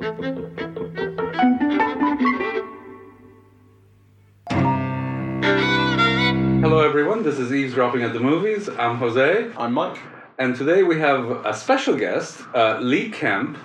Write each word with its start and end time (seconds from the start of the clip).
Hello, 0.00 0.48
everyone. 6.80 7.22
This 7.22 7.38
is 7.38 7.52
Eavesdropping 7.52 8.02
at 8.02 8.14
the 8.14 8.20
Movies. 8.20 8.70
I'm 8.70 8.96
Jose. 8.96 9.50
I'm 9.58 9.74
Mike. 9.74 9.98
And 10.38 10.56
today 10.56 10.84
we 10.84 10.98
have 11.00 11.44
a 11.44 11.52
special 11.52 11.98
guest, 11.98 12.40
uh, 12.54 12.78
Lee 12.80 13.10
Kemp, 13.10 13.58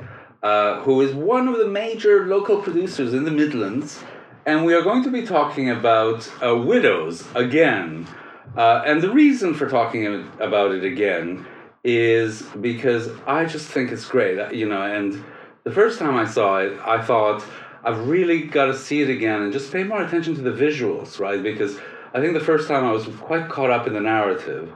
uh, 0.43 0.82
who 0.82 1.00
is 1.00 1.13
one 1.13 1.48
of 1.48 1.57
the 1.57 1.68
major 1.68 2.27
local 2.27 2.61
producers 2.61 3.13
in 3.13 3.23
the 3.23 3.31
Midlands. 3.31 4.04
And 4.45 4.65
we 4.65 4.73
are 4.73 4.81
going 4.81 5.04
to 5.04 5.11
be 5.11 5.25
talking 5.25 5.70
about 5.70 6.29
uh, 6.43 6.57
Widows 6.57 7.25
again. 7.33 8.09
Uh, 8.57 8.83
and 8.86 9.02
the 9.02 9.09
reason 9.09 9.54
for 9.54 9.70
talking 9.70 10.29
about 10.41 10.73
it 10.73 10.83
again 10.83 11.45
is 11.86 12.41
because 12.59 13.07
I 13.25 13.45
just 13.45 13.70
think 13.70 13.93
it's 13.93 14.05
great, 14.05 14.38
uh, 14.38 14.49
you 14.49 14.67
know. 14.67 14.81
And 14.81 15.23
the 15.66 15.71
first 15.71 15.97
time 15.97 16.16
I 16.16 16.25
saw 16.25 16.59
it, 16.59 16.79
I 16.86 17.01
thought, 17.01 17.43
I've 17.83 18.07
really 18.07 18.43
got 18.43 18.65
to 18.65 18.78
see 18.78 19.01
it 19.01 19.10
again 19.10 19.42
and 19.42 19.51
just 19.51 19.71
pay 19.71 19.83
more 19.83 20.01
attention 20.04 20.36
to 20.36 20.41
the 20.41 20.51
visuals, 20.51 21.19
right? 21.19 21.41
Because 21.41 21.78
I 22.14 22.21
think 22.21 22.33
the 22.33 22.39
first 22.39 22.68
time 22.68 22.86
I 22.86 22.91
was 22.91 23.05
quite 23.19 23.50
caught 23.50 23.71
up 23.71 23.88
in 23.88 23.93
the 23.93 24.00
narrative. 24.00 24.71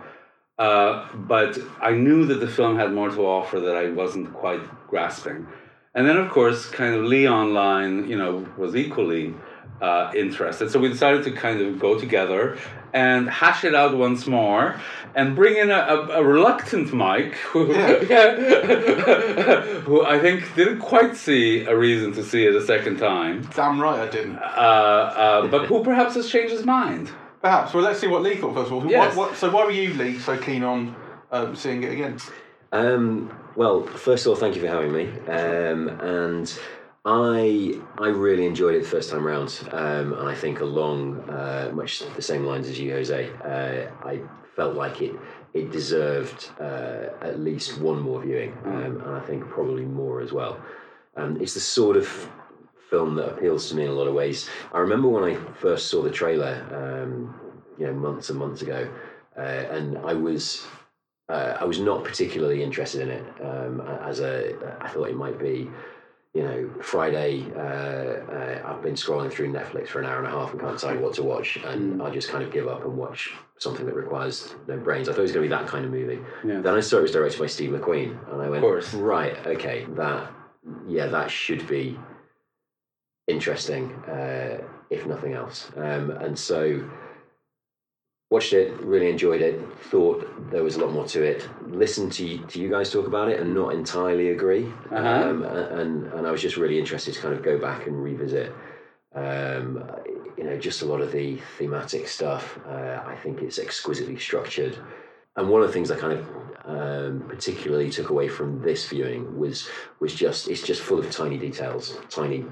Uh, 0.58 1.08
but 1.14 1.58
I 1.80 1.92
knew 1.92 2.26
that 2.26 2.40
the 2.40 2.48
film 2.48 2.78
had 2.78 2.92
more 2.92 3.10
to 3.10 3.26
offer 3.26 3.60
that 3.62 3.76
I 3.76 3.90
wasn't 3.92 4.34
quite 4.34 4.62
grasping. 4.88 5.48
And 5.96 6.08
then, 6.08 6.18
of 6.18 6.30
course, 6.32 6.70
kind 6.70 6.94
of 6.96 7.06
Lee 7.06 7.28
Online, 7.28 8.10
you 8.10 8.18
know, 8.18 8.48
was 8.58 8.76
equally 8.76 9.34
uh, 9.82 10.12
interested. 10.16 10.70
So 10.72 10.80
we 10.80 10.90
decided 10.90 11.24
to 11.26 11.32
kind 11.32 11.62
of 11.62 11.80
go 11.80 11.98
together 12.00 12.58
and 12.94 13.30
hash 13.30 13.64
it 13.64 13.76
out 13.76 13.96
once 13.96 14.26
more 14.26 14.80
and 15.16 15.36
bring 15.36 15.56
in 15.58 15.70
a, 15.70 15.76
a, 15.76 16.22
a 16.22 16.24
reluctant 16.24 16.92
Mike 16.94 17.36
who, 17.52 17.66
who 19.86 20.06
I 20.06 20.20
think 20.20 20.56
didn't 20.56 20.80
quite 20.80 21.16
see 21.16 21.66
a 21.66 21.76
reason 21.78 22.14
to 22.14 22.24
see 22.24 22.46
it 22.46 22.56
a 22.56 22.66
second 22.66 22.98
time, 22.98 23.48
Damn 23.56 23.80
right 23.80 24.00
I 24.00 24.08
didn't. 24.12 24.38
uh, 24.38 24.42
uh, 24.42 25.48
but 25.48 25.68
who 25.68 25.84
perhaps 25.84 26.16
has 26.16 26.30
changed 26.30 26.52
his 26.54 26.66
mind. 26.66 27.12
Perhaps. 27.42 27.74
Well, 27.74 27.84
let's 27.84 28.00
see 28.00 28.08
what 28.08 28.22
Lee 28.22 28.36
thought 28.36 28.54
first 28.54 28.68
of 28.68 28.74
all. 28.74 28.86
Yes. 28.90 29.16
What, 29.16 29.30
what, 29.30 29.38
so 29.38 29.50
why 29.50 29.64
were 29.66 29.72
you, 29.72 29.94
Lee, 29.94 30.20
so 30.20 30.38
keen 30.38 30.64
on 30.64 30.96
um, 31.32 31.56
seeing 31.56 31.84
it 31.84 31.92
again? 31.94 32.18
Um, 32.72 33.32
well, 33.56 33.84
first 33.84 34.26
of 34.26 34.32
all, 34.32 34.36
thank 34.36 34.56
you 34.56 34.62
for 34.62 34.68
having 34.68 34.92
me. 34.92 35.08
Um, 35.28 35.88
and 36.02 36.60
I 37.12 37.82
I 37.98 38.10
really 38.10 38.46
enjoyed 38.46 38.76
it 38.76 38.84
the 38.84 38.88
first 38.88 39.10
time 39.10 39.26
round, 39.26 39.68
um, 39.72 40.14
and 40.14 40.30
I 40.30 40.36
think 40.36 40.60
along 40.60 41.28
uh, 41.28 41.72
much 41.74 42.04
the 42.16 42.22
same 42.22 42.46
lines 42.46 42.68
as 42.70 42.80
you, 42.80 42.92
Jose. 42.92 43.32
Uh, 43.44 44.08
I 44.08 44.22
felt 44.56 44.76
like 44.76 45.02
it 45.02 45.16
it 45.56 45.72
deserved 45.72 46.52
uh, 46.62 47.08
at 47.22 47.40
least 47.40 47.80
one 47.82 48.00
more 48.00 48.22
viewing, 48.22 48.56
um, 48.64 49.02
and 49.02 49.16
I 49.16 49.22
think 49.22 49.48
probably 49.50 49.86
more 49.86 50.22
as 50.22 50.32
well. 50.32 50.62
Um, 51.18 51.42
it's 51.42 51.56
the 51.56 51.60
sort 51.60 51.98
of 51.98 52.08
film 52.92 53.16
that 53.16 53.30
appeals 53.30 53.70
to 53.70 53.76
me 53.76 53.86
in 53.86 53.90
a 53.90 53.94
lot 53.94 54.08
of 54.08 54.14
ways. 54.14 54.48
I 54.72 54.78
remember 54.78 55.08
when 55.08 55.24
I 55.24 55.36
first 55.56 55.88
saw 55.88 56.04
the 56.04 56.12
trailer, 56.12 56.56
um, 56.72 57.34
you 57.80 57.88
know, 57.88 57.94
months 57.94 58.30
and 58.30 58.38
months 58.38 58.62
ago, 58.62 58.88
uh, 59.36 59.42
and 59.76 59.98
I 59.98 60.14
was 60.14 60.64
uh, 61.28 61.58
I 61.60 61.64
was 61.64 61.80
not 61.80 62.04
particularly 62.04 62.62
interested 62.62 63.02
in 63.02 63.10
it. 63.10 63.26
Um, 63.42 63.82
as 63.82 64.20
a, 64.20 64.56
I 64.80 64.90
thought 64.90 65.10
it 65.10 65.16
might 65.16 65.40
be, 65.40 65.72
you 66.34 66.44
know, 66.44 66.70
Friday. 66.82 67.46
Uh, 67.56 68.32
uh, 68.32 68.62
I've 68.66 68.84
been 68.84 68.94
scrolling 68.94 69.32
through 69.32 69.52
Netflix 69.52 69.88
for 69.88 70.00
an 70.00 70.06
hour 70.06 70.20
and 70.20 70.28
a 70.28 70.30
half 70.30 70.52
and 70.52 70.60
can't 70.60 70.74
decide 70.74 71.02
what 71.02 71.16
to 71.16 71.24
watch, 71.24 71.58
and 71.58 72.02
I 72.02 72.10
just 72.12 72.30
kind 72.30 72.44
of 72.44 72.52
give 72.52 72.68
up 72.68 72.86
and 72.86 72.96
watch 72.96 73.34
something 73.58 73.86
that 73.86 73.96
requires 73.96 74.54
no 74.68 74.78
brains. 74.78 75.10
I 75.10 75.14
thought 75.14 75.20
it 75.20 75.24
was 75.24 75.32
going 75.32 75.50
to 75.50 75.56
be 75.56 75.62
that 75.62 75.68
kind 75.68 75.86
of 75.86 75.92
movie. 75.92 76.20
Yeah. 76.46 76.62
Then 76.62 76.76
I 76.76 76.80
saw 76.82 76.98
it 77.00 77.02
was 77.04 77.12
directed 77.12 77.40
by 77.40 77.48
Steve 77.48 77.72
McQueen, 77.72 78.32
and 78.32 78.42
I 78.42 78.50
went, 78.50 78.94
right, 78.94 79.36
okay, 79.48 79.86
that, 79.96 80.32
yeah, 80.88 81.08
that 81.08 81.32
should 81.32 81.68
be 81.68 81.98
interesting, 83.28 83.92
uh, 84.06 84.60
if 84.90 85.06
nothing 85.08 85.34
else. 85.34 85.72
Um, 85.76 86.12
and 86.12 86.38
so 86.38 86.88
watched 88.30 88.54
it, 88.54 88.80
really 88.82 89.10
enjoyed 89.10 89.42
it, 89.42 89.60
thought 89.86 90.52
there 90.52 90.64
was 90.64 90.76
a 90.76 90.80
lot 90.80 90.92
more 90.92 91.06
to 91.06 91.24
it. 91.24 91.48
Listened 91.68 92.12
to 92.14 92.26
you, 92.26 92.46
to 92.46 92.60
you 92.60 92.70
guys 92.70 92.92
talk 92.92 93.08
about 93.08 93.30
it 93.30 93.40
and 93.40 93.56
not 93.56 93.74
entirely 93.74 94.30
agree. 94.30 94.72
Uh-huh. 94.92 95.30
Um, 95.30 95.44
and, 95.44 96.08
and 96.14 96.28
I 96.28 96.32
was 96.32 96.42
just 96.42 96.58
really 96.58 96.78
interested 96.78 97.14
to 97.16 97.22
kind 97.22 97.34
of 97.34 97.42
go 97.42 97.58
back 97.58 97.88
and 97.88 98.02
revisit. 98.02 98.54
Um, 99.16 99.84
you 100.38 100.44
know, 100.44 100.58
just 100.58 100.84
a 100.84 100.86
lot 100.86 101.02
of 101.02 101.12
the 101.12 101.38
thematic 101.58 102.08
stuff. 102.08 102.60
Uh, 102.68 103.02
I 103.06 103.16
think 103.16 103.42
it's 103.42 103.58
exquisitely 103.58 104.18
structured. 104.20 104.78
And 105.36 105.50
one 105.50 105.62
of 105.62 105.68
the 105.68 105.74
things 105.74 105.90
I 105.90 105.98
kind 105.98 106.14
of 106.14 106.28
um, 106.66 107.26
particularly 107.28 107.90
took 107.90 108.10
away 108.10 108.28
from 108.28 108.62
this 108.62 108.88
viewing 108.88 109.40
was 109.40 109.68
was 110.00 110.14
just 110.14 110.48
it's 110.50 110.62
just 110.62 110.82
full 110.82 111.00
of 111.00 111.10
tiny 111.10 111.38
details, 111.38 111.98
tiny 112.10 112.46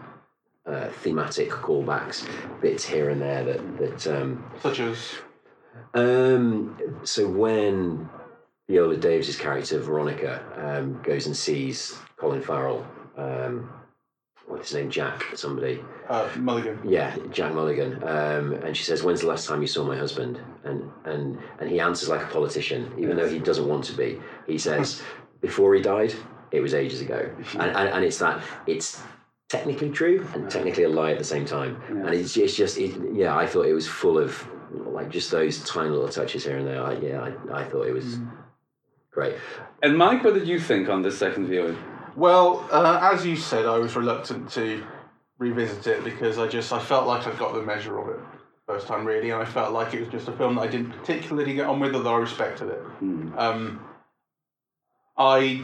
uh, 0.66 0.88
thematic 0.88 1.50
callbacks, 1.50 2.28
bits 2.62 2.84
here 2.84 3.10
and 3.10 3.22
there 3.22 3.44
that 3.44 3.78
that 3.78 4.08
um, 4.08 4.44
Such 4.62 4.80
as. 4.80 4.98
Um, 5.94 6.78
so 7.04 7.28
when 7.28 8.10
Viola 8.70 8.98
Davis' 8.98 9.38
character 9.38 9.80
Veronica 9.80 10.44
um, 10.56 11.02
goes 11.04 11.26
and 11.28 11.36
sees 11.36 11.98
Colin 12.18 12.42
Farrell, 12.42 12.86
um, 13.18 13.70
what's 14.48 14.70
his 14.70 14.76
name, 14.78 14.90
Jack, 14.90 15.24
somebody, 15.36 15.84
Uh, 16.10 16.28
Mulligan. 16.38 16.80
yeah, 16.84 17.16
Jack 17.32 17.54
Mulligan, 17.54 18.02
um, 18.04 18.54
and 18.64 18.76
she 18.76 18.84
says, 18.84 19.04
"When's 19.04 19.22
the 19.22 19.28
last 19.28 19.48
time 19.48 19.62
you 19.62 19.68
saw 19.68 19.84
my 19.84 19.98
husband?" 19.98 20.40
And 20.64 20.92
and 21.06 21.38
and 21.60 21.70
he 21.70 21.80
answers 21.80 22.10
like 22.10 22.22
a 22.22 22.28
politician, 22.28 22.92
even 22.98 23.18
though 23.18 23.28
he 23.30 23.40
doesn't 23.40 23.68
want 23.68 23.84
to 23.86 23.94
be. 23.94 24.20
He 24.46 24.58
says, 24.58 25.02
"Before 25.42 25.74
he 25.76 25.82
died, 25.82 26.14
it 26.52 26.62
was 26.62 26.74
ages 26.74 27.02
ago," 27.02 27.30
and 27.54 27.72
and, 27.72 27.90
and 27.90 28.06
it's 28.06 28.20
that 28.20 28.42
it's 28.68 29.02
technically 29.50 29.90
true 29.90 30.28
and 30.34 30.50
technically 30.52 30.84
a 30.84 30.90
lie 30.90 31.12
at 31.12 31.18
the 31.18 31.24
same 31.24 31.46
time, 31.46 31.82
and 31.90 32.10
it's 32.14 32.36
it's 32.38 32.56
just 32.56 32.78
it, 32.78 32.96
yeah, 33.14 33.36
I 33.36 33.48
thought 33.48 33.66
it 33.66 33.74
was 33.74 33.88
full 33.88 34.18
of 34.18 34.46
like 34.72 35.10
just 35.10 35.32
those 35.32 35.64
tiny 35.64 35.90
little 35.90 36.10
touches 36.10 36.44
here 36.44 36.58
and 36.58 36.68
there. 36.68 36.84
I, 36.84 36.94
yeah, 36.98 37.22
I, 37.22 37.62
I 37.62 37.64
thought 37.66 37.88
it 37.88 37.94
was 37.94 38.20
great. 39.12 39.36
And 39.82 39.98
Mike, 39.98 40.24
what 40.24 40.34
did 40.34 40.48
you 40.48 40.60
think 40.60 40.90
on 40.90 41.02
this 41.02 41.18
second 41.18 41.48
viewing? 41.48 41.78
Well, 42.16 42.68
uh, 42.72 43.00
as 43.14 43.26
you 43.26 43.36
said, 43.36 43.66
I 43.66 43.78
was 43.78 43.96
reluctant 43.96 44.50
to 44.52 44.84
revisit 45.38 45.86
it 45.88 46.04
because 46.04 46.40
I 46.40 46.48
just 46.48 46.74
I 46.74 46.80
felt 46.80 47.08
like 47.08 47.28
I'd 47.28 47.38
got 47.38 47.54
the 47.54 47.62
measure 47.62 48.00
of 48.00 48.10
it 48.10 48.20
first 48.68 48.88
time 48.88 49.06
really, 49.06 49.30
and 49.30 49.42
I 49.42 49.46
felt 49.46 49.72
like 49.72 49.94
it 49.94 50.02
was 50.02 50.10
just 50.10 50.28
a 50.28 50.34
film 50.34 50.56
that 50.56 50.62
I 50.62 50.68
didn't 50.68 50.92
particularly 50.92 51.54
get 51.54 51.68
on 51.68 51.80
with, 51.80 51.96
although 51.96 52.16
I 52.16 52.20
respected 52.20 52.68
it. 52.70 52.82
Um, 53.38 53.80
I 55.18 55.64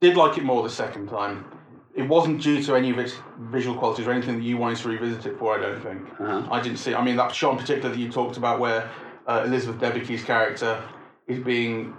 did 0.00 0.16
like 0.16 0.36
it 0.36 0.44
more 0.44 0.62
the 0.62 0.70
second 0.70 1.08
time. 1.08 1.46
It 1.98 2.08
wasn't 2.08 2.40
due 2.40 2.62
to 2.62 2.76
any 2.76 2.90
of 2.90 2.98
its 2.98 3.14
visual 3.40 3.76
qualities 3.76 4.06
or 4.06 4.12
anything 4.12 4.36
that 4.38 4.44
you 4.44 4.56
wanted 4.56 4.78
to 4.78 4.88
revisit 4.88 5.26
it 5.26 5.38
for. 5.38 5.58
I 5.58 5.60
don't 5.60 5.82
think. 5.82 6.02
Uh-huh. 6.20 6.48
I 6.50 6.60
didn't 6.60 6.78
see. 6.78 6.94
I 6.94 7.02
mean, 7.02 7.16
that 7.16 7.34
shot 7.34 7.52
in 7.54 7.58
particular 7.58 7.90
that 7.90 7.98
you 7.98 8.08
talked 8.10 8.36
about, 8.36 8.60
where 8.60 8.88
uh, 9.26 9.42
Elizabeth 9.44 9.80
Debicki's 9.80 10.22
character 10.22 10.82
is 11.26 11.40
being 11.40 11.94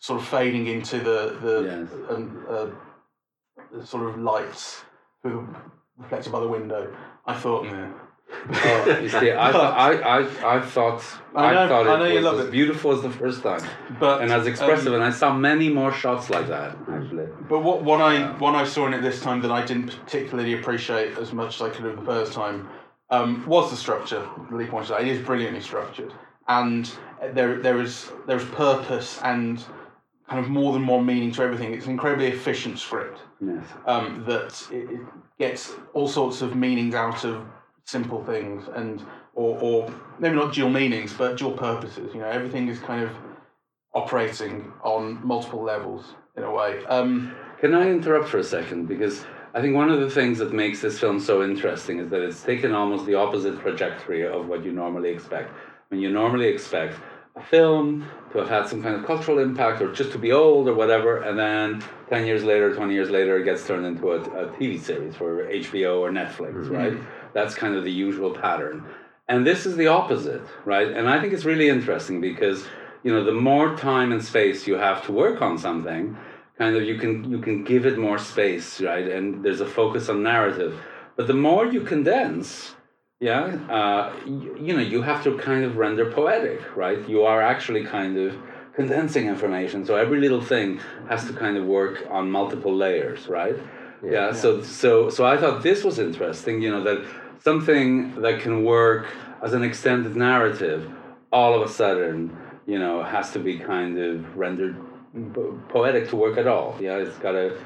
sort 0.00 0.20
of 0.20 0.26
fading 0.26 0.66
into 0.66 0.98
the 0.98 1.38
the 1.42 1.54
Yes. 1.62 1.88
um, 2.10 2.46
uh, 2.48 2.66
the 3.70 3.86
sort 3.86 4.08
of 4.08 4.18
lights 4.18 4.82
through 5.20 5.46
the, 5.52 6.02
reflected 6.02 6.32
by 6.32 6.40
the 6.40 6.48
window. 6.48 6.96
I 7.26 7.34
thought, 7.34 7.64
yeah. 7.66 7.90
Oh, 8.50 8.98
you 9.02 9.08
see, 9.08 9.32
I, 9.32 9.52
thought, 9.52 9.74
I, 9.78 9.92
I, 10.18 10.56
I 10.56 10.60
thought 10.60 11.02
I 11.34 11.52
know- 11.54 11.68
thought 11.68 11.86
I 12.02 12.08
you 12.08 12.18
it 12.18 12.22
love 12.22 12.34
was 12.34 12.42
as 12.42 12.48
it. 12.48 12.52
beautiful 12.52 12.92
as 12.92 13.02
the 13.02 13.10
first 13.10 13.42
time 13.42 13.60
but 13.98 14.20
and 14.22 14.30
as 14.30 14.46
expressive, 14.46 14.88
um, 14.88 14.94
and 14.94 15.04
I 15.04 15.10
saw 15.10 15.32
many 15.34 15.68
more 15.70 15.92
shots 15.92 16.30
like 16.30 16.48
that 16.48 16.76
actually. 16.90 17.26
But 17.48 17.60
what 17.60 17.82
one 17.84 18.00
I 18.00 18.32
one 18.38 18.54
I 18.54 18.64
saw 18.64 18.86
in 18.86 18.94
it 18.94 19.00
this 19.02 19.20
time 19.22 19.40
that 19.42 19.50
I 19.50 19.64
didn't 19.64 19.88
particularly 20.04 20.54
appreciate 20.54 21.16
as 21.18 21.32
much 21.32 21.56
as 21.56 21.62
I 21.62 21.70
could 21.70 21.84
have 21.84 21.96
the 21.96 22.04
first 22.04 22.32
time 22.32 22.68
um, 23.10 23.44
was 23.46 23.70
the 23.70 23.76
structure. 23.76 24.26
Lee 24.50 24.66
pointed 24.66 24.92
out 24.92 25.00
it 25.02 25.08
is 25.08 25.24
brilliantly 25.24 25.60
structured, 25.60 26.12
and 26.48 26.90
there 27.32 27.60
there 27.60 27.80
is 27.80 28.10
there 28.26 28.36
is 28.36 28.44
purpose 28.46 29.20
and 29.22 29.64
kind 30.28 30.42
of 30.42 30.48
more 30.50 30.72
than 30.72 30.86
one 30.86 31.04
meaning 31.06 31.30
to 31.32 31.42
everything. 31.42 31.72
It's 31.74 31.86
an 31.86 31.92
incredibly 31.92 32.26
efficient 32.28 32.78
script 32.78 33.20
Yes. 33.40 33.64
um, 33.86 34.24
that 34.26 34.66
it, 34.72 34.90
it 34.90 35.00
gets 35.38 35.74
all 35.92 36.08
sorts 36.08 36.40
of 36.40 36.56
meanings 36.56 36.94
out 36.94 37.24
of 37.24 37.44
simple 37.84 38.24
things 38.24 38.64
and 38.74 39.02
or, 39.34 39.58
or 39.60 39.94
maybe 40.18 40.34
not 40.34 40.54
dual 40.54 40.70
meanings 40.70 41.12
but 41.12 41.36
dual 41.36 41.52
purposes. 41.52 42.12
You 42.14 42.20
know, 42.20 42.28
everything 42.28 42.68
is 42.68 42.78
kind 42.78 43.02
of 43.02 43.10
operating 43.94 44.72
on 44.82 45.24
multiple 45.26 45.62
levels 45.62 46.14
in 46.36 46.42
a 46.42 46.50
way. 46.50 46.84
Um, 46.86 47.34
Can 47.60 47.74
I 47.74 47.88
interrupt 47.88 48.28
for 48.28 48.38
a 48.38 48.44
second? 48.44 48.86
Because 48.86 49.24
I 49.54 49.60
think 49.60 49.76
one 49.76 49.90
of 49.90 50.00
the 50.00 50.10
things 50.10 50.38
that 50.38 50.52
makes 50.52 50.80
this 50.80 50.98
film 50.98 51.20
so 51.20 51.44
interesting 51.44 52.00
is 52.00 52.10
that 52.10 52.20
it's 52.20 52.42
taken 52.42 52.74
almost 52.74 53.06
the 53.06 53.14
opposite 53.14 53.60
trajectory 53.60 54.26
of 54.26 54.48
what 54.48 54.64
you 54.64 54.72
normally 54.72 55.10
expect. 55.10 55.52
When 55.88 56.00
you 56.00 56.10
normally 56.10 56.48
expect 56.48 56.98
a 57.36 57.42
film 57.42 58.08
to 58.32 58.38
have 58.38 58.48
had 58.48 58.68
some 58.68 58.82
kind 58.82 58.94
of 58.94 59.04
cultural 59.04 59.38
impact 59.40 59.82
or 59.82 59.92
just 59.92 60.12
to 60.12 60.18
be 60.18 60.30
old 60.30 60.68
or 60.68 60.74
whatever, 60.74 61.22
and 61.22 61.38
then 61.38 61.82
10 62.08 62.26
years 62.26 62.44
later, 62.44 62.74
20 62.74 62.94
years 62.94 63.10
later, 63.10 63.38
it 63.38 63.44
gets 63.44 63.66
turned 63.66 63.84
into 63.84 64.12
a, 64.12 64.20
a 64.20 64.46
TV 64.52 64.80
series 64.80 65.16
for 65.16 65.44
HBO 65.46 65.98
or 66.00 66.10
Netflix, 66.10 66.54
mm-hmm. 66.54 66.74
right? 66.74 66.98
That's 67.32 67.54
kind 67.54 67.74
of 67.74 67.82
the 67.84 67.90
usual 67.90 68.32
pattern. 68.32 68.84
And 69.28 69.46
this 69.46 69.66
is 69.66 69.76
the 69.76 69.88
opposite, 69.88 70.42
right? 70.64 70.88
And 70.88 71.08
I 71.08 71.20
think 71.20 71.32
it's 71.32 71.44
really 71.44 71.68
interesting 71.68 72.20
because, 72.20 72.66
you 73.02 73.12
know, 73.12 73.24
the 73.24 73.32
more 73.32 73.76
time 73.76 74.12
and 74.12 74.22
space 74.22 74.66
you 74.66 74.74
have 74.74 75.04
to 75.06 75.12
work 75.12 75.42
on 75.42 75.58
something, 75.58 76.16
kind 76.58 76.76
of 76.76 76.84
you 76.84 76.98
can 76.98 77.30
you 77.30 77.38
can 77.38 77.64
give 77.64 77.86
it 77.86 77.98
more 77.98 78.18
space, 78.18 78.80
right? 78.80 79.08
And 79.08 79.44
there's 79.44 79.60
a 79.60 79.66
focus 79.66 80.08
on 80.08 80.22
narrative. 80.22 80.78
But 81.16 81.26
the 81.26 81.34
more 81.34 81.66
you 81.66 81.80
condense, 81.80 82.74
yeah, 83.20 83.44
uh, 83.70 84.12
you, 84.26 84.56
you 84.60 84.74
know, 84.74 84.82
you 84.82 85.02
have 85.02 85.22
to 85.24 85.38
kind 85.38 85.64
of 85.64 85.76
render 85.76 86.10
poetic, 86.10 86.60
right? 86.76 87.08
You 87.08 87.22
are 87.22 87.40
actually 87.40 87.84
kind 87.84 88.18
of 88.18 88.36
condensing 88.74 89.28
information, 89.28 89.86
so 89.86 89.96
every 89.96 90.20
little 90.20 90.40
thing 90.42 90.80
has 91.08 91.24
to 91.26 91.32
kind 91.32 91.56
of 91.56 91.64
work 91.64 92.04
on 92.10 92.30
multiple 92.30 92.74
layers, 92.74 93.28
right? 93.28 93.56
Yeah. 94.04 94.32
So 94.32 94.62
so 94.62 95.08
so 95.08 95.24
I 95.24 95.36
thought 95.38 95.62
this 95.62 95.82
was 95.84 95.98
interesting. 95.98 96.60
You 96.60 96.70
know 96.72 96.82
that 96.84 97.06
something 97.40 98.20
that 98.20 98.40
can 98.40 98.64
work 98.64 99.06
as 99.42 99.52
an 99.52 99.62
extended 99.62 100.16
narrative, 100.16 100.90
all 101.32 101.54
of 101.54 101.62
a 101.68 101.72
sudden, 101.72 102.36
you 102.66 102.78
know, 102.78 103.02
has 103.02 103.32
to 103.32 103.38
be 103.38 103.58
kind 103.58 103.98
of 103.98 104.36
rendered 104.36 104.76
po- 105.32 105.60
poetic 105.68 106.08
to 106.10 106.16
work 106.16 106.36
at 106.36 106.46
all. 106.46 106.76
Yeah, 106.80 106.96
it's 106.96 107.16
got 107.18 107.32
to. 107.32 107.56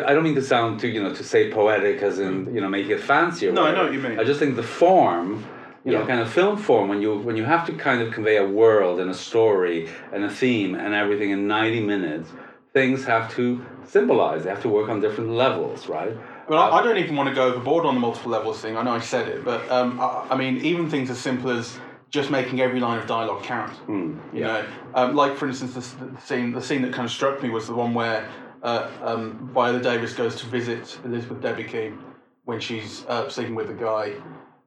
I, 0.00 0.10
I 0.10 0.14
don't 0.14 0.24
mean 0.24 0.34
to 0.36 0.42
sound 0.42 0.80
too, 0.80 0.88
you 0.88 1.02
know, 1.02 1.14
to 1.14 1.24
say 1.24 1.50
poetic 1.50 2.02
as 2.02 2.18
in, 2.18 2.54
you 2.54 2.60
know, 2.60 2.68
make 2.68 2.88
it 2.88 3.00
fancier. 3.00 3.52
No, 3.52 3.64
I 3.64 3.72
know 3.74 3.84
what 3.84 3.92
you 3.92 4.00
mean. 4.00 4.18
I 4.18 4.24
just 4.24 4.38
think 4.40 4.56
the 4.56 4.62
form, 4.62 5.44
you 5.84 5.92
know, 5.92 6.06
kind 6.06 6.20
of 6.20 6.32
film 6.32 6.56
form, 6.56 6.88
when 6.88 7.02
you 7.02 7.16
when 7.18 7.36
you 7.36 7.44
have 7.44 7.66
to 7.66 7.72
kind 7.74 8.00
of 8.02 8.12
convey 8.12 8.36
a 8.36 8.46
world 8.46 9.00
and 9.00 9.10
a 9.10 9.14
story 9.14 9.88
and 10.12 10.24
a 10.24 10.30
theme 10.30 10.74
and 10.74 10.94
everything 10.94 11.30
in 11.30 11.46
ninety 11.46 11.80
minutes, 11.80 12.28
things 12.72 13.04
have 13.04 13.34
to 13.36 13.64
symbolize. 13.86 14.44
They 14.44 14.50
have 14.50 14.62
to 14.62 14.68
work 14.68 14.88
on 14.88 15.00
different 15.00 15.30
levels, 15.30 15.88
right? 15.88 16.16
Well, 16.48 16.58
I, 16.60 16.78
I 16.78 16.82
don't 16.82 16.98
even 16.98 17.16
want 17.16 17.28
to 17.28 17.34
go 17.34 17.44
overboard 17.48 17.86
on 17.86 17.94
the 17.94 18.00
multiple 18.00 18.30
levels 18.32 18.60
thing. 18.60 18.76
I 18.76 18.82
know 18.82 18.92
I 18.92 19.00
said 19.00 19.28
it, 19.28 19.44
but 19.44 19.70
um, 19.70 20.00
I, 20.00 20.26
I 20.30 20.36
mean, 20.36 20.58
even 20.58 20.88
things 20.90 21.08
as 21.10 21.18
simple 21.18 21.50
as 21.50 21.78
just 22.10 22.30
making 22.30 22.60
every 22.60 22.78
line 22.80 22.98
of 22.98 23.06
dialogue 23.06 23.42
count. 23.42 23.72
Hmm, 23.72 24.18
You 24.34 24.44
know, 24.44 24.66
um, 24.94 25.14
like 25.16 25.36
for 25.36 25.46
instance, 25.48 25.72
the, 25.74 26.04
the 26.06 26.20
scene 26.20 26.52
the 26.52 26.60
scene 26.60 26.82
that 26.82 26.92
kind 26.92 27.06
of 27.06 27.10
struck 27.12 27.42
me 27.42 27.48
was 27.48 27.66
the 27.66 27.74
one 27.74 27.94
where 27.94 28.28
uh, 28.62 28.88
um, 29.02 29.50
Viola 29.52 29.80
Davis 29.80 30.12
goes 30.12 30.36
to 30.36 30.46
visit 30.46 30.98
Elizabeth 31.04 31.40
Debicki 31.40 31.96
when 32.44 32.60
she's 32.60 33.04
uh, 33.06 33.28
sleeping 33.28 33.54
with 33.54 33.68
the 33.68 33.74
guy, 33.74 34.14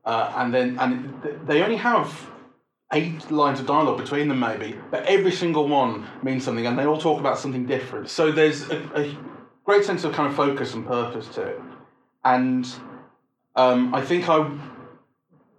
uh, 0.03 0.33
and 0.37 0.53
then 0.53 0.77
and 0.79 1.21
th- 1.23 1.35
they 1.45 1.63
only 1.63 1.77
have 1.77 2.29
eight 2.93 3.31
lines 3.31 3.59
of 3.59 3.65
dialogue 3.65 3.97
between 3.97 4.27
them 4.27 4.39
maybe, 4.39 4.75
but 4.91 5.03
every 5.05 5.31
single 5.31 5.67
one 5.67 6.07
means 6.23 6.43
something, 6.43 6.65
and 6.65 6.77
they 6.77 6.85
all 6.85 6.97
talk 6.97 7.19
about 7.19 7.37
something 7.39 7.65
different. 7.65 8.09
So 8.09 8.31
there's 8.31 8.69
a, 8.69 8.77
a 8.95 9.17
great 9.65 9.83
sense 9.83 10.03
of 10.03 10.13
kind 10.13 10.29
of 10.29 10.35
focus 10.35 10.73
and 10.73 10.85
purpose 10.85 11.27
to 11.35 11.41
it, 11.41 11.61
and 12.23 12.65
um, 13.55 13.93
I 13.95 14.01
think 14.01 14.29
I 14.29 14.39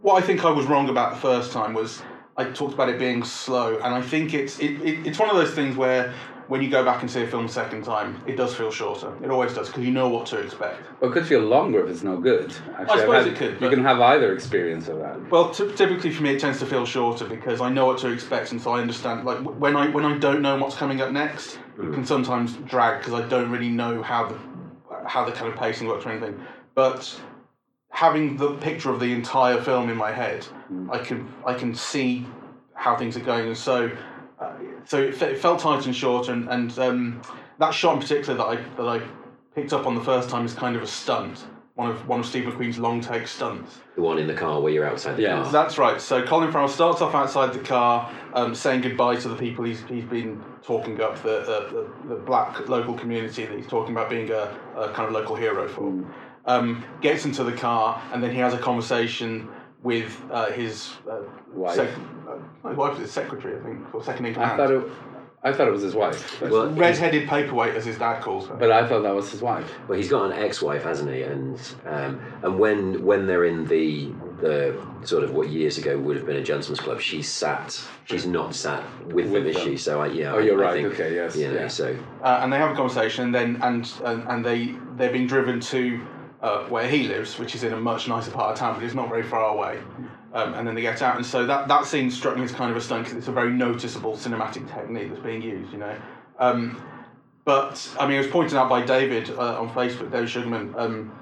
what 0.01 0.23
I 0.23 0.27
think 0.27 0.45
I 0.45 0.51
was 0.51 0.67
wrong 0.67 0.89
about 0.89 1.15
the 1.15 1.21
first 1.21 1.53
time 1.53 1.75
was 1.75 2.03
I 2.37 2.45
talked 2.45 2.75
about 2.75 2.91
it 2.91 2.99
being 2.99 3.25
slow, 3.25 3.77
and 3.77 3.95
I 3.95 4.03
think 4.03 4.35
it's 4.35 4.59
it, 4.59 4.81
it, 4.83 5.07
it's 5.07 5.19
one 5.19 5.31
of 5.31 5.37
those 5.37 5.53
things 5.53 5.77
where 5.77 6.15
when 6.49 6.63
you 6.63 6.71
go 6.71 6.85
back 6.85 7.03
and 7.03 7.11
see 7.11 7.23
a 7.23 7.27
film 7.27 7.47
a 7.47 7.49
second 7.49 7.83
time, 7.85 8.23
it 8.27 8.37
does 8.37 8.55
feel 8.55 8.71
shorter. 8.71 9.13
It 9.23 9.31
always 9.31 9.53
does 9.55 9.69
because 9.69 9.85
you 9.85 9.91
know 9.91 10.09
what 10.09 10.27
to 10.27 10.39
expect. 10.39 10.81
Well, 11.01 11.11
it 11.11 11.15
could 11.15 11.27
feel 11.27 11.41
longer 11.41 11.85
if 11.85 11.91
it's 11.91 12.03
no 12.03 12.17
good. 12.19 12.53
Actually, 12.79 12.85
I've 12.95 13.01
suppose 13.01 13.25
had- 13.25 13.33
it 13.33 13.37
could, 13.37 13.61
You 13.61 13.69
can 13.71 13.83
have 13.83 14.01
either 14.01 14.33
experience 14.33 14.89
of 14.89 14.99
that. 15.01 15.31
Well, 15.31 15.51
t- 15.51 15.73
typically 15.75 16.11
for 16.13 16.23
me, 16.23 16.31
it 16.35 16.41
tends 16.41 16.59
to 16.61 16.67
feel 16.67 16.87
shorter 16.87 17.25
because 17.27 17.61
I 17.61 17.69
know 17.71 17.87
what 17.87 17.99
to 17.99 18.09
expect, 18.11 18.53
and 18.53 18.61
so 18.61 18.71
I 18.73 18.81
understand. 18.81 19.25
Like 19.25 19.39
when 19.39 19.75
I 19.77 19.89
when 19.89 20.05
I 20.05 20.17
don't 20.19 20.41
know 20.43 20.57
what's 20.57 20.77
coming 20.77 21.01
up 21.01 21.11
next, 21.11 21.59
it 21.83 21.93
can 21.93 22.05
sometimes 22.07 22.53
drag 22.69 22.99
because 23.01 23.15
I 23.15 23.27
don't 23.29 23.51
really 23.51 23.71
know 23.71 24.03
how 24.03 24.29
the 24.29 24.39
how 25.09 25.25
the 25.25 25.33
kind 25.33 25.53
of 25.53 25.59
pacing 25.59 25.89
works 25.89 26.07
or 26.07 26.11
anything. 26.11 26.41
But 26.75 27.21
having 27.91 28.37
the 28.37 28.55
picture 28.55 28.91
of 28.91 29.01
the 29.01 29.13
entire 29.13 29.61
film 29.61 29.89
in 29.89 29.97
my 29.97 30.13
head, 30.13 30.47
I 30.91 30.99
can 30.99 31.29
I 31.45 31.55
can 31.55 31.75
see 31.75 32.27
how 32.75 32.95
things 32.97 33.17
are 33.17 33.21
going, 33.21 33.47
and 33.49 33.57
so 33.57 33.91
uh, 34.39 34.53
so 34.87 35.03
it, 35.03 35.15
fe- 35.15 35.33
it 35.33 35.39
felt 35.39 35.59
tight 35.61 35.85
and 35.87 35.95
short, 35.95 36.29
and 36.29 36.49
and 36.49 36.79
um, 36.79 37.23
that 37.59 37.75
shot 37.75 37.95
in 37.95 38.01
particular 38.01 38.35
that 38.39 38.45
I 38.47 38.57
that 38.77 38.89
I 38.89 39.03
picked 39.55 39.73
up 39.73 39.87
on 39.87 39.95
the 39.95 40.01
first 40.05 40.29
time 40.31 40.45
is 40.47 40.55
kind 40.55 40.77
of 40.77 40.83
a 40.83 40.87
stunt. 40.87 41.47
One 41.75 41.91
of 41.91 42.09
one 42.09 42.21
of 42.21 42.27
Steve 42.27 42.45
McQueen's 42.45 42.79
long 42.79 43.03
take 43.03 43.27
stunts. 43.29 43.81
The 43.97 44.01
one 44.01 44.17
in 44.19 44.27
the 44.27 44.33
car 44.35 44.63
where 44.63 44.73
you're 44.73 44.89
outside 44.89 45.17
the 45.19 45.23
Yeah. 45.23 45.43
car. 45.43 45.53
That's 45.53 45.77
right. 45.77 46.01
So 46.01 46.23
Colin 46.25 46.51
Farrell 46.51 46.69
starts 46.69 47.03
off 47.03 47.15
outside 47.15 47.53
the 47.53 47.59
car, 47.59 48.11
um, 48.33 48.55
saying 48.55 48.81
goodbye 48.81 49.17
to 49.17 49.29
the 49.29 49.37
people 49.37 49.63
he's, 49.67 49.83
he's 49.83 50.05
been 50.05 50.43
talking 50.63 50.99
up, 51.03 51.17
the, 51.23 51.41
the, 51.41 51.89
the, 52.09 52.15
the 52.15 52.21
black 52.23 52.67
local 52.71 52.95
community 52.95 53.45
that 53.45 53.55
he's 53.59 53.67
talking 53.67 53.93
about 53.93 54.09
being 54.09 54.31
a, 54.31 54.59
a 54.75 54.89
kind 54.95 55.07
of 55.07 55.13
local 55.13 55.37
hero 55.37 55.69
for. 55.69 56.03
Um, 56.47 56.83
gets 57.03 57.27
into 57.27 57.45
the 57.45 57.53
car, 57.53 58.01
and 58.13 58.23
then 58.23 58.31
he 58.31 58.39
has 58.39 58.55
a 58.55 58.59
conversation 58.59 59.47
with 59.83 60.19
uh, 60.31 60.51
his 60.53 60.95
uh, 61.11 61.21
Wife. 61.53 61.75
sec- 61.77 61.91
his 62.67 62.77
wife, 62.77 62.99
his 62.99 63.11
secretary, 63.13 63.59
I 63.59 63.63
think, 63.63 63.95
or 63.95 64.03
second 64.03 64.27
in 64.27 64.33
I 64.33 64.35
command. 64.35 64.57
thought 64.59 64.71
it. 64.71 64.93
I 65.45 65.53
thought 65.53 65.69
it 65.69 65.73
was 65.73 65.83
his 65.83 65.95
wife, 65.95 66.39
but, 66.41 66.51
Well, 66.51 66.71
Red-headed 66.73 67.29
paperweight, 67.29 67.77
as 67.77 67.85
his 67.85 67.99
dad 67.99 68.21
calls 68.21 68.49
her. 68.49 68.55
but 68.57 68.73
I 68.73 68.85
thought 68.89 69.03
that 69.03 69.15
was 69.15 69.31
his 69.31 69.43
wife. 69.43 69.71
Well, 69.87 69.97
he's 69.97 70.09
got 70.09 70.29
an 70.29 70.33
ex-wife, 70.33 70.83
hasn't 70.83 71.13
he? 71.15 71.23
And 71.23 71.61
um, 71.85 72.21
and 72.43 72.59
when 72.59 73.05
when 73.05 73.27
they're 73.29 73.45
in 73.45 73.65
the 73.67 74.11
the 74.41 74.75
sort 75.05 75.23
of 75.23 75.33
what 75.35 75.49
years 75.49 75.79
ago 75.79 75.97
would 75.99 76.17
have 76.17 76.27
been 76.27 76.37
a 76.37 76.43
gentleman's 76.43 76.81
club, 76.81 77.01
she's 77.01 77.31
sat. 77.31 77.81
She's 78.07 78.27
not 78.27 78.57
sat 78.57 78.83
with, 79.07 79.15
With 79.31 79.33
them, 79.35 79.47
is 79.47 79.57
them. 79.57 79.65
she? 79.65 79.77
So 79.77 80.01
I, 80.01 80.07
yeah. 80.09 80.33
Oh, 80.33 80.39
I- 80.39 80.43
you're 80.43 80.59
I 80.59 80.67
right. 80.69 80.73
think, 80.83 80.95
Okay, 80.95 81.15
yes, 81.15 81.37
You 81.37 81.49
know, 81.49 81.61
yeah. 81.61 81.69
so 81.69 81.97
uh, 82.25 82.41
and 82.43 82.53
they 82.53 82.57
have 82.59 82.73
a 82.73 82.75
conversation, 82.75 83.27
and 83.27 83.35
then 83.35 83.59
and 83.63 83.93
and, 84.05 84.27
and 84.29 84.45
they 84.45 84.75
they're 84.97 85.13
being 85.13 85.29
driven 85.29 85.61
to 85.61 86.01
uh, 86.43 86.65
where 86.65 86.89
he 86.89 87.07
lives, 87.07 87.39
which 87.39 87.55
is 87.55 87.63
in 87.63 87.73
a 87.73 87.81
much 87.81 88.09
nicer 88.09 88.31
part 88.33 88.53
of 88.53 88.59
town, 88.59 88.75
but 88.75 88.83
it's 88.83 88.95
not 88.95 89.09
very 89.09 89.23
far 89.23 89.55
away. 89.55 89.79
Um, 90.37 90.53
and 90.53 90.69
then 90.69 90.75
they 90.75 90.83
get 90.83 91.01
out, 91.01 91.17
and 91.17 91.25
so 91.25 91.47
that 91.47 91.67
that 91.69 91.87
scene 91.87 92.11
struck 92.11 92.37
me 92.37 92.45
as 92.45 92.53
kind 92.53 92.71
of 92.71 92.77
a 92.77 92.81
stunt 92.83 93.05
because 93.05 93.17
it's 93.17 93.29
a 93.29 93.33
very 93.33 93.51
noticeable 93.51 94.17
cinematic 94.17 94.71
technique 94.71 95.09
that's 95.09 95.23
being 95.23 95.41
used, 95.41 95.73
you 95.73 95.79
know. 95.79 95.97
Um, 96.39 96.83
but 97.47 97.91
I 97.99 98.07
mean, 98.07 98.17
it 98.17 98.19
was 98.19 98.27
pointed 98.27 98.59
out 98.59 98.69
by 98.69 98.85
David 98.85 99.31
uh, 99.31 99.59
on 99.59 99.71
Facebook, 99.71 100.13
David 100.13 100.29
Sugarman. 100.29 100.75
Um, 100.77 101.19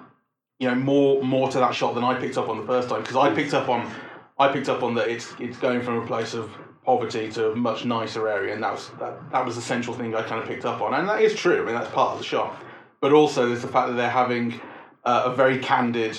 you 0.59 0.67
know, 0.69 0.75
more 0.75 1.23
more 1.23 1.49
to 1.49 1.59
that 1.59 1.77
shot 1.77 1.95
than 1.95 2.03
I 2.03 2.19
picked 2.19 2.37
up 2.37 2.49
on 2.49 2.59
the 2.59 2.67
first 2.67 2.89
time 2.89 3.03
because 3.03 3.15
I 3.15 3.33
picked 3.33 3.55
up 3.55 3.69
on 3.69 3.89
I 4.37 4.49
picked 4.49 4.69
up 4.69 4.83
on 4.83 4.95
that 4.97 5.09
it's 5.09 5.33
it's 5.39 5.59
going 5.59 5.83
from 5.83 5.99
a 5.99 6.07
place 6.07 6.35
of 6.35 6.51
poverty 6.85 7.31
to 7.33 7.53
a 7.53 7.57
much 7.57 7.85
nicer 7.85 8.29
area, 8.29 8.53
and 8.53 8.65
that 8.65 8.73
was 8.73 8.91
that, 8.99 9.31
that 9.31 9.45
was 9.45 9.55
the 9.55 9.63
central 9.63 9.97
thing 9.97 10.13
I 10.13 10.23
kind 10.23 10.43
of 10.43 10.49
picked 10.49 10.65
up 10.65 10.81
on, 10.81 10.93
and 10.93 11.09
that 11.09 11.23
is 11.23 11.37
true. 11.37 11.63
I 11.63 11.65
mean, 11.65 11.77
that's 11.77 11.91
part 11.91 12.15
of 12.15 12.19
the 12.19 12.25
shot. 12.25 12.57
But 13.01 13.13
also, 13.13 13.47
there's 13.47 13.63
the 13.63 13.69
fact 13.69 13.91
that 13.91 13.95
they're 13.95 14.11
having 14.11 14.61
uh, 15.05 15.23
a 15.27 15.35
very 15.35 15.61
candid, 15.61 16.19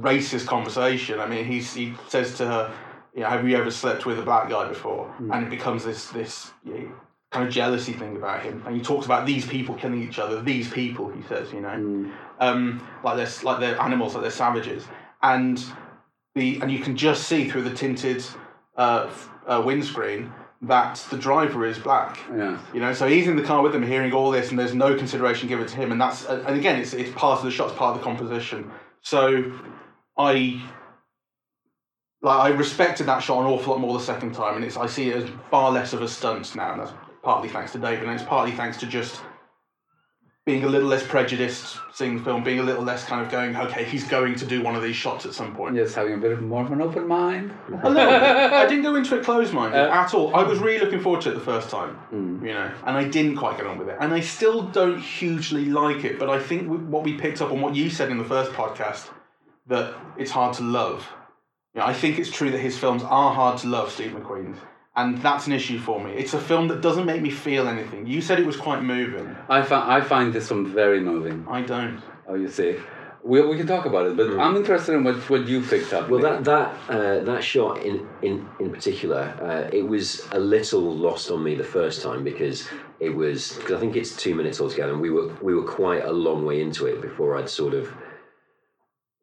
racist 0.00 0.46
conversation. 0.46 1.20
I 1.20 1.26
mean, 1.26 1.44
he's, 1.44 1.74
he 1.74 1.94
says 2.08 2.36
to 2.38 2.46
her, 2.46 2.74
"You 3.14 3.20
know, 3.20 3.28
have 3.28 3.46
you 3.46 3.56
ever 3.56 3.70
slept 3.70 4.06
with 4.06 4.18
a 4.18 4.22
black 4.22 4.48
guy 4.48 4.68
before?" 4.68 5.14
And 5.18 5.44
it 5.44 5.50
becomes 5.50 5.84
this 5.84 6.08
this 6.08 6.52
you 6.64 6.72
know, 6.72 6.92
kind 7.30 7.46
of 7.46 7.52
jealousy 7.52 7.92
thing 7.92 8.16
about 8.16 8.42
him, 8.42 8.62
and 8.66 8.76
he 8.76 8.82
talks 8.82 9.06
about 9.06 9.26
these 9.26 9.46
people 9.46 9.74
killing 9.74 10.02
each 10.02 10.18
other. 10.18 10.42
These 10.42 10.70
people, 10.70 11.10
he 11.10 11.22
says, 11.22 11.52
you 11.52 11.60
know, 11.60 12.10
um, 12.40 12.86
like 13.02 13.16
they're 13.16 13.42
like 13.42 13.60
they're 13.60 13.80
animals, 13.80 14.14
like 14.14 14.22
they're 14.22 14.30
savages, 14.30 14.84
and 15.22 15.62
the 16.34 16.60
and 16.60 16.70
you 16.70 16.80
can 16.80 16.96
just 16.96 17.24
see 17.24 17.48
through 17.48 17.62
the 17.62 17.74
tinted 17.74 18.24
uh, 18.76 19.10
uh, 19.46 19.62
windscreen 19.64 20.32
that 20.62 21.04
the 21.10 21.16
driver 21.16 21.66
is 21.66 21.78
black. 21.78 22.18
Yeah. 22.34 22.58
You 22.72 22.80
know, 22.80 22.94
so 22.94 23.06
he's 23.06 23.28
in 23.28 23.36
the 23.36 23.42
car 23.42 23.62
with 23.62 23.72
them, 23.72 23.82
hearing 23.82 24.12
all 24.12 24.30
this, 24.30 24.50
and 24.50 24.58
there's 24.58 24.74
no 24.74 24.96
consideration 24.96 25.48
given 25.48 25.66
to 25.66 25.76
him, 25.76 25.92
and 25.92 26.00
that's 26.00 26.24
and 26.24 26.56
again, 26.56 26.80
it's 26.80 26.94
it's 26.94 27.10
part 27.12 27.38
of 27.38 27.44
the 27.44 27.50
shot, 27.50 27.68
it's 27.68 27.78
part 27.78 27.94
of 27.94 28.00
the 28.00 28.04
composition. 28.04 28.70
So, 29.02 29.52
I 30.16 30.62
like 32.22 32.40
I 32.40 32.48
respected 32.48 33.06
that 33.06 33.20
shot 33.22 33.40
an 33.40 33.46
awful 33.46 33.72
lot 33.74 33.80
more 33.80 33.94
the 33.98 34.04
second 34.04 34.32
time, 34.34 34.56
and 34.56 34.64
it's 34.64 34.76
I 34.76 34.86
see 34.86 35.10
it 35.10 35.16
as 35.16 35.30
far 35.50 35.70
less 35.70 35.92
of 35.92 36.02
a 36.02 36.08
stunt 36.08 36.54
now, 36.56 36.72
and 36.72 36.80
that's 36.80 36.92
partly 37.22 37.48
thanks 37.48 37.72
to 37.72 37.78
David, 37.78 38.04
and 38.04 38.12
it's 38.12 38.22
partly 38.28 38.52
thanks 38.52 38.78
to 38.78 38.86
just 38.86 39.20
being 40.46 40.62
a 40.64 40.68
little 40.68 40.88
less 40.88 41.02
prejudiced 41.06 41.78
seeing 41.94 42.18
the 42.18 42.22
film, 42.22 42.44
being 42.44 42.58
a 42.58 42.62
little 42.62 42.82
less 42.84 43.02
kind 43.06 43.24
of 43.24 43.32
going, 43.32 43.56
okay, 43.56 43.82
he's 43.82 44.06
going 44.06 44.34
to 44.34 44.44
do 44.44 44.62
one 44.62 44.74
of 44.76 44.82
these 44.82 44.94
shots 44.94 45.24
at 45.24 45.32
some 45.32 45.54
point. 45.56 45.74
Yes, 45.74 45.94
having 45.94 46.12
a 46.12 46.16
bit 46.18 46.38
more 46.42 46.62
of 46.62 46.70
an 46.70 46.82
open 46.82 47.08
mind. 47.08 47.50
A 47.68 47.70
little 47.88 47.94
bit. 47.94 47.98
I 48.52 48.66
didn't 48.66 48.82
go 48.82 48.94
into 48.94 49.16
it 49.16 49.24
closed-minded 49.24 49.74
Uh, 49.74 49.88
at 49.90 50.12
all. 50.12 50.36
I 50.36 50.42
was 50.42 50.58
really 50.58 50.84
looking 50.84 51.00
forward 51.00 51.22
to 51.22 51.30
it 51.30 51.34
the 51.34 51.40
first 51.40 51.70
time, 51.70 51.96
you 52.12 52.52
know, 52.52 52.70
and 52.86 52.94
I 52.94 53.04
didn't 53.04 53.36
quite 53.36 53.56
get 53.56 53.66
on 53.66 53.78
with 53.78 53.88
it, 53.88 53.96
and 54.00 54.12
I 54.12 54.20
still 54.20 54.60
don't 54.64 55.00
hugely 55.00 55.64
like 55.64 56.04
it. 56.04 56.18
But 56.18 56.28
I 56.28 56.38
think 56.38 56.68
what 56.90 57.04
we 57.04 57.14
picked 57.14 57.40
up 57.40 57.50
on 57.50 57.62
what 57.62 57.74
you 57.74 57.88
said 57.88 58.10
in 58.10 58.18
the 58.18 58.24
first 58.24 58.52
podcast 58.52 59.08
that 59.66 59.94
it's 60.18 60.30
hard 60.30 60.54
to 60.56 60.62
love. 60.62 61.06
You 61.74 61.80
know, 61.80 61.86
I 61.86 61.92
think 61.92 62.18
it's 62.18 62.30
true 62.30 62.50
that 62.50 62.58
his 62.58 62.78
films 62.78 63.02
are 63.02 63.34
hard 63.34 63.58
to 63.58 63.66
love, 63.66 63.90
Steve 63.90 64.12
McQueen's, 64.12 64.58
and 64.94 65.18
that's 65.18 65.46
an 65.46 65.52
issue 65.52 65.78
for 65.78 66.02
me. 66.02 66.12
It's 66.12 66.34
a 66.34 66.40
film 66.40 66.68
that 66.68 66.80
doesn't 66.80 67.04
make 67.04 67.20
me 67.20 67.30
feel 67.30 67.66
anything. 67.66 68.06
You 68.06 68.20
said 68.20 68.38
it 68.38 68.46
was 68.46 68.56
quite 68.56 68.82
moving. 68.82 69.36
I 69.48 69.62
find 69.62 69.90
I 69.90 70.00
find 70.00 70.32
this 70.32 70.50
one 70.50 70.66
very 70.66 71.00
moving. 71.00 71.46
I 71.48 71.62
don't. 71.62 72.00
Oh, 72.28 72.34
you 72.34 72.48
see, 72.48 72.76
we, 73.24 73.40
we 73.40 73.56
can 73.56 73.66
talk 73.66 73.86
about 73.86 74.06
it, 74.06 74.16
but 74.16 74.38
I'm 74.38 74.54
interested 74.54 74.94
in 74.94 75.02
what, 75.02 75.16
what 75.30 75.48
you 75.48 75.62
picked 75.62 75.92
up. 75.92 76.10
Well, 76.10 76.20
Nick. 76.20 76.44
that 76.44 76.76
that 76.88 76.94
uh, 76.94 77.24
that 77.24 77.42
shot 77.42 77.82
in 77.82 78.06
in 78.22 78.48
in 78.60 78.70
particular, 78.70 79.22
uh, 79.42 79.76
it 79.76 79.82
was 79.82 80.28
a 80.32 80.38
little 80.38 80.94
lost 80.94 81.30
on 81.30 81.42
me 81.42 81.54
the 81.54 81.64
first 81.64 82.02
time 82.02 82.22
because 82.22 82.68
it 83.00 83.10
was 83.10 83.54
because 83.54 83.72
I 83.72 83.80
think 83.80 83.96
it's 83.96 84.14
two 84.14 84.34
minutes 84.34 84.60
altogether, 84.60 84.92
and 84.92 85.00
we 85.00 85.10
were 85.10 85.34
we 85.42 85.54
were 85.54 85.64
quite 85.64 86.04
a 86.04 86.12
long 86.12 86.44
way 86.44 86.60
into 86.60 86.86
it 86.86 87.00
before 87.00 87.36
I'd 87.36 87.48
sort 87.48 87.74
of 87.74 87.92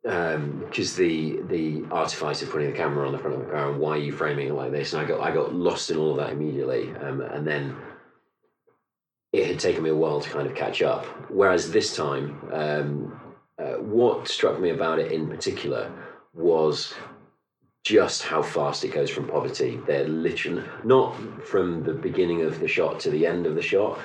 because 0.03 0.96
the 0.96 1.41
the 1.48 1.86
artifice 1.91 2.41
of 2.41 2.50
putting 2.50 2.72
the 2.72 2.77
camera 2.77 3.05
on 3.05 3.12
the 3.12 3.20
front 3.20 3.36
of 3.36 3.46
the 3.46 3.51
car 3.51 3.70
and 3.70 3.79
why 3.79 3.91
are 3.91 3.98
you 4.00 4.12
framing 4.12 4.48
it 4.48 4.53
like 4.53 4.72
this, 4.72 4.93
and 4.93 5.01
I 5.01 5.05
got 5.05 5.22
I 5.22 5.31
got 5.31 5.53
lost 5.53 5.91
in 5.91 5.98
all 5.98 6.12
of 6.12 6.17
that 6.17 6.31
immediately, 6.31 6.91
um, 7.01 7.22
and 7.22 7.46
then 7.46 7.75
it 9.31 9.48
had 9.48 9.60
taken 9.60 9.84
me 9.84 9.89
a 9.89 9.96
while 9.96 10.20
to 10.20 10.29
kind 10.29 10.48
of 10.48 10.55
catch 10.55 10.81
up. 10.81 11.05
Whereas 11.29 11.72
this 11.72 11.96
time, 11.96 12.50
um, 12.51 13.22
uh, 13.58 13.75
what 13.75 14.27
struck 14.27 14.60
me 14.60 14.72
about 14.72 15.00
it 15.00 15.12
in 15.12 15.27
particular 15.27 15.91
was 16.34 16.93
just 17.84 18.24
how 18.24 18.41
fast 18.41 18.84
it 18.84 18.93
goes 18.93 19.10
from 19.10 19.27
poverty. 19.27 19.79
They're 19.88 20.08
literally 20.08 20.63
not 20.84 21.15
from 21.46 21.84
the 21.84 21.93
beginning 21.93 22.41
of 22.41 22.60
the 22.60 22.67
shot 22.67 23.00
to 23.01 23.10
the 23.10 23.25
end 23.25 23.46
of 23.46 23.55
the 23.55 23.62
shot, 23.62 24.00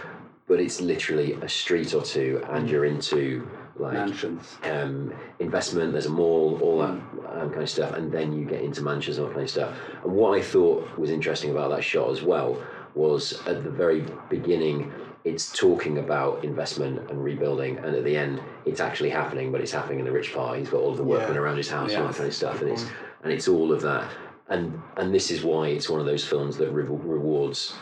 but 0.46 0.60
it's 0.60 0.80
literally 0.80 1.34
a 1.34 1.48
street 1.48 1.94
or 1.94 2.02
two, 2.02 2.42
and 2.50 2.68
you're 2.68 2.84
into 2.84 3.48
like 3.78 3.92
Mansions. 3.94 4.56
um, 4.64 5.12
investment. 5.38 5.92
There's 5.92 6.06
a 6.06 6.10
mall, 6.10 6.58
all 6.62 6.78
that 6.78 6.88
um, 6.90 7.50
kind 7.50 7.62
of 7.62 7.70
stuff, 7.70 7.92
and 7.94 8.10
then 8.10 8.32
you 8.32 8.44
get 8.44 8.62
into 8.62 8.82
mansions 8.82 9.18
and 9.18 9.24
all 9.24 9.28
that 9.30 9.34
kind 9.34 9.44
of 9.44 9.50
stuff. 9.50 9.76
And 10.04 10.12
what 10.12 10.38
I 10.38 10.42
thought 10.42 10.98
was 10.98 11.10
interesting 11.10 11.50
about 11.50 11.70
that 11.70 11.84
shot 11.84 12.10
as 12.10 12.22
well 12.22 12.56
was 12.94 13.40
at 13.46 13.62
the 13.64 13.70
very 13.70 14.04
beginning, 14.30 14.90
it's 15.24 15.52
talking 15.52 15.98
about 15.98 16.44
investment 16.44 17.10
and 17.10 17.22
rebuilding, 17.22 17.76
and 17.78 17.94
at 17.94 18.04
the 18.04 18.16
end, 18.16 18.40
it's 18.64 18.80
actually 18.80 19.10
happening, 19.10 19.52
but 19.52 19.60
it's 19.60 19.72
happening 19.72 19.98
in 19.98 20.04
the 20.06 20.12
rich 20.12 20.32
part. 20.34 20.58
He's 20.58 20.70
got 20.70 20.80
all 20.80 20.92
of 20.92 20.96
the 20.96 21.04
workmen 21.04 21.34
Yeah. 21.34 21.40
around 21.40 21.56
his 21.58 21.68
house, 21.68 21.92
and 21.92 22.02
all 22.02 22.08
that 22.08 22.16
kind 22.16 22.28
of 22.28 22.34
stuff, 22.34 22.62
and 22.62 22.70
it's 22.70 22.86
and 23.22 23.32
it's 23.32 23.48
all 23.48 23.72
of 23.72 23.82
that. 23.82 24.10
And 24.48 24.80
and 24.96 25.12
this 25.14 25.30
is 25.30 25.42
why 25.42 25.68
it's 25.68 25.90
one 25.90 26.00
of 26.00 26.06
those 26.06 26.24
films 26.24 26.56
that 26.58 26.70
re- 26.70 26.84
rewards 26.84 27.74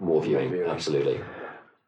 more 0.00 0.20
viewing. 0.22 0.50
viewing. 0.50 0.68
Absolutely. 0.70 1.20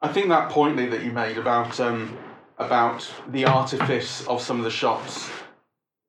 I 0.01 0.09
think 0.13 0.29
that 0.29 0.51
point 0.51 0.77
Lee, 0.77 0.87
that 0.87 1.03
you 1.03 1.11
made 1.11 1.39
about 1.39 1.81
um, 1.81 2.17
about 2.59 3.09
the 3.29 3.45
artifice 3.45 4.27
of 4.27 4.43
some 4.43 4.59
of 4.59 4.65
the 4.65 4.71
shots 4.71 5.31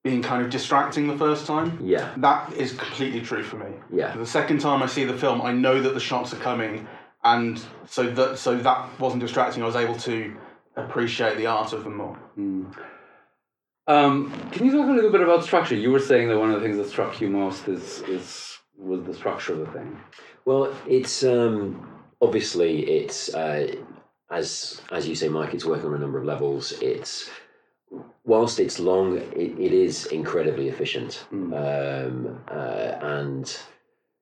being 0.04 0.22
kind 0.22 0.44
of 0.44 0.50
distracting 0.50 1.08
the 1.08 1.18
first 1.18 1.46
time. 1.46 1.78
Yeah. 1.82 2.14
That 2.18 2.54
is 2.54 2.74
completely 2.74 3.22
true 3.22 3.44
for 3.44 3.58
me. 3.58 3.72
Yeah. 3.92 4.16
The 4.16 4.26
second 4.26 4.60
time 4.60 4.82
I 4.82 4.88
see 4.88 5.04
the 5.04 5.18
film, 5.18 5.42
I 5.42 5.52
know 5.52 5.82
that 5.82 5.94
the 5.94 6.00
shots 6.00 6.34
are 6.34 6.38
coming, 6.38 6.88
and 7.24 7.62
so 7.86 8.10
that 8.12 8.38
so 8.38 8.58
that 8.58 9.00
wasn't 9.00 9.22
distracting. 9.22 9.62
I 9.62 9.66
was 9.66 9.76
able 9.76 9.96
to 9.96 10.36
appreciate 10.76 11.38
the 11.38 11.48
art 11.48 11.74
of 11.74 11.84
them 11.84 11.98
more. 11.98 12.18
Um, 13.88 14.50
can 14.52 14.66
you 14.66 14.72
talk 14.72 14.88
a 14.88 14.92
little 14.92 15.12
bit 15.12 15.22
about 15.22 15.44
structure? 15.44 15.76
You 15.76 15.92
were 15.92 16.00
saying 16.00 16.30
that 16.30 16.40
one 16.40 16.52
of 16.52 16.62
the 16.62 16.66
things 16.66 16.78
that 16.78 16.90
struck 16.90 17.20
you 17.20 17.30
most 17.30 17.68
is 17.68 18.02
is 18.04 18.58
was 18.78 19.04
the 19.04 19.14
structure 19.14 19.54
of 19.54 19.60
the 19.60 19.66
thing. 19.68 20.00
Well, 20.46 20.74
it's 20.88 21.24
um, 21.24 22.04
obviously 22.22 22.84
it's 22.84 23.34
uh, 23.34 23.76
as 24.32 24.82
as 24.92 25.08
you 25.08 25.16
say, 25.16 25.30
Mike. 25.30 25.54
It's 25.54 25.66
working 25.66 25.88
on 25.88 25.96
a 25.96 26.00
number 26.00 26.20
of 26.20 26.26
levels. 26.26 26.74
It's 26.82 27.30
whilst 28.26 28.60
it's 28.60 28.80
long, 28.80 29.18
it, 29.18 29.60
it 29.60 29.74
is 29.74 30.06
incredibly 30.08 30.70
efficient, 30.70 31.26
um, 31.32 32.40
uh, 32.50 32.98
and 33.02 33.58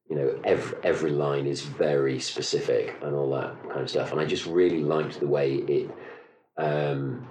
you 0.10 0.16
know 0.16 0.40
every 0.44 0.78
every 0.84 1.12
line 1.12 1.46
is 1.46 1.62
very 1.62 2.20
specific 2.20 2.96
and 3.02 3.16
all 3.16 3.30
that 3.32 3.62
kind 3.70 3.82
of 3.82 3.90
stuff. 3.90 4.12
And 4.12 4.22
I 4.22 4.26
just 4.26 4.46
really 4.46 4.82
liked 4.82 5.20
the 5.20 5.28
way 5.28 5.56
it. 5.56 5.92
Um, 6.58 7.30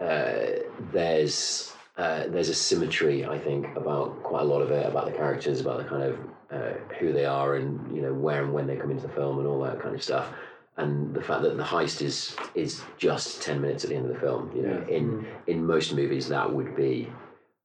uh, 0.00 0.62
there's 0.92 1.72
uh, 1.96 2.24
there's 2.28 2.48
a 2.48 2.54
symmetry, 2.54 3.24
I 3.24 3.38
think, 3.38 3.66
about 3.76 4.22
quite 4.22 4.42
a 4.42 4.44
lot 4.44 4.62
of 4.62 4.70
it, 4.70 4.86
about 4.86 5.06
the 5.06 5.12
characters, 5.12 5.60
about 5.60 5.78
the 5.78 5.84
kind 5.84 6.02
of 6.02 6.18
uh, 6.50 6.72
who 6.98 7.12
they 7.12 7.24
are, 7.24 7.56
and 7.56 7.94
you 7.94 8.02
know 8.02 8.12
where 8.12 8.42
and 8.42 8.52
when 8.52 8.66
they 8.66 8.76
come 8.76 8.90
into 8.90 9.06
the 9.06 9.12
film, 9.12 9.38
and 9.38 9.46
all 9.46 9.60
that 9.62 9.80
kind 9.80 9.94
of 9.94 10.02
stuff. 10.02 10.32
And 10.76 11.14
the 11.14 11.22
fact 11.22 11.42
that 11.42 11.56
the 11.56 11.62
heist 11.62 12.02
is 12.02 12.36
is 12.54 12.82
just 12.98 13.42
ten 13.42 13.60
minutes 13.60 13.84
at 13.84 13.90
the 13.90 13.96
end 13.96 14.06
of 14.06 14.12
the 14.14 14.18
film. 14.20 14.50
You 14.56 14.62
know, 14.62 14.84
Yeah. 14.88 14.96
in 14.96 15.26
in 15.46 15.64
most 15.66 15.94
movies 15.94 16.28
that 16.28 16.52
would 16.52 16.74
be, 16.74 17.08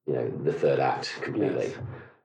you 0.05 0.13
know, 0.13 0.29
the 0.43 0.53
third 0.53 0.79
act 0.79 1.17
completely. 1.21 1.73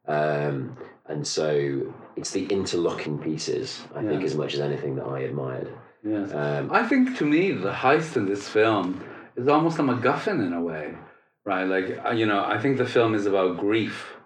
Um, 0.07 0.76
and 1.07 1.26
so 1.26 1.93
it's 2.17 2.31
the 2.33 2.45
interlocking 2.47 3.19
pieces, 3.19 3.83
I 3.95 4.03
think, 4.03 4.23
as 4.25 4.35
much 4.35 4.55
as 4.55 4.61
anything 4.61 4.97
that 4.97 5.05
I 5.05 5.21
admired. 5.21 5.69
Yes. 6.03 6.33
Um, 6.35 6.71
I 6.71 6.87
think 6.87 7.17
to 7.19 7.25
me 7.25 7.53
the 7.53 7.73
heist 7.73 8.17
in 8.17 8.26
this 8.26 8.47
film 8.49 9.03
is 9.37 9.49
almost 9.49 9.79
a 9.79 9.83
MacGuffin 9.83 10.47
in 10.47 10.53
a 10.53 10.61
way, 10.61 10.95
right? 11.47 11.64
Like 11.64 11.99
uh, 12.05 12.11
you 12.11 12.26
know, 12.26 12.45
I 12.45 12.59
think 12.59 12.76
the 12.76 12.85
film 12.87 13.14
is 13.14 13.25
about 13.25 13.57
grief 13.57 14.17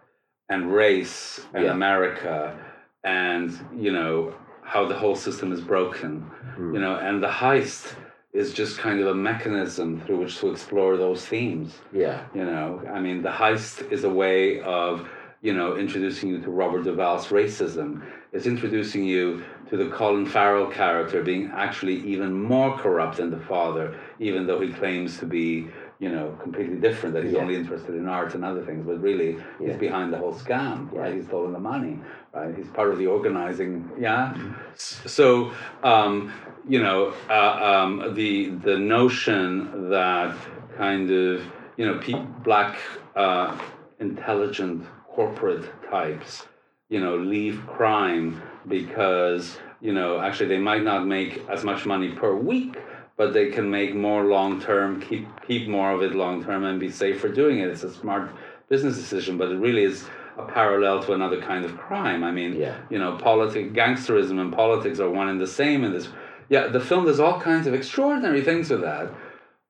and 0.48 0.72
race 0.72 1.40
and 1.54 1.64
Yeah. 1.66 1.72
America, 1.72 2.58
and 3.04 3.56
you 3.76 3.92
know 3.92 4.34
how 4.72 4.86
the 4.86 4.94
whole 5.02 5.16
system 5.16 5.48
is 5.56 5.60
broken, 5.74 6.12
Hmm. 6.56 6.74
you 6.74 6.80
know, 6.80 6.94
and 6.96 7.22
the 7.22 7.32
heist 7.42 7.94
is 8.34 8.52
just 8.52 8.78
kind 8.78 9.00
of 9.00 9.06
a 9.06 9.14
mechanism 9.14 10.00
through 10.02 10.18
which 10.18 10.38
to 10.40 10.50
explore 10.50 10.96
those 10.98 11.24
themes. 11.24 11.70
yeah, 11.92 12.18
You 12.34 12.44
know, 12.44 12.82
I 12.96 13.00
mean, 13.00 13.22
the 13.22 13.30
heist 13.42 13.90
is 13.90 14.04
a 14.04 14.10
way 14.22 14.60
of, 14.60 15.08
you 15.40 15.54
know, 15.54 15.76
introducing 15.76 16.28
you 16.32 16.38
to 16.42 16.50
Robert 16.50 16.84
Duvall's 16.84 17.28
racism. 17.28 18.02
It's 18.34 18.46
introducing 18.46 19.04
you 19.04 19.42
to 19.70 19.76
the 19.78 19.88
Colin 19.98 20.26
Farrell 20.26 20.66
character 20.66 21.22
being 21.22 21.50
actually 21.54 21.96
even 22.14 22.30
more 22.32 22.76
corrupt 22.76 23.16
than 23.16 23.30
the 23.30 23.40
father, 23.52 23.86
even 24.18 24.46
though 24.46 24.60
he 24.60 24.70
claims 24.72 25.18
to 25.20 25.26
be, 25.26 25.68
you 26.00 26.08
know, 26.08 26.36
completely 26.42 26.76
different, 26.76 27.14
that 27.14 27.24
he's 27.24 27.32
Yeah. 27.32 27.40
only 27.40 27.56
interested 27.56 27.94
in 27.94 28.06
art 28.08 28.34
and 28.34 28.44
other 28.44 28.64
things, 28.64 28.86
but 28.86 29.00
really 29.00 29.36
he's 29.60 29.76
behind 29.76 30.12
the 30.12 30.18
whole 30.18 30.32
scam, 30.34 30.92
right? 30.92 31.14
He's 31.14 31.26
stolen 31.26 31.52
the 31.52 31.58
money, 31.58 31.98
right? 32.32 32.54
He's 32.54 32.68
part 32.68 32.90
of 32.90 32.98
the 32.98 33.06
organizing, 33.08 33.90
yeah? 33.98 34.32
So, 34.76 35.50
um, 35.82 36.32
you 36.68 36.80
know, 36.80 37.12
uh, 37.28 37.82
um, 37.82 38.14
the, 38.14 38.50
the 38.50 38.78
notion 38.78 39.90
that 39.90 40.36
kind 40.76 41.10
of, 41.10 41.42
you 41.76 41.86
know, 41.86 41.98
pe- 41.98 42.24
black 42.44 42.78
uh, 43.16 43.58
intelligent 43.98 44.84
corporate 45.08 45.64
types, 45.90 46.46
you 46.90 47.00
know, 47.00 47.16
leave 47.16 47.66
crime 47.66 48.40
because, 48.68 49.58
you 49.80 49.92
know, 49.92 50.20
actually 50.20 50.48
they 50.48 50.58
might 50.58 50.84
not 50.84 51.06
make 51.06 51.42
as 51.48 51.64
much 51.64 51.86
money 51.86 52.12
per 52.12 52.34
week, 52.36 52.76
but 53.18 53.34
they 53.34 53.50
can 53.50 53.68
make 53.68 53.94
more 53.94 54.24
long 54.24 54.60
term, 54.62 55.00
keep 55.02 55.26
keep 55.46 55.68
more 55.68 55.90
of 55.90 56.00
it 56.02 56.14
long 56.14 56.42
term 56.42 56.64
and 56.64 56.80
be 56.80 56.90
safe 56.90 57.20
for 57.20 57.28
doing 57.28 57.58
it. 57.58 57.68
It's 57.68 57.82
a 57.82 57.92
smart 57.92 58.30
business 58.70 58.96
decision, 58.96 59.36
but 59.36 59.50
it 59.50 59.56
really 59.56 59.84
is 59.84 60.08
a 60.38 60.44
parallel 60.44 61.02
to 61.02 61.12
another 61.12 61.40
kind 61.42 61.64
of 61.64 61.76
crime. 61.76 62.22
I 62.22 62.30
mean, 62.30 62.54
Yeah. 62.54 62.76
you 62.88 62.98
know, 62.98 63.16
politic 63.16 63.72
gangsterism 63.74 64.40
and 64.40 64.52
politics 64.52 65.00
are 65.00 65.10
one 65.10 65.28
and 65.28 65.40
the 65.40 65.48
same 65.48 65.84
in 65.84 65.92
this. 65.92 66.08
Yeah, 66.48 66.68
the 66.68 66.80
film 66.80 67.04
does 67.06 67.18
all 67.20 67.40
kinds 67.40 67.66
of 67.66 67.74
extraordinary 67.74 68.40
things 68.40 68.70
with 68.70 68.82
that, 68.82 69.12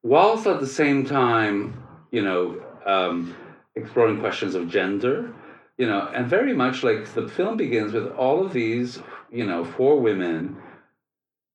whilst 0.02 0.46
at 0.46 0.60
the 0.60 0.66
same 0.66 1.04
time, 1.06 1.82
you 2.12 2.22
know, 2.22 2.60
um, 2.84 3.34
exploring 3.74 4.20
questions 4.20 4.54
of 4.54 4.68
gender, 4.68 5.32
you 5.78 5.86
know, 5.86 6.08
and 6.14 6.26
very 6.26 6.52
much 6.52 6.82
like 6.82 7.14
the 7.14 7.26
film 7.28 7.56
begins 7.56 7.92
with 7.94 8.08
all 8.12 8.44
of 8.44 8.52
these, 8.52 9.00
you 9.32 9.46
know, 9.46 9.64
four 9.64 9.98
women 10.00 10.56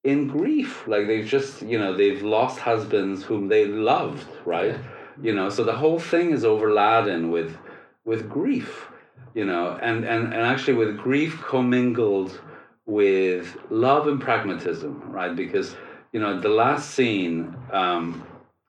in 0.04 0.28
grief, 0.28 0.86
like 0.88 1.08
they've 1.08 1.26
just, 1.26 1.62
you 1.62 1.80
know, 1.80 1.96
they've 1.96 2.22
lost 2.22 2.60
husbands 2.60 3.24
whom 3.24 3.48
they 3.48 3.66
loved, 3.66 4.28
right? 4.46 4.76
You 5.22 5.34
know, 5.34 5.50
so 5.50 5.64
the 5.64 5.76
whole 5.76 6.00
thing 6.00 6.32
is 6.32 6.44
overladen 6.44 7.32
with 7.32 7.58
with 8.06 8.30
grief, 8.30 8.88
you 9.34 9.46
know, 9.46 9.78
and 9.82 10.04
and 10.04 10.26
and 10.26 10.42
actually 10.42 10.74
with 10.74 10.98
grief 10.98 11.42
commingled 11.42 12.40
with 12.86 13.56
love 13.70 14.08
and 14.08 14.20
pragmatism, 14.20 15.02
right? 15.10 15.36
Because 15.36 15.76
you 16.12 16.20
know, 16.20 16.40
the 16.40 16.50
last 16.50 16.92
scene, 16.92 17.56
um, 17.72 18.26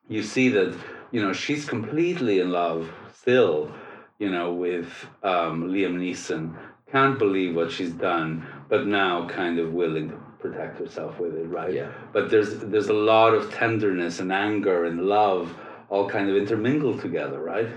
you 0.09 0.23
see 0.23 0.49
that 0.51 0.79
you 1.11 1.21
know 1.21 1.33
she's 1.33 1.65
completely 1.65 2.39
in 2.39 2.51
love 2.53 2.91
still, 3.13 3.73
you 4.19 4.31
know, 4.31 4.53
with 4.53 4.87
um, 5.23 5.71
Liam 5.71 5.97
Neeson. 5.97 6.57
Can't 6.93 7.19
believe 7.19 7.57
what 7.57 7.73
she's 7.73 7.91
done, 7.91 8.47
but 8.69 8.87
now 8.87 9.27
kind 9.27 9.59
of 9.59 9.73
willing 9.73 10.11
to 10.11 10.17
protect 10.45 10.79
herself 10.79 11.19
with 11.19 11.35
it, 11.43 11.47
right? 11.59 11.73
Yeah. 11.81 11.91
But 12.13 12.25
there's 12.31 12.51
there's 12.73 12.89
a 12.89 13.01
lot 13.15 13.31
of 13.39 13.43
tenderness 13.63 14.15
and 14.23 14.31
anger 14.49 14.85
and 14.89 14.97
love 15.19 15.55
all 15.89 16.07
kind 16.17 16.27
of 16.31 16.37
intermingled 16.37 17.01
together, 17.01 17.39
right? 17.55 17.69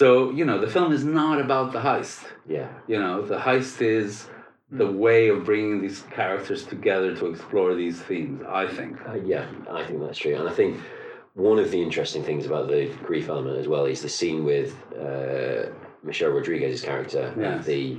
So 0.00 0.30
you 0.38 0.44
know, 0.44 0.58
the 0.64 0.70
film 0.76 0.90
is 0.98 1.04
not 1.04 1.40
about 1.46 1.72
the 1.72 1.80
heist. 1.88 2.20
yeah, 2.58 2.68
You 2.86 2.98
know, 3.02 3.16
the 3.32 3.38
heist 3.48 3.82
is 3.82 4.28
the 4.70 4.90
way 5.04 5.28
of 5.28 5.44
bringing 5.44 5.82
these 5.82 6.00
characters 6.18 6.64
together 6.64 7.10
to 7.16 7.24
explore 7.32 7.74
these 7.74 7.98
themes. 8.08 8.40
I 8.62 8.66
think. 8.76 8.92
Uh, 9.08 9.14
yeah, 9.32 9.46
I 9.70 9.84
think 9.86 9.98
that's 10.00 10.18
true. 10.18 10.36
And 10.40 10.48
I 10.48 10.52
think 10.60 10.72
one 11.34 11.58
of 11.58 11.68
the 11.74 11.80
interesting 11.88 12.22
things 12.28 12.46
about 12.50 12.68
the 12.68 12.82
grief 13.08 13.28
element 13.28 13.56
as 13.62 13.68
well 13.72 13.84
is 13.94 14.00
the 14.02 14.08
scene 14.18 14.40
with 14.52 14.70
uh, 15.06 15.62
Michelle 16.02 16.30
Rodriguez's 16.38 16.82
character, 16.90 17.24
Yes. 17.38 17.64
the 17.66 17.98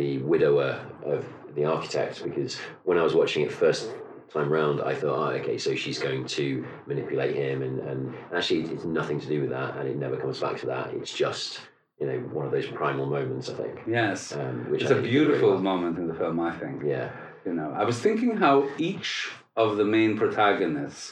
the 0.00 0.18
widower 0.32 0.70
of 1.04 1.20
the 1.56 1.64
architect. 1.64 2.14
Because 2.24 2.52
when 2.84 2.96
I 2.98 3.02
was 3.02 3.14
watching 3.14 3.42
it 3.46 3.52
first 3.52 3.84
time 4.32 4.50
round, 4.58 4.80
I 4.80 4.94
thought, 4.94 5.18
oh, 5.18 5.36
okay, 5.40 5.58
so 5.58 5.74
she's 5.74 5.98
going 5.98 6.24
to 6.38 6.64
manipulate 6.86 7.34
him, 7.44 7.62
and, 7.62 7.76
and 7.90 8.14
actually 8.34 8.62
it's 8.74 8.84
nothing 9.00 9.18
to 9.20 9.26
do 9.34 9.38
with 9.42 9.50
that, 9.50 9.76
and 9.76 9.88
it 9.88 9.96
never 9.96 10.16
comes 10.16 10.38
back 10.40 10.56
to 10.60 10.66
that. 10.66 10.86
It's 10.94 11.12
just 11.12 11.60
you 12.00 12.06
know 12.06 12.18
one 12.38 12.46
of 12.46 12.52
those 12.56 12.66
primal 12.80 13.06
moments, 13.06 13.46
I 13.50 13.54
think. 13.62 13.74
Yes, 13.86 14.18
Um, 14.32 14.70
which 14.70 14.82
it's 14.82 14.90
I 14.90 14.94
a 14.94 15.02
did 15.02 15.04
really 15.12 15.26
beautiful 15.26 15.58
moment 15.72 15.98
in 15.98 16.06
the 16.08 16.14
film. 16.22 16.36
I 16.40 16.52
think. 16.60 16.76
Yeah, 16.94 17.10
You 17.46 17.54
know, 17.58 17.70
I 17.80 17.84
was 17.90 17.98
thinking 18.06 18.32
how 18.44 18.54
each 18.78 19.28
of 19.56 19.68
the 19.80 19.84
main 19.96 20.16
protagonists 20.16 21.04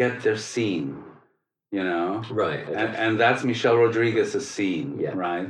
get 0.00 0.12
their 0.24 0.36
scene. 0.36 0.90
You 1.72 1.84
know, 1.90 2.10
right. 2.32 2.64
okay. 2.68 2.74
and, 2.80 2.90
and 3.04 3.12
that's 3.22 3.44
Michelle 3.44 3.76
Rodriguez's 3.84 4.46
scene, 4.54 4.98
Yeah. 4.98 5.12
right? 5.14 5.48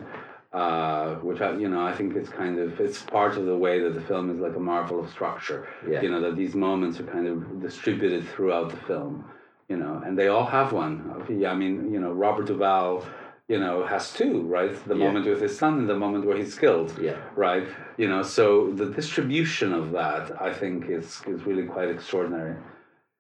Uh, 0.53 1.15
which 1.17 1.41
I, 1.41 1.53
you 1.57 1.69
know, 1.69 1.83
I 1.87 1.95
think 1.95 2.17
it's 2.17 2.29
kind 2.29 2.59
of 2.59 2.81
it's 2.81 3.03
part 3.03 3.37
of 3.37 3.47
the 3.47 3.57
way 3.57 3.81
that 3.81 3.95
the 3.95 4.01
film 4.01 4.31
is 4.31 4.41
like 4.41 4.57
a 4.57 4.61
marvel 4.61 4.99
of 4.99 5.09
structure. 5.11 5.69
Yeah. 5.89 6.03
You 6.03 6.11
know 6.11 6.21
that 6.21 6.37
these 6.37 6.55
moments 6.55 6.99
are 6.99 7.05
kind 7.05 7.27
of 7.29 7.61
distributed 7.61 8.29
throughout 8.29 8.71
the 8.71 8.77
film. 8.77 9.25
You 9.69 9.77
know, 9.77 10.03
and 10.05 10.19
they 10.19 10.27
all 10.27 10.47
have 10.47 10.73
one. 10.73 11.25
Yeah, 11.29 11.53
I 11.53 11.55
mean, 11.55 11.93
you 11.93 12.01
know, 12.01 12.11
Robert 12.11 12.47
Duvall, 12.47 13.05
you 13.47 13.61
know, 13.61 13.87
has 13.87 14.13
two, 14.13 14.41
right? 14.41 14.75
The 14.89 14.97
Yeah. 14.97 15.07
moment 15.07 15.27
with 15.27 15.41
his 15.41 15.57
son 15.57 15.79
and 15.79 15.89
the 15.89 15.95
moment 15.95 16.27
where 16.27 16.37
he's 16.37 16.59
killed. 16.59 16.99
Yeah. 17.01 17.15
Right. 17.37 17.69
You 17.97 18.09
know, 18.09 18.23
so 18.25 18.73
the 18.73 18.87
distribution 18.87 19.73
of 19.73 19.93
that, 19.93 20.43
I 20.43 20.53
think, 20.53 20.89
is 20.89 21.23
is 21.29 21.47
really 21.47 21.67
quite 21.75 21.89
extraordinary. 21.89 22.57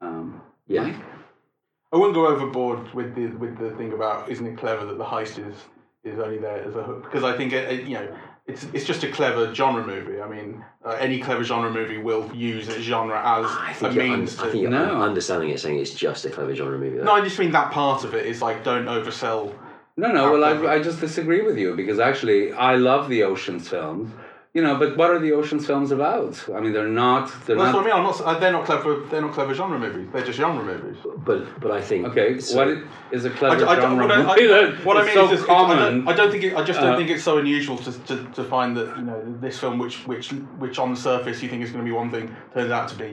Um, 0.00 0.40
Yeah. 0.66 0.82
Mike? 0.82 0.96
I 1.92 1.96
wouldn't 1.96 2.14
go 2.14 2.26
overboard 2.26 2.92
with 2.94 3.14
the 3.14 3.26
with 3.42 3.56
the 3.58 3.70
thing 3.78 3.92
about 3.92 4.28
isn't 4.28 4.46
it 4.52 4.56
clever 4.58 4.84
that 4.86 4.98
the 4.98 5.04
heist 5.14 5.38
is 5.50 5.56
is 6.04 6.18
only 6.18 6.38
there 6.38 6.62
as 6.64 6.74
a 6.76 6.82
hook 6.82 7.02
because 7.04 7.24
I 7.24 7.36
think 7.36 7.52
it, 7.52 7.70
it, 7.80 7.86
you 7.86 7.94
know 7.94 8.16
it's 8.46 8.64
it's 8.72 8.84
just 8.84 9.04
a 9.04 9.10
clever 9.12 9.54
genre 9.54 9.86
movie. 9.86 10.20
I 10.20 10.28
mean, 10.28 10.64
uh, 10.84 10.96
any 10.98 11.20
clever 11.20 11.44
genre 11.44 11.70
movie 11.70 11.98
will 11.98 12.34
use 12.34 12.68
a 12.68 12.80
genre 12.80 13.16
as 13.18 13.46
I 13.46 13.70
a 13.70 13.74
think, 13.74 13.94
you're, 13.94 14.04
un- 14.04 14.20
means 14.20 14.38
I 14.38 14.44
to. 14.46 14.50
think 14.50 14.62
you're 14.62 14.70
No. 14.70 15.02
understanding 15.02 15.50
it, 15.50 15.60
saying 15.60 15.78
it's 15.78 15.94
just 15.94 16.24
a 16.24 16.30
clever 16.30 16.54
genre 16.54 16.78
movie. 16.78 16.96
Though. 16.98 17.04
no, 17.04 17.12
I 17.12 17.20
just 17.20 17.38
mean 17.38 17.52
that 17.52 17.70
part 17.70 18.04
of 18.04 18.14
it 18.14 18.26
is 18.26 18.40
like 18.42 18.64
don't 18.64 18.86
oversell. 18.86 19.54
No, 19.96 20.10
no. 20.10 20.32
Well, 20.32 20.44
I, 20.68 20.74
I 20.76 20.82
just 20.82 21.00
disagree 21.00 21.42
with 21.42 21.58
you 21.58 21.76
because 21.76 21.98
actually, 21.98 22.52
I 22.52 22.76
love 22.76 23.08
the 23.10 23.22
Ocean's 23.24 23.68
films. 23.68 24.10
You 24.52 24.62
know, 24.62 24.76
but 24.76 24.96
what 24.96 25.10
are 25.10 25.20
the 25.20 25.30
Ocean's 25.30 25.64
films 25.64 25.92
about? 25.92 26.34
I 26.52 26.58
mean, 26.58 26.72
they're 26.72 26.88
not. 26.88 27.30
They're 27.46 27.54
Well, 27.56 27.66
that's 27.66 27.76
not. 27.76 27.84
what 27.84 27.92
I 27.92 27.96
mean. 27.98 28.04
I'm 28.06 28.10
not. 28.10 28.20
uh, 28.20 28.38
They're 28.40 28.50
not 28.52 28.64
clever. 28.64 28.96
They're 29.08 29.20
not 29.22 29.32
clever 29.32 29.54
genre 29.54 29.78
movies. 29.78 30.08
They're 30.12 30.24
just 30.24 30.38
genre 30.38 30.64
movies. 30.64 30.96
But 31.24 31.60
but 31.60 31.70
I 31.70 31.80
think 31.80 32.06
Okay, 32.08 32.40
so- 32.40 32.56
what 32.56 32.66
i- 32.68 32.82
is 33.12 33.24
a 33.26 33.30
I, 33.30 33.32
clever 33.36 33.64
I, 33.64 33.76
genre 33.76 34.06
what 34.08 34.10
I, 34.10 34.16
movie 34.18 34.52
I, 34.52 34.70
that 34.72 34.84
what 34.84 34.96
I 34.96 35.02
mean 35.06 35.14
so 35.14 35.24
is 35.26 35.30
just, 35.30 35.42
it's- 35.44 35.56
I, 35.56 35.60
common? 35.60 35.78
don't, 35.78 36.08
I 36.08 36.12
don't 36.14 36.30
think 36.32 36.42
it, 36.42 36.56
I 36.56 36.64
just 36.64 36.80
don't 36.80 36.94
Uh, 36.94 36.96
think 36.96 37.10
it's 37.10 37.22
so 37.22 37.38
unusual 37.38 37.76
to, 37.78 37.92
to, 38.08 38.24
to 38.32 38.42
find 38.42 38.76
that 38.76 38.96
you 38.96 39.04
know 39.04 39.22
this 39.40 39.56
film, 39.56 39.78
which 39.78 40.04
which 40.08 40.30
which 40.58 40.80
on 40.80 40.90
the 40.94 41.00
surface 41.00 41.40
you 41.44 41.48
think 41.48 41.62
is 41.62 41.70
going 41.70 41.84
to 41.84 41.88
be 41.88 41.94
one 41.96 42.10
thing, 42.10 42.34
turns 42.52 42.72
out 42.72 42.88
to 42.88 42.96
be 42.96 43.10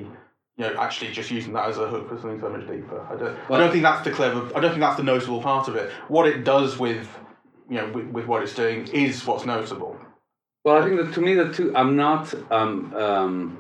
you 0.58 0.64
know 0.66 0.74
actually 0.80 1.12
just 1.12 1.30
using 1.30 1.54
that 1.54 1.70
as 1.70 1.78
a 1.78 1.88
hook 1.88 2.10
for 2.10 2.18
something 2.20 2.40
so 2.42 2.50
much 2.50 2.66
deeper. 2.68 3.00
I 3.12 3.16
don't. 3.16 3.38
I 3.52 3.60
don't 3.60 3.70
think 3.72 3.84
that's 3.84 4.04
the 4.04 4.10
clever. 4.12 4.40
I 4.56 4.60
don't 4.60 4.72
think 4.72 4.82
that's 4.82 4.98
the 4.98 5.04
notable 5.04 5.44
part 5.44 5.68
of 5.68 5.76
it. 5.76 5.92
What 6.08 6.26
it 6.28 6.44
does 6.44 6.80
with 6.80 7.08
you 7.70 7.78
know 7.78 7.92
with, 7.94 8.08
with 8.08 8.26
what 8.26 8.42
it's 8.42 8.56
doing 8.56 8.88
is 8.88 9.24
what's 9.28 9.46
notable. 9.46 10.00
Well, 10.68 10.76
I 10.76 10.84
think 10.86 10.98
that 11.00 11.14
to 11.14 11.22
me, 11.22 11.34
the 11.34 11.54
two. 11.54 11.74
I'm 11.74 11.96
not. 11.96 12.34
Um, 12.52 12.94
um, 12.94 13.58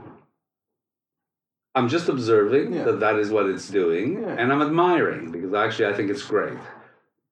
I'm 1.73 1.87
just 1.87 2.09
observing 2.09 2.73
Yeah. 2.73 2.83
that 2.83 2.99
that 2.99 3.15
is 3.17 3.29
what 3.29 3.45
it's 3.45 3.69
doing, 3.69 4.21
Yeah. 4.23 4.35
and 4.37 4.51
I'm 4.51 4.61
admiring 4.61 5.31
because 5.31 5.53
actually 5.53 5.85
I 5.85 5.93
think 5.93 6.09
it's 6.09 6.25
great. 6.25 6.57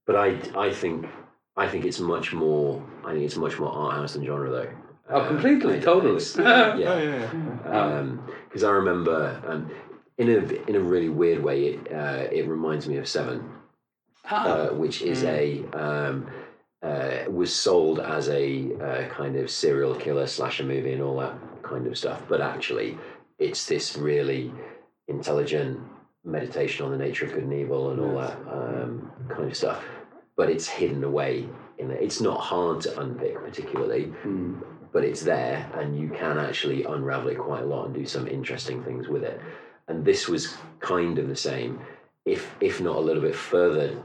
But 0.07 0.15
I 0.15 0.39
I 0.55 0.71
think 0.71 1.05
I 1.57 1.67
think 1.67 1.83
it's 1.83 1.99
much 1.99 2.31
more. 2.31 2.81
I 3.03 3.11
think 3.11 3.25
it's 3.25 3.35
much 3.35 3.59
more 3.59 3.69
art 3.69 3.95
house 3.95 4.13
than 4.13 4.23
genre 4.23 4.49
though. 4.49 4.69
Oh, 5.09 5.25
completely, 5.27 5.75
I- 5.75 5.79
totally. 5.81 6.15
it's- 6.21 6.37
Oh, 6.39 6.43
yeah. 6.43 6.77
yeah, 6.77 6.99
yeah, 7.01 7.29
yeah. 7.65 8.11
because 8.47 8.63
I 8.63 8.71
remember 8.71 9.41
um, 9.45 9.69
in 10.17 10.29
a 10.29 10.69
in 10.69 10.75
a 10.77 10.79
really 10.79 11.09
weird 11.09 11.43
way 11.43 11.57
it 11.73 11.91
uh, 11.91 12.27
it 12.31 12.47
reminds 12.47 12.87
me 12.87 12.95
of 12.95 13.09
Seven, 13.09 13.43
Ah, 14.23 14.47
uh, 14.47 14.67
which 14.73 15.01
is 15.01 15.25
a 15.25 15.65
um, 15.73 16.27
uh, 16.85 17.29
was 17.31 17.53
sold 17.53 17.99
as 17.99 18.29
a 18.29 18.71
uh, 18.75 19.09
kind 19.09 19.35
of 19.35 19.49
serial 19.49 19.95
killer 19.95 20.27
slasher 20.27 20.63
movie 20.63 20.93
and 20.93 21.01
all 21.01 21.17
that 21.17 21.33
kind 21.63 21.87
of 21.87 21.97
stuff, 21.97 22.21
but 22.29 22.41
actually 22.41 22.95
it's 23.39 23.65
this 23.65 23.97
really 23.97 24.51
intelligent 25.07 25.79
meditation 26.23 26.85
on 26.85 26.91
the 26.91 26.97
nature 26.97 27.25
of 27.25 27.33
good 27.33 27.43
and 27.43 27.53
evil 27.53 27.89
and 27.89 27.99
all 27.99 28.15
that 28.15 28.37
um, 28.51 29.11
kind 29.29 29.49
of 29.49 29.57
stuff. 29.57 29.83
But 30.37 30.49
it's 30.49 30.67
hidden 30.67 31.03
away 31.03 31.49
in 31.79 31.89
it. 31.89 32.01
It's 32.01 32.21
not 32.21 32.39
hard 32.39 32.81
to 32.81 32.99
unpick 32.99 33.35
particularly, 33.35 34.13
mm. 34.23 34.61
but 34.93 35.03
it's 35.03 35.21
there 35.21 35.67
and 35.75 35.97
you 35.99 36.09
can 36.09 36.37
actually 36.37 36.83
unravel 36.83 37.29
it 37.29 37.39
quite 37.39 37.63
a 37.63 37.65
lot 37.65 37.85
and 37.85 37.95
do 37.95 38.05
some 38.05 38.27
interesting 38.27 38.83
things 38.83 39.07
with 39.07 39.23
it. 39.23 39.41
And 39.87 40.05
this 40.05 40.27
was 40.27 40.55
kind 40.81 41.17
of 41.17 41.29
the 41.29 41.35
same, 41.35 41.79
if 42.25 42.55
if 42.59 42.79
not 42.79 42.97
a 42.97 42.99
little 42.99 43.23
bit 43.23 43.35
further 43.35 44.03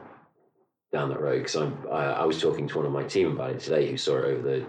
down 0.93 1.09
that 1.11 1.21
road. 1.21 1.39
Because 1.45 1.57
I, 1.57 2.13
I 2.13 2.25
was 2.25 2.41
talking 2.41 2.69
to 2.69 2.77
one 2.77 2.87
of 2.87 2.93
my 2.93 3.03
team 3.05 3.33
about 3.33 3.51
it 3.51 3.61
today, 3.61 3.91
who 3.91 3.97
saw 3.97 4.19
it 4.19 4.25
over 4.25 4.43
the 4.43 4.67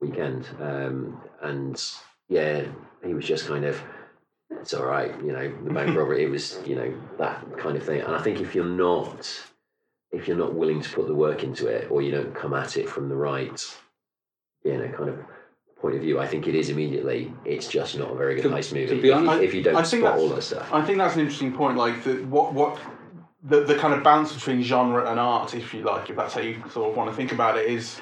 weekend, 0.00 0.46
um, 0.60 1.20
and 1.42 1.82
yeah, 2.28 2.64
he 3.04 3.14
was 3.14 3.24
just 3.26 3.46
kind 3.46 3.64
of. 3.64 3.80
It's 4.60 4.74
all 4.74 4.86
right, 4.86 5.12
you 5.24 5.32
know. 5.32 5.52
The 5.64 5.72
bank 5.72 5.96
robbery, 5.96 6.22
it 6.24 6.30
was, 6.30 6.58
you 6.64 6.76
know, 6.76 6.94
that 7.18 7.58
kind 7.58 7.76
of 7.76 7.84
thing. 7.84 8.00
And 8.00 8.14
I 8.14 8.22
think 8.22 8.40
if 8.40 8.54
you're 8.54 8.64
not, 8.64 9.28
if 10.12 10.28
you're 10.28 10.36
not 10.36 10.54
willing 10.54 10.80
to 10.80 10.88
put 10.90 11.08
the 11.08 11.14
work 11.14 11.42
into 11.42 11.66
it, 11.66 11.90
or 11.90 12.00
you 12.00 12.12
don't 12.12 12.34
come 12.34 12.54
at 12.54 12.76
it 12.76 12.88
from 12.88 13.08
the 13.08 13.16
right, 13.16 13.60
you 14.64 14.78
know, 14.78 14.88
kind 14.88 15.08
of 15.10 15.18
point 15.80 15.96
of 15.96 16.00
view, 16.00 16.20
I 16.20 16.28
think 16.28 16.46
it 16.46 16.54
is 16.54 16.70
immediately. 16.70 17.32
It's 17.44 17.66
just 17.66 17.98
not 17.98 18.12
a 18.12 18.14
very 18.14 18.36
good 18.36 18.44
To- 18.44 18.48
heist 18.50 18.68
to 18.68 18.74
movie. 18.76 18.86
be 18.86 18.98
if, 18.98 19.04
you, 19.04 19.12
honest, 19.14 19.42
if 19.42 19.54
you 19.54 19.62
don't 19.62 19.76
I 19.76 19.82
think 19.82 20.04
spot 20.04 20.18
all 20.18 20.28
that 20.28 20.42
stuff. 20.42 20.72
I 20.72 20.84
think 20.84 20.98
that's 20.98 21.14
an 21.14 21.20
interesting 21.22 21.52
point. 21.52 21.76
Like 21.76 22.04
the 22.04 22.14
what 22.26 22.54
what 22.54 22.78
the 23.42 23.64
the 23.64 23.76
kind 23.76 23.94
of 23.94 24.02
balance 24.02 24.32
between 24.32 24.62
genre 24.62 25.10
and 25.10 25.20
art, 25.20 25.54
if 25.54 25.72
you 25.74 25.82
like, 25.82 26.10
if 26.10 26.16
that's 26.16 26.34
how 26.34 26.40
you 26.40 26.62
sort 26.70 26.90
of 26.90 26.96
want 26.96 27.10
to 27.10 27.16
think 27.16 27.32
about 27.32 27.58
it, 27.58 27.68
is 27.68 28.00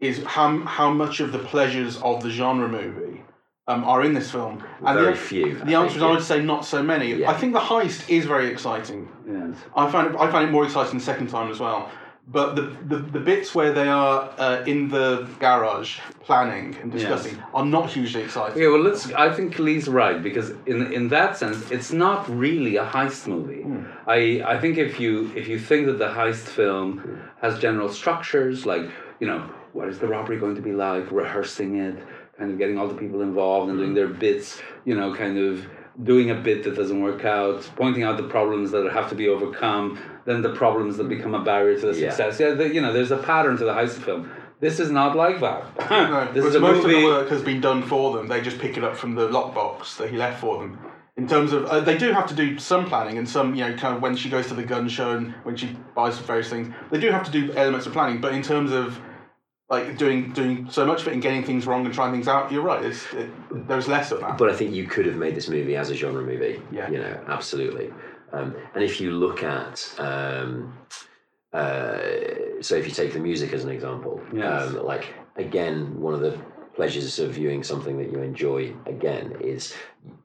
is 0.00 0.22
how 0.24 0.58
how 0.60 0.90
much 0.90 1.20
of 1.20 1.32
the 1.32 1.38
pleasures 1.38 1.96
of 2.02 2.22
the 2.22 2.30
genre 2.30 2.68
movie 2.68 3.22
um, 3.68 3.84
are 3.84 4.02
in 4.02 4.14
this 4.14 4.30
film. 4.30 4.62
And 4.84 4.98
Very 4.98 5.12
the, 5.12 5.18
few. 5.18 5.54
The 5.58 5.74
I 5.74 5.82
answer 5.82 5.86
is 5.86 5.92
think, 5.94 6.02
I 6.04 6.10
would 6.10 6.22
say 6.22 6.42
not 6.42 6.64
so 6.64 6.82
many. 6.82 7.14
Yeah. 7.14 7.30
I 7.30 7.34
think 7.34 7.52
the 7.52 7.60
heist 7.60 8.08
is 8.08 8.26
very 8.26 8.48
exciting. 8.48 9.08
yes. 9.26 9.56
I 9.74 9.90
found 9.90 10.14
it 10.14 10.20
I 10.20 10.30
found 10.30 10.48
it 10.48 10.52
more 10.52 10.64
exciting 10.64 10.98
the 10.98 11.04
second 11.04 11.28
time 11.28 11.50
as 11.50 11.58
well. 11.58 11.90
But 12.28 12.56
the, 12.56 12.62
the, 12.62 12.96
the 12.96 13.20
bits 13.20 13.54
where 13.54 13.72
they 13.72 13.86
are 13.86 14.28
uh, 14.36 14.64
in 14.66 14.88
the 14.88 15.28
garage 15.38 16.00
planning 16.24 16.76
and 16.82 16.90
discussing 16.90 17.40
are 17.54 17.64
not 17.64 17.90
hugely 17.90 18.22
exciting. 18.22 18.60
Yeah, 18.60 18.70
well, 18.70 18.80
let's. 18.80 19.12
I 19.12 19.32
think 19.32 19.60
Lee's 19.60 19.86
right 19.86 20.20
because 20.20 20.50
in 20.66 20.92
in 20.92 21.08
that 21.08 21.36
sense, 21.36 21.70
it's 21.70 21.92
not 21.92 22.28
really 22.28 22.76
a 22.76 22.84
heist 22.84 23.28
movie. 23.28 23.64
I 24.08 24.42
I 24.44 24.58
think 24.58 24.76
if 24.76 24.98
you 24.98 25.30
if 25.36 25.46
you 25.46 25.58
think 25.60 25.86
that 25.86 25.98
the 25.98 26.08
heist 26.08 26.46
film 26.58 27.20
has 27.42 27.60
general 27.60 27.88
structures 27.88 28.66
like 28.66 28.90
you 29.20 29.28
know 29.28 29.48
what 29.72 29.88
is 29.88 29.98
the 29.98 30.08
robbery 30.08 30.38
going 30.38 30.56
to 30.56 30.62
be 30.62 30.72
like, 30.72 31.12
rehearsing 31.12 31.76
it, 31.76 31.96
kind 32.38 32.50
of 32.50 32.58
getting 32.58 32.78
all 32.78 32.88
the 32.88 32.94
people 32.94 33.20
involved 33.20 33.68
and 33.70 33.78
doing 33.78 33.94
their 33.94 34.08
bits, 34.08 34.60
you 34.84 34.94
know, 34.96 35.14
kind 35.14 35.38
of 35.38 35.66
doing 36.02 36.30
a 36.30 36.34
bit 36.34 36.62
that 36.64 36.76
doesn't 36.76 37.00
work 37.00 37.24
out, 37.24 37.68
pointing 37.76 38.02
out 38.02 38.16
the 38.16 38.22
problems 38.28 38.70
that 38.70 38.90
have 38.92 39.08
to 39.08 39.14
be 39.14 39.28
overcome, 39.28 39.98
then 40.26 40.42
the 40.42 40.52
problems 40.54 40.96
that 40.98 41.08
become 41.08 41.34
a 41.34 41.42
barrier 41.42 41.78
to 41.80 41.86
the 41.92 41.98
Yeah. 42.00 42.10
success. 42.10 42.38
Yeah, 42.40 42.50
the, 42.50 42.72
you 42.74 42.80
know, 42.82 42.92
there's 42.92 43.10
a 43.12 43.16
pattern 43.16 43.56
to 43.58 43.64
the 43.64 43.72
heist 43.72 43.98
film. 44.02 44.30
This 44.60 44.80
is 44.80 44.90
not 44.90 45.16
like 45.16 45.40
that. 45.40 45.90
No, 45.90 46.28
this 46.34 46.44
is 46.44 46.54
a 46.54 46.60
most 46.60 46.82
movie. 46.82 46.96
of 46.96 47.00
the 47.02 47.06
work 47.06 47.28
has 47.28 47.42
been 47.42 47.60
done 47.60 47.82
for 47.82 48.16
them. 48.16 48.26
They 48.28 48.40
just 48.40 48.58
pick 48.58 48.76
it 48.76 48.84
up 48.84 48.96
from 48.96 49.14
the 49.14 49.28
lockbox 49.28 49.96
that 49.98 50.10
he 50.10 50.16
left 50.16 50.40
for 50.40 50.58
them. 50.58 50.78
In 51.16 51.26
terms 51.26 51.52
of, 51.54 51.64
uh, 51.64 51.80
they 51.80 51.96
do 51.96 52.12
have 52.12 52.26
to 52.26 52.34
do 52.34 52.58
some 52.58 52.84
planning 52.84 53.16
and 53.16 53.26
some, 53.26 53.54
you 53.54 53.66
know, 53.66 53.74
kind 53.76 53.96
of 53.96 54.02
when 54.02 54.16
she 54.16 54.28
goes 54.28 54.48
to 54.48 54.54
the 54.54 54.62
gun 54.62 54.86
show 54.88 55.12
and 55.16 55.32
when 55.44 55.56
she 55.56 55.74
buys 55.94 56.14
some 56.16 56.24
various 56.24 56.50
things, 56.50 56.74
they 56.90 57.00
do 57.00 57.10
have 57.10 57.24
to 57.24 57.30
do 57.30 57.52
elements 57.54 57.86
of 57.86 57.94
planning. 57.94 58.20
But 58.20 58.34
in 58.34 58.42
terms 58.42 58.70
of 58.70 58.98
like 59.68 59.98
doing 59.98 60.32
doing 60.32 60.70
so 60.70 60.86
much 60.86 61.02
of 61.02 61.08
it 61.08 61.14
and 61.14 61.22
getting 61.22 61.42
things 61.42 61.66
wrong 61.66 61.84
and 61.84 61.94
trying 61.94 62.12
things 62.12 62.28
out, 62.28 62.52
you're 62.52 62.62
right. 62.62 62.84
It's, 62.84 63.12
it, 63.14 63.28
there's 63.66 63.88
less 63.88 64.12
of 64.12 64.20
that. 64.20 64.38
But 64.38 64.48
I 64.50 64.54
think 64.54 64.72
you 64.72 64.86
could 64.86 65.06
have 65.06 65.16
made 65.16 65.34
this 65.34 65.48
movie 65.48 65.76
as 65.76 65.90
a 65.90 65.94
genre 65.94 66.22
movie. 66.22 66.62
Yeah. 66.70 66.88
You 66.90 66.98
know, 66.98 67.20
absolutely. 67.28 67.92
Um, 68.32 68.54
and 68.74 68.84
if 68.84 69.00
you 69.00 69.10
look 69.12 69.42
at, 69.42 69.92
um, 69.98 70.76
uh, 71.52 71.98
so 72.60 72.74
if 72.76 72.86
you 72.86 72.92
take 72.92 73.12
the 73.12 73.18
music 73.18 73.52
as 73.52 73.64
an 73.64 73.70
example, 73.70 74.20
Yes. 74.32 74.68
um, 74.68 74.84
like 74.84 75.14
again, 75.36 76.00
one 76.00 76.14
of 76.14 76.20
the 76.20 76.38
pleasures 76.76 77.18
of 77.18 77.32
viewing 77.32 77.62
something 77.62 77.96
that 77.98 78.12
you 78.12 78.20
enjoy 78.20 78.72
again 78.84 79.34
is 79.40 79.74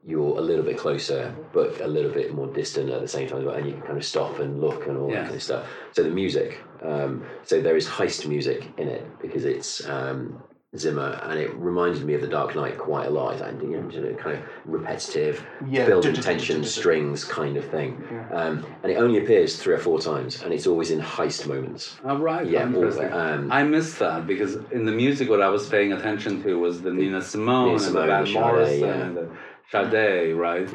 you're 0.06 0.38
a 0.38 0.40
little 0.40 0.64
bit 0.64 0.78
closer, 0.78 1.34
but 1.52 1.80
a 1.80 1.88
little 1.88 2.10
bit 2.10 2.34
more 2.34 2.46
distant 2.46 2.90
at 2.90 3.00
the 3.00 3.08
same 3.08 3.26
time, 3.26 3.48
and 3.48 3.66
you 3.66 3.72
can 3.72 3.82
kind 3.82 3.96
of 3.96 4.04
stop 4.04 4.38
and 4.38 4.60
look 4.60 4.86
and 4.86 4.98
all 4.98 5.10
that 5.10 5.24
kind 5.24 5.34
of 5.34 5.42
stuff. 5.42 5.66
So 5.92 6.02
the 6.02 6.10
music, 6.10 6.60
um, 6.82 7.24
so 7.42 7.60
there 7.62 7.76
is 7.76 7.88
heist 7.88 8.28
music 8.28 8.68
in 8.76 8.88
it 8.88 9.04
because 9.20 9.44
it's 9.46 9.84
um, 9.88 10.42
Zimmer, 10.74 11.20
and 11.24 11.38
it 11.38 11.54
reminded 11.54 12.02
me 12.02 12.14
of 12.14 12.22
The 12.22 12.26
Dark 12.26 12.56
Knight 12.56 12.78
quite 12.78 13.06
a 13.06 13.10
lot. 13.10 13.34
It's 13.34 13.42
like, 13.42 13.60
you 13.60 13.76
know, 13.76 14.14
kind 14.14 14.38
of 14.38 14.42
repetitive, 14.64 15.44
Yeah. 15.68 15.84
building 15.84 16.14
tension, 16.14 16.64
strings 16.64 17.26
kind 17.26 17.58
of 17.58 17.66
thing. 17.66 18.02
Um, 18.32 18.64
and 18.82 18.90
it 18.90 18.96
only 18.96 19.18
appears 19.18 19.60
three 19.60 19.74
or 19.74 19.78
four 19.78 20.00
times, 20.00 20.42
and 20.42 20.50
it's 20.54 20.66
always 20.66 20.90
in 20.90 20.98
heist 20.98 21.46
moments. 21.46 21.98
Oh, 22.04 22.16
right. 22.16 22.46
Yeah, 22.46 22.62
um, 22.62 23.52
I 23.52 23.64
missed 23.64 23.98
that 23.98 24.26
because 24.26 24.54
in 24.70 24.86
the 24.86 24.92
music, 24.92 25.28
what 25.28 25.42
I 25.42 25.50
was 25.50 25.68
paying 25.68 25.92
attention 25.92 26.42
to 26.44 26.58
was 26.58 26.80
the 26.80 26.90
Nina 26.90 27.20
Simone 27.20 27.74
Nina 27.74 27.86
and 27.86 27.94
the 27.94 28.06
Van 28.06 28.32
Morrison 28.32 28.80
yeah. 28.80 28.94
and 28.94 29.16
the 29.18 29.28
Sade, 29.72 30.34
right? 30.36 30.68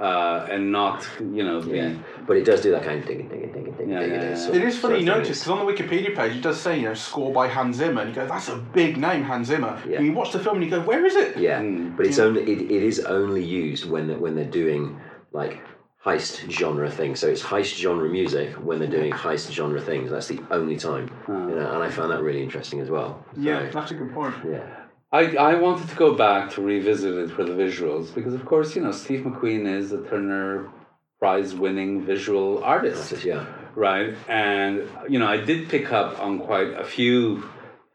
Uh, 0.00 0.46
and 0.48 0.70
not, 0.70 1.06
you 1.20 1.42
know, 1.42 1.60
the. 1.60 1.76
Yeah, 1.76 1.94
but 2.24 2.36
it 2.36 2.44
does 2.44 2.60
do 2.60 2.70
that 2.70 2.84
kind 2.84 3.00
of 3.00 3.06
ding, 3.06 3.28
Yeah, 3.28 3.52
ding. 3.52 3.88
yeah, 3.90 4.00
yeah. 4.00 4.34
sort 4.36 4.54
It 4.56 4.62
of- 4.62 4.68
is 4.68 4.78
funny 4.78 5.00
you 5.00 5.06
notice 5.06 5.40
because 5.40 5.48
on 5.58 5.66
the 5.66 5.72
Wikipedia 5.72 6.14
page 6.14 6.36
it 6.36 6.40
does 6.42 6.60
say 6.60 6.78
you 6.78 6.84
know 6.84 6.94
score 6.94 7.32
by 7.32 7.48
Hans 7.48 7.76
Zimmer 7.78 8.02
and 8.02 8.10
you 8.10 8.14
go 8.14 8.26
that's 8.26 8.48
a 8.48 8.56
big 8.56 8.96
name 8.96 9.24
Hans 9.24 9.48
Zimmer. 9.48 9.82
Yeah. 9.88 9.96
And 9.98 10.06
you 10.06 10.12
watch 10.12 10.30
the 10.32 10.38
film 10.38 10.56
and 10.56 10.64
you 10.64 10.70
go 10.70 10.80
where 10.80 11.04
is 11.04 11.16
it? 11.16 11.36
Yeah, 11.36 11.60
Mm. 11.60 11.96
but 11.96 12.06
it's 12.06 12.20
only 12.20 12.42
it, 12.42 12.60
it 12.62 12.82
is 12.84 13.00
only 13.00 13.42
used 13.42 13.90
when 13.90 14.06
they- 14.06 14.14
when 14.14 14.36
they're 14.36 14.44
doing 14.62 15.00
like 15.32 15.58
heist 16.04 16.48
genre 16.50 16.88
thing. 16.88 17.16
So 17.16 17.26
it's 17.26 17.42
heist 17.42 17.74
genre 17.76 18.08
music 18.08 18.52
when 18.62 18.78
they're 18.78 18.86
doing 19.00 19.10
heist 19.12 19.50
genre 19.50 19.80
things. 19.80 20.10
That's 20.12 20.28
the 20.28 20.38
only 20.52 20.76
time, 20.76 21.10
you 21.26 21.34
know, 21.34 21.70
and 21.74 21.82
I 21.82 21.88
found 21.90 22.12
that 22.12 22.22
really 22.22 22.42
interesting 22.42 22.78
as 22.80 22.88
well. 22.90 23.24
So, 23.34 23.40
Yeah, 23.40 23.68
that's 23.70 23.90
a 23.90 23.94
good 23.94 24.12
point. 24.14 24.34
yeah, 24.48 24.83
I, 25.14 25.36
I 25.36 25.54
wanted 25.54 25.88
to 25.90 25.94
go 25.94 26.12
back 26.14 26.50
to 26.54 26.60
revisit 26.60 27.14
it 27.14 27.30
for 27.30 27.44
the 27.44 27.52
visuals 27.52 28.12
because, 28.12 28.34
of 28.34 28.44
course, 28.44 28.74
you 28.74 28.82
know, 28.82 28.90
Steve 28.90 29.20
McQueen 29.20 29.64
is 29.64 29.92
a 29.92 30.02
Turner 30.02 30.72
Prize 31.20 31.54
winning 31.54 32.04
visual 32.04 32.64
artist. 32.64 33.24
Yeah, 33.24 33.46
right? 33.76 34.16
And 34.28 34.88
you 35.08 35.20
know, 35.20 35.28
I 35.28 35.36
did 35.36 35.68
pick 35.68 35.92
up 35.92 36.18
on 36.18 36.40
quite 36.40 36.72
a 36.72 36.82
few 36.82 37.48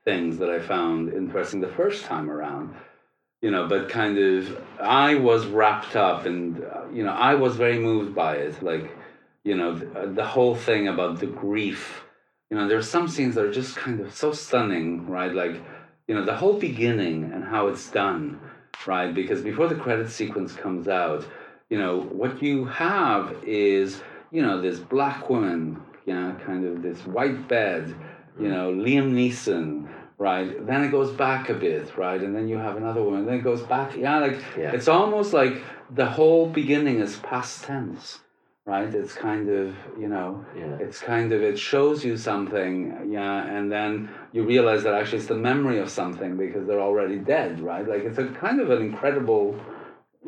things 0.06 0.38
that 0.38 0.50
I 0.50 0.60
found 0.60 1.14
interesting 1.14 1.60
the 1.60 1.68
first 1.68 2.06
time 2.06 2.30
around. 2.30 2.74
You 3.42 3.52
know, 3.52 3.68
but 3.68 3.90
kind 3.90 4.18
of, 4.18 4.62
I 4.80 5.16
was 5.16 5.46
wrapped 5.46 5.98
up, 5.98 6.26
and 6.26 6.64
uh, 6.64 6.86
you 6.94 7.04
know, 7.04 7.12
I 7.12 7.36
was 7.36 7.58
very 7.58 7.80
moved 7.80 8.16
by 8.16 8.38
it. 8.38 8.64
Like, 8.64 8.96
you 9.44 9.58
know, 9.58 9.76
the, 9.76 10.14
the 10.20 10.26
whole 10.26 10.56
thing 10.56 10.88
about 10.88 11.20
the 11.20 11.28
grief. 11.28 12.06
You 12.50 12.56
know, 12.56 12.68
there's 12.70 12.90
some 12.90 13.10
scenes 13.10 13.36
that 13.36 13.44
are 13.44 13.52
just 13.52 13.76
kind 13.76 14.00
of 14.00 14.16
so 14.16 14.32
stunning, 14.32 15.06
right? 15.08 15.34
Like, 15.34 15.62
you 16.10 16.16
know, 16.16 16.26
the 16.26 16.36
whole 16.36 16.54
beginning 16.54 17.32
and 17.32 17.44
how 17.44 17.68
it's 17.68 17.90
done, 17.92 18.40
right? 18.88 19.14
Because 19.14 19.44
before 19.44 19.68
the 19.68 19.76
credit 19.76 20.10
sequence 20.10 20.54
comes 20.54 20.88
out, 20.88 21.24
you 21.70 21.78
know, 21.78 22.02
what 22.02 22.42
you 22.42 22.66
have 22.66 23.36
is, 23.44 24.02
you 24.32 24.42
know, 24.42 24.60
this 24.60 24.80
black 24.80 25.30
woman, 25.30 25.80
you 26.08 26.16
know, 26.16 26.36
kind 26.44 26.66
of 26.66 26.82
this 26.82 27.06
white 27.06 27.48
bed, 27.48 27.96
you 28.40 28.48
mm. 28.48 28.52
know, 28.52 28.72
Liam 28.74 29.14
Neeson, 29.14 29.88
right? 30.18 30.66
Then 30.66 30.84
it 30.84 30.90
goes 30.90 31.12
back 31.12 31.50
a 31.50 31.54
bit, 31.54 31.96
right? 31.96 32.20
And 32.20 32.36
then 32.36 32.48
you 32.48 32.58
have 32.58 32.76
another 32.76 33.04
woman, 33.04 33.28
then 33.28 33.36
it 33.36 33.44
goes 33.44 33.62
back. 33.62 33.96
Yeah, 33.96 34.18
like 34.18 34.40
Yeah. 34.58 34.72
it's 34.72 34.88
almost 34.88 35.32
like 35.32 35.62
the 35.92 36.08
whole 36.08 36.48
beginning 36.48 37.02
is 37.02 37.18
past 37.18 37.66
tense, 37.66 38.20
right? 38.70 38.94
It's 38.94 39.14
kind 39.14 39.50
of, 39.50 39.76
you 40.00 40.08
know, 40.08 40.46
yeah, 40.56 40.78
it's 40.86 41.00
kind 41.00 41.34
of 41.34 41.42
it 41.42 41.58
shows 41.58 42.06
you 42.08 42.16
something 42.32 43.10
yeah 43.18 43.38
and 43.56 43.72
then 43.72 43.92
you 44.32 44.42
realize 44.46 44.84
that 44.84 44.94
actually 44.94 45.20
it's 45.22 45.28
the 45.28 45.44
memory 45.52 45.80
of 45.80 45.90
something 45.90 46.38
because 46.38 46.68
they're 46.68 46.88
already 46.90 47.18
dead 47.18 47.60
right? 47.72 47.86
Like 47.94 48.04
it's 48.04 48.20
a 48.20 48.28
kind 48.46 48.60
of 48.62 48.70
an 48.70 48.82
incredible 48.90 49.60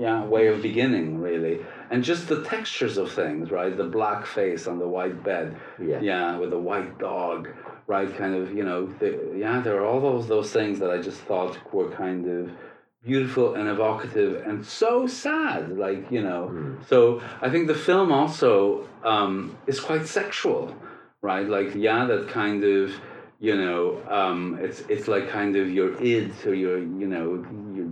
yeah 0.06 0.24
way 0.26 0.48
of 0.48 0.58
beginning 0.62 1.22
really. 1.28 1.56
And 1.92 2.04
just 2.04 2.24
the 2.28 2.44
textures 2.44 2.98
of 2.98 3.12
things 3.12 3.52
right? 3.52 3.74
The 3.84 3.92
black 4.00 4.26
face 4.26 4.64
on 4.72 4.80
the 4.80 4.88
white 4.98 5.24
bed 5.24 5.48
yeah, 5.80 6.00
yeah 6.00 6.38
with 6.42 6.50
the 6.50 6.64
white 6.70 6.98
dog 6.98 7.50
right? 7.86 8.12
Kind 8.22 8.36
of 8.40 8.44
you 8.58 8.66
know 8.70 8.88
the, 9.02 9.10
yeah 9.46 9.60
there 9.66 9.78
are 9.80 9.86
all 9.86 10.02
those 10.10 10.28
those 10.28 10.52
things 10.58 10.80
that 10.80 10.92
i 10.96 11.00
just 11.10 11.22
thought 11.30 11.54
were 11.74 11.92
kind 12.04 12.24
of 12.38 12.42
beautiful 13.04 13.56
and 13.56 13.68
evocative 13.68 14.46
and 14.48 14.64
so 14.66 15.08
sad 15.08 15.76
like 15.78 16.12
you 16.12 16.22
know 16.22 16.50
Mm. 16.52 16.88
so 16.88 17.22
i 17.42 17.50
think 17.50 17.68
the 17.68 17.74
film 17.90 18.12
also 18.12 18.88
um, 19.04 19.58
is 19.68 19.80
quite 19.80 20.06
sexual 20.06 20.76
right 21.22 21.48
like 21.48 21.74
yeah 21.76 22.06
that 22.06 22.28
kind 22.30 22.64
of 22.64 22.92
you 23.40 23.56
know 23.56 24.02
um, 24.08 24.60
it's 24.62 24.82
it's 24.94 25.08
like 25.08 25.30
kind 25.30 25.56
of 25.56 25.66
your 25.72 25.90
id 26.02 26.32
or 26.46 26.54
your 26.54 26.78
you 26.78 27.08
know 27.08 27.44
your 27.76 27.88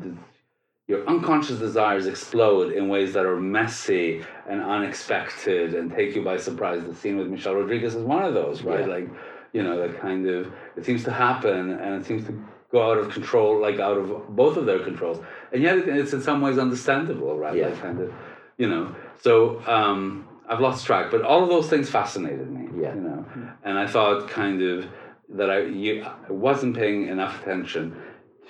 your 0.89 1.07
unconscious 1.07 1.59
desires 1.59 2.07
explode 2.07 2.73
in 2.73 2.87
ways 2.89 3.13
that 3.13 3.25
are 3.25 3.39
messy 3.39 4.23
and 4.49 4.59
unexpected 4.61 5.75
and 5.75 5.91
take 5.91 6.15
you 6.15 6.23
by 6.23 6.35
surprise. 6.35 6.83
The 6.83 6.95
scene 6.95 7.15
with 7.15 7.27
Michelle 7.27 7.53
Rodriguez 7.53 7.93
is 7.93 8.01
one 8.03 8.23
of 8.23 8.33
those, 8.33 8.63
right? 8.63 8.79
Yeah. 8.79 8.95
Like, 8.95 9.07
you 9.53 9.61
know, 9.61 9.77
that 9.87 10.01
kind 10.01 10.27
of 10.27 10.51
it 10.75 10.83
seems 10.85 11.03
to 11.03 11.11
happen 11.11 11.69
and 11.73 12.01
it 12.01 12.07
seems 12.07 12.25
to 12.25 12.33
go 12.71 12.91
out 12.91 12.97
of 12.97 13.11
control, 13.11 13.59
like 13.59 13.79
out 13.79 13.97
of 13.97 14.35
both 14.35 14.57
of 14.57 14.65
their 14.65 14.79
controls, 14.79 15.23
and 15.51 15.61
yet 15.61 15.77
it's 15.77 16.13
in 16.13 16.21
some 16.21 16.41
ways 16.41 16.57
understandable, 16.57 17.37
right? 17.37 17.55
Yeah. 17.55 17.67
Like 17.67 17.81
kind 17.81 17.99
of, 17.99 18.13
you 18.57 18.69
know. 18.69 18.95
So 19.21 19.61
um, 19.67 20.27
I've 20.47 20.59
lost 20.59 20.85
track, 20.85 21.11
but 21.11 21.23
all 21.23 21.43
of 21.43 21.49
those 21.49 21.69
things 21.69 21.89
fascinated 21.89 22.49
me. 22.49 22.67
Yeah. 22.81 22.93
You 22.95 23.01
know, 23.01 23.25
and 23.63 23.77
I 23.77 23.87
thought 23.87 24.29
kind 24.29 24.61
of 24.61 24.85
that 25.29 25.49
I 25.49 25.61
you 25.61 26.03
I 26.03 26.31
wasn't 26.31 26.75
paying 26.75 27.07
enough 27.07 27.41
attention 27.41 28.01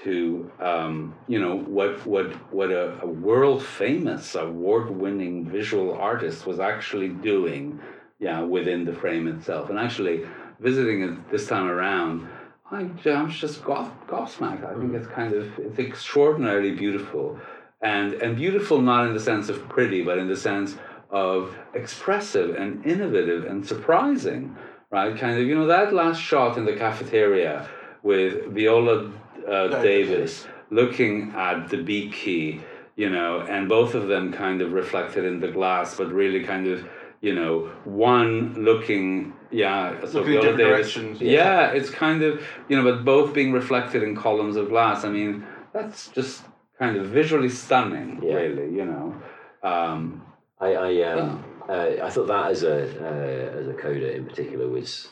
to 0.04 0.50
um, 0.60 1.16
you 1.28 1.40
know 1.40 1.58
what 1.58 2.06
what 2.06 2.32
what 2.54 2.72
a, 2.72 3.00
a 3.02 3.08
world 3.08 3.64
famous 3.64 4.36
award 4.36 4.90
winning 4.90 5.50
visual 5.50 5.94
artist 5.94 6.46
was 6.46 6.60
actually 6.60 7.10
doing 7.10 7.80
yeah 8.20 8.42
within 8.42 8.86
the 8.86 8.94
frame 8.94 9.28
itself 9.28 9.70
and 9.70 9.78
actually 9.78 10.26
visiting 10.60 11.04
it 11.04 11.32
this 11.32 11.48
time 11.48 11.68
around 11.68 12.28
I, 12.72 12.90
I'm 13.06 13.30
just 13.30 13.64
gob, 13.64 13.92
gobsmacked 14.08 14.64
I 14.66 14.80
think 14.80 14.94
it's 14.94 15.08
kind 15.08 15.34
of 15.34 15.58
it's 15.58 15.80
extraordinarily 15.80 16.72
beautiful. 16.72 17.40
And 17.82 18.14
and 18.16 18.36
beautiful 18.36 18.82
not 18.82 19.08
in 19.08 19.14
the 19.14 19.20
sense 19.20 19.50
of 19.50 19.68
pretty 19.70 20.04
but 20.04 20.18
in 20.18 20.28
the 20.28 20.38
sense 20.38 20.76
of 21.10 21.58
expressive 21.74 22.56
and 22.56 22.86
innovative 22.86 23.46
and 23.46 23.66
surprising 23.66 24.56
right? 24.92 25.16
Kind 25.18 25.40
of 25.40 25.48
you 25.48 25.56
know 25.56 25.68
that 25.68 25.94
last 25.94 26.22
shot 26.22 26.58
in 26.58 26.66
the 26.66 26.76
cafeteria 26.76 27.70
with 28.04 28.46
Viola 28.54 29.12
uh, 29.48 29.68
Davis. 29.68 29.84
Davis 29.84 30.48
looking 30.72 31.32
at 31.36 31.68
Debicki, 31.68 32.62
you 32.96 33.10
know, 33.10 33.42
and 33.42 33.68
both 33.68 33.96
of 33.96 34.08
them 34.08 34.32
kind 34.32 34.62
of 34.62 34.74
reflected 34.74 35.26
in 35.26 35.40
the 35.40 35.48
glass, 35.48 35.96
but 35.96 36.12
really 36.12 36.44
kind 36.44 36.68
of, 36.68 36.88
you 37.22 37.34
know, 37.34 37.72
one 37.86 38.54
looking, 38.54 39.34
yeah, 39.52 40.00
so 40.06 40.20
Looking 40.20 40.34
in 40.34 40.40
different 40.42 40.58
Davis, 40.58 40.94
directions, 40.94 41.22
yeah. 41.22 41.32
yeah. 41.32 41.72
it's 41.72 41.90
kind 41.90 42.22
of, 42.24 42.44
you 42.68 42.76
know, 42.76 42.84
but 42.84 43.04
both 43.04 43.34
being 43.34 43.52
reflected 43.52 44.04
in 44.04 44.16
columns 44.16 44.56
of 44.56 44.70
glass. 44.70 45.04
I 45.04 45.10
mean, 45.10 45.46
that's 45.74 46.10
just 46.10 46.44
kind 46.78 46.98
of 46.98 47.08
visually 47.08 47.50
stunning, 47.50 48.22
Yeah. 48.24 48.36
really, 48.36 48.74
you 48.76 48.86
know. 48.86 49.16
Um, 49.64 50.24
I 50.60 50.74
I, 50.76 51.02
um, 51.12 51.44
uh, 51.68 51.92
I 52.04 52.10
thought 52.10 52.28
that 52.28 52.52
as 52.52 52.64
a 52.64 52.76
uh, 53.06 53.60
as 53.60 53.68
a 53.68 53.74
coda 53.74 54.16
in 54.16 54.26
particular 54.26 54.68
was 54.68 55.08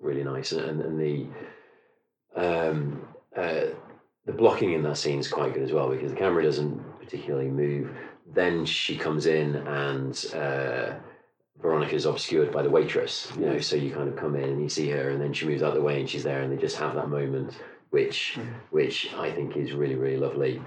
really 0.00 0.24
nice, 0.24 0.52
and, 0.52 0.80
and 0.80 1.00
the 1.00 1.26
um, 2.36 3.06
uh, 3.36 3.66
the 4.26 4.32
blocking 4.32 4.72
in 4.72 4.82
that 4.82 4.96
scene 4.96 5.18
is 5.18 5.28
quite 5.28 5.54
good 5.54 5.62
as 5.62 5.72
well 5.72 5.90
because 5.90 6.10
the 6.12 6.16
camera 6.18 6.42
doesn't 6.42 6.78
particularly 7.00 7.48
move. 7.48 7.90
Then 8.32 8.64
she 8.64 8.96
comes 8.96 9.26
in 9.26 9.54
and 9.56 10.26
uh, 10.34 10.94
Veronica's 11.64 12.04
obscured 12.04 12.52
by 12.52 12.62
the 12.62 12.68
waitress, 12.68 13.32
you 13.38 13.46
know, 13.46 13.58
so 13.58 13.74
you 13.74 13.90
kind 13.90 14.06
of 14.10 14.16
come 14.16 14.36
in 14.36 14.44
and 14.44 14.62
you 14.62 14.68
see 14.68 14.90
her, 14.90 15.08
and 15.08 15.18
then 15.20 15.32
she 15.32 15.46
moves 15.46 15.62
out 15.62 15.72
the 15.72 15.80
way 15.80 15.98
and 15.98 16.08
she's 16.10 16.22
there, 16.22 16.42
and 16.42 16.52
they 16.52 16.60
just 16.60 16.76
have 16.76 16.94
that 16.94 17.08
moment, 17.08 17.56
which 17.88 18.38
which 18.70 18.96
I 19.14 19.30
think 19.32 19.56
is 19.56 19.72
really 19.72 19.94
really 19.94 20.18
lovely. 20.18 20.60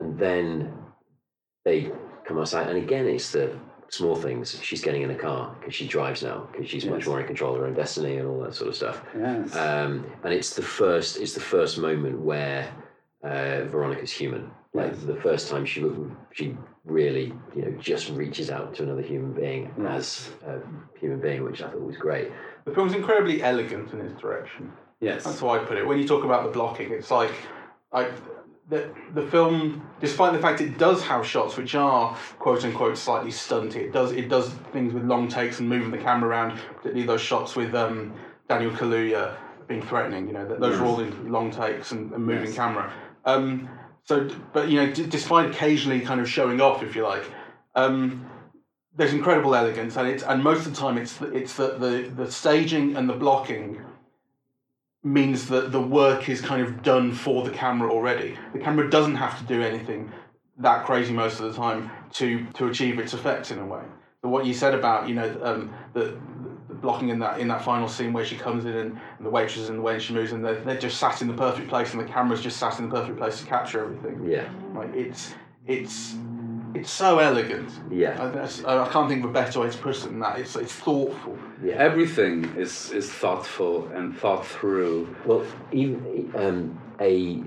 And 0.00 0.16
then 0.16 0.72
they 1.64 1.90
come 2.24 2.38
outside, 2.38 2.68
and 2.68 2.78
again, 2.78 3.06
it's 3.08 3.32
the 3.32 3.58
small 3.90 4.14
things. 4.14 4.56
She's 4.62 4.80
getting 4.80 5.02
in 5.02 5.10
a 5.10 5.16
car 5.16 5.56
because 5.58 5.74
she 5.74 5.88
drives 5.88 6.22
now 6.22 6.48
because 6.52 6.68
she's 6.70 6.84
much 6.86 7.04
more 7.08 7.20
in 7.20 7.26
control 7.26 7.54
of 7.54 7.60
her 7.60 7.66
own 7.66 7.74
destiny 7.74 8.18
and 8.18 8.28
all 8.28 8.40
that 8.44 8.54
sort 8.54 8.68
of 8.68 8.76
stuff. 8.76 9.02
yes. 9.18 9.56
Um, 9.56 10.06
and 10.22 10.32
it's 10.32 10.54
the 10.54 10.62
first, 10.62 11.18
it's 11.18 11.34
the 11.34 11.40
first 11.40 11.78
moment 11.78 12.20
where 12.20 12.72
uh, 13.24 13.64
Veronica's 13.72 14.12
human. 14.12 14.52
Like 14.74 14.92
Yes. 14.92 15.02
the 15.04 15.16
first 15.16 15.50
time 15.50 15.64
she 15.66 15.82
she 16.32 16.54
really, 16.88 17.32
you 17.54 17.62
know, 17.62 17.70
just 17.78 18.08
reaches 18.10 18.50
out 18.50 18.74
to 18.76 18.82
another 18.82 19.02
human 19.02 19.32
being 19.32 19.70
Yes. 19.80 20.30
as 20.44 20.56
a 20.56 20.98
human 20.98 21.20
being, 21.20 21.44
which 21.44 21.62
I 21.62 21.68
thought 21.68 21.82
was 21.82 21.96
great. 21.96 22.32
The 22.64 22.72
film's 22.72 22.94
incredibly 22.94 23.42
elegant 23.42 23.92
in 23.92 24.00
its 24.00 24.20
direction. 24.20 24.72
yes. 25.00 25.24
That's 25.24 25.40
how 25.40 25.50
I 25.50 25.58
put 25.58 25.76
it. 25.78 25.86
When 25.86 25.98
you 25.98 26.08
talk 26.08 26.24
about 26.24 26.44
the 26.44 26.50
blocking, 26.50 26.90
it's 26.92 27.10
like, 27.10 27.32
like 27.92 28.10
the 28.68 28.90
the 29.14 29.22
film, 29.28 29.86
despite 30.00 30.32
the 30.34 30.38
fact 30.38 30.60
it 30.60 30.76
does 30.76 31.02
have 31.02 31.24
shots 31.26 31.56
which 31.56 31.74
are 31.74 32.14
quote 32.38 32.64
unquote 32.64 32.98
slightly 32.98 33.30
stunty. 33.30 33.76
It 33.76 33.92
does 33.92 34.12
it 34.12 34.28
does 34.28 34.50
things 34.72 34.92
with 34.92 35.04
long 35.04 35.28
takes 35.28 35.60
and 35.60 35.68
moving 35.68 35.90
the 35.90 35.98
camera 35.98 36.28
around. 36.30 36.58
Particularly 36.76 37.06
those 37.06 37.20
shots 37.22 37.56
with 37.56 37.74
um, 37.74 38.12
Daniel 38.48 38.70
Kaluuya 38.72 39.36
being 39.68 39.80
threatening. 39.82 40.26
You 40.26 40.34
know, 40.34 40.46
th- 40.48 40.60
those 40.60 40.78
are 40.78 40.84
all 40.84 41.00
in 41.00 41.30
long 41.32 41.50
takes 41.50 41.92
and, 41.92 42.12
and 42.12 42.24
moving 42.24 42.46
Yes. 42.46 42.56
camera. 42.56 42.92
Um, 43.24 43.68
so, 44.08 44.26
but 44.54 44.70
you 44.70 44.76
know, 44.76 44.90
d- 44.90 45.04
despite 45.04 45.50
occasionally 45.50 46.00
kind 46.00 46.18
of 46.18 46.30
showing 46.30 46.62
off, 46.62 46.82
if 46.82 46.96
you 46.96 47.02
like. 47.02 47.24
Um, 47.74 48.26
there's 48.96 49.12
incredible 49.12 49.54
elegance, 49.54 49.96
and 49.98 50.08
it's 50.08 50.22
and 50.22 50.42
most 50.42 50.64
of 50.66 50.74
the 50.74 50.80
time 50.80 50.96
it's 50.96 51.18
the, 51.18 51.30
it's 51.36 51.56
the, 51.56 51.76
the 51.76 52.10
the 52.16 52.32
staging 52.32 52.96
and 52.96 53.06
the 53.06 53.12
blocking 53.12 53.84
means 55.04 55.48
that 55.48 55.72
the 55.72 55.80
work 55.80 56.30
is 56.30 56.40
kind 56.40 56.62
of 56.62 56.82
done 56.82 57.12
for 57.12 57.44
the 57.44 57.50
camera 57.50 57.92
already. 57.92 58.34
The 58.54 58.58
camera 58.58 58.88
doesn't 58.88 59.16
have 59.16 59.38
to 59.40 59.44
do 59.44 59.60
anything 59.60 60.10
that 60.56 60.86
crazy 60.86 61.12
most 61.12 61.38
of 61.38 61.52
the 61.52 61.52
time 61.52 61.90
to 62.12 62.46
to 62.54 62.68
achieve 62.68 62.98
its 62.98 63.12
effects 63.12 63.50
in 63.50 63.58
a 63.58 63.66
way. 63.66 63.82
But 64.22 64.30
what 64.30 64.46
you 64.46 64.54
said 64.54 64.74
about 64.74 65.06
you 65.06 65.16
know 65.16 65.38
um, 65.42 65.74
the 65.92 66.18
blocking 66.80 67.08
in 67.10 67.18
that 67.18 67.38
in 67.40 67.48
that 67.48 67.62
final 67.64 67.88
scene 67.88 68.12
where 68.12 68.24
she 68.24 68.36
comes 68.36 68.64
in 68.64 68.74
and, 68.76 68.92
and 69.18 69.26
the 69.26 69.30
waitress 69.30 69.68
and 69.68 69.78
the 69.78 69.82
way 69.82 69.98
she 69.98 70.12
moves 70.14 70.32
and 70.32 70.44
they're, 70.44 70.60
they're 70.60 70.78
just 70.78 70.98
sat 70.98 71.20
in 71.22 71.28
the 71.28 71.34
perfect 71.34 71.68
place 71.68 71.92
and 71.92 72.00
the 72.00 72.06
camera's 72.06 72.40
just 72.42 72.56
sat 72.58 72.78
in 72.78 72.88
the 72.88 72.94
perfect 72.94 73.18
place 73.18 73.40
to 73.40 73.46
capture 73.46 73.82
everything. 73.84 74.24
Yeah, 74.30 74.48
Like 74.74 74.94
it's 74.94 75.34
it's 75.66 76.14
it's 76.74 76.90
so 76.90 77.18
elegant. 77.18 77.70
yeah, 77.90 78.14
I, 78.66 78.70
I 78.70 78.84
I 78.84 78.88
can't 78.88 79.08
think 79.08 79.24
of 79.24 79.30
a 79.30 79.32
better 79.32 79.60
way 79.60 79.70
to 79.70 79.78
put 79.78 79.96
it 79.96 80.02
than 80.04 80.20
that. 80.20 80.38
It's 80.38 80.54
it's 80.56 80.72
thoughtful. 80.72 81.36
yeah. 81.62 81.74
Everything 81.74 82.44
is, 82.56 82.92
is 82.92 83.10
thoughtful 83.10 83.88
and 83.88 84.16
thought 84.16 84.46
through. 84.46 85.14
Well, 85.24 85.44
even 85.72 86.30
um, 86.36 86.80
a 87.00 87.42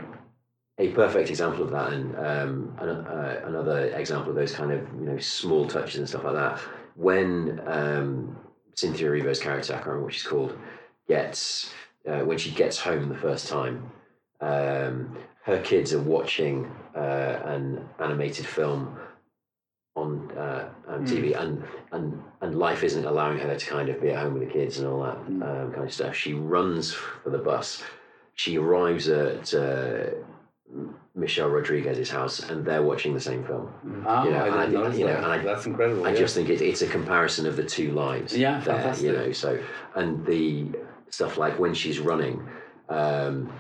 a 0.80 0.89
perfect 0.94 1.30
example 1.30 1.63
of 1.63 1.72
that, 1.72 1.94
and 1.94 2.15
um, 2.15 2.76
an, 2.80 2.89
uh, 2.89 3.41
another 3.46 3.86
example 3.96 4.32
of 4.32 4.36
those 4.36 4.54
kind 4.54 4.72
of 4.72 4.80
you 5.00 5.06
know 5.06 5.20
small 5.20 5.67
touches 5.67 6.00
and 6.00 6.10
stuff 6.10 6.24
like 6.24 6.34
that. 6.34 6.60
When 6.96 7.62
um, 7.67 8.36
Cynthia 8.76 9.10
Erivo's 9.10 9.40
character, 9.40 9.74
I 9.74 9.78
can't 9.78 9.88
remember 9.88 10.06
what 10.06 10.14
she's 10.14 10.28
called, 10.28 10.58
gets 11.08 11.72
uh, 12.08 12.20
when 12.20 12.38
she 12.38 12.52
gets 12.52 12.80
home 12.80 13.10
the 13.10 13.18
first 13.18 13.48
time, 13.48 13.92
um, 14.40 15.18
her 15.44 15.62
kids 15.62 15.94
are 15.94 16.02
watching 16.02 16.66
uh, 16.96 17.42
an 17.46 17.88
animated 18.00 18.46
film 18.46 18.98
on 19.96 20.32
uh, 20.38 20.70
on 20.88 21.06
TV, 21.06 21.40
and 21.40 21.64
and 21.92 22.22
and 22.42 22.58
life 22.58 22.84
isn't 22.84 23.06
allowing 23.06 23.38
her 23.38 23.56
to 23.56 23.66
kind 23.66 23.90
of 23.90 24.02
be 24.02 24.10
at 24.10 24.20
home 24.20 24.34
with 24.34 24.48
the 24.48 24.54
kids 24.54 24.80
and 24.80 24.88
all 24.88 25.04
that 25.04 25.18
um, 25.18 25.72
kind 25.74 25.84
of 25.84 25.94
stuff. 25.94 26.16
She 26.16 26.34
runs 26.34 26.94
for 26.94 27.30
the 27.30 27.38
bus. 27.38 27.84
She 28.36 28.58
arrives 28.58 29.10
at 29.10 29.54
uh, 29.54 30.12
Michelle 31.13 31.50
Rodriguez's 31.50 32.10
house, 32.10 32.39
and 32.50 32.63
they're 32.65 32.82
watching 32.82 33.13
the 33.13 33.19
same 33.19 33.43
film. 33.43 33.71
Oh, 34.08 34.24
You 34.24 34.32
know, 34.32 34.39
I 34.39 34.43
didn't 34.45 34.60
and 34.62 34.74
notice 34.74 34.97
you 34.97 35.06
know, 35.08 35.13
that. 35.15 35.24
I- 35.26 35.38
That's 35.39 35.65
incredible. 35.65 36.06
I 36.06 36.12
yeah. 36.12 36.15
just 36.17 36.36
think 36.36 36.50
it, 36.50 36.62
it's 36.62 36.82
a 36.82 36.88
comparison 36.88 37.45
of 37.45 37.56
the 37.58 37.63
two 37.63 37.91
lives. 37.91 38.36
Yeah, 38.38 38.60
there, 38.62 38.76
fantastic. 38.76 39.06
You 39.08 39.12
know, 39.17 39.32
so 39.34 39.60
and 39.95 40.26
the 40.26 40.67
stuff 41.10 41.38
like 41.38 41.60
when 41.60 41.74
she's 41.74 42.00
running, 42.00 42.47
um, 42.89 43.52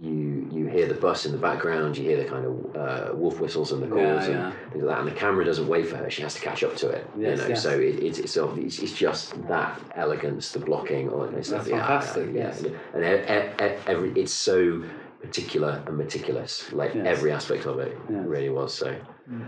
you 0.00 0.48
you 0.52 0.66
hear 0.66 0.86
the 0.86 0.94
bus 0.94 1.24
in 1.26 1.32
the 1.32 1.38
background, 1.38 1.96
you 1.96 2.04
hear 2.04 2.18
the 2.22 2.28
kind 2.28 2.44
of 2.44 2.76
uh, 2.76 3.14
wolf 3.16 3.40
whistles 3.40 3.72
and 3.72 3.82
the 3.82 3.86
calls 3.88 4.00
Yeah, 4.00 4.24
and 4.26 4.34
yeah. 4.34 4.52
things 4.70 4.84
like 4.84 4.94
that, 4.94 4.98
and 5.00 5.08
the 5.08 5.14
camera 5.18 5.44
doesn't 5.44 5.66
wait 5.66 5.86
for 5.88 5.96
her; 5.96 6.08
she 6.10 6.22
has 6.22 6.34
to 6.34 6.40
catch 6.40 6.62
up 6.62 6.76
to 6.76 6.90
it. 6.90 7.08
Yes, 7.18 7.38
you 7.38 7.42
know, 7.42 7.48
yes. 7.48 7.62
so 7.62 7.70
it, 7.70 7.98
it's 8.02 8.18
it's, 8.18 8.36
it's 8.36 8.78
it's 8.80 8.92
just 8.92 9.48
that 9.48 9.80
elegance, 9.96 10.52
the 10.52 10.60
blocking, 10.60 11.08
all 11.08 11.20
that 11.20 11.28
kind 11.28 11.38
of 11.38 11.46
stuff. 11.46 11.64
That's 11.64 11.70
fantastic, 12.12 12.28
yeah, 12.34 12.40
yes. 12.42 12.62
and 12.94 13.02
e- 13.02 13.64
e- 13.64 13.72
e- 13.72 13.78
every 13.88 14.12
it's 14.12 14.32
so 14.32 14.84
particular 15.20 15.82
and 15.86 15.96
meticulous, 15.96 16.72
like 16.72 16.94
Yes. 16.94 17.06
every 17.06 17.32
aspect 17.32 17.66
of 17.66 17.78
it 17.78 17.96
Yes. 18.10 18.24
really 18.26 18.48
was. 18.48 18.72
So, 18.74 18.94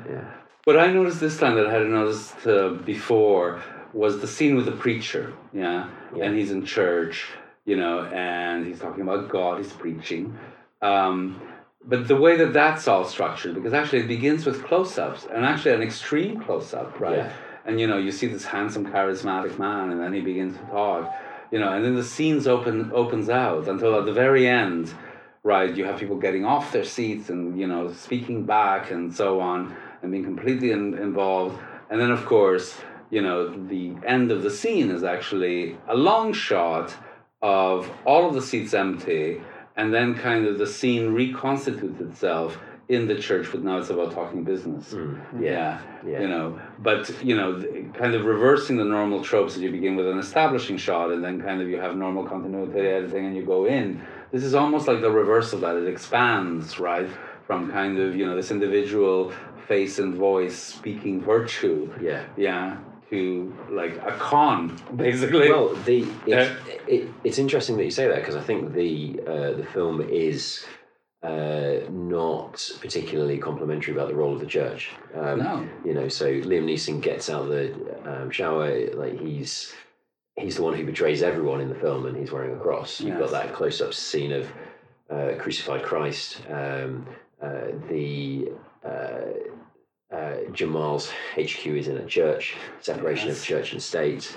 yeah. 0.08 0.24
What 0.64 0.78
I 0.78 0.92
noticed 0.92 1.20
this 1.20 1.38
time 1.38 1.54
that 1.56 1.66
I 1.66 1.72
hadn't 1.72 1.92
noticed 1.92 2.46
uh, 2.46 2.70
before 2.84 3.60
was 3.92 4.20
the 4.20 4.26
scene 4.26 4.54
with 4.56 4.66
the 4.66 4.72
preacher, 4.72 5.32
yeah? 5.52 5.88
Yeah. 6.14 6.24
and 6.24 6.36
he's 6.36 6.50
in 6.50 6.64
church, 6.64 7.26
you 7.64 7.76
know, 7.76 8.04
and 8.04 8.66
he's 8.66 8.78
talking 8.78 9.02
about 9.02 9.28
God, 9.28 9.58
he's 9.58 9.72
preaching. 9.72 10.38
Um, 10.82 11.40
but 11.84 12.06
the 12.08 12.16
way 12.16 12.36
that 12.36 12.52
that's 12.52 12.86
all 12.88 13.04
structured, 13.04 13.54
because 13.54 13.72
actually 13.72 14.00
it 14.00 14.08
begins 14.08 14.44
with 14.44 14.62
close-ups, 14.64 15.26
and 15.32 15.44
actually 15.46 15.74
an 15.74 15.82
extreme 15.82 16.40
close-up, 16.40 17.00
right? 17.00 17.16
Yeah. 17.18 17.32
And 17.64 17.80
you 17.80 17.86
know, 17.86 17.98
you 17.98 18.12
see 18.12 18.26
this 18.26 18.44
handsome, 18.44 18.86
charismatic 18.86 19.58
man, 19.58 19.90
and 19.90 20.00
then 20.00 20.12
he 20.12 20.20
begins 20.20 20.56
to 20.56 20.62
talk, 20.64 21.10
you 21.50 21.58
know, 21.58 21.72
and 21.72 21.84
then 21.84 21.94
the 21.94 22.04
scenes 22.04 22.46
open 22.46 22.90
opens 22.94 23.28
out 23.28 23.66
until 23.66 23.98
at 23.98 24.04
the 24.04 24.12
very 24.12 24.46
end, 24.46 24.92
right? 25.42 25.74
You 25.74 25.84
have 25.84 25.98
people 25.98 26.16
getting 26.16 26.44
off 26.44 26.72
their 26.72 26.84
seats 26.84 27.30
and 27.30 27.58
you 27.58 27.66
know 27.66 27.92
speaking 27.92 28.44
back 28.44 28.90
and 28.90 29.14
so 29.14 29.40
on, 29.40 29.74
and 30.02 30.10
being 30.12 30.24
completely 30.24 30.70
in, 30.72 30.94
involved. 30.98 31.58
And 31.90 32.00
then, 32.00 32.10
of 32.10 32.24
course, 32.24 32.76
you 33.10 33.20
know, 33.20 33.48
the 33.66 33.94
end 34.06 34.30
of 34.30 34.42
the 34.42 34.50
scene 34.50 34.90
is 34.90 35.02
actually 35.02 35.76
a 35.88 35.94
long 35.96 36.32
shot 36.32 36.94
of 37.42 37.90
all 38.04 38.28
of 38.28 38.34
the 38.34 38.42
seats 38.42 38.74
empty, 38.74 39.40
and 39.76 39.92
then 39.92 40.14
kind 40.14 40.46
of 40.46 40.58
the 40.58 40.66
scene 40.66 41.12
reconstitutes 41.14 42.00
itself 42.00 42.58
in 42.88 43.06
the 43.06 43.14
church, 43.14 43.46
but 43.52 43.62
now 43.62 43.78
it's 43.78 43.88
about 43.90 44.12
talking 44.12 44.42
business. 44.42 44.92
Mm. 44.92 45.40
Yeah, 45.40 45.80
Yeah. 46.04 46.20
you 46.22 46.28
know, 46.28 46.60
but 46.80 47.08
you 47.24 47.36
know, 47.36 47.62
kind 47.94 48.14
of 48.14 48.24
reversing 48.24 48.76
the 48.76 48.84
normal 48.84 49.22
tropes 49.22 49.54
that 49.54 49.60
you 49.62 49.70
begin 49.70 49.94
with 49.96 50.08
an 50.08 50.18
establishing 50.18 50.76
shot, 50.76 51.10
and 51.12 51.22
then 51.24 51.40
kind 51.40 51.62
of 51.62 51.68
you 51.68 51.80
have 51.80 51.96
normal 51.96 52.24
continuity 52.24 52.80
editing, 52.80 53.26
and 53.26 53.36
you 53.36 53.44
go 53.44 53.64
in. 53.66 54.04
This 54.32 54.44
is 54.44 54.54
almost 54.54 54.86
like 54.86 55.00
the 55.00 55.10
reverse 55.10 55.52
of 55.52 55.60
that. 55.62 55.76
It 55.76 55.88
expands, 55.88 56.78
right, 56.78 57.08
from 57.46 57.70
kind 57.70 57.98
of 57.98 58.14
you 58.16 58.26
know 58.26 58.36
this 58.36 58.50
individual 58.50 59.32
face 59.66 59.98
and 59.98 60.14
voice 60.14 60.56
speaking 60.56 61.20
virtue, 61.20 61.92
Yeah. 62.00 62.24
yeah, 62.36 62.76
to 63.10 63.54
like 63.70 63.96
a 63.98 64.12
con, 64.18 64.76
basically. 64.96 65.50
Well, 65.50 65.74
the 65.84 66.06
it's, 66.26 66.50
it, 66.88 67.08
it's 67.24 67.38
interesting 67.38 67.76
that 67.76 67.84
you 67.84 67.90
say 67.90 68.06
that 68.08 68.16
because 68.16 68.36
I 68.36 68.40
think 68.40 68.72
the 68.72 69.20
uh, 69.26 69.52
the 69.52 69.64
film 69.72 70.00
is 70.00 70.64
uh, 71.22 71.80
not 71.90 72.70
particularly 72.80 73.38
complimentary 73.38 73.92
about 73.94 74.08
the 74.08 74.14
role 74.14 74.32
of 74.34 74.40
the 74.40 74.46
church. 74.46 74.90
Um, 75.14 75.38
No. 75.38 75.68
You 75.84 75.94
know, 75.94 76.08
so 76.08 76.26
Liam 76.26 76.64
Neeson 76.64 77.00
gets 77.02 77.28
out 77.28 77.42
of 77.42 77.48
the 77.48 78.22
um, 78.22 78.30
shower 78.30 78.90
like 78.94 79.20
he's 79.20 79.72
he's 80.36 80.56
the 80.56 80.62
one 80.62 80.74
who 80.74 80.84
betrays 80.84 81.22
everyone 81.22 81.60
in 81.60 81.68
the 81.68 81.74
film, 81.74 82.06
and 82.06 82.16
he's 82.16 82.32
wearing 82.32 82.54
a 82.54 82.58
cross. 82.60 83.00
You've 83.00 83.18
got 83.18 83.30
that 83.30 83.52
close 83.52 83.80
up 83.80 83.92
scene 83.94 84.32
of 84.32 84.50
uh, 85.10 85.32
crucified 85.38 85.82
Christ. 85.82 86.40
Um, 86.48 87.06
uh, 87.42 87.68
the 87.88 88.50
uh, 88.84 90.14
uh, 90.14 90.36
Jamal's 90.52 91.10
HQ 91.36 91.66
is 91.66 91.88
in 91.88 91.96
a 91.98 92.06
church, 92.06 92.54
separation 92.80 93.28
Yes. 93.28 93.38
of 93.40 93.44
church 93.44 93.72
and 93.72 93.82
state. 93.82 94.36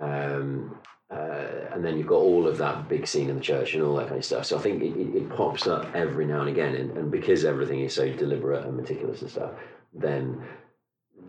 Um, 0.00 0.78
uh, 1.10 1.68
and 1.72 1.84
then 1.84 1.98
you've 1.98 2.06
got 2.06 2.16
all 2.16 2.46
of 2.48 2.56
that 2.58 2.88
big 2.88 3.06
scene 3.06 3.28
in 3.28 3.36
the 3.36 3.42
church 3.42 3.74
and 3.74 3.82
all 3.82 3.94
that 3.96 4.08
kind 4.08 4.18
of 4.18 4.24
stuff. 4.24 4.46
So 4.46 4.58
I 4.58 4.62
think 4.62 4.82
it, 4.82 4.96
it, 4.96 5.14
it 5.16 5.30
pops 5.30 5.66
up 5.66 5.94
every 5.94 6.24
now 6.24 6.40
and 6.40 6.48
again. 6.48 6.74
And, 6.74 6.96
and 6.96 7.10
because 7.10 7.44
everything 7.44 7.80
is 7.80 7.94
so 7.94 8.10
deliberate 8.10 8.64
and 8.64 8.76
meticulous 8.76 9.20
and 9.20 9.30
stuff, 9.30 9.50
then, 9.92 10.42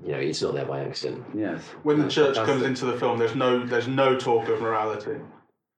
you 0.06 0.12
know, 0.12 0.20
it's 0.20 0.42
not 0.42 0.54
there 0.54 0.66
by 0.66 0.82
accident. 0.82 1.24
yes. 1.34 1.62
When 1.84 2.00
the 2.00 2.08
church 2.08 2.36
fantastic. 2.36 2.46
comes 2.46 2.64
into 2.64 2.86
the 2.86 2.98
film, 2.98 3.18
there's 3.20 3.36
no 3.36 3.66
there's 3.66 3.88
no 3.88 4.18
talk 4.18 4.48
of 4.50 4.62
morality. 4.62 5.18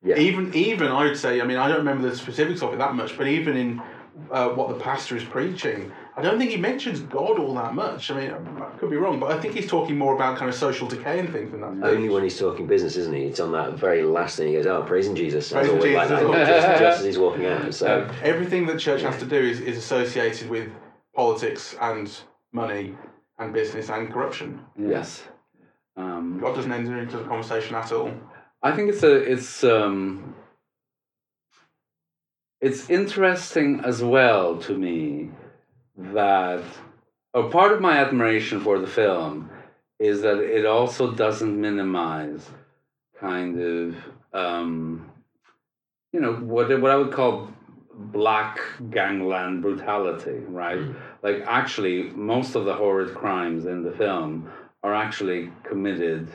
Yeah. 0.04 0.18
Even 0.18 0.54
even 0.54 0.88
I 0.88 1.04
would 1.06 1.18
say, 1.18 1.42
I 1.42 1.46
mean, 1.46 1.58
I 1.58 1.68
don't 1.68 1.78
remember 1.78 2.10
the 2.10 2.16
specifics 2.16 2.62
of 2.62 2.74
it 2.74 2.78
that 2.78 2.96
much, 2.96 3.18
but 3.18 3.28
even 3.28 3.58
in 3.58 3.82
uh, 4.32 4.50
what 4.50 4.70
the 4.70 4.76
pastor 4.76 5.18
is 5.18 5.24
preaching, 5.24 5.92
I 6.16 6.22
don't 6.22 6.40
think 6.40 6.52
he 6.52 6.58
mentions 6.58 7.02
God 7.02 7.38
all 7.40 7.54
that 7.56 7.74
much. 7.74 8.10
I 8.10 8.20
mean, 8.20 8.32
I 8.32 8.70
could 8.78 8.90
be 8.90 8.96
wrong, 8.96 9.20
but 9.20 9.32
I 9.32 9.40
think 9.40 9.54
he's 9.54 9.68
talking 9.68 9.98
more 9.98 10.16
about 10.16 10.38
kind 10.38 10.48
of 10.48 10.56
social 10.56 10.88
decay 10.88 11.20
and 11.20 11.32
things 11.32 11.54
in 11.54 11.60
that. 11.62 11.68
Only 11.68 12.04
stage. 12.04 12.12
when 12.12 12.24
he's 12.24 12.40
talking 12.40 12.68
business, 12.68 12.96
isn't 12.96 13.14
he? 13.14 13.24
It's 13.24 13.40
on 13.40 13.52
that 13.52 13.74
very 13.74 14.04
last 14.04 14.38
thing 14.38 14.48
he 14.48 14.54
goes, 14.54 14.66
oh, 14.68 14.84
praising 14.84 15.16
Jesus. 15.16 15.52
Praising 15.52 15.76
always 15.76 15.96
like 15.96 16.10
that, 16.10 16.24
well. 16.24 16.46
just, 16.46 16.80
just 16.80 17.00
as 17.00 17.06
he's 17.06 17.18
walking 17.18 17.46
out. 17.46 17.74
So, 17.74 18.04
Um, 18.04 18.16
Everything 18.24 18.66
that 18.68 18.80
church 18.80 19.02
has 19.02 19.20
to 19.20 19.26
do 19.26 19.38
is, 19.38 19.60
is 19.60 19.78
associated 19.78 20.50
with 20.50 20.70
politics 21.14 21.76
and 21.82 22.10
money 22.54 22.96
and 23.38 23.54
business 23.54 23.90
and 23.90 24.12
corruption. 24.12 24.62
Yes. 24.78 25.24
Um, 25.98 26.40
God 26.42 26.56
doesn't 26.56 26.72
enter 26.72 27.00
into 27.00 27.18
the 27.18 27.24
conversation 27.24 27.76
at 27.76 27.92
all. 27.92 28.12
I 28.62 28.72
think 28.76 28.90
it's 28.90 29.04
a 29.04 29.16
it's 29.16 29.64
um 29.64 30.36
it's 32.62 32.90
interesting 32.90 33.82
as 33.86 34.02
well 34.02 34.58
to 34.58 34.78
me 34.78 35.30
that 35.98 36.64
a 37.34 37.44
part 37.44 37.72
of 37.72 37.82
my 37.82 37.98
admiration 37.98 38.60
for 38.60 38.80
the 38.80 38.88
film 38.88 39.50
is 40.00 40.22
that 40.22 40.40
it 40.40 40.66
also 40.66 41.12
doesn't 41.12 41.60
minimize 41.60 42.50
kind 43.20 43.60
of 43.60 43.96
um 44.34 45.10
you 46.12 46.20
know 46.20 46.34
what 46.34 46.70
what 46.82 46.92
I 46.92 46.96
would 46.96 47.12
call 47.12 47.50
black 47.98 48.60
gangland 48.90 49.62
brutality, 49.62 50.40
right? 50.48 50.78
Mm. 50.78 50.96
Like 51.24 51.44
actually 51.48 52.04
most 52.12 52.56
of 52.56 52.66
the 52.66 52.74
horrid 52.74 53.16
crimes 53.16 53.66
in 53.66 53.84
the 53.84 53.92
film 53.92 54.52
are 54.84 54.94
actually 54.94 55.52
committed 55.64 56.30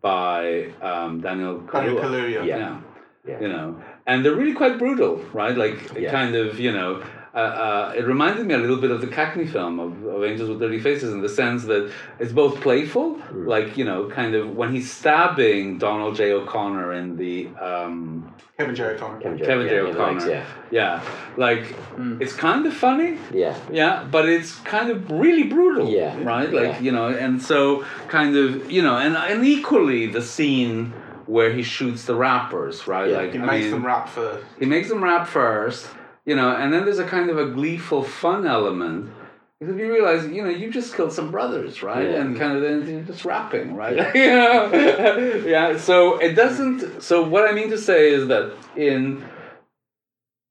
by 0.00 0.70
um, 0.80 1.20
Daniel 1.20 1.58
Daniel 1.60 1.96
Kaluuya. 1.96 2.00
Kaluuya. 2.00 2.46
Yeah. 2.46 2.56
Yeah. 2.56 2.80
yeah. 3.26 3.40
You 3.40 3.48
know, 3.48 3.82
and 4.06 4.24
they're 4.24 4.34
really 4.34 4.54
quite 4.54 4.78
brutal, 4.78 5.16
right? 5.32 5.56
Like 5.56 5.92
Yeah. 5.98 6.10
kind 6.10 6.36
of, 6.36 6.60
you 6.60 6.72
know, 6.72 7.02
uh, 7.36 7.38
uh, 7.38 7.92
it 7.94 8.04
reminded 8.06 8.46
me 8.46 8.54
a 8.54 8.58
little 8.58 8.78
bit 8.80 8.90
of 8.90 9.00
the 9.02 9.06
Cagney 9.06 9.46
film 9.48 9.78
of, 9.78 10.04
of 10.06 10.24
Angels 10.24 10.48
with 10.48 10.58
Dirty 10.58 10.80
Faces 10.80 11.12
in 11.12 11.20
the 11.20 11.28
sense 11.28 11.64
that 11.64 11.92
it's 12.18 12.32
both 12.32 12.60
playful, 12.62 13.16
Mm. 13.16 13.46
like 13.46 13.76
you 13.76 13.84
know, 13.84 14.08
kind 14.08 14.34
of 14.34 14.56
when 14.56 14.72
he's 14.72 14.90
stabbing 14.90 15.78
Donald 15.78 16.14
J. 16.16 16.32
O'Connor 16.32 16.92
in 16.94 17.16
the 17.16 17.48
um, 17.60 18.32
Kevin 18.56 18.74
J. 18.74 18.84
O'Connor. 18.84 19.20
Kevin 19.20 19.38
J. 19.38 19.44
Kevin 19.44 19.68
J. 19.68 19.74
yeah, 19.74 19.80
in 19.80 19.86
legs, 19.86 19.96
O'Connor. 20.24 20.30
Yeah. 20.30 20.44
yeah, 20.70 21.02
like 21.36 21.64
Mm. 21.96 22.20
it's 22.22 22.32
kind 22.32 22.64
of 22.66 22.72
funny, 22.74 23.18
Yeah. 23.32 23.54
yeah, 23.70 24.04
but 24.10 24.28
it's 24.28 24.52
kind 24.60 24.90
of 24.90 25.10
really 25.10 25.44
brutal. 25.44 25.88
Yeah. 25.88 26.14
Right? 26.22 26.50
Like, 26.52 26.74
Yeah. 26.74 26.80
you 26.86 26.92
know, 26.92 27.08
and 27.08 27.42
so 27.42 27.84
kind 28.08 28.36
of, 28.36 28.70
you 28.70 28.82
know, 28.82 28.96
and 28.96 29.14
and 29.16 29.44
equally 29.44 30.06
the 30.06 30.22
scene 30.22 30.92
where 31.26 31.50
he 31.52 31.62
shoots 31.64 32.04
the 32.04 32.14
rappers, 32.14 32.86
right? 32.86 33.10
Yeah. 33.10 33.16
Like 33.18 33.32
He 33.32 33.38
I 33.40 33.44
makes 33.46 33.64
mean, 33.64 33.72
them 33.72 33.84
rap 33.86 34.08
first. 34.08 34.44
he 34.60 34.66
makes 34.66 34.88
them 34.88 35.02
rap 35.02 35.26
first, 35.26 35.88
you 36.26 36.36
know, 36.36 36.50
and 36.54 36.72
then 36.72 36.84
there's 36.84 36.98
a 36.98 37.06
kind 37.06 37.30
of 37.30 37.38
a 37.38 37.46
gleeful 37.50 38.02
fun 38.02 38.46
element. 38.46 39.10
Because 39.58 39.76
you 39.78 39.90
realize, 39.90 40.26
you 40.26 40.42
know, 40.42 40.50
you 40.50 40.70
just 40.70 40.94
killed 40.94 41.12
some 41.14 41.30
brothers, 41.30 41.82
right? 41.82 42.10
Yeah. 42.10 42.20
And 42.20 42.36
kind 42.38 42.56
of 42.56 42.62
then 42.62 42.86
you're 42.86 43.00
just 43.04 43.24
rapping, 43.24 43.74
right? 43.74 43.96
you 44.14 44.26
know? 44.26 45.42
yeah. 45.46 45.78
So 45.78 46.18
it 46.18 46.34
doesn't. 46.34 47.02
So 47.02 47.22
what 47.26 47.48
I 47.48 47.52
mean 47.52 47.70
to 47.70 47.78
say 47.78 48.10
is 48.10 48.28
that 48.28 48.52
in 48.76 49.24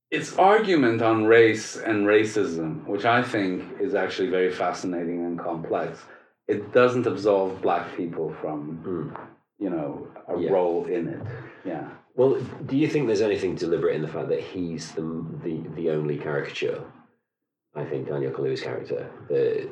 its 0.10 0.36
argument 0.38 1.04
on 1.04 1.26
race 1.26 1.76
and 1.76 2.08
racism, 2.08 2.86
which 2.88 3.06
I 3.06 3.22
think 3.22 3.80
is 3.80 3.94
actually 3.94 4.30
very 4.30 4.52
fascinating 4.52 5.24
and 5.26 5.38
complex, 5.38 6.00
it 6.48 6.72
doesn't 6.74 7.06
absolve 7.06 7.62
black 7.62 7.96
people 7.98 8.34
from, 8.42 8.80
Mm. 8.84 9.20
you 9.60 9.70
know, 9.70 10.08
a 10.28 10.40
Yeah. 10.40 10.50
role 10.52 10.86
in 10.86 11.10
it. 11.10 11.22
Yeah. 11.64 11.90
Well, 12.16 12.40
do 12.66 12.78
you 12.78 12.88
think 12.88 13.08
there's 13.08 13.22
anything 13.22 13.56
deliberate 13.56 13.96
in 13.96 14.02
the 14.02 14.08
fact 14.08 14.30
that 14.30 14.42
he's 14.42 14.92
the 14.92 15.02
the, 15.44 15.62
the 15.76 15.90
only 15.92 16.18
caricature 16.18 16.84
I 17.76 17.84
think 17.84 18.08
Daniel 18.08 18.32
Kaluuya's 18.32 18.62
character, 18.62 19.10
the, 19.28 19.70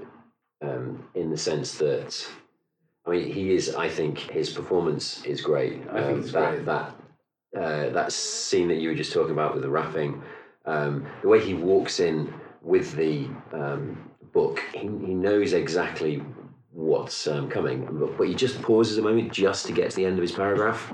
um, 0.62 1.08
in 1.15 1.29
the 1.29 1.38
sense 1.38 1.75
that, 1.77 2.27
I 3.08 3.12
mean, 3.12 3.32
he 3.32 3.53
is. 3.53 3.73
I 3.75 3.88
think 3.88 4.19
his 4.19 4.49
performance 4.49 5.23
is 5.25 5.39
great. 5.41 5.82
I 5.89 6.01
think 6.01 6.12
Um, 6.12 6.19
it's 6.19 6.32
that 6.34 6.51
great. 6.51 6.65
that 6.65 6.95
uh, 7.56 7.89
that 7.91 8.12
scene 8.12 8.67
that 8.67 8.75
you 8.82 8.89
were 8.89 8.95
just 8.95 9.13
talking 9.13 9.32
about 9.32 9.53
with 9.53 9.63
the 9.63 9.69
rapping, 9.69 10.21
um, 10.65 11.06
the 11.21 11.29
way 11.29 11.39
he 11.39 11.53
walks 11.53 11.99
in 12.01 12.34
with 12.62 12.93
the 12.95 13.27
um, 13.53 14.10
book, 14.34 14.60
he, 14.73 14.79
he 14.79 15.13
knows 15.13 15.53
exactly 15.53 16.21
what's 16.73 17.27
um, 17.27 17.49
coming, 17.49 17.88
but, 17.91 18.17
but 18.17 18.27
he 18.27 18.33
just 18.33 18.62
pauses 18.62 18.97
a 18.97 19.01
moment 19.01 19.31
just 19.31 19.65
to 19.67 19.71
get 19.73 19.91
to 19.91 19.95
the 19.95 20.05
end 20.05 20.15
of 20.17 20.21
his 20.21 20.31
paragraph, 20.31 20.91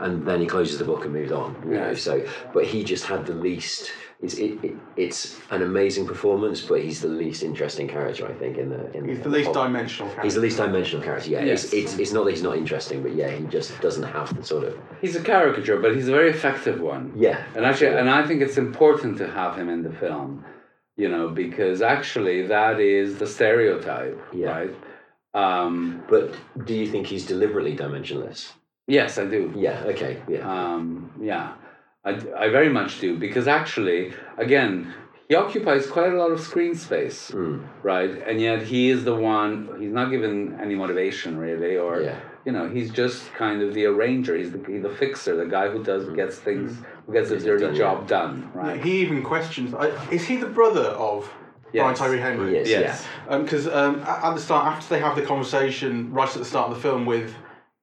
and 0.00 0.26
then 0.26 0.40
he 0.40 0.46
closes 0.46 0.78
the 0.78 0.84
book 0.84 1.04
and 1.04 1.12
moves 1.12 1.32
on. 1.32 1.56
You 1.66 1.74
know, 1.74 1.94
so 1.94 2.26
but 2.52 2.64
he 2.66 2.84
just 2.84 3.04
had 3.04 3.26
the 3.26 3.34
least. 3.34 3.90
It's 4.20 4.34
it, 4.34 4.62
it, 4.64 4.74
it's 4.96 5.38
an 5.50 5.60
amazing 5.62 6.06
performance, 6.06 6.60
but 6.62 6.80
he's 6.82 7.00
the 7.02 7.08
least 7.08 7.42
interesting 7.42 7.88
character, 7.88 8.26
I 8.26 8.32
think. 8.34 8.56
In 8.58 8.70
the 8.70 8.90
in 8.92 9.06
He's 9.08 9.20
the 9.20 9.28
least 9.28 9.46
whole- 9.52 9.64
dimensional 9.64 10.08
character. 10.08 10.22
He's 10.26 10.34
the 10.34 10.40
least 10.40 10.56
dimensional 10.56 11.04
character. 11.04 11.30
Yeah, 11.30 11.42
Yes. 11.44 11.64
it's, 11.64 11.72
it's 11.74 11.98
it's 11.98 12.12
not 12.12 12.24
that 12.24 12.30
he's 12.30 12.42
not 12.42 12.56
interesting, 12.56 13.02
but 13.02 13.14
yeah, 13.14 13.30
he 13.30 13.44
just 13.46 13.78
doesn't 13.80 14.04
have 14.04 14.34
the 14.36 14.42
sort 14.44 14.64
of 14.64 14.78
He's 15.00 15.16
a 15.16 15.22
caricature, 15.22 15.78
but 15.78 15.94
he's 15.94 16.08
a 16.08 16.12
very 16.12 16.30
effective 16.30 16.80
one. 16.80 17.12
yeah. 17.16 17.44
And 17.54 17.66
actually, 17.66 17.96
and 17.96 18.08
I 18.08 18.26
think 18.26 18.40
it's 18.40 18.56
important 18.56 19.18
to 19.18 19.26
have 19.30 19.58
him 19.58 19.68
in 19.68 19.82
the 19.82 19.92
film, 19.92 20.44
you 20.96 21.08
know, 21.08 21.28
because 21.28 21.82
actually 21.82 22.46
that 22.46 22.78
is 22.80 23.18
the 23.18 23.26
stereotype, 23.26 24.18
Yeah. 24.32 24.46
right? 24.50 24.74
Um, 25.34 26.02
But 26.08 26.34
do 26.64 26.74
you 26.74 26.86
think 26.86 27.06
he's 27.06 27.26
deliberately 27.26 27.76
dimensionless? 27.76 28.52
yes, 28.86 29.18
I 29.18 29.24
do. 29.26 29.52
Yeah. 29.56 29.82
Okay. 29.92 30.22
Yeah. 30.28 30.42
Um, 30.54 31.10
yeah, 31.20 31.54
I, 32.04 32.10
I 32.44 32.48
very 32.50 32.68
much 32.68 33.00
do 33.00 33.16
because 33.18 33.48
actually, 33.48 34.12
again, 34.38 34.92
he 35.28 35.34
occupies 35.34 35.86
quite 35.86 36.12
a 36.12 36.16
lot 36.22 36.30
of 36.30 36.40
screen 36.40 36.74
space, 36.74 37.30
Mm. 37.30 37.64
right? 37.82 38.12
And 38.28 38.40
yet 38.40 38.62
he 38.62 38.90
is 38.90 39.04
the 39.04 39.14
one. 39.16 39.54
He's 39.80 39.92
not 40.00 40.10
given 40.10 40.58
any 40.60 40.74
motivation 40.74 41.38
really, 41.38 41.76
or 41.78 42.02
Yeah. 42.02 42.18
you 42.44 42.52
know, 42.52 42.68
he's 42.68 42.90
just 42.90 43.32
kind 43.34 43.62
of 43.62 43.72
the 43.74 43.86
arranger. 43.86 44.36
He's 44.36 44.52
the 44.52 44.60
he's 44.72 44.82
the 44.82 44.94
fixer, 45.02 45.34
the 45.34 45.46
guy 45.56 45.66
who 45.72 45.82
does 45.82 46.04
gets 46.20 46.36
things, 46.36 46.70
who 47.06 47.12
gets 47.16 47.30
the 47.30 47.38
dirty 47.38 47.64
done, 47.64 47.74
job 47.74 47.96
yeah. 48.02 48.16
done, 48.16 48.50
right? 48.54 48.78
He 48.84 48.92
even 49.04 49.22
questions. 49.22 49.72
I, 49.74 49.86
is 50.16 50.22
he 50.30 50.36
the 50.36 50.52
brother 50.60 50.88
of 51.10 51.20
Brian 51.74 51.90
Yes. 51.90 51.98
Tyree 51.98 52.18
Henry? 52.20 52.54
Yes. 52.54 52.68
Yes. 52.68 53.04
Because 53.28 53.66
um, 53.66 54.00
at 54.02 54.24
at 54.24 54.34
the 54.34 54.40
start, 54.40 54.66
after 54.66 54.94
they 54.94 55.00
have 55.00 55.16
the 55.16 55.22
conversation 55.22 56.12
right 56.12 56.28
at 56.28 56.34
the 56.38 56.44
start 56.44 56.68
of 56.70 56.76
the 56.76 56.80
film 56.80 57.04
with 57.06 57.34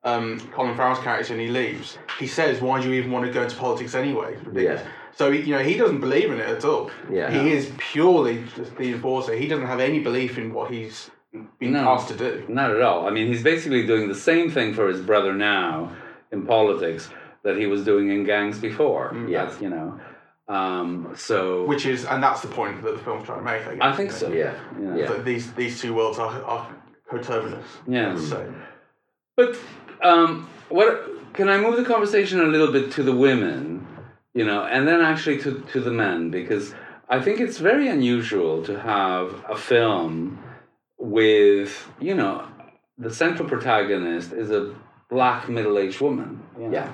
um, 0.03 0.39
Colin 0.53 0.75
Farrell's 0.75 0.99
character, 0.99 1.33
and 1.33 1.41
he 1.41 1.47
leaves, 1.49 1.97
he 2.19 2.27
says, 2.27 2.61
"Why 2.61 2.81
do 2.81 2.87
you 2.89 2.95
even 2.95 3.11
want 3.11 3.25
to 3.25 3.31
go 3.31 3.43
into 3.43 3.55
politics 3.55 3.93
anyway?" 3.95 4.37
Yeah. 4.53 4.81
So 5.13 5.29
he, 5.31 5.41
you 5.41 5.53
know 5.55 5.59
he 5.63 5.75
doesn't 5.77 5.99
believe 5.99 6.31
in 6.31 6.39
it 6.39 6.47
at 6.49 6.63
all. 6.65 6.89
Yeah. 7.11 7.29
He 7.29 7.51
is 7.51 7.71
purely 7.77 8.43
just 8.55 8.75
the 8.77 8.93
enforcer. 8.93 9.35
He 9.35 9.47
doesn't 9.47 9.67
have 9.67 9.79
any 9.79 9.99
belief 9.99 10.37
in 10.37 10.53
what 10.53 10.71
he's 10.71 11.11
been 11.59 11.73
No. 11.73 11.89
asked 11.89 12.07
to 12.09 12.17
do. 12.17 12.45
Not 12.47 12.71
at 12.71 12.81
all. 12.81 13.07
I 13.07 13.11
mean, 13.11 13.27
he's 13.27 13.43
basically 13.43 13.85
doing 13.85 14.07
the 14.07 14.15
same 14.15 14.49
thing 14.49 14.73
for 14.73 14.87
his 14.87 15.01
brother 15.01 15.33
now 15.33 15.91
in 16.31 16.45
politics 16.45 17.09
that 17.43 17.57
he 17.57 17.65
was 17.67 17.83
doing 17.85 18.09
in 18.09 18.23
gangs 18.23 18.59
before. 18.59 19.15
Yeah. 19.27 19.45
That's, 19.45 19.61
you 19.61 19.69
know. 19.69 19.99
Um, 20.51 21.13
so 21.15 21.63
Which 21.65 21.85
is, 21.85 22.05
and 22.05 22.21
that's 22.21 22.41
the 22.41 22.47
point 22.49 22.83
that 22.83 22.91
the 22.97 23.03
film's 23.05 23.25
trying 23.25 23.39
to 23.39 23.45
make. 23.45 23.61
I, 23.67 23.75
guess, 23.75 23.81
I 23.81 23.95
think 23.95 24.11
so. 24.11 24.27
know, 24.27 24.35
Yeah. 24.35 24.53
you. 24.79 24.97
Yeah. 24.97 25.07
That 25.07 25.23
these 25.25 25.45
these 25.53 25.79
two 25.81 25.93
worlds 25.93 26.19
are, 26.19 26.43
are 26.43 26.75
coterminous. 27.09 27.65
Yeah. 27.87 28.17
So 28.17 28.53
But 29.37 29.57
um, 30.03 30.49
what 30.69 30.93
can 31.33 31.47
I 31.47 31.57
move 31.57 31.77
the 31.77 31.85
conversation 31.85 32.41
a 32.41 32.45
little 32.55 32.71
bit 32.77 32.91
to 32.97 33.03
the 33.03 33.15
women, 33.15 33.87
you 34.33 34.45
know, 34.45 34.63
and 34.65 34.85
then 34.87 34.99
actually 35.01 35.37
to, 35.45 35.51
to 35.73 35.79
the 35.79 35.91
men 35.91 36.31
because 36.31 36.73
I 37.07 37.21
think 37.21 37.39
it's 37.39 37.57
very 37.57 37.87
unusual 37.87 38.63
to 38.63 38.77
have 38.79 39.27
a 39.49 39.55
film 39.55 40.43
with 40.97 41.89
you 41.99 42.13
know 42.13 42.47
the 42.97 43.13
central 43.13 43.47
protagonist 43.47 44.33
is 44.33 44.51
a 44.51 44.75
black 45.09 45.47
middle 45.49 45.77
aged 45.77 46.01
woman. 46.01 46.43
you 46.57 46.67
know, 46.67 46.73
Yeah. 46.73 46.91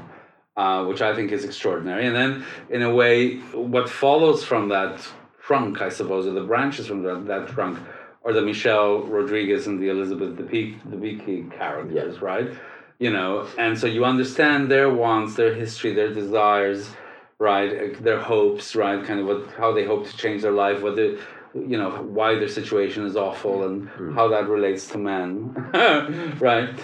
Uh, 0.58 0.84
which 0.86 1.04
I 1.04 1.14
think 1.14 1.32
is 1.32 1.46
extraordinary, 1.46 2.08
and 2.08 2.16
then 2.16 2.44
in 2.72 2.82
a 2.82 2.92
way, 2.92 3.38
what 3.54 3.88
follows 3.88 4.44
from 4.44 4.70
that 4.70 5.08
trunk, 5.40 5.84
I 5.84 5.90
suppose, 5.90 6.26
or 6.26 6.32
the 6.32 6.42
branches 6.42 6.88
from 6.88 7.04
that, 7.04 7.28
that 7.28 7.48
trunk, 7.50 7.78
are 8.26 8.34
the 8.34 8.42
Michelle 8.42 9.04
Rodriguez 9.04 9.68
and 9.68 9.80
the 9.80 9.90
Elizabeth 9.90 10.36
Debicki 10.36 11.56
characters, 11.56 12.24
right? 12.24 12.50
You 12.98 13.12
know, 13.12 13.48
and 13.60 13.78
so 13.78 13.86
you 13.86 14.04
understand 14.04 14.72
their 14.72 14.90
wants, 14.92 15.36
their 15.36 15.54
history, 15.54 15.94
their 15.94 16.12
desires, 16.12 16.90
right? 17.38 18.04
Their 18.04 18.20
hopes, 18.20 18.76
right? 18.76 19.06
Kind 19.06 19.20
of 19.20 19.28
what 19.28 19.52
how 19.58 19.72
they 19.72 19.86
hope 19.86 20.08
to 20.08 20.18
change 20.18 20.42
their 20.42 20.52
life, 20.52 20.82
what 20.82 20.96
the 20.96 21.20
you 21.54 21.78
know 21.78 21.92
why 22.18 22.36
their 22.36 22.50
situation 22.50 23.06
is 23.06 23.16
awful 23.16 23.66
and 23.68 23.90
how 24.16 24.28
that 24.30 24.50
relates 24.50 24.88
to 24.88 24.98
men, 24.98 25.54
right? 26.40 26.78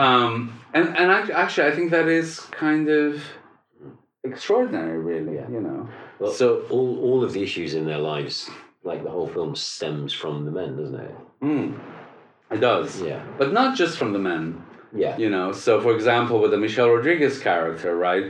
Um, 0.00 0.32
and 0.74 0.88
and 1.00 1.10
act- 1.18 1.30
actually, 1.44 1.68
I 1.70 1.72
think 1.76 1.90
that 1.90 2.08
is 2.08 2.40
kind 2.64 2.88
of 2.88 3.22
extraordinary, 4.24 4.98
really. 4.98 5.36
You 5.54 5.60
know, 5.60 5.88
Well, 6.18 6.32
so 6.32 6.46
all 6.70 6.90
all 7.06 7.24
of 7.24 7.32
the 7.32 7.42
issues 7.42 7.74
in 7.74 7.84
their 7.86 7.98
lives, 7.98 8.50
like 8.90 9.02
the 9.04 9.10
whole 9.10 9.28
film, 9.28 9.54
stems 9.56 10.12
from 10.12 10.44
the 10.46 10.50
men, 10.50 10.76
doesn't 10.76 11.00
it? 11.08 11.14
mm, 11.42 11.78
it 12.50 12.60
does, 12.60 13.00
Yeah. 13.02 13.22
but 13.38 13.52
not 13.52 13.76
just 13.76 13.98
from 13.98 14.12
the 14.12 14.18
men. 14.18 14.44
Yeah. 14.92 15.16
You 15.22 15.30
know, 15.30 15.52
so 15.52 15.80
for 15.80 15.92
example, 15.94 16.36
with 16.42 16.50
the 16.50 16.58
Michelle 16.66 16.90
Rodriguez 16.90 17.38
character, 17.38 17.96
right? 17.96 18.26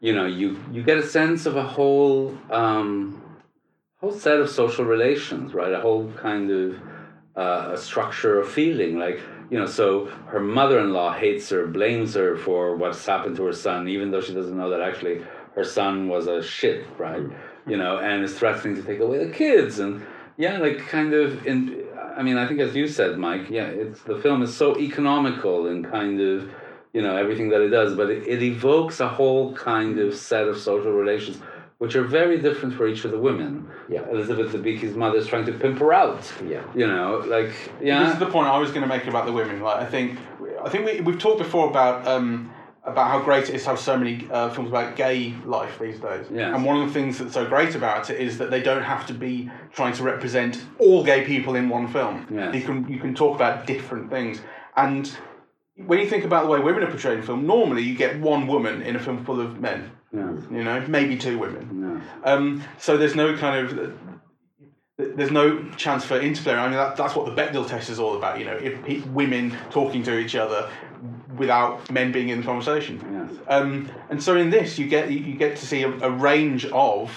You 0.00 0.12
know, 0.16 0.26
you 0.26 0.46
you 0.74 0.82
get 0.82 0.98
a 0.98 1.06
sense 1.18 1.46
of 1.46 1.56
a 1.56 1.62
whole 1.76 2.36
um, 2.50 3.22
whole 4.00 4.12
set 4.26 4.38
of 4.40 4.48
social 4.50 4.84
relations, 4.84 5.54
right? 5.54 5.72
A 5.72 5.80
whole 5.80 6.04
kind 6.28 6.50
of 6.50 6.66
uh, 7.42 7.70
a 7.76 7.78
structure 7.88 8.34
of 8.40 8.46
feeling, 8.48 8.98
like 8.98 9.20
you 9.52 9.58
know. 9.58 9.66
So 9.66 10.06
her 10.26 10.40
mother-in-law 10.40 11.12
hates 11.12 11.50
her, 11.50 11.66
blames 11.66 12.14
her 12.14 12.36
for 12.36 12.74
what's 12.74 13.04
happened 13.06 13.36
to 13.36 13.44
her 13.44 13.52
son, 13.52 13.86
even 13.86 14.10
though 14.10 14.22
she 14.22 14.34
doesn't 14.34 14.56
know 14.56 14.70
that 14.70 14.80
actually 14.80 15.22
her 15.54 15.62
son 15.62 16.08
was 16.08 16.26
a 16.26 16.42
shit, 16.42 16.86
right? 16.98 17.20
Mm-hmm. 17.20 17.70
You 17.70 17.76
know, 17.76 17.98
and 17.98 18.24
is 18.24 18.36
threatening 18.36 18.74
to 18.76 18.82
take 18.82 18.98
away 18.98 19.24
the 19.24 19.30
kids, 19.32 19.78
and 19.78 20.04
yeah, 20.36 20.58
like 20.58 20.78
kind 20.88 21.12
of 21.14 21.46
in. 21.46 21.84
I 22.16 22.22
mean, 22.22 22.36
I 22.36 22.46
think 22.48 22.60
as 22.60 22.74
you 22.74 22.88
said, 22.88 23.18
Mike, 23.18 23.48
yeah, 23.48 23.66
it's 23.66 24.02
the 24.02 24.18
film 24.18 24.42
is 24.42 24.56
so 24.56 24.76
economical 24.78 25.68
and 25.68 25.88
kind 25.88 26.20
of 26.20 26.50
you 26.92 27.02
know 27.02 27.16
everything 27.16 27.50
that 27.50 27.60
it 27.60 27.68
does, 27.68 27.94
but 27.94 28.10
it, 28.10 28.26
it 28.26 28.42
evokes 28.42 28.98
a 28.98 29.08
whole 29.08 29.54
kind 29.54 30.00
of 30.00 30.16
set 30.16 30.48
of 30.48 30.58
social 30.58 30.90
relations 30.92 31.38
which 31.82 31.96
are 31.96 32.04
very 32.04 32.40
different 32.40 32.72
for 32.72 32.86
each 32.86 33.04
of 33.04 33.10
the 33.10 33.18
women. 33.18 33.68
Yeah. 33.88 34.08
Elizabeth 34.08 34.52
Debicki's 34.52 34.94
mother 34.94 35.18
is 35.18 35.26
trying 35.26 35.46
to 35.46 35.52
pimp 35.52 35.80
her 35.80 35.92
out. 35.92 36.32
Yeah. 36.46 36.62
You 36.76 36.86
know, 36.86 37.24
like 37.26 37.50
yeah. 37.80 38.04
This 38.04 38.12
is 38.12 38.20
the 38.20 38.30
point 38.30 38.46
I 38.46 38.56
was 38.56 38.70
going 38.70 38.82
to 38.82 38.86
make 38.86 39.08
about 39.08 39.26
the 39.26 39.32
women. 39.32 39.60
Like, 39.60 39.78
I 39.82 39.86
think, 39.86 40.16
I 40.64 40.68
think 40.68 40.86
we, 40.86 41.00
we've 41.00 41.18
talked 41.18 41.38
before 41.38 41.68
about 41.68 42.06
um, 42.06 42.54
about 42.84 43.08
how 43.08 43.18
great 43.18 43.48
it 43.48 43.56
is 43.56 43.64
to 43.64 43.70
have 43.70 43.80
so 43.80 43.96
many 43.96 44.28
uh, 44.30 44.50
films 44.50 44.68
about 44.68 44.94
gay 44.94 45.34
life 45.44 45.80
these 45.80 45.98
days. 45.98 46.26
Yes. 46.32 46.54
And 46.54 46.64
one 46.64 46.80
of 46.80 46.86
the 46.86 46.94
things 46.94 47.18
that's 47.18 47.34
so 47.34 47.46
great 47.46 47.74
about 47.74 48.10
it 48.10 48.20
is 48.20 48.38
that 48.38 48.52
they 48.52 48.62
don't 48.62 48.84
have 48.84 49.04
to 49.08 49.12
be 49.12 49.50
trying 49.72 49.94
to 49.94 50.04
represent 50.04 50.64
all 50.78 51.02
gay 51.02 51.24
people 51.24 51.56
in 51.56 51.68
one 51.68 51.88
film. 51.88 52.28
Yes. 52.32 52.54
You 52.54 52.62
can 52.62 52.88
you 52.88 53.00
can 53.00 53.12
talk 53.12 53.34
about 53.34 53.66
different 53.66 54.08
things. 54.08 54.40
And 54.76 55.10
when 55.76 55.98
you 55.98 56.06
think 56.08 56.24
about 56.24 56.44
the 56.44 56.50
way 56.50 56.60
women 56.60 56.82
are 56.82 56.90
portrayed 56.90 57.18
in 57.18 57.24
film, 57.24 57.46
normally 57.46 57.82
you 57.82 57.96
get 57.96 58.20
one 58.20 58.46
woman 58.46 58.82
in 58.82 58.96
a 58.96 58.98
film 58.98 59.24
full 59.24 59.40
of 59.40 59.60
men. 59.60 59.90
yeah, 60.12 60.32
You 60.50 60.64
know, 60.64 60.84
maybe 60.88 61.16
two 61.16 61.38
women. 61.38 62.02
yeah. 62.24 62.30
Um, 62.30 62.62
so 62.78 62.96
there's 62.96 63.14
no 63.14 63.36
kind 63.36 63.66
of 63.66 63.98
there's 64.98 65.30
no 65.30 65.64
chance 65.76 66.04
for 66.04 66.20
interplay. 66.20 66.52
I 66.54 66.64
mean, 66.68 66.76
that, 66.76 66.96
that's 66.96 67.16
what 67.16 67.24
the 67.26 67.32
Bechdel 67.32 67.66
test 67.66 67.88
is 67.90 67.98
all 67.98 68.16
about. 68.16 68.38
You 68.38 68.44
know, 68.44 68.56
if 68.56 68.84
pe- 68.84 69.00
women 69.00 69.56
talking 69.70 70.02
to 70.04 70.18
each 70.18 70.36
other 70.36 70.68
without 71.36 71.90
men 71.90 72.12
being 72.12 72.28
in 72.28 72.40
the 72.40 72.44
conversation. 72.46 73.00
Yes. 73.10 73.40
Um, 73.48 73.90
and 74.10 74.22
so 74.22 74.36
in 74.36 74.50
this, 74.50 74.78
you 74.78 74.86
get 74.86 75.10
you 75.10 75.34
get 75.34 75.56
to 75.56 75.66
see 75.66 75.82
a, 75.82 75.88
a 75.88 76.10
range 76.10 76.66
of 76.66 77.10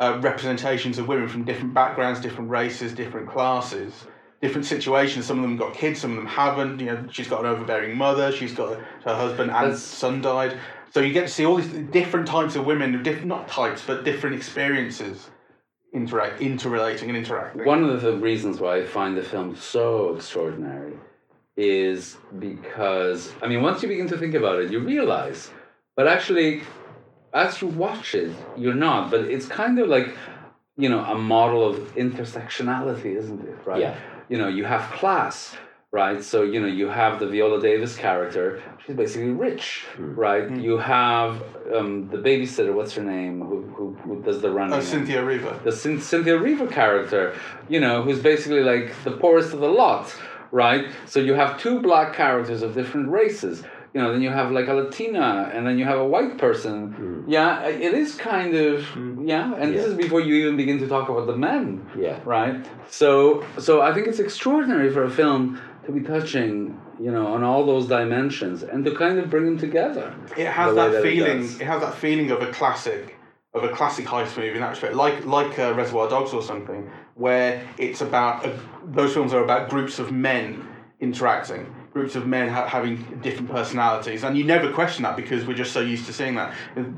uh, 0.00 0.18
representations 0.20 0.98
of 0.98 1.06
women 1.06 1.28
from 1.28 1.44
different 1.44 1.72
backgrounds, 1.72 2.20
different 2.20 2.50
races, 2.50 2.92
different 2.92 3.28
classes. 3.30 4.04
Different 4.42 4.66
situations. 4.66 5.24
Some 5.24 5.38
of 5.38 5.42
them 5.44 5.56
got 5.56 5.72
kids, 5.72 6.00
some 6.00 6.10
of 6.10 6.16
them 6.16 6.26
haven't. 6.26 6.80
You 6.80 6.86
know, 6.86 7.06
she's 7.10 7.28
got 7.28 7.40
an 7.40 7.46
overbearing 7.46 7.96
mother. 7.96 8.32
She's 8.32 8.52
got 8.52 8.76
her 9.04 9.14
husband 9.14 9.50
and 9.50 9.66
That's- 9.66 9.80
son 9.80 10.20
died. 10.20 10.58
So 10.90 11.00
you 11.00 11.12
get 11.14 11.22
to 11.22 11.32
see 11.32 11.46
all 11.46 11.56
these 11.56 11.68
different 11.90 12.26
types 12.26 12.54
of 12.56 12.66
women, 12.66 13.02
diff- 13.02 13.24
not 13.24 13.48
types, 13.48 13.82
but 13.86 14.04
different 14.04 14.36
experiences 14.36 15.30
interact, 15.94 16.40
interrelating 16.40 17.08
and 17.08 17.16
interacting. 17.16 17.64
One 17.64 17.84
of 17.84 18.02
the 18.02 18.16
reasons 18.16 18.60
why 18.60 18.78
I 18.78 18.84
find 18.84 19.16
the 19.16 19.22
film 19.22 19.54
so 19.56 20.14
extraordinary 20.16 20.94
is 21.56 22.16
because 22.38 23.32
I 23.42 23.46
mean, 23.46 23.62
once 23.62 23.82
you 23.82 23.88
begin 23.88 24.08
to 24.08 24.18
think 24.18 24.34
about 24.34 24.58
it, 24.58 24.70
you 24.70 24.80
realize, 24.80 25.50
but 25.96 26.08
actually, 26.08 26.62
as 27.32 27.60
you 27.62 27.68
watch 27.68 28.14
it, 28.14 28.32
you're 28.56 28.74
not. 28.74 29.10
But 29.10 29.20
it's 29.20 29.46
kind 29.46 29.78
of 29.78 29.88
like, 29.88 30.16
you 30.76 30.88
know, 30.88 31.04
a 31.04 31.14
model 31.14 31.66
of 31.68 31.76
intersectionality, 31.94 33.16
isn't 33.16 33.40
it? 33.46 33.56
Right? 33.64 33.80
Yeah. 33.80 33.96
You 34.32 34.38
know, 34.38 34.48
you 34.48 34.64
have 34.64 34.90
class, 34.92 35.54
right? 35.90 36.24
So 36.24 36.38
you 36.42 36.58
know 36.62 36.66
you 36.66 36.88
have 36.88 37.20
the 37.20 37.26
Viola 37.26 37.60
Davis 37.60 37.94
character. 38.06 38.62
She's 38.82 38.96
basically 38.96 39.32
rich, 39.48 39.84
right? 39.98 40.50
You 40.68 40.78
have 40.78 41.42
um, 41.76 42.08
the 42.08 42.16
babysitter. 42.16 42.72
What's 42.72 42.94
her 42.94 43.02
name? 43.02 43.34
Who 43.48 43.56
who, 43.76 43.86
who 44.04 44.22
does 44.22 44.40
the 44.40 44.50
running? 44.50 44.72
Oh, 44.72 44.80
Cynthia 44.80 45.20
Erivo. 45.22 45.62
the 45.68 45.70
Cyn- 45.70 46.00
Cynthia 46.00 46.38
Erivo 46.38 46.66
character, 46.80 47.36
you 47.68 47.78
know, 47.84 47.96
who's 48.04 48.20
basically 48.20 48.62
like 48.72 48.86
the 49.04 49.10
poorest 49.22 49.52
of 49.52 49.60
the 49.60 49.68
lot, 49.68 50.06
right? 50.50 50.84
So 51.04 51.20
you 51.20 51.34
have 51.34 51.60
two 51.60 51.80
black 51.82 52.14
characters 52.14 52.62
of 52.62 52.74
different 52.74 53.10
races. 53.10 53.62
You 53.94 54.00
know, 54.00 54.10
then 54.12 54.22
you 54.22 54.30
have 54.30 54.50
like 54.50 54.68
a 54.68 54.72
Latina, 54.74 55.50
and 55.52 55.66
then 55.66 55.78
you 55.78 55.84
have 55.84 55.98
a 55.98 56.04
white 56.14 56.38
person. 56.38 57.24
Yeah, 57.28 57.66
it 57.66 57.92
is 57.92 58.14
kind 58.14 58.54
of 58.54 58.86
yeah, 59.24 59.54
and 59.54 59.74
this 59.74 59.84
is 59.84 59.94
before 59.94 60.20
you 60.20 60.34
even 60.42 60.56
begin 60.56 60.78
to 60.78 60.88
talk 60.88 61.08
about 61.10 61.26
the 61.26 61.36
men 61.36 61.86
Yeah. 61.96 62.18
right? 62.24 62.64
So, 62.88 63.44
so 63.58 63.82
I 63.82 63.92
think 63.94 64.06
it's 64.08 64.18
extraordinary 64.18 64.90
for 64.92 65.04
a 65.04 65.10
film 65.10 65.60
to 65.84 65.92
be 65.92 66.00
touching, 66.00 66.80
you 66.98 67.10
know, 67.12 67.26
on 67.34 67.42
all 67.44 67.66
those 67.66 67.86
dimensions 67.86 68.62
and 68.62 68.84
to 68.86 68.92
kind 68.94 69.18
of 69.18 69.28
bring 69.28 69.44
them 69.44 69.58
together. 69.58 70.14
It 70.38 70.46
has 70.46 70.70
The 70.70 70.74
that 70.80 70.92
that 70.92 71.02
feeling. 71.02 71.40
does. 71.42 71.60
It, 71.60 71.66
has 71.66 71.80
that 71.82 71.94
feeling 71.94 72.30
of 72.30 72.40
a 72.42 72.50
classic, 72.50 73.16
of 73.52 73.62
a 73.64 73.68
classic 73.68 74.06
heist 74.06 74.36
movie 74.38 74.52
in 74.54 74.60
that 74.60 74.70
respect, 74.70 74.94
like 74.94 75.26
like 75.26 75.58
uh, 75.58 75.74
Reservoir 75.74 76.08
Dogs 76.08 76.32
or 76.32 76.42
something, 76.42 76.90
where 77.14 77.62
it's 77.78 78.00
about 78.00 78.46
a, 78.46 78.58
those 78.98 79.12
films 79.12 79.32
are 79.34 79.44
about 79.44 79.68
groups 79.68 79.98
of 79.98 80.10
men 80.12 80.66
interacting, 81.00 81.66
groups 81.92 82.14
of 82.16 82.26
men 82.26 82.48
ha- 82.48 82.66
having 82.66 82.96
different 83.22 83.50
personalities, 83.50 84.24
and 84.24 84.36
you 84.36 84.44
never 84.44 84.72
question 84.72 85.02
that 85.02 85.16
because 85.16 85.46
we're 85.46 85.54
just 85.54 85.72
so 85.72 85.80
used 85.80 86.06
to 86.06 86.12
seeing 86.12 86.34
that. 86.36 86.54
You- 86.76 86.94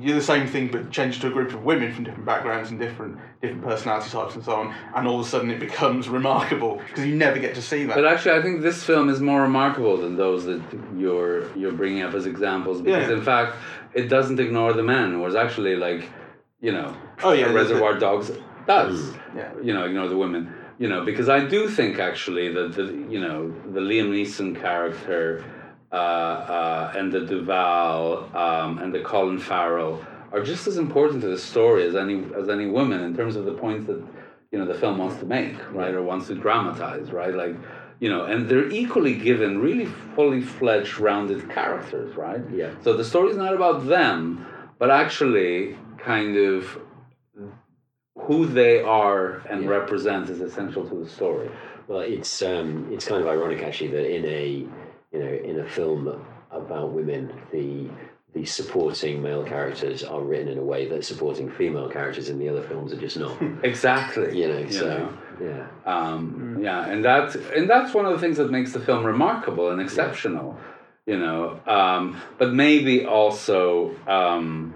do 0.00 0.14
the 0.14 0.22
same 0.22 0.46
thing, 0.46 0.68
but 0.68 0.90
change 0.90 1.20
to 1.20 1.26
a 1.28 1.30
group 1.30 1.52
of 1.52 1.62
women 1.62 1.92
from 1.92 2.04
different 2.04 2.24
backgrounds 2.24 2.70
and 2.70 2.80
different 2.80 3.16
different 3.42 3.62
personality 3.62 4.08
types 4.10 4.34
and 4.34 4.42
so 4.42 4.52
on, 4.52 4.74
and 4.96 5.06
all 5.06 5.20
of 5.20 5.26
a 5.26 5.28
sudden 5.28 5.50
it 5.50 5.60
becomes 5.60 6.08
remarkable 6.08 6.80
because 6.88 7.04
you 7.06 7.14
never 7.14 7.38
get 7.38 7.54
to 7.54 7.62
see 7.62 7.84
that. 7.84 7.94
But 7.94 8.06
actually, 8.06 8.32
I 8.38 8.42
think 8.42 8.62
this 8.62 8.82
film 8.82 9.08
is 9.10 9.20
more 9.20 9.42
remarkable 9.42 9.98
than 9.98 10.16
those 10.16 10.46
that 10.46 10.62
you're 10.96 11.54
you're 11.54 11.70
bringing 11.72 12.02
up 12.02 12.14
as 12.14 12.24
examples 12.24 12.80
because, 12.80 13.08
Yeah. 13.08 13.14
in 13.16 13.22
fact, 13.22 13.56
it 13.92 14.08
doesn't 14.08 14.40
ignore 14.40 14.72
the 14.72 14.82
men. 14.82 15.20
Whereas 15.20 15.36
actually, 15.36 15.76
like, 15.76 16.08
you 16.62 16.72
know, 16.72 16.96
Oh, 17.22 17.32
yeah, 17.32 17.52
Reservoir 17.52 17.96
Dogs 17.98 18.32
does. 18.66 19.12
Yeah. 19.36 19.50
You 19.62 19.74
know, 19.74 19.84
ignore 19.84 20.08
the 20.08 20.16
women. 20.16 20.52
You 20.78 20.88
know, 20.88 21.04
because 21.04 21.28
I 21.28 21.44
do 21.44 21.68
think 21.68 21.98
actually 21.98 22.52
that 22.52 22.74
the 22.74 22.84
you 23.08 23.20
know 23.20 23.52
the 23.72 23.80
Liam 23.80 24.10
Neeson 24.10 24.60
character. 24.60 25.44
Uh, 25.92 25.96
uh, 25.96 26.92
and 26.96 27.12
the 27.12 27.20
Duvall 27.20 28.28
um, 28.36 28.78
and 28.78 28.92
the 28.92 28.98
Colin 28.98 29.38
Farrell 29.38 30.04
are 30.32 30.42
just 30.42 30.66
as 30.66 30.76
important 30.76 31.20
to 31.22 31.28
the 31.28 31.38
story 31.38 31.86
as 31.86 31.94
any 31.94 32.24
as 32.36 32.48
any 32.48 32.66
woman 32.66 33.00
in 33.04 33.14
terms 33.14 33.36
of 33.36 33.44
the 33.44 33.52
points 33.52 33.86
that 33.86 34.02
you 34.50 34.58
know 34.58 34.66
the 34.66 34.74
film 34.74 34.98
wants 34.98 35.16
to 35.18 35.26
make, 35.26 35.56
right, 35.72 35.94
or 35.94 36.02
wants 36.02 36.26
to 36.28 36.34
dramatize, 36.34 37.10
right? 37.10 37.34
Like, 37.34 37.56
you 38.00 38.08
know, 38.08 38.24
and 38.24 38.48
they're 38.48 38.70
equally 38.70 39.14
given 39.14 39.58
really 39.58 39.86
fully 39.86 40.40
fledged, 40.40 40.98
rounded 40.98 41.50
characters, 41.50 42.16
right? 42.16 42.40
Yeah. 42.52 42.70
So 42.82 42.96
the 42.96 43.04
story 43.04 43.30
is 43.30 43.36
not 43.36 43.52
about 43.52 43.86
them, 43.86 44.46
but 44.78 44.90
actually 44.90 45.76
kind 45.98 46.36
of 46.36 46.78
who 48.26 48.46
they 48.46 48.80
are 48.82 49.42
and 49.50 49.62
Yeah. 49.64 49.70
represent 49.70 50.30
is 50.30 50.40
essential 50.40 50.88
to 50.88 50.94
the 51.02 51.08
story. 51.08 51.48
Well, 51.88 52.00
it's 52.00 52.42
um, 52.42 52.88
it's 52.92 53.06
kind 53.06 53.20
of 53.22 53.28
ironic 53.28 53.62
actually 53.62 53.90
that 53.90 54.06
in 54.16 54.24
a 54.24 54.46
you 55.12 55.18
know 55.22 55.32
in 55.50 55.60
a 55.60 55.66
film 55.68 56.00
about 56.50 56.92
women, 56.92 57.32
the 57.52 57.88
the 58.32 58.44
supporting 58.44 59.22
male 59.22 59.44
characters 59.44 60.02
are 60.02 60.20
written 60.20 60.48
in 60.48 60.58
a 60.58 60.62
way 60.72 60.88
that 60.88 61.04
supporting 61.04 61.48
female 61.50 61.88
characters 61.88 62.28
in 62.30 62.38
the 62.40 62.48
other 62.48 62.62
films 62.62 62.92
are 62.92 63.00
just 63.00 63.16
not. 63.16 63.36
Exactly. 63.62 64.36
You 64.40 64.48
know, 64.48 64.68
so 64.68 64.88
know. 64.88 65.08
yeah, 65.40 65.66
Um, 65.86 66.58
Yeah, 66.60 66.84
and 66.86 67.04
that 67.04 67.36
and 67.56 67.68
that's 67.70 67.94
one 67.94 68.06
of 68.06 68.12
the 68.12 68.18
things 68.18 68.36
that 68.38 68.50
makes 68.50 68.72
the 68.72 68.80
film 68.80 69.04
remarkable 69.04 69.70
and 69.70 69.80
exceptional, 69.80 70.58
you 71.06 71.18
know. 71.18 71.60
Um, 71.66 72.16
but 72.38 72.52
maybe 72.52 73.04
also, 73.06 73.94
um, 74.08 74.74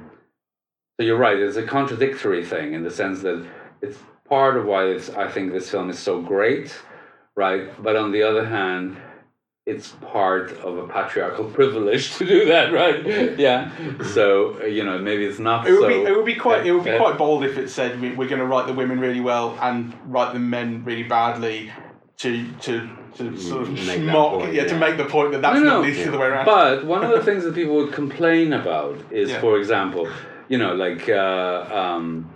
so 0.99 1.05
you're 1.07 1.17
right. 1.17 1.39
It's 1.39 1.57
a 1.57 1.63
contradictory 1.63 2.45
thing 2.45 2.73
in 2.75 2.83
the 2.83 2.91
sense 2.91 3.21
that 3.23 3.47
it's 3.83 3.99
part 4.29 4.57
of 4.57 4.65
why 4.67 4.87
it's, 4.87 5.09
I 5.11 5.31
think 5.31 5.53
this 5.53 5.71
film 5.71 5.91
is 5.91 5.99
so 5.99 6.21
great, 6.21 6.77
right? 7.37 7.81
But 7.83 7.95
on 7.97 8.11
the 8.11 8.25
other 8.25 8.45
hand, 8.45 8.97
it's 9.65 9.91
part 10.03 10.51
of 10.59 10.77
a 10.79 10.89
patriarchal 10.89 11.45
privilege 11.59 12.17
to 12.17 12.27
do 12.27 12.47
that, 12.47 12.73
right? 12.73 13.39
Yeah. 13.39 13.71
So 14.13 14.61
uh, 14.61 14.65
you 14.65 14.83
know, 14.83 14.99
maybe 14.99 15.25
it's 15.25 15.39
not 15.39 15.69
It 15.69 15.73
would 15.73 15.83
so. 15.83 15.89
be 15.89 15.95
it 16.11 16.17
would 16.17 16.25
be 16.27 16.35
quite 16.35 16.67
it 16.67 16.73
would 16.73 16.85
be 16.85 16.97
quite 17.05 17.17
bold 17.17 17.45
if 17.45 17.57
it 17.57 17.69
said 17.69 18.01
we, 18.01 18.11
we're 18.13 18.29
going 18.29 18.41
to 18.41 18.47
write 18.47 18.67
the 18.67 18.73
women 18.73 18.99
really 18.99 19.21
well 19.21 19.57
and 19.61 19.95
write 20.07 20.33
the 20.33 20.41
men 20.41 20.83
really 20.85 21.05
badly 21.05 21.71
to 22.17 22.51
to 22.63 22.89
to 23.19 23.37
sort 23.39 23.63
of 23.63 24.03
mock 24.03 24.41
point, 24.41 24.53
yeah, 24.55 24.65
to 24.65 24.77
make 24.79 24.97
the 24.97 25.05
point 25.05 25.33
that 25.33 25.43
that's 25.43 25.61
No, 25.61 25.65
not 25.83 25.87
no. 25.87 25.91
the 25.93 26.09
other 26.09 26.19
way 26.19 26.27
around. 26.27 26.45
But 26.47 26.85
one 26.85 27.05
of 27.05 27.11
the 27.11 27.23
things 27.23 27.45
that 27.45 27.55
people 27.55 27.75
would 27.77 27.93
complain 27.93 28.53
about 28.53 28.97
is, 29.13 29.31
Yeah. 29.31 29.41
for 29.41 29.59
example, 29.59 30.09
you 30.49 30.59
know, 30.59 30.75
like, 30.75 31.09
uh, 31.09 31.67
um, 31.71 32.33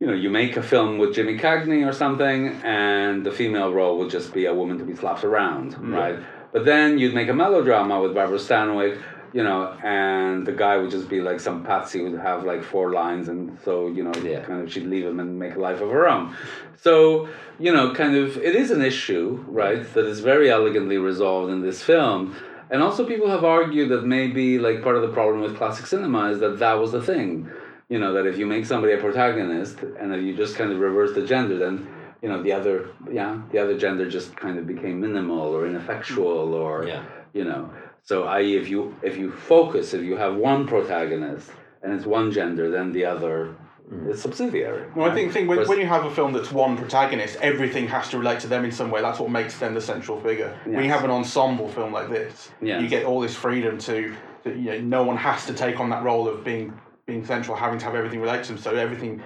you 0.00 0.06
know, 0.06 0.14
you 0.14 0.30
make 0.30 0.56
a 0.56 0.62
film 0.62 0.98
with 0.98 1.14
Jimmy 1.14 1.36
Cagney 1.38 1.86
or 1.88 1.92
something, 1.92 2.48
and 2.64 3.24
the 3.26 3.32
female 3.32 3.72
role 3.72 3.98
would 3.98 4.10
just 4.10 4.32
be 4.32 4.46
a 4.46 4.54
woman 4.54 4.78
to 4.78 4.84
be 4.84 4.94
slapped 4.94 5.24
around, 5.24 5.74
Mm. 5.74 5.94
right? 5.94 6.18
But 6.52 6.64
then 6.64 6.98
you'd 6.98 7.14
make 7.14 7.28
a 7.28 7.34
melodrama 7.34 8.00
with 8.00 8.14
Barbara 8.14 8.38
Stanwyck, 8.38 8.96
you 9.34 9.42
know, 9.42 9.76
and 9.84 10.46
the 10.46 10.52
guy 10.52 10.78
would 10.78 10.90
just 10.90 11.08
be 11.08 11.20
like 11.20 11.38
some 11.40 11.62
patsy 11.62 11.98
who'd 11.98 12.18
have 12.18 12.44
like 12.44 12.62
four 12.62 12.92
lines, 12.92 13.28
and 13.28 13.58
so 13.64 13.88
you 13.88 14.02
know, 14.04 14.12
Yeah. 14.24 14.40
kind 14.40 14.62
of 14.62 14.72
she'd 14.72 14.86
leave 14.86 15.04
him 15.04 15.20
and 15.20 15.38
make 15.38 15.56
a 15.56 15.60
life 15.60 15.80
of 15.82 15.90
her 15.90 16.08
own. 16.08 16.30
So 16.76 17.28
you 17.60 17.72
know, 17.72 17.92
kind 17.92 18.14
of, 18.16 18.36
it 18.38 18.54
is 18.54 18.70
an 18.70 18.82
issue, 18.82 19.44
right, 19.48 19.82
that 19.94 20.06
is 20.06 20.20
very 20.20 20.48
elegantly 20.48 20.96
resolved 20.96 21.50
in 21.52 21.60
this 21.60 21.82
film. 21.82 22.36
And 22.70 22.82
also, 22.82 23.06
people 23.06 23.28
have 23.30 23.44
argued 23.44 23.88
that 23.90 24.04
maybe 24.04 24.58
like 24.58 24.82
part 24.82 24.96
of 24.96 25.02
the 25.02 25.08
problem 25.08 25.40
with 25.40 25.56
classic 25.56 25.86
cinema 25.86 26.30
is 26.30 26.38
that 26.40 26.58
that 26.58 26.74
was 26.74 26.92
the 26.92 27.02
thing, 27.02 27.50
you 27.88 27.98
know, 27.98 28.12
that 28.12 28.26
if 28.26 28.36
you 28.38 28.46
make 28.46 28.66
somebody 28.66 28.92
a 28.92 28.98
protagonist 28.98 29.78
and 29.98 30.14
if 30.14 30.22
you 30.22 30.36
just 30.36 30.56
kind 30.56 30.70
of 30.72 30.78
reverse 30.78 31.14
the 31.14 31.24
gender, 31.26 31.56
then 31.58 31.88
you 32.22 32.28
know 32.28 32.42
the 32.42 32.52
other, 32.52 32.90
yeah, 33.10 33.40
the 33.52 33.58
other 33.58 33.78
gender 33.78 34.08
just 34.10 34.36
kind 34.36 34.58
of 34.58 34.66
became 34.66 35.00
minimal 35.00 35.40
or 35.56 35.66
ineffectual 35.66 36.52
or 36.54 36.84
Yeah. 36.86 37.04
you 37.32 37.44
know. 37.44 37.70
So, 38.02 38.24
i.e., 38.24 38.56
if 38.56 38.68
you 38.68 38.94
if 39.02 39.16
you 39.16 39.30
focus, 39.32 39.94
if 39.94 40.02
you 40.02 40.16
have 40.16 40.36
one 40.36 40.66
protagonist 40.66 41.50
and 41.82 41.92
it's 41.94 42.06
one 42.06 42.32
gender, 42.32 42.70
then 42.70 42.92
the 42.92 43.04
other 43.04 43.54
Mm. 43.90 44.10
is 44.10 44.20
subsidiary. 44.20 44.86
Well, 44.94 45.10
I 45.10 45.14
think, 45.14 45.32
think 45.32 45.48
when, 45.48 45.66
when 45.66 45.78
you 45.80 45.86
have 45.86 46.04
a 46.04 46.10
film 46.10 46.32
that's 46.34 46.52
one 46.52 46.76
protagonist, 46.76 47.36
everything 47.40 47.88
has 47.88 48.10
to 48.10 48.18
relate 48.18 48.40
to 48.40 48.46
them 48.46 48.64
in 48.66 48.72
some 48.72 48.90
way. 48.90 49.00
That's 49.00 49.18
what 49.18 49.30
makes 49.30 49.58
them 49.58 49.72
the 49.72 49.80
central 49.80 50.20
figure. 50.20 50.58
When 50.64 50.84
you 50.84 50.90
have 50.90 51.04
an 51.04 51.10
ensemble 51.10 51.68
film 51.68 51.92
like 51.92 52.10
this, 52.10 52.50
Yes. 52.60 52.82
you 52.82 52.88
get 52.88 53.06
all 53.06 53.20
this 53.20 53.34
freedom 53.34 53.78
to, 53.78 54.14
to, 54.44 54.50
you 54.50 54.72
know, 54.72 54.80
no 54.80 55.02
one 55.04 55.16
has 55.16 55.46
to 55.46 55.54
take 55.54 55.80
on 55.80 55.88
that 55.90 56.02
role 56.02 56.28
of 56.28 56.44
being 56.44 56.78
being 57.06 57.24
central, 57.24 57.56
having 57.56 57.78
to 57.78 57.86
have 57.86 57.94
everything 57.94 58.20
relate 58.20 58.42
to 58.44 58.52
them. 58.52 58.60
So 58.60 58.76
everything 58.76 59.22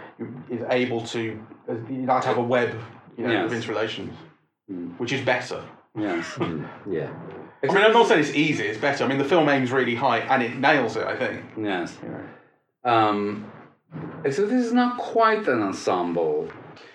is 0.49 0.63
able 0.71 1.05
to, 1.09 1.45
uh, 1.69 1.75
you 1.91 2.07
like 2.07 2.23
to 2.23 2.29
have 2.29 2.39
a 2.39 2.43
web, 2.43 2.79
you 3.19 3.27
know, 3.27 3.33
Yes. 3.33 3.47
of 3.47 3.53
interrelations, 3.53 4.15
mm. 4.71 4.97
which 5.01 5.13
is 5.13 5.25
better. 5.25 5.61
Yes. 5.99 6.25
Mm. 6.37 6.69
yeah. 6.89 7.11
I 7.65 7.67
mean, 7.75 7.79
I'm 7.85 7.93
not 7.93 8.07
saying 8.07 8.21
it's 8.21 8.35
easy. 8.37 8.65
It's 8.67 8.79
better. 8.79 9.03
I 9.03 9.09
mean, 9.09 9.19
the 9.19 9.25
film 9.25 9.49
aims 9.49 9.73
really 9.73 9.97
high 9.97 10.19
and 10.21 10.41
it 10.45 10.57
nails 10.57 10.95
it. 10.97 11.05
I 11.05 11.17
think. 11.17 11.43
Yes. 11.61 11.97
Um, 12.85 13.51
so 14.31 14.47
this 14.47 14.65
is 14.67 14.73
not 14.73 14.99
quite 14.99 15.47
an 15.49 15.63
ensemble 15.63 16.49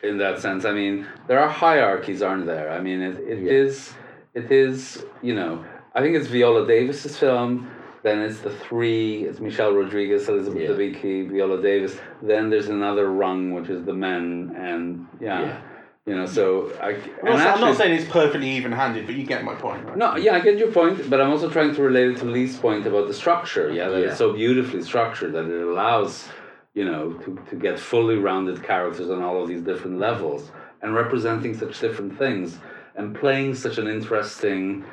in 0.04 0.18
that 0.20 0.40
sense. 0.40 0.66
I 0.66 0.72
mean, 0.72 1.06
there 1.28 1.40
are 1.40 1.50
hierarchies, 1.50 2.22
aren't 2.22 2.46
there? 2.46 2.72
I 2.72 2.80
mean, 2.80 3.02
it, 3.02 3.18
it 3.20 3.40
Yeah. 3.40 3.52
is, 3.52 3.94
it 4.34 4.52
is, 4.52 5.04
you 5.22 5.36
know, 5.36 5.64
I 5.94 6.02
think 6.02 6.16
it's 6.16 6.28
Viola 6.28 6.66
Davis's 6.68 7.18
film. 7.18 7.70
Then 8.04 8.20
it's 8.22 8.40
the 8.40 8.52
three. 8.52 9.24
It's 9.26 9.40
Michelle 9.40 9.74
Rodriguez, 9.74 10.30
Elizabeth 10.30 10.62
Yeah. 10.62 10.70
Debicki, 10.70 11.30
Viola 11.30 11.62
Davis. 11.62 11.98
Then 12.22 12.50
there's 12.50 12.70
another 12.70 13.10
rung, 13.12 13.54
which 13.54 13.70
is 13.70 13.84
the 13.86 13.94
men, 13.94 14.56
and 14.58 15.08
yeah, 15.20 15.42
Yeah. 15.42 15.62
you 16.06 16.16
know. 16.16 16.26
So 16.28 16.72
I, 16.82 16.90
I'm 17.24 17.36
I'm 17.56 17.60
not 17.60 17.76
saying 17.76 17.96
it's 18.00 18.10
perfectly 18.10 18.50
even-handed, 18.52 19.08
but 19.08 19.16
you 19.16 19.26
get 19.26 19.44
my 19.44 19.56
point. 19.56 19.84
Right? 19.86 19.98
no, 19.98 20.16
yeah, 20.16 20.36
I 20.36 20.40
get 20.40 20.58
your 20.60 20.72
point, 20.72 21.10
but 21.10 21.20
I'm 21.20 21.32
also 21.32 21.50
trying 21.50 21.74
to 21.76 21.82
relate 21.82 22.12
it 22.12 22.18
to 22.20 22.26
Lee's 22.26 22.56
point 22.58 22.86
about 22.86 23.08
the 23.08 23.14
structure. 23.14 23.72
Yeah, 23.72 23.90
that 23.90 24.00
Yeah. 24.00 24.08
it's 24.10 24.18
so 24.20 24.32
beautifully 24.32 24.84
structured 24.84 25.34
that 25.34 25.46
it 25.46 25.62
allows, 25.68 26.30
you 26.78 26.86
know, 26.86 27.14
to, 27.24 27.30
to 27.50 27.56
get 27.56 27.80
fully 27.80 28.18
rounded 28.18 28.64
characters 28.64 29.10
on 29.10 29.24
all 29.24 29.42
of 29.42 29.48
these 29.48 29.64
different 29.64 29.98
levels 29.98 30.52
and 30.84 30.94
representing 30.94 31.58
such 31.58 31.80
different 31.80 32.16
things 32.20 32.60
and 32.96 33.16
playing 33.16 33.56
such 33.56 33.80
an 33.80 33.88
interesting 33.88 34.86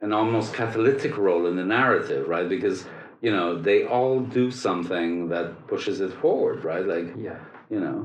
and 0.00 0.14
almost 0.14 0.54
catalytic 0.54 1.18
role 1.18 1.46
in 1.46 1.56
the 1.56 1.64
narrative, 1.78 2.26
right? 2.26 2.48
Because, 2.48 2.86
you 3.20 3.30
know, 3.30 3.60
they 3.68 3.84
all 3.84 4.20
do 4.20 4.50
something 4.50 5.28
that 5.28 5.66
pushes 5.68 6.00
it 6.00 6.10
forward, 6.22 6.64
right? 6.64 6.86
Like, 6.86 7.08
Yeah. 7.18 7.38
you 7.68 7.80
know. 7.80 7.98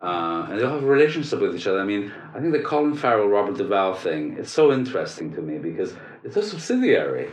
Uh, 0.00 0.46
and 0.48 0.60
they 0.60 0.64
all 0.64 0.74
have 0.74 0.84
a 0.84 0.86
relationship 0.86 1.40
with 1.40 1.56
each 1.56 1.66
other. 1.66 1.80
I 1.80 1.84
mean, 1.84 2.12
I 2.34 2.38
think 2.38 2.52
the 2.52 2.62
Colin 2.62 2.94
Farrell 2.94 3.26
Robert 3.28 3.56
Duvall 3.58 3.94
thing 3.94 4.36
is 4.38 4.48
so 4.48 4.72
interesting 4.72 5.34
to 5.34 5.42
me 5.42 5.58
because 5.58 5.92
it's 6.22 6.36
a 6.36 6.42
subsidiary. 6.42 7.30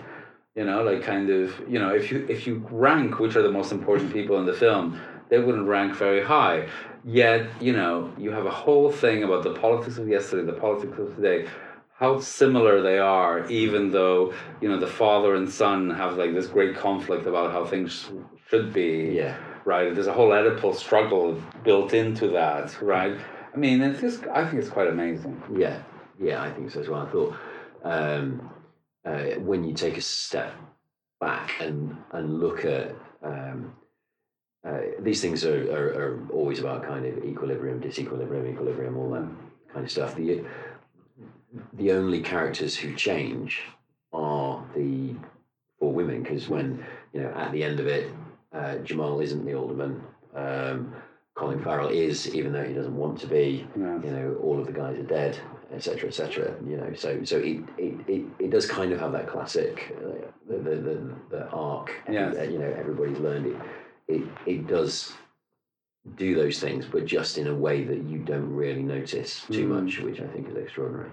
You 0.56 0.66
know, 0.66 0.82
like 0.82 1.04
kind 1.04 1.30
of 1.30 1.44
you 1.70 1.78
know, 1.78 1.94
if 1.94 2.12
you 2.12 2.26
if 2.28 2.48
you 2.48 2.66
rank 2.72 3.20
which 3.20 3.36
are 3.36 3.44
the 3.44 3.52
most 3.52 3.72
important 3.72 4.12
people 4.12 4.40
in 4.40 4.48
the 4.48 4.58
film, 4.66 5.00
they 5.30 5.40
wouldn't 5.40 5.68
rank 5.68 5.96
very 5.96 6.24
high. 6.24 6.68
Yet, 7.04 7.50
you 7.62 7.74
know, 7.74 8.12
you 8.18 8.32
have 8.32 8.46
a 8.46 8.52
whole 8.52 8.92
thing 8.92 9.24
about 9.24 9.44
the 9.44 9.54
politics 9.54 9.98
of 9.98 10.08
yesterday, 10.08 10.46
the 10.46 10.60
politics 10.60 10.98
of 10.98 11.16
today, 11.16 11.48
how 11.94 12.20
similar 12.20 12.82
they 12.82 13.00
are, 13.00 13.48
even 13.50 13.92
though 13.92 14.34
you 14.62 14.70
know 14.70 14.80
the 14.80 14.88
father 14.88 15.36
and 15.36 15.50
son 15.50 15.90
have 15.90 16.18
like 16.18 16.34
this 16.34 16.48
great 16.48 16.76
conflict 16.76 17.26
about 17.26 17.52
how 17.52 17.66
things 17.66 18.10
should 18.50 18.74
be. 18.74 19.14
Yeah. 19.16 19.38
Right. 19.66 19.94
There's 19.94 20.08
a 20.08 20.14
whole 20.14 20.30
Oedipal 20.30 20.76
struggle 20.76 21.42
built 21.64 21.94
into 21.94 22.30
that. 22.30 22.82
Right. 22.82 23.18
I 23.54 23.58
mean, 23.58 23.82
it's 23.82 24.00
just, 24.00 24.24
I 24.28 24.46
think 24.46 24.62
it's 24.62 24.70
quite 24.70 24.88
amazing. 24.88 25.42
Yeah, 25.58 25.82
yeah, 26.22 26.44
I 26.44 26.52
think 26.52 26.70
so 26.70 26.80
as 26.80 26.88
well. 26.88 27.08
I 27.08 27.10
thought 27.10 27.36
um, 27.84 28.52
uh, 29.04 29.40
when 29.40 29.64
you 29.64 29.74
take 29.74 29.98
a 29.98 30.02
step 30.02 30.54
back 31.20 31.60
and 31.60 31.98
and 32.12 32.40
look 32.40 32.66
at 32.66 32.96
um, 33.24 33.74
uh, 34.68 34.82
these 35.00 35.22
things 35.22 35.46
are, 35.46 35.72
are, 35.72 35.88
are 35.94 36.28
always 36.32 36.60
about 36.60 36.84
kind 36.84 37.06
of 37.06 37.24
equilibrium, 37.24 37.80
disequilibrium, 37.80 38.52
equilibrium, 38.52 38.98
all 38.98 39.12
that 39.12 39.28
kind 39.72 39.86
of 39.86 39.92
stuff. 39.92 40.16
The 40.16 40.44
the 41.74 41.92
only 41.92 42.22
characters 42.22 42.76
who 42.76 42.94
change 42.96 43.62
are 44.12 44.64
the 44.76 45.16
four 45.80 45.94
women 45.94 46.22
because 46.22 46.50
when 46.50 46.86
you 47.14 47.22
know 47.22 47.30
at 47.30 47.52
the 47.54 47.64
end 47.64 47.80
of 47.80 47.88
it, 47.88 48.12
uh, 48.54 48.78
Jamal 48.80 49.22
isn't 49.22 49.46
the 49.46 49.54
alderman. 49.54 50.04
Um, 50.36 50.94
Colin 51.36 51.64
Farrell 51.64 51.90
is, 51.90 52.34
even 52.36 52.52
though 52.52 52.64
he 52.64 52.74
doesn't 52.74 52.98
want 52.98 53.20
to 53.20 53.28
be. 53.28 53.66
Yeah. 53.78 54.02
You 54.04 54.12
know, 54.12 54.38
all 54.42 54.60
of 54.60 54.66
the 54.66 54.74
guys 54.74 54.98
are 54.98 55.04
dead, 55.04 55.40
etc., 55.72 56.10
etc. 56.10 56.56
You 56.66 56.78
know, 56.78 56.94
so 56.96 57.24
so 57.24 57.38
it, 57.38 57.64
it, 57.78 57.94
it, 58.08 58.26
it 58.40 58.50
does 58.50 58.66
kind 58.66 58.92
of 58.92 59.00
have 59.00 59.12
that 59.14 59.28
classic, 59.28 59.96
uh, 59.98 60.28
the, 60.50 60.58
the 60.58 60.76
the 60.76 61.16
the 61.30 61.50
arc. 61.50 61.92
Yes. 62.10 62.36
that, 62.36 62.52
you 62.52 62.60
know, 62.60 62.74
everybody's 62.78 63.20
learned 63.20 63.46
it. 63.48 63.56
It 64.08 64.24
it 64.46 64.68
does 64.68 65.14
do 66.16 66.36
those 66.36 66.60
things, 66.60 66.86
but 66.86 67.06
just 67.06 67.38
in 67.38 67.48
a 67.48 67.54
way 67.54 67.84
that 67.84 68.02
you 68.04 68.20
don't 68.20 68.54
really 68.56 68.82
notice 68.84 69.46
too 69.52 69.68
Mm. 69.68 69.84
much, 69.84 70.00
which 70.00 70.22
I 70.22 70.28
think 70.28 70.48
is 70.50 70.56
extraordinary. 70.56 71.10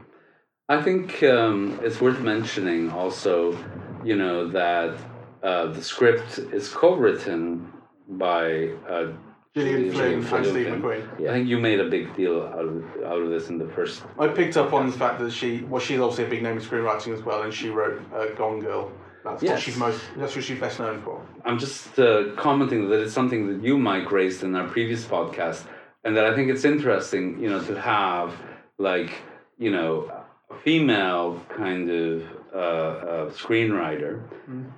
I 0.69 0.81
think 0.83 1.23
um, 1.25 1.79
it's 1.83 2.01
worth 2.01 2.21
mentioning 2.21 2.91
also, 2.91 3.59
you 4.05 4.17
know, 4.17 4.49
that 4.49 4.95
uh, 5.43 5.67
the 5.67 5.83
script 5.83 6.39
is 6.39 6.69
co-written 6.69 7.71
by 8.09 8.69
uh, 8.89 9.09
Gillian 9.55 9.91
Gillian 9.93 10.23
Flynn 10.23 10.23
Flynn. 10.23 10.43
and 10.45 10.51
Steve 10.53 10.67
McQueen. 10.69 11.21
Yeah. 11.21 11.31
I 11.31 11.33
think 11.35 11.49
you 11.49 11.59
made 11.59 11.81
a 11.81 11.89
big 11.89 12.15
deal 12.17 12.43
out 12.43 12.65
of, 12.65 12.85
out 13.05 13.21
of 13.21 13.31
this 13.31 13.49
in 13.51 13.59
the 13.59 13.69
first. 13.69 14.03
I 14.19 14.29
picked 14.29 14.57
up 14.57 14.73
on 14.73 14.87
the 14.91 14.97
fact 14.97 15.19
that 15.21 15.33
she, 15.33 15.63
well, 15.65 15.81
she's 15.81 16.01
obviously 16.01 16.25
a 16.25 16.29
big 16.31 16.43
name 16.43 16.57
in 16.57 16.63
screenwriting 16.63 17.13
as 17.13 17.23
well, 17.23 17.43
and 17.43 17.53
she 17.53 17.69
wrote 17.69 18.01
uh, 18.15 18.27
Gone 18.37 18.61
Girl. 18.61 18.91
That's 19.25 19.43
what 19.43 19.61
she's 19.61 19.77
most. 19.77 20.01
That's 20.17 20.35
what 20.37 20.45
she's 20.45 20.61
best 20.61 20.79
known 20.79 21.01
for. 21.03 21.27
I'm 21.45 21.59
just 21.59 21.99
uh, 21.99 22.33
commenting 22.37 22.91
that 22.91 23.01
it's 23.01 23.15
something 23.15 23.49
that 23.49 23.67
you, 23.67 23.79
Mike, 23.79 24.13
raised 24.13 24.43
in 24.43 24.55
our 24.55 24.69
previous 24.69 25.05
podcast, 25.05 25.65
and 26.05 26.15
that 26.17 26.27
I 26.27 26.35
think 26.35 26.51
it's 26.51 26.65
interesting, 26.65 27.41
you 27.41 27.49
know, 27.49 27.63
to 27.65 27.81
have 27.81 28.35
like, 28.79 29.13
you 29.59 29.71
know, 29.71 30.11
a 30.51 30.55
female 30.57 31.41
kind 31.57 31.91
of 31.91 32.23
uh, 32.55 32.59
uh, 32.59 33.31
screenwriter, 33.31 34.23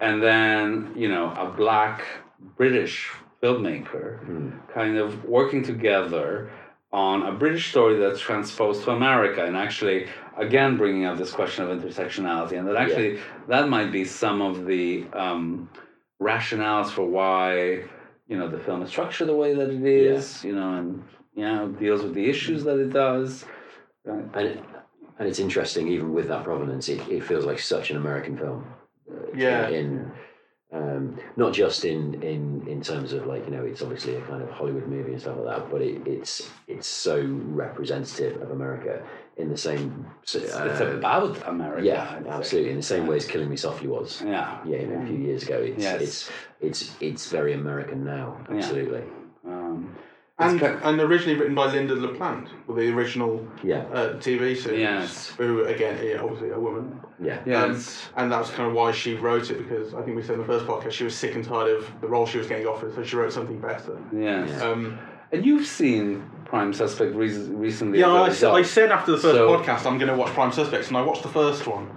and 0.00 0.22
then 0.22 0.92
you 0.94 1.08
know 1.08 1.32
a 1.32 1.50
black 1.50 2.04
British 2.56 3.10
filmmaker, 3.42 4.20
kind 4.72 4.96
of 4.96 5.24
working 5.24 5.62
together 5.62 6.50
on 6.96 7.24
a 7.24 7.32
British 7.32 7.68
story 7.68 7.98
that's 7.98 8.20
transposed 8.20 8.82
to 8.84 8.90
America, 8.90 9.44
and 9.44 9.54
actually, 9.54 10.06
again, 10.38 10.78
bringing 10.78 11.04
up 11.04 11.18
this 11.18 11.30
question 11.30 11.62
of 11.62 11.68
intersectionality, 11.78 12.58
and 12.58 12.66
that 12.66 12.76
actually 12.76 13.20
that 13.48 13.68
might 13.68 13.92
be 13.92 14.02
some 14.02 14.40
of 14.40 14.64
the 14.64 15.04
um, 15.12 15.68
rationales 16.22 16.88
for 16.88 17.04
why 17.06 17.82
you 18.28 18.36
know 18.38 18.48
the 18.48 18.58
film 18.58 18.82
is 18.82 18.88
structured 18.88 19.28
the 19.28 19.36
way 19.36 19.54
that 19.54 19.68
it 19.68 19.84
is, 19.84 20.42
you 20.42 20.54
know, 20.54 20.74
and 20.78 21.04
you 21.34 21.44
know 21.44 21.68
deals 21.68 22.02
with 22.02 22.14
the 22.14 22.30
issues 22.30 22.64
that 22.64 22.78
it 22.78 22.94
does. 22.94 23.44
Right. 24.06 24.24
And 24.34 24.64
and 25.18 25.28
it's 25.28 25.38
interesting, 25.38 25.88
even 25.88 26.14
with 26.14 26.28
that 26.28 26.44
provenance, 26.44 26.88
it, 26.88 27.06
it 27.08 27.22
feels 27.24 27.44
like 27.44 27.58
such 27.58 27.90
an 27.90 27.98
American 27.98 28.38
film. 28.38 28.64
uh, 29.10 29.32
Yeah. 29.34 29.68
In 29.68 30.12
um, 30.72 31.16
not 31.36 31.52
just 31.52 31.84
in, 31.84 32.20
in 32.22 32.66
in 32.66 32.80
terms 32.82 33.12
of 33.12 33.26
like 33.26 33.44
you 33.44 33.52
know 33.52 33.64
it's 33.64 33.82
obviously 33.82 34.16
a 34.16 34.20
kind 34.22 34.42
of 34.42 34.50
Hollywood 34.50 34.86
movie 34.88 35.12
and 35.12 35.20
stuff 35.20 35.36
like 35.38 35.56
that, 35.56 35.70
but 35.70 35.80
it, 35.82 36.06
it's 36.06 36.50
it's 36.66 36.88
so 36.88 37.22
representative 37.66 38.40
of 38.42 38.50
America 38.50 39.02
in 39.36 39.48
the 39.48 39.56
same. 39.56 40.06
Uh, 40.34 40.38
It's 40.38 40.80
about 40.80 41.46
America. 41.46 41.84
yeah, 41.84 42.20
absolutely. 42.28 42.70
In 42.70 42.76
the 42.78 42.82
same 42.82 43.06
way 43.06 43.16
as 43.16 43.26
Killing 43.26 43.48
Me 43.48 43.56
Softly 43.56 43.86
was. 43.88 44.22
Yeah. 44.22 44.58
Yeah, 44.64 44.78
you 44.78 44.86
know, 44.88 45.02
a 45.02 45.06
few 45.06 45.16
years 45.16 45.42
ago. 45.44 45.58
It's 45.58 45.82
Yes. 45.82 46.00
it's 46.02 46.30
it's 46.60 46.96
it's 47.00 47.30
very 47.30 47.52
American 47.52 48.04
now. 48.04 48.44
Yeah. 48.48 48.56
Absolutely. 48.56 49.02
Um, 49.46 49.94
And, 50.38 50.60
ki- 50.60 50.66
and 50.66 51.00
originally 51.00 51.38
written 51.38 51.54
by 51.54 51.68
Lynda 51.74 51.98
La 51.98 52.12
Plante, 52.14 52.50
with 52.66 52.76
the 52.76 52.92
original 52.92 53.46
Yeah. 53.64 53.84
uh, 53.92 54.14
TV 54.18 54.54
series. 54.54 54.80
Yes. 54.80 55.30
Who, 55.38 55.64
again, 55.64 55.98
yeah, 56.04 56.20
obviously 56.20 56.50
a 56.50 56.60
woman. 56.60 57.00
Yeah. 57.18 57.40
yes. 57.46 58.10
And 58.16 58.30
that's 58.30 58.50
kind 58.50 58.68
of 58.68 58.74
why 58.74 58.92
she 58.92 59.14
wrote 59.14 59.50
it, 59.50 59.56
because 59.56 59.94
I 59.94 60.02
think 60.02 60.14
we 60.14 60.22
said 60.22 60.34
in 60.34 60.40
the 60.40 60.46
first 60.46 60.66
podcast 60.66 60.90
she 60.92 61.04
was 61.04 61.14
sick 61.14 61.34
and 61.36 61.42
tired 61.44 61.70
of 61.78 61.90
the 62.02 62.06
role 62.08 62.26
she 62.26 62.36
was 62.36 62.46
getting 62.48 62.66
offered, 62.66 62.94
so 62.94 63.02
she 63.02 63.16
wrote 63.16 63.32
something 63.32 63.58
better. 63.60 63.98
yes. 64.12 64.60
Um, 64.60 64.98
And 65.32 65.44
you've 65.44 65.66
seen 65.66 66.22
Prime 66.44 66.72
Suspect 66.74 67.14
re- 67.14 67.34
recently. 67.48 67.98
yeah, 68.00 68.08
I, 68.12 68.24
I, 68.24 68.26
a 68.28 68.30
s- 68.30 68.42
I 68.42 68.58
result. 68.58 68.66
said 68.66 68.92
after 68.92 69.12
the 69.12 69.18
first 69.18 69.34
So- 69.36 69.48
podcast 69.58 69.86
I'm 69.86 69.96
going 69.98 70.10
to 70.10 70.16
watch 70.16 70.32
Prime 70.34 70.52
Suspects, 70.52 70.88
and 70.88 70.98
I 70.98 71.02
watched 71.02 71.22
the 71.22 71.30
first 71.30 71.66
one, 71.66 71.88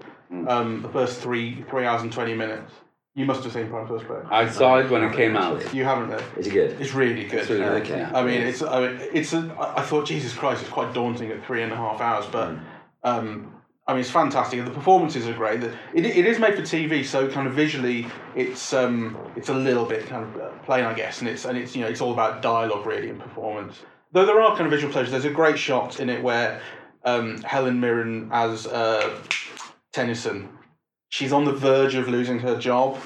um, 0.48 0.82
the 0.82 0.90
first 0.90 1.20
three 1.20 1.64
three 1.70 1.86
hours 1.86 2.02
and 2.04 2.12
20 2.14 2.34
minutes. 2.36 2.72
You 3.20 3.26
must 3.26 3.44
have 3.44 3.52
seen 3.52 3.68
Prime 3.68 3.86
Suspects. 3.86 4.28
I 4.32 4.48
saw 4.48 4.78
it 4.78 4.90
when 4.90 5.04
it 5.04 5.14
came 5.14 5.36
out. 5.36 5.74
You 5.74 5.84
haven't, 5.84 6.08
then? 6.10 6.24
Is 6.38 6.48
it 6.48 6.52
good? 6.52 6.80
It's 6.80 6.94
really 6.94 7.26
good. 7.26 7.40
It's 7.42 7.50
really 7.50 7.82
good, 7.82 7.92
Okay. 7.92 8.04
I 8.04 8.24
mean, 8.24 8.42
it's 8.44 8.62
I 8.62 8.80
mean, 8.88 9.02
it's 9.12 9.34
a, 9.34 9.40
I 9.60 9.82
I 9.82 9.84
thought 9.84 10.06
Jesus 10.08 10.34
Christ, 10.34 10.62
it's 10.62 10.70
quite 10.72 10.94
daunting 10.94 11.30
at 11.30 11.46
three 11.46 11.62
and 11.62 11.74
a 11.74 11.76
half 11.76 12.00
hours, 12.00 12.26
but 12.32 12.56
um, 13.04 13.54
I 13.86 13.92
mean, 13.92 14.00
it's 14.00 14.10
fantastic. 14.10 14.64
The 14.64 14.72
performances 14.72 15.28
are 15.28 15.34
great. 15.34 15.60
The- 15.60 15.74
It, 15.94 16.06
it 16.06 16.26
is 16.26 16.40
made 16.40 16.56
for 16.56 16.62
TV, 16.62 17.04
so 17.04 17.28
kind 17.30 17.46
of 17.46 17.54
visually, 17.54 18.08
it's 18.38 18.72
um, 18.72 19.18
it's 19.36 19.50
a 19.50 19.54
little 19.54 19.84
bit 19.84 20.08
kind 20.08 20.24
of 20.24 20.42
uh, 20.42 20.48
plain, 20.64 20.86
I 20.86 20.94
guess, 20.94 21.20
and 21.20 21.28
it's 21.28 21.44
and 21.44 21.58
it's 21.58 21.76
you 21.76 21.82
know 21.82 21.90
it's 21.90 22.00
all 22.00 22.14
about 22.14 22.42
dialogue 22.42 22.86
really 22.86 23.10
and 23.10 23.20
performance. 23.20 23.82
Though 24.14 24.26
there 24.26 24.40
are 24.40 24.52
kind 24.56 24.64
of 24.66 24.72
visual 24.72 24.94
pleasures. 24.94 25.12
There's 25.12 25.26
a 25.26 25.30
great 25.42 25.60
shot 25.60 26.00
in 26.00 26.10
it 26.10 26.24
where 26.24 26.62
um, 27.04 27.42
Helen 27.42 27.82
Mirren 27.82 28.30
as 28.32 28.66
uh, 28.66 29.14
Tennison, 29.92 30.48
she's 31.10 31.34
on 31.34 31.44
the 31.46 31.54
verge 31.54 31.96
of 31.96 32.08
losing 32.08 32.40
her 32.40 32.58
job, 32.58 32.98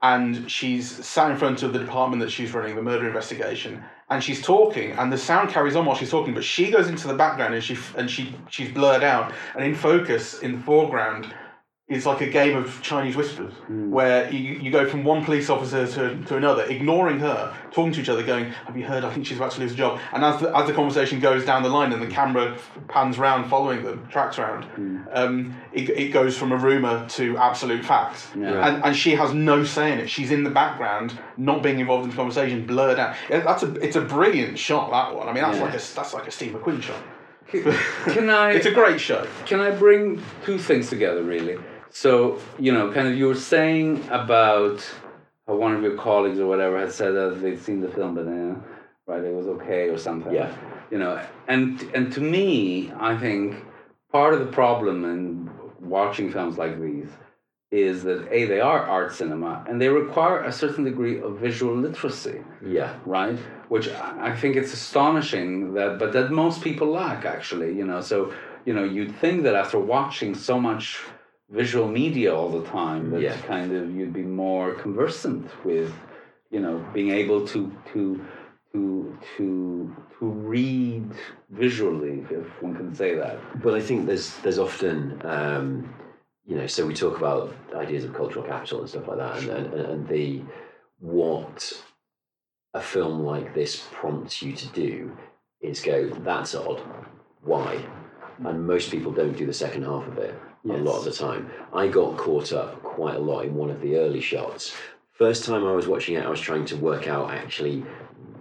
and 0.00 0.50
she's 0.50 1.04
sat 1.04 1.30
in 1.30 1.36
front 1.36 1.62
of 1.62 1.72
the 1.72 1.78
department 1.78 2.20
that 2.22 2.30
she's 2.30 2.54
running, 2.54 2.76
the 2.76 2.82
murder 2.82 3.06
investigation, 3.06 3.84
and 4.10 4.22
she's 4.22 4.40
talking, 4.40 4.92
and 4.92 5.12
the 5.12 5.18
sound 5.18 5.50
carries 5.50 5.76
on 5.76 5.84
while 5.84 5.96
she's 5.96 6.10
talking, 6.10 6.34
but 6.34 6.44
she 6.44 6.70
goes 6.70 6.88
into 6.88 7.08
the 7.08 7.14
background 7.14 7.54
and 7.54 7.62
she 7.62 7.76
and 7.96 8.10
she 8.10 8.34
she's 8.48 8.72
blurred 8.72 9.02
out, 9.02 9.32
and 9.54 9.64
in 9.64 9.74
focus 9.74 10.40
in 10.40 10.52
the 10.52 10.62
foreground 10.62 11.34
is 11.88 12.04
like 12.04 12.20
a 12.20 12.26
game 12.28 12.54
of 12.54 12.82
Chinese 12.82 13.16
whispers, 13.16 13.54
where 13.66 14.30
you, 14.30 14.56
you 14.60 14.70
go 14.70 14.86
from 14.86 15.04
one 15.04 15.24
police 15.24 15.48
officer 15.48 15.86
to, 15.86 16.22
to 16.26 16.36
another, 16.36 16.64
ignoring 16.64 17.18
her, 17.18 17.54
talking 17.70 17.92
to 17.92 18.00
each 18.02 18.10
other, 18.10 18.22
going, 18.22 18.44
"Have 18.66 18.76
you 18.76 18.84
heard? 18.84 19.04
I 19.04 19.10
think 19.12 19.24
she's 19.26 19.38
about 19.38 19.52
to 19.52 19.60
lose 19.60 19.72
a 19.72 19.74
job." 19.74 19.98
And 20.12 20.22
as 20.22 20.38
the, 20.38 20.54
as 20.54 20.66
the 20.66 20.74
conversation 20.74 21.18
goes 21.18 21.46
down 21.46 21.62
the 21.62 21.70
line 21.70 21.90
and 21.94 22.02
the 22.02 22.06
camera 22.06 22.58
pans 22.88 23.16
round, 23.18 23.48
following 23.48 23.84
them, 23.84 24.06
tracks 24.10 24.36
round, 24.36 24.66
um, 25.12 25.56
it, 25.72 25.88
it 25.88 26.08
goes 26.12 26.36
from 26.36 26.52
a 26.52 26.56
rumor 26.58 27.06
to 27.08 27.38
absolute 27.38 27.82
fact. 27.84 28.28
Yeah. 28.38 28.68
And, 28.68 28.84
and 28.84 28.94
she 28.94 29.12
has 29.14 29.32
no 29.32 29.64
say 29.64 29.90
in 29.90 29.98
it. 29.98 30.10
She's 30.10 30.30
in 30.30 30.44
the 30.44 30.50
background, 30.50 31.18
not 31.38 31.62
being 31.62 31.78
involved 31.80 32.04
in 32.04 32.10
the 32.10 32.16
conversation, 32.16 32.66
blurred 32.66 32.98
out. 32.98 33.16
Yeah, 33.30 33.40
That's 33.40 33.62
a 33.62 33.72
it's 33.76 33.96
a 33.96 34.02
brilliant 34.02 34.58
shot. 34.58 34.90
That 34.90 35.16
one. 35.16 35.26
I 35.26 35.32
mean, 35.32 35.42
that's 35.42 35.56
Yeah. 35.56 35.64
like 35.64 35.74
a 35.74 35.94
that's 35.94 36.12
like 36.12 36.26
a 36.28 36.30
Steve 36.30 36.52
McQueen 36.52 36.82
shot. 36.82 37.00
Can 37.50 38.28
I? 38.28 38.52
It's 38.58 38.66
a 38.66 38.70
great 38.72 39.00
show. 39.00 39.26
can 39.46 39.58
I 39.60 39.70
bring 39.70 40.22
two 40.44 40.58
things 40.58 40.90
together 40.90 41.22
really? 41.22 41.56
So, 41.90 42.38
you 42.58 42.72
know, 42.72 42.92
kind 42.92 43.08
of 43.08 43.14
you 43.16 43.26
were 43.26 43.34
saying 43.34 44.06
about 44.10 44.80
one 45.46 45.74
of 45.74 45.82
your 45.82 45.96
colleagues 45.96 46.38
or 46.38 46.46
whatever 46.46 46.78
had 46.78 46.92
said 46.92 47.12
that 47.12 47.40
they'd 47.40 47.60
seen 47.60 47.80
the 47.80 47.88
film, 47.88 48.14
but 48.14 48.26
uh, 48.26 48.54
right, 49.06 49.24
it 49.24 49.34
was 49.34 49.46
okay 49.46 49.88
or 49.88 49.98
something. 49.98 50.32
Yeah. 50.32 50.54
You 50.90 50.98
know, 50.98 51.20
and 51.48 51.80
and 51.94 52.12
to 52.12 52.20
me, 52.20 52.92
I 52.98 53.16
think 53.16 53.56
part 54.12 54.34
of 54.34 54.40
the 54.40 54.46
problem 54.46 55.04
in 55.04 55.50
watching 55.80 56.30
films 56.30 56.58
like 56.58 56.80
these 56.80 57.08
is 57.70 58.02
that 58.02 58.26
a 58.32 58.46
they 58.46 58.60
are 58.60 58.80
art 58.86 59.12
cinema 59.14 59.62
and 59.68 59.78
they 59.80 59.88
require 59.88 60.42
a 60.44 60.52
certain 60.52 60.84
degree 60.84 61.20
of 61.20 61.38
visual 61.38 61.74
literacy 61.74 62.42
Yeah. 62.64 62.94
right? 63.04 63.38
Which 63.68 63.88
I 63.90 64.34
think 64.34 64.56
it's 64.56 64.72
astonishing 64.72 65.74
that, 65.74 65.98
but 65.98 66.14
that 66.14 66.30
most 66.30 66.62
people 66.62 66.88
lack 66.88 67.26
actually. 67.26 67.74
You 67.74 67.84
know, 67.86 68.00
so 68.00 68.32
you 68.64 68.72
know 68.74 68.84
you'd 68.84 69.14
think 69.16 69.42
that 69.42 69.54
after 69.54 69.78
watching 69.78 70.34
so 70.34 70.58
much 70.58 70.98
visual 71.50 71.88
media 71.88 72.34
all 72.34 72.50
the 72.50 72.64
time, 72.68 73.10
that 73.10 73.20
Yeah. 73.20 73.36
kind 73.54 73.74
of 73.74 73.90
you'd 73.94 74.12
be 74.12 74.22
more 74.22 74.74
conversant 74.74 75.46
with, 75.64 75.92
you 76.50 76.60
know, 76.60 76.84
being 76.92 77.10
able 77.10 77.46
to 77.48 77.72
to 77.92 78.20
to 78.72 79.18
to 79.36 79.96
to 80.18 80.26
read 80.26 81.10
visually, 81.50 82.24
if 82.30 82.62
one 82.62 82.74
can 82.76 82.94
say 82.94 83.14
that. 83.14 83.38
But 83.62 83.74
I 83.74 83.80
think 83.80 84.06
there's 84.06 84.36
there's 84.42 84.58
often 84.58 85.20
um, 85.24 85.94
you 86.48 86.56
know 86.56 86.66
so 86.66 86.86
we 86.86 86.94
talk 86.94 87.16
about 87.18 87.54
ideas 87.74 88.04
of 88.04 88.14
cultural 88.14 88.44
capital 88.44 88.80
and 88.80 88.88
stuff 88.88 89.06
like 89.06 89.18
that 89.18 89.38
and, 89.42 89.50
and, 89.50 89.74
and 89.74 90.08
the 90.08 90.42
what 90.98 91.82
a 92.74 92.80
film 92.80 93.22
like 93.22 93.54
this 93.54 93.86
prompts 93.92 94.42
you 94.42 94.52
to 94.52 94.66
do 94.68 95.16
is 95.60 95.80
go 95.80 96.08
that's 96.24 96.54
odd 96.54 96.80
why 97.42 97.78
and 98.46 98.66
most 98.66 98.90
people 98.90 99.12
don't 99.12 99.36
do 99.36 99.46
the 99.46 99.52
second 99.52 99.82
half 99.84 100.06
of 100.06 100.16
it 100.18 100.34
a 100.70 100.76
lot 100.78 100.98
of 100.98 101.04
the 101.04 101.12
time. 101.12 101.50
I 101.72 101.88
got 101.88 102.16
caught 102.16 102.52
up 102.52 102.82
quite 102.82 103.16
a 103.16 103.20
lot 103.20 103.44
in 103.44 103.54
one 103.54 103.70
of 103.70 103.80
the 103.80 103.96
early 103.96 104.20
shots. 104.20 104.74
First 105.12 105.44
time 105.44 105.64
I 105.66 105.72
was 105.72 105.88
watching 105.88 106.14
it, 106.16 106.24
I 106.24 106.28
was 106.30 106.40
trying 106.40 106.64
to 106.66 106.76
work 106.76 107.08
out 107.08 107.30
actually 107.30 107.84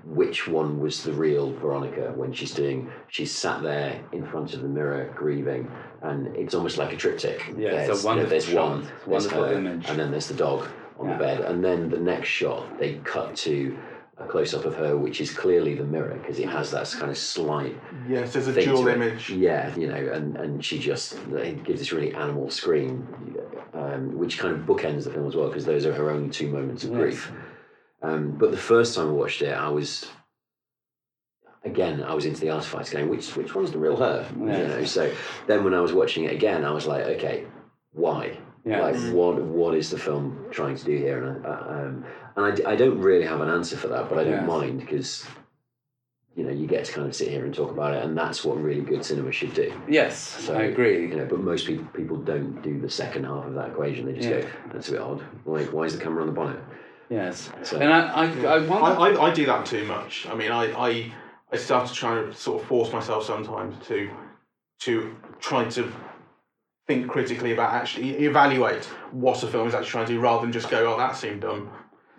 which 0.06 0.48
one 0.48 0.80
was 0.80 1.04
the 1.04 1.12
real 1.12 1.52
Veronica 1.54 2.14
when 2.16 2.32
she's 2.32 2.54
doing. 2.54 2.90
She's 3.10 3.32
sat 3.34 3.62
there 3.62 4.00
in 4.14 4.26
front 4.26 4.54
of 4.54 4.62
the 4.62 4.68
mirror 4.68 5.12
grieving, 5.16 5.70
and 6.02 6.36
it's 6.36 6.54
almost 6.56 6.78
like 6.78 6.94
a 6.94 6.96
triptych. 6.96 7.44
Yeah, 7.58 7.70
it's 7.72 7.84
a 7.84 7.88
there's, 7.88 8.04
wonderful 8.04 8.30
there's 8.30 8.54
one, 8.54 8.88
there's 9.08 9.30
her, 9.30 9.54
image. 9.54 9.90
and 9.90 10.00
then 10.00 10.12
there's 10.12 10.28
the 10.28 10.34
dog 10.34 10.68
on 11.00 11.08
Yeah. 11.10 11.14
the 11.18 11.24
bed, 11.24 11.40
and 11.42 11.64
then 11.64 11.90
the 11.90 12.00
next 12.00 12.30
shot 12.30 12.80
they 12.80 12.96
cut 13.04 13.36
to 13.38 13.78
a 14.20 14.26
close 14.26 14.54
up 14.54 14.66
of 14.66 14.76
her, 14.76 14.98
which 14.98 15.22
is 15.22 15.32
clearly 15.32 15.76
the 15.76 15.84
mirror 15.84 16.16
because 16.16 16.40
it 16.40 16.50
has 16.50 16.72
that 16.72 16.90
kind 16.92 17.12
of 17.12 17.18
slight 17.18 17.76
Yes, 18.08 18.34
there's 18.34 18.48
a 18.48 18.54
thing 18.54 18.66
dual 18.66 18.88
image. 18.88 19.30
Yeah, 19.30 19.76
you 19.76 19.88
know, 19.88 19.96
and, 19.96 20.36
and 20.38 20.66
she 20.66 20.80
just 20.80 21.14
it 21.34 21.64
gives 21.64 21.80
this 21.80 21.92
really 21.92 22.14
animal 22.14 22.50
scream, 22.50 23.08
um, 23.74 24.18
which 24.18 24.40
kind 24.40 24.56
of 24.56 24.62
bookends 24.62 25.04
the 25.04 25.12
film 25.12 25.28
as 25.28 25.36
well 25.36 25.48
because 25.48 25.66
those 25.66 25.86
are 25.86 25.94
her 25.94 26.10
only 26.10 26.30
two 26.30 26.50
moments 26.50 26.84
of 26.84 26.92
Yes. 26.92 27.00
grief. 27.00 27.32
Um, 28.02 28.32
but 28.32 28.52
the 28.52 28.58
first 28.58 28.96
time 28.96 29.10
I 29.10 29.12
watched 29.12 29.42
it, 29.42 29.54
I 29.54 29.70
was 29.70 30.08
again 31.64 32.04
I 32.04 32.14
was 32.14 32.26
into 32.26 32.42
the 32.42 32.50
artifacts 32.50 32.90
going, 32.90 33.10
which 33.10 33.36
which 33.36 33.54
one's 33.54 33.72
the 33.72 33.78
real 33.80 33.98
her? 33.98 34.28
You 34.36 34.46
know, 34.46 34.84
so 34.86 35.14
then 35.48 35.64
when 35.64 35.74
I 35.74 35.82
was 35.82 35.94
watching 35.94 36.24
it 36.26 36.34
again, 36.34 36.64
I 36.66 36.72
was 36.72 36.88
like, 36.88 37.06
okay, 37.06 37.46
why? 37.92 38.38
Yeah. 38.68 38.82
Like 38.82 38.96
what 39.14 39.36
what 39.42 39.76
is 39.76 39.90
the 39.90 39.98
film 39.98 40.46
trying 40.52 40.76
to 40.76 40.84
do 40.86 40.96
here? 40.98 41.24
And 41.24 41.46
I, 41.46 41.50
um, 41.52 42.06
and 42.36 42.46
I, 42.46 42.52
d- 42.52 42.66
I 42.66 42.76
don't 42.76 43.00
really 43.00 43.26
have 43.26 43.42
an 43.42 43.50
answer 43.50 43.78
for 43.78 43.88
that, 43.88 44.10
but 44.10 44.18
I 44.20 44.24
don't 44.26 44.34
Yes. 44.34 44.48
mind 44.48 44.80
because 44.80 45.26
you 46.36 46.44
know 46.44 46.52
you 46.52 46.68
get 46.68 46.86
to 46.86 46.92
kind 46.92 47.08
of 47.08 47.16
sit 47.16 47.30
here 47.30 47.46
and 47.46 47.54
talk 47.54 47.72
about 47.72 47.94
it, 47.96 48.04
and 48.04 48.18
that's 48.18 48.44
what 48.46 48.62
really 48.62 48.82
good 48.82 49.04
cinema 49.06 49.32
should 49.32 49.54
do. 49.54 49.74
Yes, 49.88 50.18
So, 50.46 50.54
I 50.54 50.64
agree. 50.64 51.08
You 51.08 51.16
know, 51.16 51.26
but 51.26 51.40
most 51.40 51.66
people 51.66 51.86
people 51.94 52.18
don't 52.18 52.62
do 52.62 52.80
the 52.80 52.90
second 52.90 53.24
half 53.26 53.46
of 53.46 53.54
that 53.56 53.70
equation. 53.70 54.06
They 54.06 54.14
just 54.14 54.30
Yeah. 54.30 54.42
go, 54.42 54.48
"That's 54.74 54.90
a 54.90 54.92
bit 54.92 55.02
odd. 55.02 55.24
Like, 55.46 55.72
why 55.74 55.84
is 55.84 55.98
the 55.98 56.04
camera 56.04 56.22
on 56.22 56.28
the 56.28 56.34
bonnet?" 56.34 56.60
Yes, 57.10 57.50
So- 57.64 57.80
and 57.80 57.92
I, 57.94 58.00
I, 58.10 58.24
I 58.26 58.56
I, 58.58 58.68
want. 58.68 59.00
I, 59.00 59.22
I 59.28 59.34
do 59.34 59.46
that 59.46 59.66
too 59.66 59.86
much. 59.86 60.28
I 60.30 60.36
mean, 60.36 60.52
I, 60.52 60.64
I, 60.88 61.12
I 61.54 61.56
start 61.56 61.88
to 61.88 61.94
try 61.94 62.16
to 62.22 62.34
sort 62.34 62.62
of 62.62 62.68
force 62.68 62.92
myself 62.92 63.24
sometimes 63.24 63.74
to, 63.88 64.10
to 64.82 65.16
try 65.40 65.64
to 65.70 65.90
think 66.88 67.10
critically 67.10 67.52
about 67.52 67.74
actually 67.74 68.12
evaluate 68.26 68.86
what 69.12 69.44
a 69.44 69.48
film 69.48 69.68
is 69.68 69.74
actually 69.74 69.90
trying 69.90 70.06
to 70.08 70.14
do 70.14 70.20
rather 70.20 70.42
than 70.42 70.54
just 70.54 70.70
go, 70.70 70.94
oh, 70.94 70.98
that 70.98 71.16
seemed 71.16 71.42
dumb. 71.42 71.70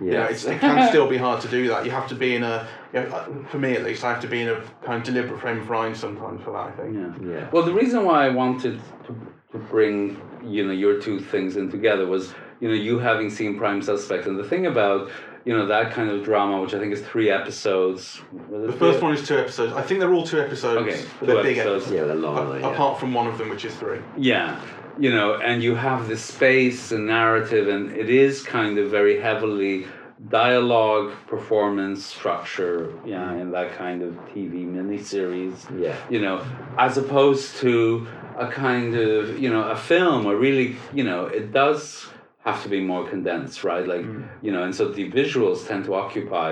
You 0.01 0.13
know, 0.13 0.25
it's, 0.25 0.45
it 0.45 0.61
can 0.61 0.89
still 0.89 1.09
be 1.09 1.17
hard 1.27 1.41
to 1.41 1.49
do 1.49 1.67
that. 1.69 1.85
You 1.85 1.91
have 1.91 2.07
to 2.09 2.15
be 2.15 2.37
in 2.37 2.45
a, 2.45 2.69
you 2.93 3.01
know, 3.01 3.07
uh, 3.09 3.45
for 3.49 3.59
me 3.59 3.73
at 3.73 3.83
least, 3.83 4.05
I 4.05 4.13
have 4.13 4.21
to 4.21 4.29
be 4.29 4.43
in 4.43 4.49
a 4.49 4.61
kind 4.85 5.01
of 5.01 5.03
deliberate 5.03 5.41
frame 5.41 5.59
of 5.59 5.69
mind 5.69 5.97
sometimes 5.97 6.43
for 6.45 6.53
that, 6.53 6.69
I 6.69 6.71
think. 6.71 6.95
yeah. 6.95 7.29
yeah, 7.29 7.51
Well, 7.51 7.65
the 7.65 7.73
reason 7.73 8.05
why 8.05 8.27
I 8.27 8.29
wanted 8.29 8.81
to, 9.07 9.17
to 9.53 9.59
bring 9.59 10.21
you 10.45 10.65
know 10.65 10.73
your 10.73 11.01
two 11.01 11.19
things 11.19 11.57
in 11.57 11.69
together 11.69 12.07
was 12.07 12.33
you 12.61 12.69
know 12.69 12.75
you 12.75 13.01
having 13.01 13.29
seen 13.29 13.59
Prime 13.59 13.83
Suspect, 13.83 14.27
and 14.27 14.39
the 14.39 14.45
thing 14.45 14.67
about 14.67 15.11
you 15.49 15.57
know 15.57 15.65
that 15.67 15.93
kind 15.93 16.11
of 16.11 16.23
drama, 16.23 16.61
which 16.61 16.75
I 16.75 16.79
think 16.79 16.93
is 16.93 17.01
three 17.01 17.31
episodes. 17.31 18.21
The 18.51 18.71
first 18.71 19.01
one 19.01 19.15
is 19.15 19.27
two 19.27 19.39
episodes. 19.39 19.73
I 19.73 19.81
think 19.81 19.99
they're 20.01 20.13
all 20.13 20.27
two 20.27 20.43
episodes. 20.43 20.83
Okay, 20.83 21.03
but 21.21 21.27
two 21.27 21.33
they're 21.33 21.43
big 21.43 21.57
episodes. 21.57 21.85
episodes. 21.87 21.97
yeah, 21.97 22.05
they're 22.05 22.17
long, 22.17 22.37
A- 22.37 22.41
aren't 22.41 22.53
they? 22.53 22.61
Yeah. 22.61 22.75
Apart 22.75 23.01
from 23.01 23.15
one 23.15 23.27
of 23.27 23.39
them, 23.39 23.49
which 23.49 23.65
is 23.65 23.75
three. 23.77 24.01
Yeah, 24.19 24.61
you 24.99 25.11
know, 25.11 25.37
and 25.37 25.63
you 25.63 25.75
have 25.75 26.07
this 26.07 26.23
space 26.23 26.93
and 26.93 27.07
narrative, 27.07 27.67
and 27.69 27.93
it 27.97 28.11
is 28.11 28.43
kind 28.43 28.77
of 28.79 28.91
very 28.91 29.19
heavily 29.19 29.87
dialogue, 30.29 31.13
performance, 31.27 32.05
structure, 32.05 32.93
yeah, 33.07 33.29
mm-hmm. 33.29 33.41
in 33.41 33.51
that 33.53 33.73
kind 33.73 34.03
of 34.03 34.13
TV 34.35 34.67
miniseries. 34.67 35.57
yeah, 35.81 35.97
You 36.11 36.21
know, 36.21 36.45
as 36.77 36.99
opposed 36.99 37.57
to 37.63 38.07
a 38.37 38.49
kind 38.49 38.95
of 38.97 39.39
you 39.39 39.49
know 39.49 39.63
a 39.63 39.77
film, 39.77 40.27
or 40.27 40.37
really, 40.37 40.77
you 40.93 41.05
know, 41.05 41.25
it 41.25 41.53
does 41.53 42.07
have 42.49 42.63
to 42.63 42.69
be 42.69 42.81
more 42.93 43.05
condensed, 43.09 43.59
right? 43.65 43.87
Like 43.95 44.05
mm. 44.07 44.27
you 44.43 44.53
know, 44.53 44.63
and 44.67 44.75
so 44.79 44.85
the 44.99 45.07
visuals 45.21 45.59
tend 45.71 45.85
to 45.89 45.93
occupy 45.95 46.49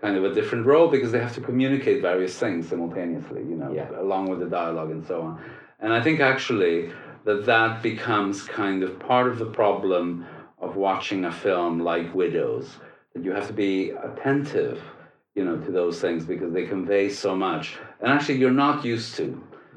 kind 0.00 0.16
of 0.16 0.24
a 0.30 0.32
different 0.38 0.64
role 0.72 0.88
because 0.96 1.10
they 1.12 1.22
have 1.26 1.34
to 1.34 1.40
communicate 1.40 2.02
various 2.02 2.34
things 2.42 2.68
simultaneously, 2.68 3.42
you 3.50 3.56
know, 3.60 3.72
Yeah. 3.72 3.88
along 4.06 4.28
with 4.30 4.40
the 4.44 4.50
dialogue 4.60 4.90
and 4.96 5.04
so 5.10 5.16
on. 5.26 5.32
And 5.82 5.90
I 5.98 6.00
think 6.04 6.20
actually 6.20 6.90
that 7.24 7.46
that 7.46 7.82
becomes 7.82 8.42
kind 8.62 8.82
of 8.82 8.90
part 9.10 9.26
of 9.32 9.38
the 9.38 9.50
problem 9.62 10.06
of 10.60 10.76
watching 10.76 11.24
a 11.24 11.32
film 11.32 11.80
like 11.80 12.14
Widows, 12.14 12.66
that 13.12 13.24
you 13.24 13.32
have 13.32 13.46
to 13.48 13.52
be 13.52 13.90
attentive, 14.08 14.78
you 15.34 15.44
know, 15.44 15.56
to 15.66 15.70
those 15.70 16.00
things 16.00 16.24
because 16.24 16.52
they 16.52 16.66
convey 16.66 17.08
so 17.08 17.34
much. 17.48 17.76
And 18.00 18.08
actually, 18.14 18.38
you're 18.38 18.60
not 18.66 18.84
used 18.84 19.16
to, 19.16 19.26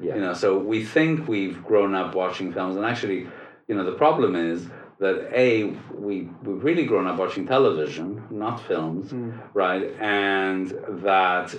yeah, 0.00 0.14
you 0.16 0.20
know. 0.20 0.34
So 0.34 0.58
we 0.58 0.84
think 0.84 1.28
we've 1.34 1.58
grown 1.70 1.94
up 1.94 2.14
watching 2.14 2.52
films, 2.52 2.76
and 2.76 2.84
actually, 2.84 3.20
you 3.68 3.74
know, 3.76 3.84
the 3.84 3.98
problem 4.04 4.36
is 4.36 4.58
that 5.00 5.30
a 5.34 5.64
we 5.94 6.28
we've 6.44 6.62
really 6.62 6.84
grown 6.84 7.06
up 7.06 7.16
watching 7.18 7.46
television, 7.46 8.22
not 8.30 8.56
films, 8.68 9.10
hmm. 9.10 9.30
right? 9.54 9.84
And 9.98 10.70
that 11.08 11.54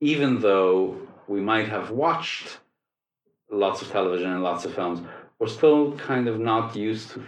even 0.00 0.40
though 0.40 0.96
we 1.26 1.40
might 1.40 1.68
have 1.68 1.90
watched 1.90 2.60
lots 3.50 3.82
of 3.82 3.90
television 3.90 4.30
and 4.30 4.42
lots 4.42 4.64
of 4.66 4.74
films, 4.74 5.00
we're 5.38 5.48
still 5.48 5.96
kind 5.96 6.28
of 6.28 6.38
not 6.38 6.76
used 6.76 7.10
to 7.12 7.22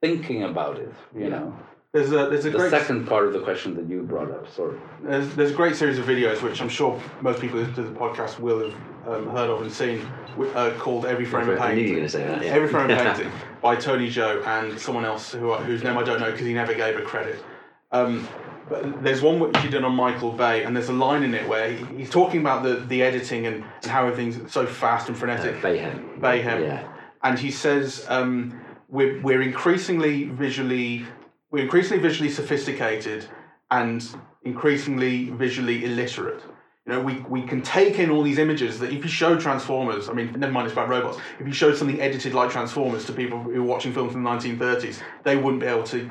thinking 0.00 0.42
about 0.44 0.78
it. 0.78 0.94
You 1.14 1.22
Yeah. 1.24 1.28
know, 1.28 1.56
There's 1.94 2.10
a 2.12 2.28
there's 2.28 2.44
a 2.44 2.50
the 2.50 2.58
great 2.58 2.70
second 2.70 3.06
part 3.06 3.26
of 3.26 3.32
the 3.32 3.40
question 3.40 3.74
that 3.76 3.88
you 3.88 4.02
brought 4.02 4.30
up. 4.30 4.46
Sorry. 4.54 4.78
There's, 5.02 5.34
there's 5.34 5.50
a 5.52 5.54
great 5.54 5.74
series 5.74 5.98
of 5.98 6.04
videos 6.04 6.42
which 6.42 6.60
I'm 6.60 6.68
sure 6.68 7.00
most 7.22 7.40
people 7.40 7.64
to 7.64 7.82
the 7.82 7.90
podcast 7.98 8.38
will 8.38 8.70
have 8.70 8.74
um, 9.08 9.30
heard 9.30 9.48
of 9.48 9.62
and 9.62 9.72
seen, 9.72 10.06
uh, 10.54 10.74
called 10.78 11.06
Every 11.06 11.24
Frame 11.24 11.48
of 11.48 11.58
I 11.58 11.72
knew 11.74 11.80
you 11.80 11.86
Painting. 11.86 11.94
were 11.94 11.96
going 12.00 12.06
to 12.06 12.10
say 12.10 12.24
that. 12.26 12.44
Yeah. 12.44 12.50
Every 12.52 12.68
Frame 12.68 12.90
of 12.90 12.98
Painting 13.16 13.32
by 13.62 13.74
Tony 13.76 14.10
Zhou 14.10 14.46
and 14.46 14.78
someone 14.78 15.06
else 15.06 15.32
who 15.32 15.50
I- 15.52 15.62
whose 15.62 15.82
name 15.82 15.96
I 15.96 16.02
don't 16.02 16.20
know 16.20 16.30
because 16.30 16.46
he 16.46 16.52
never 16.52 16.74
gave 16.74 16.98
a 16.98 17.02
credit. 17.02 17.42
Um, 17.90 18.28
but 18.68 19.02
there's 19.02 19.22
one 19.22 19.40
which 19.40 19.56
he 19.60 19.70
did 19.70 19.82
on 19.82 19.94
Michael 19.94 20.32
Bay, 20.32 20.64
and 20.64 20.76
there's 20.76 20.90
a 20.90 20.92
line 20.92 21.22
in 21.22 21.32
it 21.32 21.48
where 21.48 21.72
he, 21.72 21.82
he's 21.96 22.10
talking 22.10 22.40
about 22.42 22.62
the, 22.62 22.74
the 22.74 23.02
editing 23.02 23.46
and, 23.46 23.64
and 23.82 23.86
how 23.90 24.06
everything's 24.06 24.52
so 24.52 24.66
fast 24.66 25.08
and 25.08 25.16
frenetic. 25.16 25.56
Uh, 25.56 25.68
Bayhem. 25.68 26.20
Bayhem. 26.20 26.60
Yeah. 26.60 26.92
And 27.22 27.38
he 27.38 27.50
says 27.50 28.04
um, 28.10 28.60
we're, 28.90 29.22
we're 29.22 29.40
increasingly 29.40 30.24
visually 30.24 31.06
we're 31.50 31.64
increasingly 31.64 32.02
visually 32.02 32.30
sophisticated 32.30 33.26
and 33.70 34.06
increasingly 34.42 35.30
visually 35.30 35.84
illiterate. 35.84 36.42
You 36.86 36.94
know, 36.94 37.00
we, 37.00 37.20
we 37.28 37.42
can 37.42 37.60
take 37.60 37.98
in 37.98 38.10
all 38.10 38.22
these 38.22 38.38
images 38.38 38.78
that 38.78 38.92
if 38.92 39.04
you 39.04 39.10
show 39.10 39.38
Transformers, 39.38 40.08
I 40.08 40.14
mean, 40.14 40.32
never 40.38 40.52
mind 40.52 40.66
it's 40.66 40.72
about 40.72 40.88
robots, 40.88 41.18
if 41.38 41.46
you 41.46 41.52
showed 41.52 41.76
something 41.76 42.00
edited 42.00 42.32
like 42.32 42.50
Transformers 42.50 43.04
to 43.06 43.12
people 43.12 43.42
who 43.42 43.62
were 43.62 43.68
watching 43.68 43.92
films 43.92 44.14
in 44.14 44.22
the 44.22 44.30
1930s, 44.30 45.02
they 45.22 45.36
wouldn't 45.36 45.60
be 45.60 45.66
able 45.66 45.82
to 45.84 46.10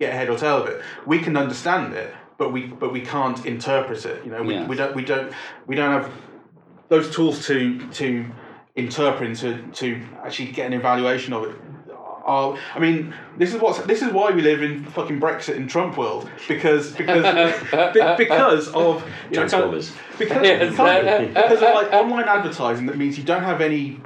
get 0.00 0.12
a 0.12 0.16
head 0.16 0.28
or 0.28 0.36
tail 0.36 0.62
of 0.62 0.68
it. 0.68 0.82
We 1.06 1.20
can 1.20 1.36
understand 1.36 1.94
it, 1.94 2.12
but 2.36 2.52
we 2.52 2.66
but 2.66 2.92
we 2.92 3.00
can't 3.00 3.44
interpret 3.46 4.04
it. 4.06 4.24
You 4.24 4.32
know, 4.32 4.42
we, 4.42 4.54
Yes. 4.54 4.68
we 4.68 4.76
don't 4.76 4.94
we 4.96 5.04
don't 5.04 5.32
we 5.66 5.76
don't 5.76 6.02
have 6.02 6.12
those 6.88 7.14
tools 7.14 7.46
to 7.46 7.88
to 7.92 8.26
interpret 8.74 9.36
to 9.38 9.62
to 9.72 10.02
actually 10.24 10.52
get 10.52 10.66
an 10.66 10.72
evaluation 10.72 11.32
of 11.32 11.44
it. 11.44 11.56
Are, 12.28 12.58
I 12.74 12.78
mean, 12.78 13.14
this 13.38 13.54
is 13.54 13.60
what's 13.60 13.78
this 13.86 14.02
is 14.02 14.12
why 14.12 14.30
we 14.32 14.42
live 14.42 14.62
in 14.62 14.84
fucking 14.84 15.18
Brexit 15.18 15.56
and 15.56 15.68
Trump 15.68 15.96
world 15.96 16.28
because 16.46 16.92
because 16.92 17.24
because 18.18 18.68
of 18.68 19.02
you 19.02 19.08
know, 19.36 19.48
Transformers. 19.48 19.92
because, 20.18 20.42
Yes. 20.44 20.70
because, 20.70 21.28
because 21.28 21.62
of 21.62 21.74
like 21.74 21.92
online 21.92 22.28
advertising 22.28 22.86
that 22.86 22.96
means 22.98 23.16
you 23.16 23.24
don't 23.24 23.42
have 23.44 23.60
any 23.62 24.00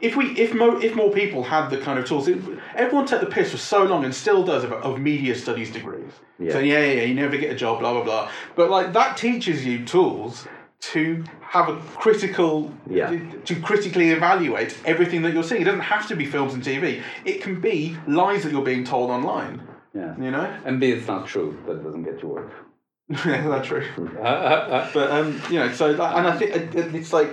if 0.00 0.14
we 0.16 0.26
if 0.38 0.54
mo, 0.54 0.76
if 0.78 0.94
more 0.94 1.10
people 1.10 1.42
had 1.42 1.68
the 1.70 1.78
kind 1.78 1.98
of 1.98 2.04
tools 2.06 2.28
it, 2.28 2.38
everyone 2.76 3.06
took 3.06 3.20
the 3.20 3.26
piss 3.26 3.50
for 3.50 3.56
so 3.56 3.82
long 3.84 4.04
and 4.04 4.14
still 4.14 4.44
does 4.44 4.62
of, 4.64 4.72
of 4.72 5.00
media 5.00 5.34
studies 5.34 5.72
degrees 5.72 6.12
Yeah. 6.38 6.52
so 6.52 6.58
yeah, 6.58 6.78
yeah 6.84 6.92
yeah 6.92 7.02
you 7.04 7.14
never 7.14 7.36
get 7.38 7.50
a 7.50 7.56
job 7.56 7.80
blah 7.80 7.92
blah 7.94 8.04
blah 8.04 8.30
but 8.54 8.70
like 8.70 8.92
that 8.92 9.16
teaches 9.16 9.64
you 9.66 9.84
tools 9.84 10.46
to 10.80 11.24
have 11.40 11.68
a 11.68 11.76
critical 11.96 12.72
Yeah. 12.88 13.10
to 13.44 13.54
critically 13.60 14.10
evaluate 14.10 14.76
everything 14.84 15.22
that 15.22 15.32
you're 15.34 15.42
seeing 15.42 15.62
it 15.62 15.64
doesn't 15.64 15.80
have 15.80 16.06
to 16.08 16.16
be 16.16 16.24
films 16.24 16.54
and 16.54 16.62
tv 16.62 17.02
it 17.24 17.42
can 17.42 17.60
be 17.60 17.96
lies 18.06 18.42
that 18.44 18.52
you're 18.52 18.62
being 18.64 18.84
told 18.84 19.10
online 19.10 19.62
Yeah. 19.94 20.14
you 20.18 20.30
know 20.30 20.46
And 20.64 20.78
B, 20.80 20.92
it's 20.92 21.08
not 21.08 21.26
true. 21.26 21.58
That 21.66 21.82
doesn't 21.82 22.04
get 22.04 22.22
you 22.22 22.28
work. 22.28 22.50
yeah 23.08 23.48
that's 23.48 23.66
true 23.68 23.84
Uh, 24.18 24.22
uh, 24.22 24.68
uh. 24.76 24.90
But 24.92 25.10
um, 25.10 25.40
you 25.50 25.58
know, 25.58 25.72
so 25.72 25.92
that, 25.94 26.16
and 26.16 26.26
I 26.28 26.36
think 26.38 26.50
it- 26.58 26.74
it- 26.80 26.94
it's 26.94 27.12
like 27.12 27.30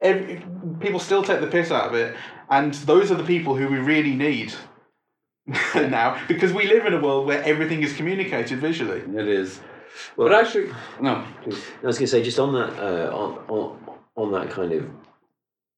every, 0.00 0.42
people 0.80 1.00
still 1.00 1.22
take 1.22 1.40
the 1.40 1.46
piss 1.46 1.70
out 1.70 1.86
of 1.90 1.94
it, 1.94 2.14
and 2.50 2.74
those 2.92 3.10
are 3.12 3.14
the 3.22 3.24
people 3.34 3.54
who 3.56 3.66
we 3.68 3.78
really 3.78 4.14
need 4.14 4.52
now 5.74 6.08
because 6.28 6.52
we 6.52 6.66
live 6.66 6.84
in 6.86 6.92
a 6.94 7.00
world 7.00 7.26
where 7.26 7.42
everything 7.44 7.82
is 7.82 7.92
communicated 7.96 8.58
visually. 8.58 9.00
It 9.22 9.28
is. 9.28 9.60
Well- 10.16 10.28
but 10.28 10.34
actually, 10.46 10.70
no, 11.00 11.24
please. 11.42 11.62
I 11.82 11.86
was 11.86 11.98
going 11.98 12.06
to 12.06 12.10
say, 12.10 12.22
just 12.22 12.38
on 12.38 12.52
that, 12.54 12.78
uh, 12.78 13.14
on, 13.16 13.38
on 13.48 13.78
on 14.16 14.32
that 14.32 14.50
kind 14.50 14.72
of, 14.72 14.90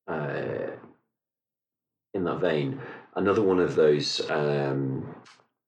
uh, 0.07 0.71
in 2.15 2.25
that 2.25 2.41
vein, 2.41 2.81
another 3.17 3.43
one 3.43 3.59
of 3.61 3.75
those 3.75 4.29
um, 4.31 5.15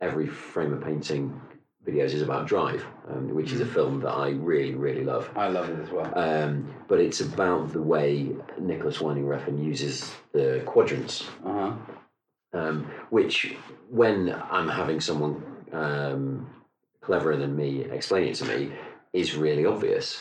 every 0.00 0.26
frame 0.28 0.72
of 0.72 0.82
painting 0.82 1.40
videos 1.86 2.12
is 2.12 2.22
about 2.22 2.46
Drive, 2.46 2.84
um, 3.08 3.34
which 3.34 3.52
is 3.52 3.60
a 3.60 3.66
film 3.66 4.00
that 4.00 4.10
I 4.10 4.30
really, 4.30 4.74
really 4.74 5.02
love. 5.04 5.28
I 5.34 5.48
love 5.48 5.68
it 5.70 5.80
as 5.80 5.90
well. 5.90 6.12
Um, 6.16 6.72
but 6.88 7.00
it's 7.00 7.20
about 7.20 7.72
the 7.72 7.82
way 7.82 8.28
Nicolas 8.58 9.00
Winding 9.00 9.24
Refn 9.24 9.62
uses 9.64 10.12
the 10.32 10.62
quadrants, 10.66 11.26
Uh 11.44 11.52
huh. 11.52 11.72
um, 12.58 12.84
which 13.10 13.54
when 13.88 14.34
I'm 14.50 14.68
having 14.68 15.00
someone 15.00 15.42
um, 15.72 16.46
cleverer 17.02 17.36
than 17.36 17.56
me 17.56 17.84
explain 17.84 18.28
it 18.28 18.34
to 18.36 18.44
me, 18.44 18.72
is 19.12 19.36
really 19.36 19.66
obvious. 19.66 20.20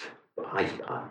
I, 0.52 0.70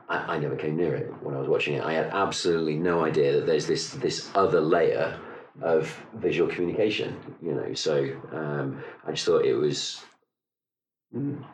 I, 0.08 0.34
I 0.34 0.38
never 0.38 0.56
came 0.56 0.76
near 0.76 0.94
it 0.94 1.12
when 1.22 1.34
I 1.34 1.38
was 1.38 1.48
watching 1.48 1.74
it. 1.74 1.84
I 1.84 1.92
had 1.92 2.06
absolutely 2.06 2.76
no 2.76 3.04
idea 3.04 3.32
that 3.34 3.46
there's 3.46 3.66
this 3.66 3.90
this 3.90 4.30
other 4.34 4.60
layer 4.60 5.18
of 5.62 5.94
visual 6.14 6.48
communication. 6.50 7.16
You 7.42 7.54
know, 7.54 7.74
so 7.74 8.10
um, 8.32 8.82
I 9.06 9.12
just 9.12 9.26
thought 9.26 9.44
it 9.44 9.54
was 9.54 10.02
mm, 11.14 11.44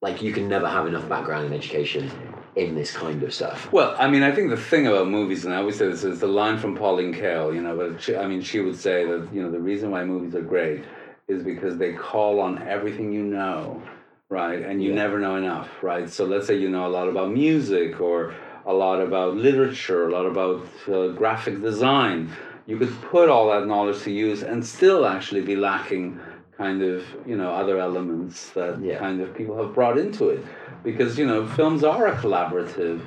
like 0.00 0.22
you 0.22 0.32
can 0.32 0.48
never 0.48 0.68
have 0.68 0.86
enough 0.86 1.08
background 1.08 1.46
in 1.46 1.52
education 1.52 2.10
in 2.56 2.74
this 2.74 2.94
kind 2.94 3.22
of 3.22 3.32
stuff. 3.32 3.72
Well, 3.72 3.94
I 3.98 4.08
mean, 4.08 4.22
I 4.22 4.32
think 4.32 4.50
the 4.50 4.56
thing 4.56 4.86
about 4.86 5.08
movies, 5.08 5.44
and 5.44 5.54
I 5.54 5.58
always 5.58 5.78
say 5.78 5.88
this, 5.88 6.04
is 6.04 6.20
the 6.20 6.26
line 6.26 6.58
from 6.58 6.76
Pauline 6.76 7.14
Kael, 7.14 7.54
you 7.54 7.62
know, 7.62 7.76
but 7.76 8.02
she, 8.02 8.16
I 8.16 8.26
mean, 8.26 8.42
she 8.42 8.60
would 8.60 8.76
say 8.76 9.06
that, 9.06 9.28
you 9.32 9.42
know, 9.42 9.50
the 9.50 9.60
reason 9.60 9.90
why 9.90 10.04
movies 10.04 10.34
are 10.34 10.42
great 10.42 10.84
is 11.28 11.42
because 11.42 11.78
they 11.78 11.92
call 11.92 12.40
on 12.40 12.62
everything 12.66 13.12
you 13.12 13.22
know, 13.22 13.82
right? 14.28 14.62
And 14.62 14.82
you 14.82 14.90
Yeah. 14.90 15.02
never 15.02 15.18
know 15.18 15.36
enough, 15.36 15.68
right? 15.82 16.08
So 16.08 16.24
let's 16.24 16.46
say 16.46 16.56
you 16.56 16.68
know 16.68 16.86
a 16.86 16.92
lot 16.98 17.08
about 17.08 17.32
music 17.32 18.00
or 18.00 18.34
a 18.66 18.72
lot 18.72 19.00
about 19.00 19.36
literature, 19.36 20.08
a 20.08 20.12
lot 20.12 20.26
about 20.26 20.62
uh, 20.88 21.08
graphic 21.08 21.60
design. 21.60 22.30
You 22.66 22.76
could 22.78 22.92
put 23.02 23.28
all 23.28 23.50
that 23.50 23.66
knowledge 23.66 24.02
to 24.02 24.10
use 24.12 24.42
and 24.42 24.64
still 24.64 25.04
actually 25.06 25.42
be 25.42 25.56
lacking 25.56 26.20
kind 26.56 26.82
of, 26.82 27.02
you 27.26 27.36
know, 27.36 27.50
other 27.50 27.78
elements 27.78 28.50
that 28.50 28.80
Yeah. 28.80 28.98
kind 28.98 29.20
of 29.20 29.34
people 29.34 29.56
have 29.56 29.74
brought 29.74 29.98
into 29.98 30.28
it. 30.28 30.44
Because, 30.84 31.18
you 31.18 31.26
know, 31.26 31.46
films 31.46 31.82
are 31.84 32.06
a 32.06 32.16
collaborative 32.16 33.00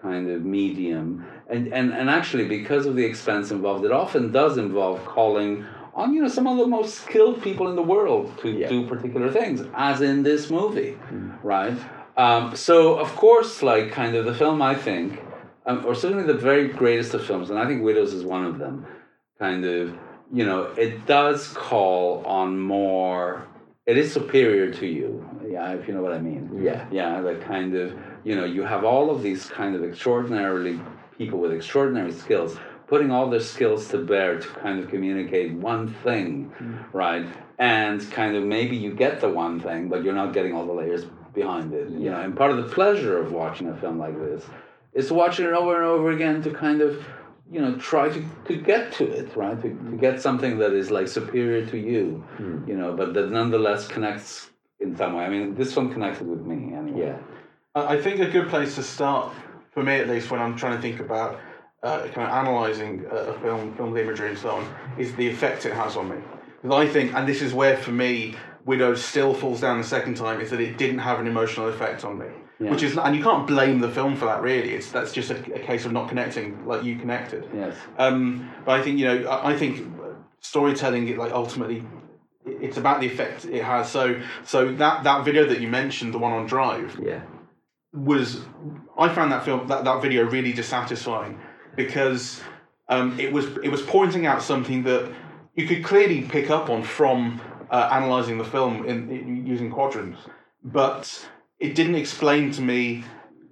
kind 0.00 0.28
of 0.30 0.44
medium. 0.44 1.24
And, 1.48 1.72
and, 1.72 1.92
and 1.92 2.08
actually, 2.08 2.46
because 2.46 2.86
of 2.86 2.94
the 2.94 3.04
expense 3.04 3.50
involved, 3.50 3.84
it 3.84 3.92
often 3.92 4.30
does 4.30 4.58
involve 4.58 5.04
calling 5.04 5.64
on, 5.94 6.12
you 6.14 6.20
know, 6.22 6.28
some 6.28 6.46
of 6.46 6.56
the 6.58 6.66
most 6.66 6.94
skilled 6.94 7.42
people 7.42 7.68
in 7.68 7.76
the 7.76 7.82
world 7.82 8.36
to 8.38 8.50
Yeah. 8.50 8.68
do 8.68 8.86
particular 8.86 9.30
things, 9.30 9.62
as 9.74 10.00
in 10.00 10.22
this 10.22 10.50
movie, 10.50 10.96
right? 11.42 11.76
Um, 12.16 12.54
so, 12.54 12.96
of 12.98 13.14
course, 13.16 13.62
like, 13.62 13.90
kind 13.90 14.14
of 14.16 14.24
the 14.24 14.34
film, 14.34 14.60
I 14.62 14.74
think, 14.74 15.20
um, 15.66 15.84
or 15.86 15.94
certainly 15.94 16.24
the 16.24 16.34
very 16.50 16.68
greatest 16.68 17.14
of 17.14 17.22
films, 17.24 17.50
and 17.50 17.58
I 17.58 17.66
think 17.66 17.82
Widows 17.82 18.12
is 18.12 18.24
one 18.24 18.44
of 18.44 18.58
them, 18.58 18.86
kind 19.38 19.64
of, 19.64 19.92
you 20.32 20.44
know, 20.44 20.62
it 20.76 21.06
does 21.06 21.48
call 21.48 22.24
on 22.26 22.58
more, 22.58 23.46
it 23.86 23.96
is 23.98 24.12
superior 24.12 24.70
to 24.72 24.86
you, 24.86 25.24
yeah, 25.48 25.72
if 25.74 25.86
you 25.86 25.94
know 25.94 26.02
what 26.02 26.12
I 26.12 26.18
mean 26.18 26.50
Yeah, 26.62 26.86
yeah 26.90 27.20
that 27.20 27.40
kind 27.42 27.74
of 27.76 27.92
you 28.24 28.34
know 28.34 28.44
you 28.44 28.62
have 28.62 28.82
all 28.84 29.10
of 29.10 29.22
these 29.22 29.46
kind 29.50 29.74
of 29.76 29.84
extraordinarily 29.84 30.80
people 31.18 31.38
with 31.38 31.52
extraordinary 31.52 32.10
skills 32.12 32.56
putting 32.86 33.10
all 33.10 33.28
their 33.28 33.40
skills 33.40 33.88
to 33.88 33.98
bear 33.98 34.38
to 34.38 34.48
kind 34.48 34.78
of 34.78 34.88
communicate 34.88 35.52
one 35.52 35.88
thing 36.04 36.52
mm-hmm. 36.58 36.96
right? 36.96 37.26
And 37.58 38.10
kind 38.10 38.36
of 38.36 38.44
maybe 38.44 38.76
you 38.76 38.92
get 38.94 39.20
the 39.20 39.28
one 39.28 39.60
thing 39.60 39.88
but 39.88 40.04
you're 40.04 40.14
not 40.14 40.32
getting 40.32 40.54
all 40.54 40.66
the 40.66 40.72
layers 40.72 41.04
behind 41.34 41.72
it 41.72 41.90
you 41.90 42.10
know? 42.10 42.20
And 42.20 42.36
part 42.36 42.50
of 42.50 42.56
the 42.58 42.74
pleasure 42.74 43.18
of 43.18 43.32
watching 43.32 43.68
a 43.68 43.76
film 43.76 43.98
like 43.98 44.18
this 44.18 44.44
is 44.92 45.10
watching 45.10 45.46
it 45.46 45.52
over 45.52 45.76
and 45.76 45.84
over 45.84 46.10
again 46.10 46.42
to 46.42 46.50
kind 46.50 46.80
of 46.80 47.04
you 47.50 47.60
know 47.60 47.76
try 47.76 48.08
to, 48.08 48.24
to 48.46 48.56
get 48.56 48.92
to 48.92 49.04
it 49.10 49.36
right? 49.36 49.56
To, 49.56 49.68
to 49.68 49.74
mm-hmm. 49.74 49.96
get 49.98 50.20
something 50.20 50.58
that 50.58 50.72
is 50.72 50.90
like 50.90 51.08
superior 51.08 51.66
to 51.66 51.78
you 51.78 52.24
mm-hmm. 52.38 52.68
you 52.68 52.76
know 52.76 52.94
but 52.94 53.14
that 53.14 53.30
nonetheless 53.30 53.88
connects 53.88 54.50
in 54.84 54.96
some 54.96 55.14
way. 55.14 55.24
I 55.24 55.28
mean 55.28 55.54
this 55.54 55.74
one 55.74 55.92
connected 55.92 56.26
with 56.26 56.40
me 56.40 56.74
anyway. 56.74 57.00
Yeah, 57.06 57.18
I 57.74 58.00
think 58.00 58.20
a 58.20 58.30
good 58.30 58.48
place 58.48 58.74
to 58.76 58.82
start, 58.82 59.32
for 59.72 59.82
me 59.82 59.94
at 59.94 60.08
least, 60.08 60.30
when 60.30 60.40
I'm 60.40 60.56
trying 60.56 60.76
to 60.76 60.82
think 60.82 61.00
about 61.00 61.40
uh, 61.84 62.08
kind 62.08 62.28
of 62.30 62.46
analysing 62.46 63.04
a 63.10 63.16
a 63.32 63.40
film, 63.40 63.74
filmed 63.76 63.96
imagery 63.98 64.28
and 64.30 64.38
so 64.38 64.50
on, 64.56 64.74
is 64.98 65.14
the 65.16 65.28
effect 65.28 65.66
it 65.66 65.72
has 65.74 65.96
on 65.96 66.08
me. 66.08 66.16
Because 66.62 66.76
I 66.84 66.90
think, 66.92 67.14
and 67.14 67.28
this 67.28 67.42
is 67.42 67.52
where 67.52 67.76
for 67.76 67.92
me, 67.92 68.34
Widows 68.64 69.04
still 69.04 69.34
falls 69.34 69.60
down 69.60 69.76
the 69.78 69.84
second 69.86 70.14
time, 70.16 70.40
is 70.40 70.48
that 70.50 70.60
it 70.60 70.78
didn't 70.78 71.00
have 71.00 71.20
an 71.20 71.26
emotional 71.26 71.68
effect 71.68 72.04
on 72.04 72.18
me. 72.18 72.26
Which 72.70 72.82
is, 72.82 72.96
and 72.96 73.14
you 73.16 73.22
can't 73.22 73.46
blame 73.46 73.80
the 73.80 73.90
film 73.90 74.16
for 74.16 74.24
that 74.26 74.40
really. 74.40 74.70
It's 74.70 74.90
that's 74.90 75.12
just 75.12 75.30
a, 75.30 75.36
a 75.54 75.58
case 75.58 75.84
of 75.84 75.92
not 75.92 76.08
connecting 76.08 76.64
like 76.66 76.82
you 76.84 76.96
connected. 76.96 77.42
yes 77.54 77.74
Um, 77.98 78.48
but 78.64 78.80
I 78.80 78.82
think 78.82 78.98
you 78.98 79.06
know, 79.06 79.28
I, 79.28 79.50
I 79.52 79.56
think 79.58 79.86
storytelling, 80.40 81.08
it 81.08 81.18
like 81.18 81.32
ultimately, 81.32 81.78
it- 82.46 82.58
it's 82.66 82.76
about 82.78 83.00
the 83.00 83.06
effect 83.06 83.44
it 83.44 83.62
has. 83.64 83.90
So, 83.90 84.20
so 84.44 84.72
that 84.82 85.04
that 85.04 85.24
video 85.24 85.44
that 85.50 85.60
you 85.60 85.68
mentioned, 85.68 86.14
the 86.14 86.18
one 86.18 86.32
on 86.32 86.46
Drive, 86.46 86.98
yeah, 87.02 87.20
was 87.92 88.40
I 88.98 89.08
found 89.08 89.32
that 89.32 89.44
film 89.44 89.66
that, 89.68 89.84
that 89.84 90.00
video 90.02 90.24
really 90.24 90.52
dissatisfying 90.52 91.38
because 91.76 92.40
um, 92.88 93.18
it 93.18 93.32
was 93.32 93.46
it 93.62 93.68
was 93.68 93.82
pointing 93.82 94.26
out 94.26 94.42
something 94.42 94.82
that 94.84 95.10
you 95.54 95.66
could 95.66 95.84
clearly 95.84 96.22
pick 96.22 96.50
up 96.50 96.68
on 96.68 96.82
from 96.82 97.40
uh, 97.70 97.88
analyzing 97.92 98.38
the 98.38 98.44
film 98.44 98.84
in, 98.86 99.10
in 99.10 99.46
using 99.46 99.70
quadrants, 99.70 100.20
but 100.62 101.28
it 101.58 101.74
didn't 101.74 101.94
explain 101.94 102.50
to 102.52 102.62
me 102.62 103.04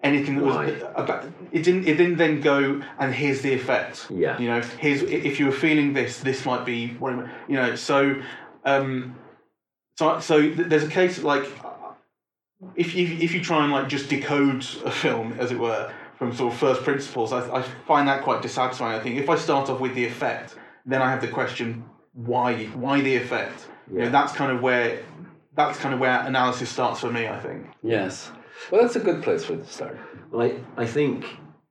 anything 0.02 0.36
that 0.36 0.44
Why? 0.44 0.66
was 0.66 0.82
about 0.96 1.24
it 1.52 1.62
didn't 1.62 1.86
it 1.86 1.96
didn't 1.96 2.16
then 2.16 2.40
go 2.40 2.82
and 2.98 3.14
here's 3.14 3.40
the 3.42 3.52
effect 3.52 4.08
Yeah. 4.10 4.36
you 4.36 4.48
know 4.48 4.60
here's 4.60 5.00
if 5.02 5.38
you 5.38 5.46
were 5.46 5.52
feeling 5.52 5.92
this 5.92 6.18
this 6.18 6.44
might 6.44 6.64
be 6.64 6.88
what 6.94 7.12
you 7.48 7.54
know 7.54 7.76
so 7.76 8.20
um 8.64 9.14
so 9.96 10.18
so 10.18 10.50
there's 10.50 10.82
a 10.82 10.88
case 10.88 11.22
like 11.22 11.46
if 12.76 12.94
you 12.94 13.06
if 13.20 13.34
you 13.34 13.42
try 13.42 13.62
and 13.64 13.72
like 13.72 13.88
just 13.88 14.08
decode 14.08 14.64
a 14.84 14.90
film, 14.90 15.34
as 15.38 15.50
it 15.50 15.58
were, 15.58 15.92
from 16.22 16.32
sort 16.36 16.52
of 16.52 16.58
first 16.60 16.82
principles, 16.84 17.32
I, 17.32 17.40
I 17.52 17.62
find 17.62 18.06
that 18.06 18.22
quite 18.22 18.42
dissatisfying. 18.42 18.96
I 18.96 19.02
think 19.02 19.18
if 19.18 19.28
I 19.28 19.34
start 19.34 19.68
off 19.68 19.80
with 19.80 19.96
the 19.96 20.04
effect, 20.04 20.54
then 20.86 21.02
I 21.02 21.10
have 21.10 21.20
the 21.20 21.26
question 21.26 21.84
why 22.12 22.66
why 22.66 23.00
the 23.00 23.16
effect. 23.16 23.66
You 23.90 23.98
know, 23.98 24.10
that's 24.10 24.32
kind 24.32 24.52
of 24.52 24.62
where 24.62 25.02
that's 25.56 25.80
kind 25.80 25.92
of 25.92 25.98
where 25.98 26.20
analysis 26.20 26.70
starts 26.70 27.00
for 27.00 27.10
me. 27.10 27.26
I 27.26 27.40
think. 27.40 27.66
yes 27.82 28.30
well 28.70 28.82
that's 28.82 28.94
a 28.94 29.00
good 29.00 29.20
place 29.24 29.44
for 29.44 29.54
it 29.54 29.66
to 29.66 29.72
start 29.72 29.98
Well, 30.30 30.42
I, 30.48 30.82
I 30.84 30.86
think 30.86 31.24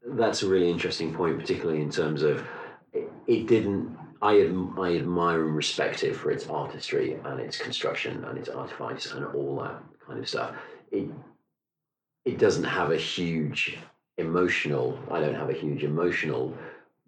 that's 0.05 0.43
a 0.43 0.49
really 0.49 0.69
interesting 0.69 1.13
point, 1.13 1.39
particularly 1.39 1.81
in 1.81 1.89
terms 1.89 2.21
of 2.21 2.45
it, 2.91 3.09
it 3.27 3.47
didn't. 3.47 3.97
I, 4.21 4.33
adm- 4.33 4.77
I 4.77 4.97
admire 4.97 5.45
and 5.47 5.55
respect 5.55 6.03
it 6.03 6.13
for 6.13 6.29
its 6.29 6.45
artistry 6.47 7.17
and 7.23 7.39
its 7.39 7.57
construction 7.57 8.25
and 8.25 8.37
its 8.37 8.49
artifice 8.49 9.13
and 9.13 9.25
all 9.27 9.61
that 9.63 9.81
kind 10.05 10.19
of 10.19 10.27
stuff. 10.27 10.55
It 10.91 11.07
it 12.25 12.37
doesn't 12.37 12.65
have 12.65 12.91
a 12.91 12.97
huge 12.97 13.77
emotional. 14.17 14.97
I 15.11 15.19
don't 15.19 15.35
have 15.35 15.49
a 15.49 15.53
huge 15.53 15.83
emotional 15.83 16.53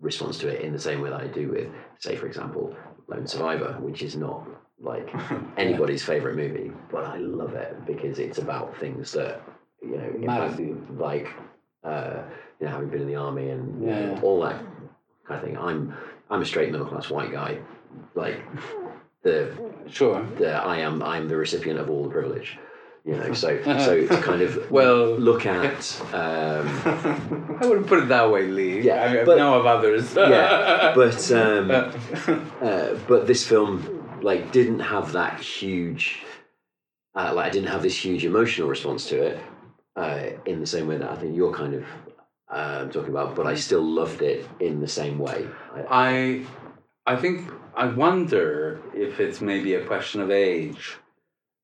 response 0.02 0.38
to 0.40 0.48
it 0.48 0.62
in 0.62 0.74
the 0.74 0.80
same 0.80 1.02
way 1.02 1.10
that 1.10 1.22
I 1.22 1.28
do 1.28 1.50
with, 1.50 1.70
say, 2.00 2.16
for 2.16 2.26
example, 2.28 2.76
Lone 3.08 3.28
Survivor, 3.28 3.78
which 3.80 4.02
is 4.02 4.16
not 4.16 4.48
like 4.80 5.14
anybody's 5.58 6.04
favorite 6.04 6.36
movie, 6.36 6.72
but 6.92 7.06
I 7.06 7.18
love 7.18 7.54
it 7.54 7.86
because 7.86 8.20
it's 8.20 8.38
about 8.38 8.76
things 8.78 9.12
that 9.14 9.42
you 9.82 9.98
know 9.98 10.12
impact 10.22 10.60
like 10.98 11.28
uh, 11.84 12.24
you 12.60 12.66
know 12.66 12.72
having 12.72 12.90
been 12.90 13.02
in 13.02 13.08
the 13.08 13.16
army 13.16 13.50
and 13.50 13.82
you 13.82 13.88
Yeah, 13.90 14.00
know, 14.00 14.14
yeah. 14.14 14.22
all 14.22 14.42
that 14.42 14.62
kind 15.26 15.40
of 15.40 15.44
thing. 15.44 15.58
I'm 15.58 15.94
I'm 16.30 16.42
a 16.42 16.46
straight 16.46 16.72
middle 16.72 16.88
class 16.88 17.10
white 17.10 17.32
guy, 17.32 17.60
like 18.16 18.42
the 19.22 19.54
sure 19.88 20.26
the 20.38 20.52
I 20.54 20.80
am 20.80 21.02
I'm 21.04 21.28
the 21.28 21.38
recipient 21.38 21.80
of 21.80 21.90
all 21.90 22.04
the 22.04 22.10
privilege. 22.10 22.58
You 23.06 23.18
know, 23.18 23.34
so 23.44 23.62
so 23.64 24.08
to 24.08 24.22
kind 24.22 24.42
of 24.42 24.72
Well, 24.78 25.18
look 25.18 25.46
at 25.46 26.02
um, 26.14 27.58
i 27.60 27.66
wouldn't 27.66 27.88
put 27.88 28.00
it 28.00 28.08
that 28.08 28.32
way 28.32 28.48
lee 28.48 28.82
Yeah, 28.82 29.04
i, 29.04 29.26
but- 29.26 29.38
know 29.38 29.60
of 29.60 29.66
others 29.66 30.16
yeah, 30.16 30.94
but 30.96 31.32
um, 31.32 31.72
uh, 31.72 32.96
but 33.08 33.28
this 33.28 33.46
film 33.46 34.20
like 34.22 34.52
didn't 34.52 34.80
have 34.80 35.12
that 35.14 35.40
huge 35.42 36.24
uh, 37.16 37.32
like 37.36 37.46
I 37.48 37.50
didn't 37.50 37.70
have 37.70 37.82
this 37.84 37.96
huge 38.04 38.26
emotional 38.26 38.68
response 38.68 39.08
to 39.10 39.22
it 39.22 39.40
uh, 39.96 40.30
in 40.46 40.60
the 40.60 40.66
same 40.66 40.88
way 40.88 40.98
that 40.98 41.10
I 41.10 41.16
think 41.16 41.36
you're 41.36 41.54
kind 41.54 41.76
of 41.76 41.86
um, 42.50 42.90
talking 42.90 43.10
about, 43.10 43.36
but 43.36 43.46
I 43.46 43.56
still 43.56 43.84
loved 43.84 44.22
it 44.22 44.48
in 44.60 44.80
the 44.80 44.88
same 44.88 45.20
way. 45.20 45.48
I 45.90 46.46
I 47.06 47.16
think 47.16 47.52
I 47.76 47.88
wonder 47.88 48.82
if 48.96 49.20
it's 49.20 49.42
maybe 49.42 49.76
a 49.76 49.86
question 49.86 50.22
of 50.22 50.32
age, 50.32 50.98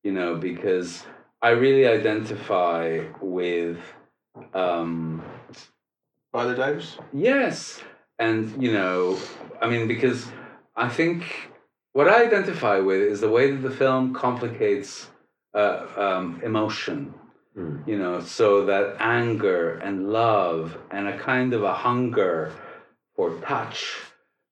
you 0.04 0.12
know, 0.12 0.36
because 0.36 1.04
I 1.42 1.50
really 1.50 1.86
identify 1.86 3.04
with 3.20 3.78
um 4.54 5.22
Viola 6.32 6.54
Davis. 6.54 6.98
yes, 7.12 7.80
and 8.18 8.62
you 8.62 8.72
know, 8.72 9.18
I 9.60 9.68
mean 9.68 9.88
because 9.88 10.26
I 10.76 10.88
think 10.88 11.24
what 11.92 12.08
I 12.08 12.24
identify 12.24 12.78
with 12.78 13.00
is 13.00 13.20
the 13.20 13.30
way 13.30 13.50
that 13.50 13.62
the 13.68 13.74
film 13.74 14.14
complicates 14.14 15.08
uh, 15.54 15.86
um, 15.96 16.40
emotion 16.44 17.14
Mm. 17.56 17.84
you 17.84 17.98
know, 17.98 18.20
so 18.20 18.66
that 18.66 18.96
anger 19.00 19.76
and 19.78 20.12
love 20.12 20.78
and 20.92 21.08
a 21.08 21.18
kind 21.18 21.52
of 21.52 21.64
a 21.64 21.74
hunger 21.74 22.52
for 23.16 23.34
touch, 23.40 23.96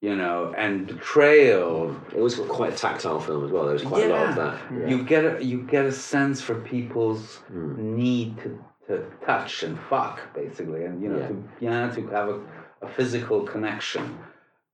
you 0.00 0.14
know, 0.14 0.54
and 0.56 0.86
betrayal. 0.86 1.94
It 2.14 2.20
was 2.20 2.36
quite 2.36 2.72
a 2.74 2.76
tactile 2.76 3.20
film 3.20 3.44
as 3.44 3.50
well. 3.50 3.64
There 3.64 3.72
was 3.74 3.82
quite 3.82 4.06
a 4.06 4.08
lot 4.14 4.28
of 4.30 4.36
that. 4.36 4.60
Yeah. 4.72 4.88
You 4.88 5.02
get 5.02 5.24
a 5.24 5.44
you 5.44 5.62
get 5.62 5.84
a 5.86 5.92
sense 5.92 6.40
for 6.40 6.54
people's 6.54 7.40
need 7.50 8.36
to, 8.38 8.64
to 8.86 9.04
touch 9.26 9.62
and 9.64 9.78
fuck, 9.90 10.20
basically, 10.34 10.84
and 10.84 11.02
you 11.02 11.08
know, 11.08 11.18
Yeah. 11.18 11.28
to 11.28 11.44
yeah, 11.60 11.90
to 11.94 12.06
have 12.08 12.28
a, 12.28 12.40
a 12.82 12.88
physical 12.88 13.42
connection. 13.42 14.18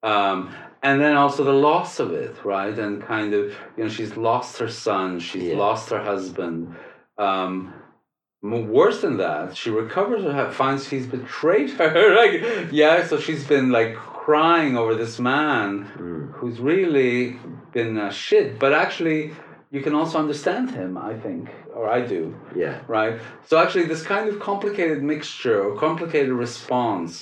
Um, 0.02 0.54
and 0.82 1.00
then 1.00 1.16
also 1.16 1.44
the 1.44 1.52
loss 1.52 1.98
of 1.98 2.12
it, 2.12 2.36
right? 2.44 2.78
And 2.78 3.02
kind 3.02 3.32
of, 3.32 3.54
you 3.78 3.84
know, 3.84 3.88
she's 3.88 4.18
lost 4.18 4.58
her 4.58 4.68
son, 4.68 5.18
she's 5.18 5.44
Yeah. 5.44 5.56
lost 5.56 5.88
her 5.88 6.02
husband. 6.04 6.76
Um, 7.16 7.72
worse 8.42 9.00
than 9.00 9.16
that, 9.16 9.56
she 9.56 9.70
recovers 9.70 10.24
her, 10.24 10.50
finds 10.52 10.86
he's 10.88 11.06
betrayed 11.06 11.70
her. 11.78 12.14
like, 12.14 12.70
yeah, 12.70 13.06
so 13.06 13.18
she's 13.18 13.46
been 13.46 13.70
like 13.70 13.96
crying 14.28 14.74
over 14.76 14.94
this 14.94 15.18
man 15.20 15.68
Mm. 15.98 16.32
who's 16.36 16.58
really 16.72 17.36
been 17.72 17.98
a 17.98 18.10
shit. 18.10 18.58
But 18.58 18.72
actually, 18.72 19.20
you 19.70 19.80
can 19.82 19.94
also 19.94 20.18
understand 20.18 20.70
him, 20.70 20.96
I 20.96 21.14
think, 21.24 21.44
or 21.76 21.84
I 21.98 22.00
do, 22.14 22.22
Yeah. 22.54 22.76
right? 22.88 23.14
So 23.48 23.58
actually, 23.62 23.84
this 23.92 24.02
kind 24.14 24.26
of 24.30 24.40
complicated 24.50 25.02
mixture 25.02 25.58
or 25.64 25.76
complicated 25.86 26.32
response 26.46 27.12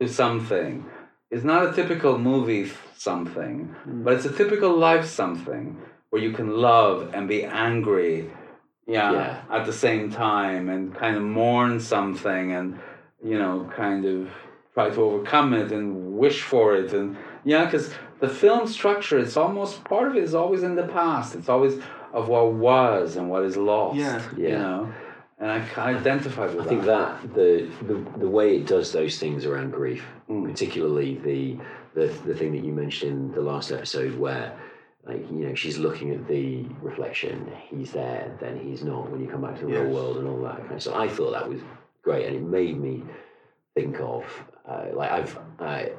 to 0.00 0.06
something 0.08 0.72
is 1.30 1.44
not 1.44 1.60
a 1.68 1.72
typical 1.80 2.16
movie 2.30 2.64
something, 2.96 3.56
but 4.04 4.14
it's 4.14 4.24
a 4.32 4.32
typical 4.42 4.72
life 4.88 5.04
something 5.04 5.76
where 6.10 6.22
you 6.26 6.32
can 6.38 6.48
love 6.70 6.96
and 7.14 7.28
be 7.28 7.40
angry, 7.68 8.30
yeah, 8.86 9.12
Yeah. 9.12 9.56
at 9.56 9.66
the 9.66 9.72
same 9.86 10.04
time, 10.10 10.64
and 10.72 10.94
kind 10.94 11.16
of 11.20 11.22
mourn 11.22 11.80
something, 11.80 12.46
and 12.58 12.68
you 13.30 13.38
know, 13.42 13.56
kind 13.76 14.04
of 14.14 14.28
try 14.76 14.90
to 14.90 15.00
overcome 15.00 15.54
it 15.54 15.72
and 15.72 16.18
wish 16.18 16.42
for 16.42 16.76
it, 16.76 16.92
and 16.92 17.16
yeah, 17.44 17.64
because 17.64 17.86
the 18.20 18.28
film 18.28 18.66
structure, 18.68 19.18
it's 19.18 19.36
almost 19.38 19.82
part 19.84 20.08
of 20.08 20.16
it 20.16 20.22
is 20.22 20.34
always 20.34 20.62
in 20.62 20.74
the 20.76 20.82
past. 20.98 21.34
It's 21.34 21.48
always 21.48 21.74
of 22.12 22.28
what 22.28 22.52
was 22.52 23.16
and 23.16 23.30
what 23.30 23.42
is 23.44 23.56
lost. 23.56 23.96
Yeah. 23.96 24.20
you 24.36 24.48
Yeah. 24.48 24.58
know, 24.58 24.92
and 25.38 25.50
I 25.50 25.60
can 25.66 25.96
identify 25.96 26.44
with 26.46 26.60
I 26.60 26.68
think 26.68 26.84
that 26.84 27.34
the, 27.34 27.70
the 27.88 27.96
the 28.18 28.28
way 28.28 28.56
it 28.58 28.66
does 28.66 28.92
those 28.92 29.18
things 29.18 29.46
around 29.46 29.70
grief, 29.72 30.04
Mm. 30.28 30.44
particularly 30.50 31.10
the, 31.28 31.40
the 31.94 32.06
the 32.28 32.34
thing 32.34 32.50
that 32.56 32.64
you 32.68 32.72
mentioned 32.84 33.18
in 33.30 33.32
the 33.38 33.46
last 33.52 33.70
episode, 33.72 34.14
where 34.24 34.46
like 35.06 35.22
you 35.30 35.42
know 35.46 35.54
she's 35.54 35.78
looking 35.78 36.10
at 36.16 36.22
the 36.28 36.64
reflection, 36.82 37.50
he's 37.70 37.92
there, 37.92 38.24
then 38.42 38.54
he's 38.66 38.82
not. 38.84 39.02
When 39.10 39.20
you 39.22 39.28
come 39.34 39.40
back 39.46 39.54
to 39.60 39.64
the 39.66 39.72
real 39.72 39.90
world 39.96 40.16
and 40.18 40.26
all 40.28 40.42
that 40.42 40.58
kind 40.66 40.72
of 40.78 40.82
stuff, 40.82 40.96
I 40.96 41.08
thought 41.08 41.32
that 41.38 41.48
was 41.48 41.60
great, 42.02 42.26
and 42.26 42.36
it 42.36 42.42
made 42.42 42.76
me 42.78 43.02
think 43.74 44.00
of 44.00 44.24
uh, 44.68 44.86
like 44.94 45.10
I've 45.10 45.38
I, 45.58 45.92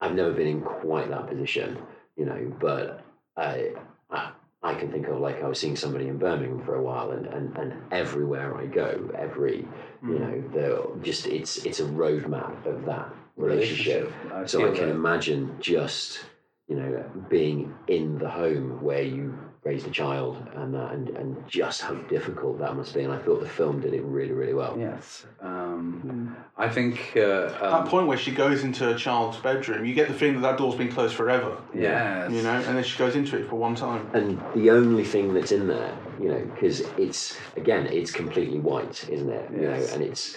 I've 0.00 0.14
never 0.14 0.32
been 0.32 0.46
in 0.46 0.60
quite 0.60 1.08
that 1.10 1.28
position, 1.28 1.78
you 2.16 2.24
know, 2.26 2.52
but 2.60 3.04
I. 3.36 3.72
I 4.10 4.32
I 4.60 4.74
can 4.74 4.90
think 4.90 5.06
of 5.06 5.20
like 5.20 5.40
I 5.40 5.46
was 5.46 5.60
seeing 5.60 5.76
somebody 5.76 6.08
in 6.08 6.18
Birmingham 6.18 6.64
for 6.64 6.74
a 6.74 6.82
while, 6.82 7.12
and, 7.12 7.26
and, 7.26 7.56
and 7.56 7.74
everywhere 7.92 8.58
I 8.58 8.66
go, 8.66 9.08
every 9.16 9.64
you 10.02 10.18
know, 10.18 10.42
the 10.52 11.00
just 11.00 11.28
it's 11.28 11.58
it's 11.64 11.78
a 11.78 11.84
roadmap 11.84 12.66
of 12.66 12.84
that 12.86 13.14
relationship. 13.36 14.12
I 14.34 14.44
So 14.46 14.62
I 14.68 14.74
can 14.76 14.88
that. 14.88 14.94
imagine 14.96 15.56
just 15.60 16.24
you 16.66 16.74
know 16.74 17.04
being 17.28 17.72
in 17.86 18.18
the 18.18 18.28
home 18.28 18.82
where 18.82 19.02
you 19.02 19.38
raised 19.68 19.86
a 19.86 19.90
child 19.90 20.34
and 20.54 20.72
that, 20.74 20.92
and 20.92 21.10
and 21.10 21.36
just 21.46 21.82
how 21.82 21.94
difficult 22.14 22.58
that 22.58 22.74
must 22.74 22.94
be. 22.94 23.02
And 23.02 23.12
I 23.12 23.18
thought 23.18 23.40
the 23.40 23.48
film 23.60 23.80
did 23.80 23.92
it 23.92 24.02
really 24.02 24.32
really 24.32 24.54
well. 24.54 24.74
Yes, 24.78 25.26
um, 25.40 26.36
I 26.56 26.68
think. 26.76 27.12
Uh, 27.16 27.48
That 27.48 27.62
um, 27.82 27.86
point 27.88 28.06
where 28.06 28.18
she 28.18 28.32
goes 28.44 28.64
into 28.64 28.84
her 28.84 28.96
child's 29.06 29.38
bedroom, 29.38 29.84
you 29.84 29.94
get 29.94 30.08
the 30.08 30.14
feeling 30.14 30.36
that 30.40 30.46
that 30.48 30.58
door's 30.58 30.74
been 30.82 30.92
closed 30.98 31.14
forever. 31.14 31.52
yes, 31.74 32.30
You 32.32 32.42
know, 32.42 32.56
and 32.66 32.72
then 32.76 32.84
she 32.84 32.96
goes 32.98 33.14
into 33.20 33.36
it 33.38 33.48
for 33.50 33.56
one 33.56 33.74
time. 33.74 34.02
And 34.14 34.40
the 34.54 34.70
only 34.70 35.04
thing 35.04 35.34
that's 35.34 35.52
in 35.52 35.66
there, 35.68 35.92
you 36.20 36.28
know, 36.32 36.42
because 36.54 36.80
it's 36.96 37.36
again, 37.56 37.86
it's 37.86 38.10
completely 38.22 38.60
white, 38.60 38.98
isn't 39.10 39.30
it? 39.40 39.50
You 39.52 39.62
know, 39.68 39.80
and 39.92 40.02
it's 40.02 40.36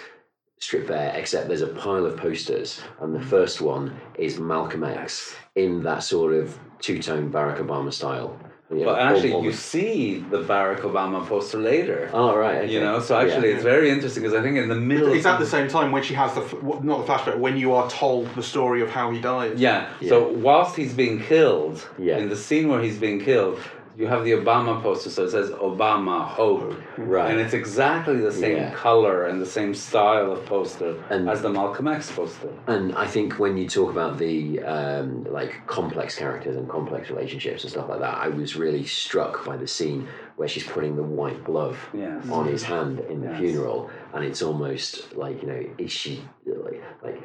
stripped 0.59 0.89
bare, 0.89 1.11
except 1.15 1.47
there's 1.47 1.61
a 1.63 1.73
pile 1.85 2.05
of 2.05 2.15
posters, 2.17 2.81
and 3.01 3.15
the 3.15 3.25
first 3.35 3.61
one 3.61 3.85
is 4.25 4.39
Malcolm 4.39 4.83
X 4.83 5.35
in 5.55 5.81
that 5.83 6.03
sort 6.03 6.33
of 6.33 6.57
two-tone 6.79 7.31
Barack 7.31 7.59
Obama 7.65 7.91
style. 7.91 8.37
You 8.71 8.77
know, 8.79 8.85
But 8.85 8.99
actually, 8.99 9.37
you 9.43 9.51
see 9.51 10.19
the 10.29 10.37
Barack 10.43 10.79
Obama 10.81 11.27
poster 11.27 11.57
later. 11.57 12.09
Oh 12.13 12.37
right, 12.37 12.59
okay. 12.63 12.73
You 12.73 12.79
know, 12.79 13.01
so 13.01 13.19
actually, 13.19 13.49
Yeah. 13.49 13.55
it's 13.55 13.63
very 13.63 13.89
interesting 13.89 14.23
because 14.23 14.37
I 14.37 14.41
think 14.41 14.57
in 14.57 14.69
the 14.69 14.75
middle. 14.75 15.11
It's 15.11 15.25
at 15.25 15.39
the 15.39 15.45
same 15.45 15.67
time 15.67 15.91
when 15.91 16.03
she 16.03 16.13
has 16.13 16.33
the, 16.35 16.41
not 16.81 17.05
the 17.05 17.11
flashback, 17.13 17.37
when 17.37 17.57
you 17.57 17.73
are 17.73 17.89
told 17.89 18.33
the 18.35 18.43
story 18.43 18.81
of 18.81 18.89
how 18.89 19.11
he 19.11 19.19
died. 19.19 19.59
Yeah. 19.59 19.89
So 20.07 20.29
whilst 20.29 20.77
he's 20.77 20.93
being 20.93 21.21
killed, 21.21 21.85
Yeah. 21.99 22.17
in 22.17 22.29
the 22.29 22.35
scene 22.37 22.69
where 22.69 22.81
he's 22.81 22.97
being 22.97 23.19
killed, 23.19 23.59
you 24.01 24.07
have 24.07 24.23
the 24.25 24.31
Obama 24.31 24.81
poster, 24.81 25.11
so 25.11 25.25
it 25.25 25.29
says 25.29 25.51
Obama 25.51 26.25
Hope, 26.25 26.73
Right. 26.97 27.29
and 27.29 27.39
it's 27.39 27.53
exactly 27.53 28.17
the 28.17 28.31
same 28.31 28.57
Yeah. 28.57 28.73
color 28.73 29.25
and 29.27 29.39
the 29.39 29.45
same 29.45 29.75
style 29.75 30.31
of 30.31 30.43
poster 30.47 30.95
And- 31.11 31.29
as 31.29 31.43
the 31.43 31.49
Malcolm 31.49 31.87
X 31.87 32.11
poster. 32.11 32.49
And 32.65 32.95
I 32.95 33.05
think 33.05 33.33
when 33.37 33.57
you 33.57 33.67
talk 33.69 33.91
about 33.91 34.17
the 34.17 34.59
um, 34.63 35.25
like 35.29 35.53
complex 35.67 36.15
characters 36.17 36.55
and 36.55 36.67
complex 36.67 37.11
relationships 37.11 37.63
and 37.63 37.71
stuff 37.71 37.89
like 37.89 37.99
that, 37.99 38.17
I 38.17 38.29
was 38.29 38.55
really 38.57 38.85
struck 38.85 39.45
by 39.45 39.55
the 39.55 39.67
scene 39.67 40.07
where 40.35 40.47
she's 40.47 40.65
putting 40.65 40.95
the 40.95 41.03
white 41.03 41.43
glove 41.43 41.77
Yes. 41.93 42.27
on 42.31 42.47
his 42.47 42.63
hand 42.63 43.01
in 43.07 43.21
the 43.21 43.27
Yes. 43.29 43.39
funeral, 43.39 43.91
and 44.15 44.25
it's 44.25 44.41
almost 44.41 45.15
like 45.15 45.43
you 45.43 45.47
know, 45.47 45.63
is 45.77 45.91
she 45.91 46.23
like 46.47 46.81
like 47.03 47.21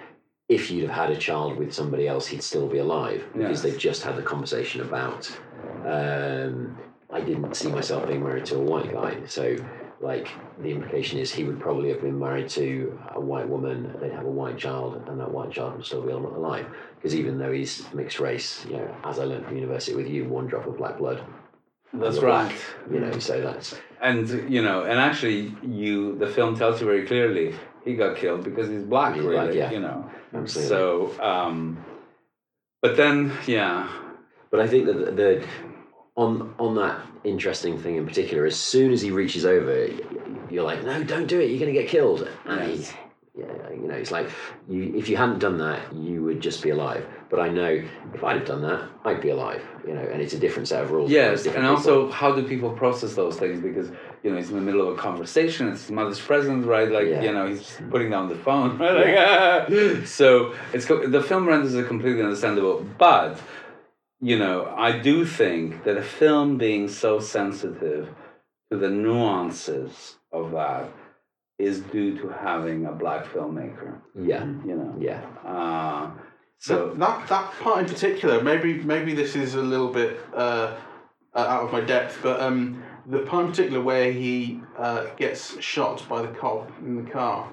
if 0.48 0.70
you'd 0.70 0.82
have 0.88 1.08
had 1.08 1.10
a 1.10 1.16
child 1.16 1.56
with 1.56 1.72
somebody 1.72 2.06
else, 2.06 2.28
he'd 2.28 2.40
still 2.42 2.68
be 2.68 2.78
alive 2.78 3.24
because 3.32 3.50
Yes. 3.50 3.62
they've 3.62 3.78
just 3.90 4.04
had 4.04 4.14
the 4.14 4.22
conversation 4.22 4.80
about. 4.80 5.22
Um, 5.84 6.78
I 7.10 7.20
didn't 7.20 7.54
see 7.54 7.68
myself 7.68 8.06
being 8.08 8.22
married 8.22 8.46
to 8.46 8.56
a 8.56 8.60
white 8.60 8.92
guy, 8.92 9.24
so 9.26 9.56
like 10.00 10.28
the 10.60 10.70
implication 10.70 11.18
is 11.18 11.32
he 11.32 11.44
would 11.44 11.60
probably 11.60 11.88
have 11.90 12.00
been 12.02 12.18
married 12.18 12.48
to 12.50 12.98
a 13.14 13.20
white 13.20 13.48
woman. 13.48 13.94
They'd 14.00 14.12
have 14.12 14.26
a 14.26 14.30
white 14.30 14.58
child, 14.58 15.02
and 15.08 15.20
that 15.20 15.30
white 15.30 15.52
child 15.52 15.76
would 15.76 15.86
still 15.86 16.02
be 16.02 16.12
al- 16.12 16.26
alive. 16.26 16.66
Because 16.96 17.14
even 17.14 17.38
though 17.38 17.52
he's 17.52 17.92
mixed 17.94 18.20
race, 18.20 18.64
you 18.66 18.76
know, 18.76 18.94
as 19.04 19.18
I 19.18 19.24
learned 19.24 19.46
from 19.46 19.56
university 19.56 19.96
with 19.96 20.08
you, 20.08 20.24
one 20.24 20.46
drop 20.46 20.66
of 20.66 20.76
black 20.76 20.98
blood. 20.98 21.22
That's 21.92 22.18
right. 22.18 22.48
black, 22.48 22.58
You 22.92 23.00
know, 23.00 23.18
so 23.18 23.40
that's 23.40 23.74
And 24.02 24.28
you 24.52 24.62
know, 24.62 24.82
and 24.82 24.98
actually, 24.98 25.54
you 25.62 26.18
the 26.18 26.26
film 26.26 26.56
tells 26.58 26.80
you 26.80 26.86
very 26.86 27.06
clearly 27.06 27.54
he 27.84 27.94
got 27.94 28.16
killed 28.16 28.42
because 28.42 28.68
he's 28.68 28.82
black, 28.82 29.14
He's 29.14 29.24
really. 29.24 29.36
black, 29.36 29.54
yeah. 29.54 29.70
You 29.70 29.80
know. 29.80 30.10
Absolutely. 30.34 30.68
So, 30.68 31.22
um, 31.22 31.82
but 32.82 32.96
then, 32.96 33.32
yeah, 33.46 33.88
But 34.56 34.64
I 34.64 34.68
think 34.68 34.86
that 34.86 34.94
the, 35.04 35.10
the 35.12 35.46
on 36.16 36.54
on 36.58 36.74
that 36.76 36.98
interesting 37.24 37.78
thing 37.78 37.96
in 37.96 38.06
particular, 38.06 38.46
as 38.46 38.56
soon 38.58 38.90
as 38.92 39.02
he 39.02 39.10
reaches 39.10 39.44
over, 39.44 39.88
you're 40.50 40.64
like, 40.64 40.82
no, 40.82 41.04
don't 41.04 41.26
do 41.26 41.38
it. 41.40 41.50
You're 41.50 41.58
going 41.60 41.74
to 41.74 41.78
get 41.78 41.90
killed. 41.90 42.26
And 42.46 42.70
Yes. 42.72 42.90
he, 42.90 42.96
yeah, 43.42 43.70
you 43.70 43.86
know, 43.86 43.94
it's 43.94 44.10
like 44.10 44.30
you 44.66 44.94
if 44.96 45.10
you 45.10 45.16
hadn't 45.18 45.40
done 45.40 45.58
that, 45.58 45.92
you 45.94 46.22
would 46.24 46.40
just 46.40 46.62
be 46.62 46.70
alive. 46.70 47.04
But 47.28 47.40
I 47.40 47.48
know 47.50 47.82
if 48.14 48.24
I'd 48.24 48.36
have 48.38 48.46
done 48.46 48.62
that, 48.62 48.88
I'd 49.04 49.20
be 49.20 49.28
alive. 49.28 49.62
You 49.86 49.92
know, 49.94 50.00
and 50.00 50.22
it's 50.22 50.32
a 50.32 50.38
different 50.38 50.68
set 50.68 50.82
of 50.84 50.90
rules. 50.90 51.10
yes, 51.10 51.44
and 51.44 51.54
people. 51.56 51.68
also 51.68 52.10
how 52.10 52.32
do 52.34 52.42
people 52.48 52.70
process 52.70 53.14
those 53.14 53.36
things? 53.36 53.60
Because 53.60 53.90
you 54.22 54.30
know 54.30 54.38
he's 54.38 54.48
in 54.48 54.56
the 54.56 54.62
middle 54.62 54.88
of 54.88 54.96
a 54.96 54.98
conversation. 54.98 55.68
It's 55.68 55.82
his 55.82 55.90
mother's 55.90 56.18
present, 56.20 56.64
right? 56.64 56.90
Like 56.90 57.08
Yeah. 57.08 57.20
you 57.26 57.32
know 57.34 57.46
he's 57.46 57.76
putting 57.90 58.08
down 58.08 58.28
the 58.30 58.36
phone, 58.36 58.78
right? 58.84 58.96
Like, 59.04 59.16
ah. 59.18 59.66
So 60.20 60.54
it's 60.72 60.86
the 60.86 61.22
film 61.22 61.46
renders 61.46 61.74
it 61.74 61.86
completely 61.88 62.22
understandable, 62.22 62.86
but 62.96 63.38
you 64.20 64.38
know 64.38 64.72
I 64.76 64.98
do 64.98 65.24
think 65.24 65.84
that 65.84 65.96
a 65.96 66.02
film 66.02 66.58
being 66.58 66.88
so 66.88 67.20
sensitive 67.20 68.08
to 68.70 68.78
the 68.78 68.90
nuances 68.90 70.16
of 70.32 70.52
that 70.52 70.90
is 71.58 71.80
due 71.80 72.18
to 72.18 72.28
having 72.28 72.84
a 72.86 72.92
black 72.92 73.24
filmmaker. 73.26 74.00
yeah, 74.14 74.44
You 74.64 74.76
know. 74.76 74.94
yeah, 74.98 75.22
Uh, 75.44 76.10
So 76.58 76.90
so 76.90 76.94
that 76.94 77.28
that 77.28 77.52
part 77.60 77.78
in 77.80 77.86
particular, 77.86 78.42
maybe 78.42 78.74
maybe 78.74 79.14
this 79.14 79.36
is 79.36 79.54
a 79.54 79.62
little 79.62 79.92
bit 79.92 80.18
uh, 80.34 80.76
uh, 81.34 81.38
out 81.38 81.64
of 81.64 81.72
my 81.72 81.80
depth, 81.80 82.18
but 82.22 82.40
um, 82.40 82.82
the 83.06 83.20
part 83.20 83.44
in 83.44 83.50
particular 83.50 83.80
where 83.82 84.10
he 84.12 84.60
uh, 84.78 85.06
gets 85.16 85.58
shot 85.60 86.06
by 86.08 86.22
the 86.22 86.28
cop 86.28 86.70
in 86.80 87.04
the 87.04 87.10
car, 87.10 87.48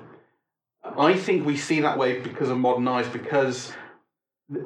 I 0.84 1.14
think 1.16 1.45
we 1.45 1.55
see 1.57 1.80
that 1.82 1.97
way 1.97 2.20
because 2.20 2.49
of 2.49 2.57
modern 2.57 2.88
eyes, 2.88 3.07
because 3.07 3.72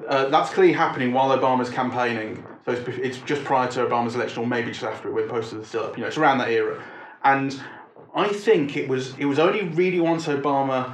uh, 0.07 0.29
that's 0.29 0.51
clearly 0.53 0.73
happening 0.73 1.13
while 1.13 1.37
Obama's 1.37 1.69
campaigning. 1.69 2.43
So 2.65 2.71
it's, 2.73 2.87
it's 2.97 3.17
just 3.19 3.43
prior 3.43 3.69
to 3.71 3.85
Obama's 3.85 4.15
election, 4.15 4.43
or 4.43 4.47
maybe 4.47 4.71
just 4.71 4.83
after 4.83 5.09
it, 5.09 5.13
when 5.13 5.29
posters 5.29 5.63
are 5.63 5.67
still 5.67 5.83
up. 5.83 5.97
You 5.97 6.01
know, 6.01 6.07
it's 6.07 6.17
around 6.17 6.39
that 6.39 6.49
era, 6.49 6.83
and 7.23 7.59
I 8.15 8.29
think 8.29 8.75
it 8.75 8.89
was 8.89 9.17
it 9.17 9.25
was 9.25 9.39
only 9.39 9.63
really 9.63 9.99
once 9.99 10.25
Obama 10.27 10.93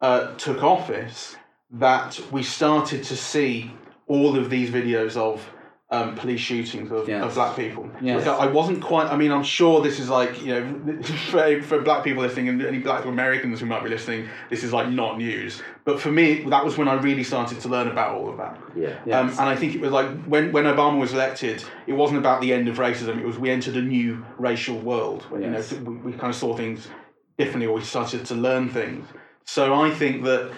uh, 0.00 0.34
took 0.34 0.62
office 0.62 1.36
that 1.70 2.20
we 2.30 2.42
started 2.42 3.02
to 3.04 3.16
see 3.16 3.72
all 4.06 4.36
of 4.36 4.50
these 4.50 4.70
videos 4.70 5.16
of 5.16 5.48
um, 5.90 6.16
police 6.16 6.40
shootings 6.40 6.90
of, 6.90 7.06
Yes. 7.08 7.22
of 7.22 7.34
black 7.34 7.56
people. 7.56 7.88
Yes. 8.00 8.26
Like, 8.26 8.40
I 8.40 8.46
wasn't 8.46 8.82
quite. 8.82 9.06
I 9.12 9.16
mean, 9.16 9.30
I'm 9.30 9.42
sure 9.44 9.82
this 9.82 10.00
is 10.00 10.08
like 10.08 10.42
you 10.42 10.48
know, 10.54 11.02
for, 11.30 11.62
for 11.62 11.80
black 11.82 12.02
people 12.02 12.22
listening 12.22 12.48
and 12.48 12.62
any 12.64 12.78
black 12.78 13.04
Americans 13.04 13.60
who 13.60 13.66
might 13.66 13.84
be 13.84 13.90
listening, 13.90 14.28
this 14.50 14.64
is 14.64 14.72
like 14.72 14.88
not 14.88 15.18
news. 15.18 15.62
But 15.84 16.00
for 16.00 16.10
me, 16.10 16.44
that 16.48 16.64
was 16.64 16.78
when 16.78 16.88
I 16.88 16.94
really 16.94 17.22
started 17.22 17.60
to 17.60 17.68
learn 17.68 17.88
about 17.88 18.16
all 18.16 18.30
of 18.30 18.38
that. 18.38 18.58
Yeah. 18.74 18.98
Yes. 19.04 19.14
Um, 19.14 19.28
and 19.28 19.40
I 19.40 19.56
think 19.56 19.74
it 19.74 19.80
was 19.82 19.92
like 19.92 20.08
when, 20.24 20.52
when 20.52 20.64
Obama 20.64 20.98
was 20.98 21.12
elected, 21.12 21.62
it 21.86 21.92
wasn't 21.92 22.18
about 22.18 22.40
the 22.40 22.52
end 22.54 22.66
of 22.68 22.78
racism. 22.78 23.18
It 23.20 23.26
was 23.26 23.38
we 23.38 23.50
entered 23.50 23.76
a 23.76 23.82
new 23.82 24.24
racial 24.38 24.78
world. 24.78 25.22
Where, 25.24 25.42
Yes. 25.42 25.70
You 25.72 25.80
know, 25.80 25.90
we, 25.90 25.96
we 25.98 26.12
kind 26.12 26.30
of 26.30 26.34
saw 26.36 26.56
things 26.56 26.88
differently, 27.36 27.66
or 27.66 27.74
we 27.74 27.82
started 27.82 28.24
to 28.26 28.34
learn 28.34 28.70
things. 28.70 29.06
So 29.44 29.74
I 29.74 29.90
think 29.90 30.24
that, 30.24 30.50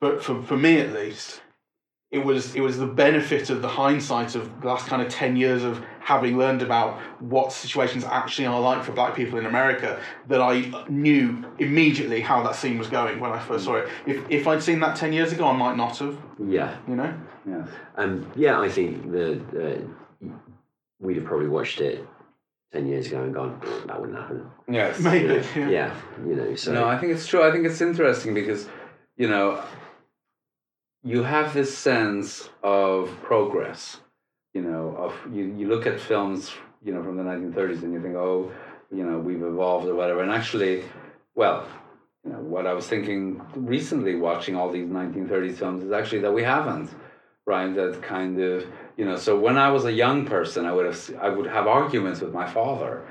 but 0.00 0.22
for, 0.22 0.40
for 0.42 0.56
me 0.56 0.78
at 0.78 0.92
least, 0.92 1.40
it 2.14 2.24
was 2.24 2.54
it 2.54 2.60
was 2.60 2.78
the 2.78 2.86
benefit 2.86 3.50
of 3.50 3.60
the 3.60 3.68
hindsight 3.68 4.34
of 4.36 4.60
the 4.60 4.68
last 4.68 4.86
kind 4.86 5.02
of 5.02 5.08
ten 5.08 5.34
years 5.36 5.64
of 5.64 5.84
having 6.00 6.38
learned 6.38 6.62
about 6.62 7.00
what 7.20 7.52
situations 7.52 8.04
actually 8.04 8.46
are 8.46 8.60
like 8.60 8.84
for 8.84 8.92
black 8.92 9.14
people 9.16 9.38
in 9.38 9.46
America 9.46 10.00
that 10.28 10.40
I 10.40 10.84
knew 10.88 11.44
immediately 11.58 12.20
how 12.20 12.42
that 12.44 12.54
scene 12.54 12.78
was 12.78 12.88
going 12.88 13.18
when 13.18 13.32
I 13.32 13.40
first 13.40 13.64
saw 13.64 13.74
it. 13.76 13.88
If 14.06 14.18
if 14.30 14.46
I'd 14.46 14.62
seen 14.62 14.78
that 14.80 14.96
ten 14.96 15.12
years 15.12 15.32
ago, 15.32 15.44
I 15.48 15.56
might 15.56 15.76
not 15.76 15.98
have. 15.98 16.16
Yeah. 16.38 16.76
You 16.88 16.96
know. 16.96 17.12
yes. 17.46 17.68
Um, 17.96 18.30
yeah, 18.36 18.60
I 18.60 18.68
think 18.68 19.10
the 19.10 19.26
uh, 19.66 20.28
we'd 21.00 21.16
have 21.16 21.26
probably 21.26 21.48
watched 21.48 21.80
it 21.80 22.06
ten 22.72 22.86
years 22.86 23.06
ago 23.08 23.22
and 23.22 23.34
gone, 23.34 23.60
that 23.86 24.00
wouldn't 24.00 24.18
happen. 24.18 24.46
Yes. 24.68 25.00
Maybe. 25.00 25.34
Yeah, 25.56 25.68
Yeah. 25.68 25.94
you 26.26 26.36
know. 26.36 26.54
So 26.54 26.72
No, 26.72 26.84
I 26.86 26.96
think 26.98 27.12
it's 27.12 27.26
true. 27.26 27.42
I 27.42 27.50
think 27.50 27.66
it's 27.66 27.80
interesting 27.80 28.34
because, 28.34 28.68
you 29.16 29.28
know, 29.28 29.62
you 31.04 31.22
have 31.22 31.52
this 31.52 31.76
sense 31.76 32.48
of 32.62 33.10
progress. 33.22 33.98
You 34.54 34.62
know, 34.62 34.96
of 34.96 35.32
you, 35.32 35.44
you 35.44 35.68
look 35.68 35.86
at 35.86 36.00
films, 36.00 36.52
you 36.82 36.94
know, 36.94 37.02
from 37.02 37.16
the 37.16 37.22
1930s 37.22 37.82
and 37.82 37.92
you 37.92 38.00
think, 38.00 38.14
oh, 38.14 38.50
you 38.90 39.04
know, 39.04 39.18
we've 39.18 39.42
evolved 39.42 39.86
or 39.86 39.94
whatever. 39.94 40.22
And 40.22 40.32
actually, 40.32 40.84
well, 41.34 41.66
you 42.24 42.32
know, 42.32 42.38
what 42.38 42.66
I 42.66 42.72
was 42.72 42.86
thinking 42.86 43.42
recently 43.54 44.14
watching 44.14 44.56
all 44.56 44.70
these 44.70 44.88
1930s 44.88 45.56
films 45.56 45.82
is 45.82 45.92
actually 45.92 46.20
that 46.20 46.32
we 46.32 46.42
haven't, 46.42 46.90
right? 47.46 47.74
That 47.74 48.00
kind 48.00 48.40
of, 48.40 48.64
you 48.96 49.04
know, 49.04 49.16
so 49.16 49.38
when 49.38 49.58
I 49.58 49.70
was 49.70 49.84
a 49.84 49.92
young 49.92 50.24
person, 50.24 50.64
I 50.64 50.72
would 50.72 50.86
have, 50.86 51.14
I 51.20 51.28
would 51.28 51.46
have 51.46 51.66
arguments 51.66 52.20
with 52.20 52.32
my 52.32 52.48
father 52.48 53.06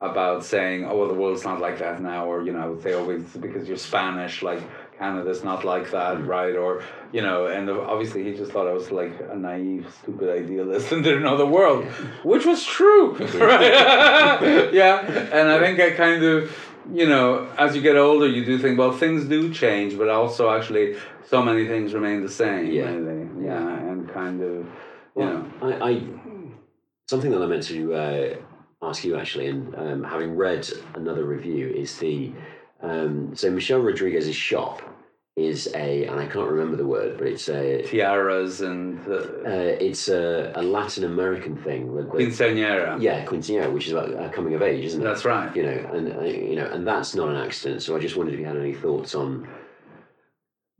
about 0.00 0.44
saying, 0.44 0.84
oh, 0.84 0.96
well, 0.96 1.08
the 1.08 1.14
world's 1.14 1.44
not 1.44 1.60
like 1.60 1.78
that 1.78 2.00
now, 2.02 2.26
or, 2.26 2.42
you 2.42 2.52
know, 2.52 2.60
I 2.60 2.66
would 2.66 2.82
say, 2.82 2.94
oh, 2.94 3.18
because 3.40 3.66
you're 3.66 3.76
Spanish, 3.76 4.42
like 4.42 4.62
Canada's 4.98 5.44
not 5.44 5.64
like 5.64 5.90
that, 5.92 6.26
right? 6.26 6.56
Or, 6.56 6.82
you 7.12 7.22
know, 7.22 7.46
and 7.46 7.70
obviously 7.70 8.24
he 8.24 8.34
just 8.34 8.50
thought 8.52 8.66
I 8.66 8.72
was 8.72 8.90
like 8.90 9.12
a 9.30 9.36
naive, 9.36 9.86
stupid 10.02 10.28
idealist 10.28 10.90
and 10.92 11.04
didn't 11.04 11.22
know 11.22 11.36
the 11.36 11.46
world, 11.46 11.84
which 12.24 12.44
was 12.44 12.64
true, 12.64 13.12
right? 13.16 14.70
yeah. 14.72 15.00
And 15.32 15.48
I 15.48 15.58
think 15.60 15.78
I 15.80 15.90
kind 15.92 16.22
of, 16.24 16.56
you 16.92 17.06
know, 17.06 17.48
as 17.56 17.76
you 17.76 17.82
get 17.82 17.96
older, 17.96 18.26
you 18.26 18.44
do 18.44 18.58
think, 18.58 18.78
well, 18.78 18.92
things 18.92 19.24
do 19.26 19.52
change, 19.52 19.96
but 19.96 20.08
also 20.08 20.50
actually 20.50 20.96
so 21.26 21.42
many 21.42 21.66
things 21.66 21.94
remain 21.94 22.22
the 22.22 22.28
same, 22.28 22.66
Yeah. 22.72 22.90
really. 22.90 23.46
Yeah. 23.46 23.78
And 23.90 24.08
kind 24.08 24.42
of, 24.42 24.50
you 24.50 24.66
Well, 25.14 25.46
know, 25.60 25.78
I, 25.82 25.90
I 25.90 26.02
something 27.08 27.30
that 27.30 27.42
I 27.42 27.46
meant 27.46 27.62
to 27.64 27.94
uh, 27.94 28.36
ask 28.82 29.04
you 29.04 29.16
actually, 29.16 29.46
and 29.48 29.74
um, 29.76 30.04
having 30.04 30.36
read 30.36 30.68
another 30.94 31.24
review, 31.24 31.68
is 31.68 31.98
the 31.98 32.32
um, 32.82 33.34
so 33.34 33.50
Michelle 33.50 33.80
Rodriguez's 33.80 34.36
shop 34.36 34.82
is 35.36 35.68
a, 35.74 36.04
and 36.06 36.18
I 36.18 36.26
can't 36.26 36.50
remember 36.50 36.76
the 36.76 36.86
word, 36.86 37.16
but 37.16 37.28
it's 37.28 37.48
a. 37.48 37.82
tiaras 37.82 38.60
and 38.60 38.98
uh, 39.08 39.14
Uh, 39.14 39.76
it's 39.88 40.08
a, 40.08 40.52
a 40.56 40.62
Latin 40.62 41.04
American 41.04 41.56
thing. 41.56 41.92
With, 41.94 42.06
with- 42.06 42.20
quinceañera. 42.20 43.00
yeah, 43.00 43.24
quinceañera, 43.24 43.72
which 43.72 43.86
is 43.86 43.92
about 43.92 44.12
uh, 44.14 44.28
coming 44.30 44.54
of 44.54 44.62
age, 44.62 44.84
isn't 44.86 45.00
it? 45.00 45.04
That's 45.04 45.24
right. 45.24 45.54
You 45.54 45.62
know, 45.62 45.90
and 45.92 46.12
uh, 46.12 46.22
you 46.24 46.56
know, 46.56 46.66
and 46.66 46.84
that's 46.86 47.14
not 47.14 47.28
an 47.28 47.36
accident. 47.36 47.82
So 47.82 47.96
I 47.96 48.00
just 48.00 48.16
wondered 48.16 48.34
if 48.34 48.40
you 48.40 48.46
had 48.46 48.56
any 48.56 48.74
thoughts 48.74 49.14
on. 49.14 49.48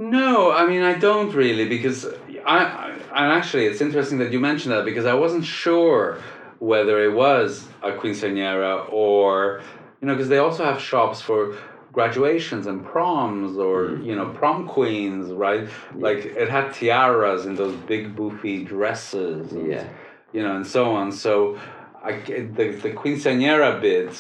No, 0.01 0.53
I 0.53 0.67
mean 0.67 0.83
I 0.83 0.95
don't 0.95 1.33
really 1.35 1.69
because 1.69 2.05
I, 2.47 2.59
I 2.59 2.91
and 3.17 3.33
actually 3.33 3.67
it's 3.67 3.81
interesting 3.81 4.19
that 4.19 4.31
you 4.33 4.39
mentioned 4.39 4.73
that 4.73 4.85
because 4.85 5.07
I 5.07 5.15
wasn't 5.15 5.45
sure 5.45 6.19
whether 6.61 7.03
it 7.05 7.13
was 7.15 7.67
a 7.83 7.91
quinceañera 7.93 8.93
or 8.93 9.61
you 10.01 10.07
know 10.07 10.15
because 10.15 10.29
they 10.29 10.39
also 10.39 10.65
have 10.65 10.81
shops 10.81 11.21
for 11.21 11.57
graduations 11.93 12.67
and 12.67 12.85
proms 12.85 13.57
or 13.57 13.97
you 14.09 14.15
know 14.15 14.29
prom 14.31 14.69
queens 14.69 15.33
right 15.33 15.69
like 15.95 16.19
it 16.19 16.49
had 16.51 16.73
tiaras 16.75 17.47
and 17.47 17.57
those 17.57 17.75
big 17.93 18.15
boofy 18.15 18.67
dresses 18.67 19.53
and, 19.53 19.71
Yeah. 19.71 19.89
you 20.33 20.43
know 20.43 20.55
and 20.57 20.67
so 20.67 20.91
on 20.95 21.11
so 21.13 21.59
I 22.03 22.13
the 22.21 22.67
the 22.85 22.93
quinceañera 22.93 23.81
bit 23.81 24.13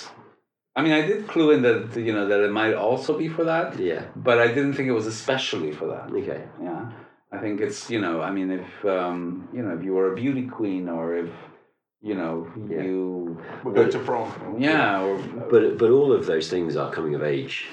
I 0.74 0.82
mean 0.82 0.92
I 0.92 1.02
did 1.02 1.28
clue 1.28 1.50
in 1.50 1.62
that 1.62 1.94
you 1.96 2.12
know 2.12 2.26
that 2.26 2.40
it 2.40 2.50
might 2.50 2.74
also 2.74 3.16
be 3.18 3.28
for 3.28 3.44
that 3.44 3.78
Yeah. 3.78 4.04
but 4.16 4.38
I 4.38 4.48
didn't 4.48 4.72
think 4.74 4.88
it 4.88 4.92
was 5.00 5.06
especially 5.06 5.72
for 5.72 5.86
that. 5.88 6.10
Okay. 6.10 6.42
Yeah, 6.62 6.90
I 7.30 7.38
think 7.38 7.60
it's 7.60 7.90
you 7.90 8.00
know 8.00 8.22
I 8.22 8.30
mean 8.30 8.50
if 8.50 8.84
um, 8.86 9.48
you 9.52 9.62
know 9.62 9.72
if 9.76 9.84
you 9.84 9.92
were 9.92 10.12
a 10.12 10.16
beauty 10.16 10.46
queen 10.46 10.88
or 10.88 11.16
if 11.16 11.30
you 12.01 12.14
know 12.14 12.46
Yeah. 12.68 12.82
you 12.82 13.38
We're 13.64 13.72
going 13.72 13.90
to 13.90 13.99
prom. 13.99 14.57
yeah 14.59 15.03
or 15.03 15.18
But 15.51 15.78
but 15.78 15.90
all 15.90 16.12
of 16.12 16.26
those 16.26 16.49
things 16.49 16.76
are 16.76 16.90
coming 16.92 17.14
of 17.14 17.22
age. 17.22 17.66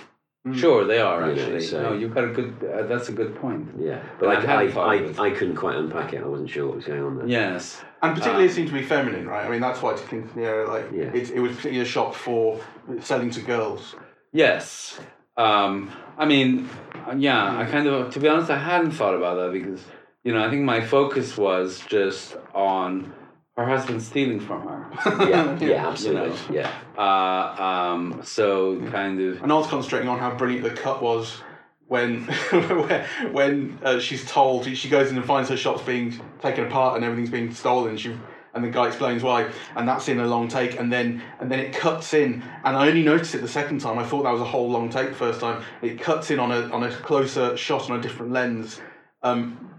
sure 0.53 0.85
they 0.85 0.99
are 0.99 1.19
You 1.29 1.35
know, 1.35 1.41
actually. 1.41 1.61
so- 1.61 1.81
no, 1.83 1.93
you've 1.93 2.13
got 2.13 2.23
a 2.23 2.33
good. 2.37 2.51
Uh, 2.63 2.83
that's 2.91 3.09
a 3.09 3.11
good 3.19 3.35
point. 3.35 3.67
Yeah. 3.79 3.99
But 4.19 4.29
And 4.29 4.47
I 4.51 4.53
I, 4.55 4.61
I, 4.63 4.71
thought 4.71 4.95
of 4.95 5.09
it. 5.11 5.19
I, 5.19 5.25
I 5.27 5.29
couldn't 5.31 5.55
quite 5.55 5.75
unpack 5.75 6.13
it. 6.13 6.21
I 6.23 6.27
wasn't 6.27 6.49
sure 6.49 6.65
what 6.67 6.75
was 6.77 6.85
going 6.85 7.03
on 7.03 7.17
there. 7.17 7.27
Yes. 7.27 7.81
And 8.03 8.13
particularly, 8.15 8.45
Uh, 8.45 8.49
it 8.49 8.53
seemed 8.55 8.67
to 8.67 8.73
be 8.73 8.83
feminine, 8.83 9.27
right? 9.27 9.45
I 9.47 9.49
mean, 9.49 9.61
that's 9.61 9.81
why 9.81 9.91
it's 9.93 10.01
quinceanera. 10.03 10.67
Like, 10.67 10.87
Yeah. 10.99 11.19
it, 11.19 11.31
it 11.37 11.39
was 11.39 11.51
particularly 11.55 11.81
a 11.81 11.91
shop 11.95 12.13
for 12.13 12.59
selling 12.99 13.31
to 13.31 13.41
girls. 13.41 13.95
Yes. 14.31 14.99
Um, 15.37 15.89
I 16.17 16.25
mean, 16.25 16.69
yeah. 17.17 17.57
I 17.61 17.65
kind 17.65 17.87
of, 17.87 18.11
to 18.13 18.19
be 18.19 18.27
honest, 18.27 18.49
I 18.51 18.57
hadn't 18.57 18.91
thought 18.91 19.15
about 19.15 19.35
that 19.41 19.51
because 19.59 19.81
you 20.23 20.31
know 20.33 20.41
I 20.45 20.49
think 20.51 20.63
my 20.63 20.81
focus 20.81 21.27
was 21.37 21.67
just 21.95 22.37
on 22.53 23.13
her 23.57 23.65
husband 23.65 24.01
stealing 24.01 24.39
from 24.39 24.61
her. 24.67 25.27
Yeah. 25.27 25.57
Yeah. 25.61 25.87
Absolutely. 25.87 26.57
Yeah. 26.57 26.71
Uh, 26.97 27.61
um, 27.61 28.21
so 28.23 28.79
kind 28.91 29.19
of 29.21 29.41
And 29.41 29.51
I 29.51 29.55
was 29.55 29.67
concentrating 29.67 30.09
on 30.09 30.19
how 30.19 30.35
brilliant 30.35 30.63
the 30.63 30.71
cut 30.71 31.01
was 31.01 31.41
when 31.87 32.23
when 33.31 33.79
uh, 33.83 33.99
she's 33.99 34.29
told 34.29 34.65
she 34.65 34.89
goes 34.89 35.09
in 35.09 35.17
and 35.17 35.25
finds 35.25 35.49
her 35.49 35.57
shops 35.57 35.81
being 35.83 36.19
taken 36.41 36.65
apart 36.65 36.95
and 36.95 37.05
everything's 37.05 37.29
being 37.29 37.53
stolen. 37.53 37.95
She 37.97 38.15
and 38.53 38.63
the 38.63 38.69
guy 38.69 38.87
explains 38.87 39.21
why, 39.21 39.51
and 39.75 39.87
that's 39.87 40.07
in 40.07 40.19
a 40.19 40.25
long 40.25 40.47
take, 40.47 40.79
and 40.79 40.91
then 40.91 41.21
and 41.39 41.51
then 41.51 41.59
it 41.59 41.73
cuts 41.73 42.13
in, 42.13 42.41
and 42.63 42.77
I 42.77 42.87
only 42.87 43.03
noticed 43.03 43.35
it 43.35 43.41
the 43.41 43.49
second 43.49 43.81
time. 43.81 43.99
I 43.99 44.05
thought 44.05 44.23
that 44.23 44.31
was 44.31 44.41
a 44.41 44.45
whole 44.45 44.69
long 44.69 44.89
take 44.89 45.09
the 45.09 45.15
first 45.15 45.41
time. 45.41 45.61
It 45.81 45.99
cuts 45.99 46.31
in 46.31 46.39
on 46.39 46.51
a 46.51 46.69
on 46.69 46.83
a 46.83 46.89
closer 46.89 47.55
shot 47.57 47.89
on 47.89 47.99
a 47.99 48.01
different 48.01 48.31
lens, 48.31 48.79
um, 49.23 49.73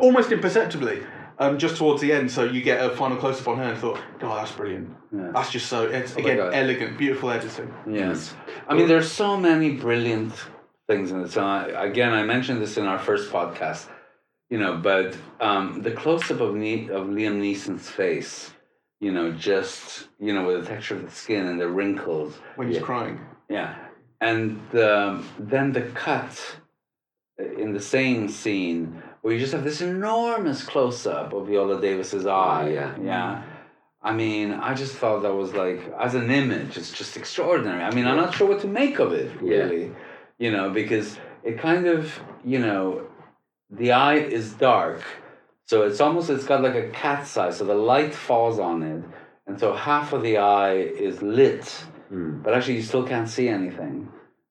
almost 0.00 0.32
imperceptibly. 0.32 1.02
Um, 1.38 1.58
just 1.58 1.76
towards 1.76 2.00
the 2.00 2.12
end, 2.12 2.30
so 2.30 2.44
you 2.44 2.62
get 2.62 2.82
a 2.82 2.96
final 2.96 3.18
close 3.18 3.40
up 3.42 3.48
on 3.48 3.58
her, 3.58 3.64
and 3.64 3.72
I 3.76 3.80
thought, 3.80 3.98
God, 4.18 4.38
that's 4.38 4.52
brilliant. 4.52 4.88
Yes. 5.12 5.30
That's 5.34 5.50
just 5.50 5.66
so. 5.66 5.84
It's 5.84 6.16
Oh 6.16 6.20
again 6.20 6.38
elegant, 6.40 6.96
beautiful 6.96 7.30
editing. 7.30 7.72
Yes. 7.86 8.34
I 8.66 8.74
mean, 8.74 8.88
there's 8.88 9.10
so 9.12 9.36
many 9.36 9.72
brilliant 9.72 10.32
things 10.88 11.10
in 11.10 11.20
it. 11.20 11.30
So, 11.30 11.44
I, 11.44 11.84
again, 11.84 12.14
I 12.14 12.22
mentioned 12.22 12.62
this 12.62 12.78
in 12.78 12.86
our 12.86 12.98
first 12.98 13.30
podcast, 13.30 13.86
you 14.48 14.58
know, 14.58 14.78
but 14.78 15.14
um, 15.40 15.82
the 15.82 15.90
close 15.90 16.30
up 16.30 16.40
of, 16.40 16.54
ne- 16.54 16.88
of 16.88 17.06
Liam 17.08 17.38
Neeson's 17.40 17.90
face, 17.90 18.52
you 19.00 19.12
know, 19.12 19.30
just, 19.32 20.08
you 20.18 20.32
know, 20.32 20.46
with 20.46 20.62
the 20.62 20.66
texture 20.70 20.94
of 20.96 21.02
the 21.04 21.10
skin 21.10 21.46
and 21.46 21.60
the 21.60 21.68
wrinkles. 21.68 22.34
when 22.54 22.68
he's 22.68 22.78
Yeah. 22.78 22.82
crying. 22.82 23.20
Yeah. 23.50 23.74
And 24.22 24.58
um, 24.74 25.28
then 25.38 25.72
the 25.72 25.82
cut 25.82 26.40
in 27.38 27.74
the 27.74 27.80
same 27.80 28.28
scene 28.30 29.02
where 29.26 29.34
you 29.34 29.40
just 29.40 29.52
have 29.52 29.64
this 29.64 29.80
enormous 29.80 30.62
close 30.62 31.04
up 31.04 31.32
of 31.32 31.48
Viola 31.48 31.80
Davis's 31.80 32.26
eye. 32.26 32.68
yeah. 32.68 32.94
Yeah. 33.02 33.42
I 34.00 34.12
mean, 34.12 34.52
I 34.52 34.72
just 34.72 34.94
thought 34.94 35.22
that 35.22 35.34
was 35.34 35.52
like, 35.52 35.80
as 35.98 36.14
an 36.14 36.30
image, 36.30 36.76
it's 36.76 36.92
just 36.92 37.16
extraordinary. 37.16 37.82
I 37.82 37.92
mean, 37.92 38.06
I'm 38.06 38.14
not 38.24 38.32
sure 38.36 38.46
what 38.46 38.60
to 38.60 38.68
make 38.68 39.00
of 39.00 39.12
it, 39.12 39.32
really. 39.40 39.86
Yeah. 39.86 39.92
You 40.38 40.52
know, 40.52 40.70
because 40.70 41.18
it 41.42 41.58
kind 41.58 41.88
of, 41.88 42.16
you 42.44 42.60
know, 42.60 43.08
the 43.68 43.90
eye 43.90 44.18
is 44.38 44.52
dark. 44.52 45.02
So 45.64 45.82
it's 45.82 46.00
almost, 46.00 46.30
it's 46.30 46.44
got 46.46 46.62
like 46.62 46.76
a 46.76 46.88
cat's 46.90 47.36
eye. 47.36 47.50
So 47.50 47.64
the 47.64 47.74
light 47.74 48.14
falls 48.14 48.60
on 48.60 48.84
it. 48.84 49.02
And 49.48 49.58
so 49.58 49.74
half 49.74 50.12
of 50.12 50.22
the 50.22 50.38
eye 50.38 50.74
is 50.76 51.20
lit 51.20 51.66
Mm. 52.12 52.40
but 52.44 52.54
actually 52.54 52.76
you 52.76 52.82
still 52.82 53.02
can't 53.02 53.28
see 53.28 53.48
anything, 53.48 54.08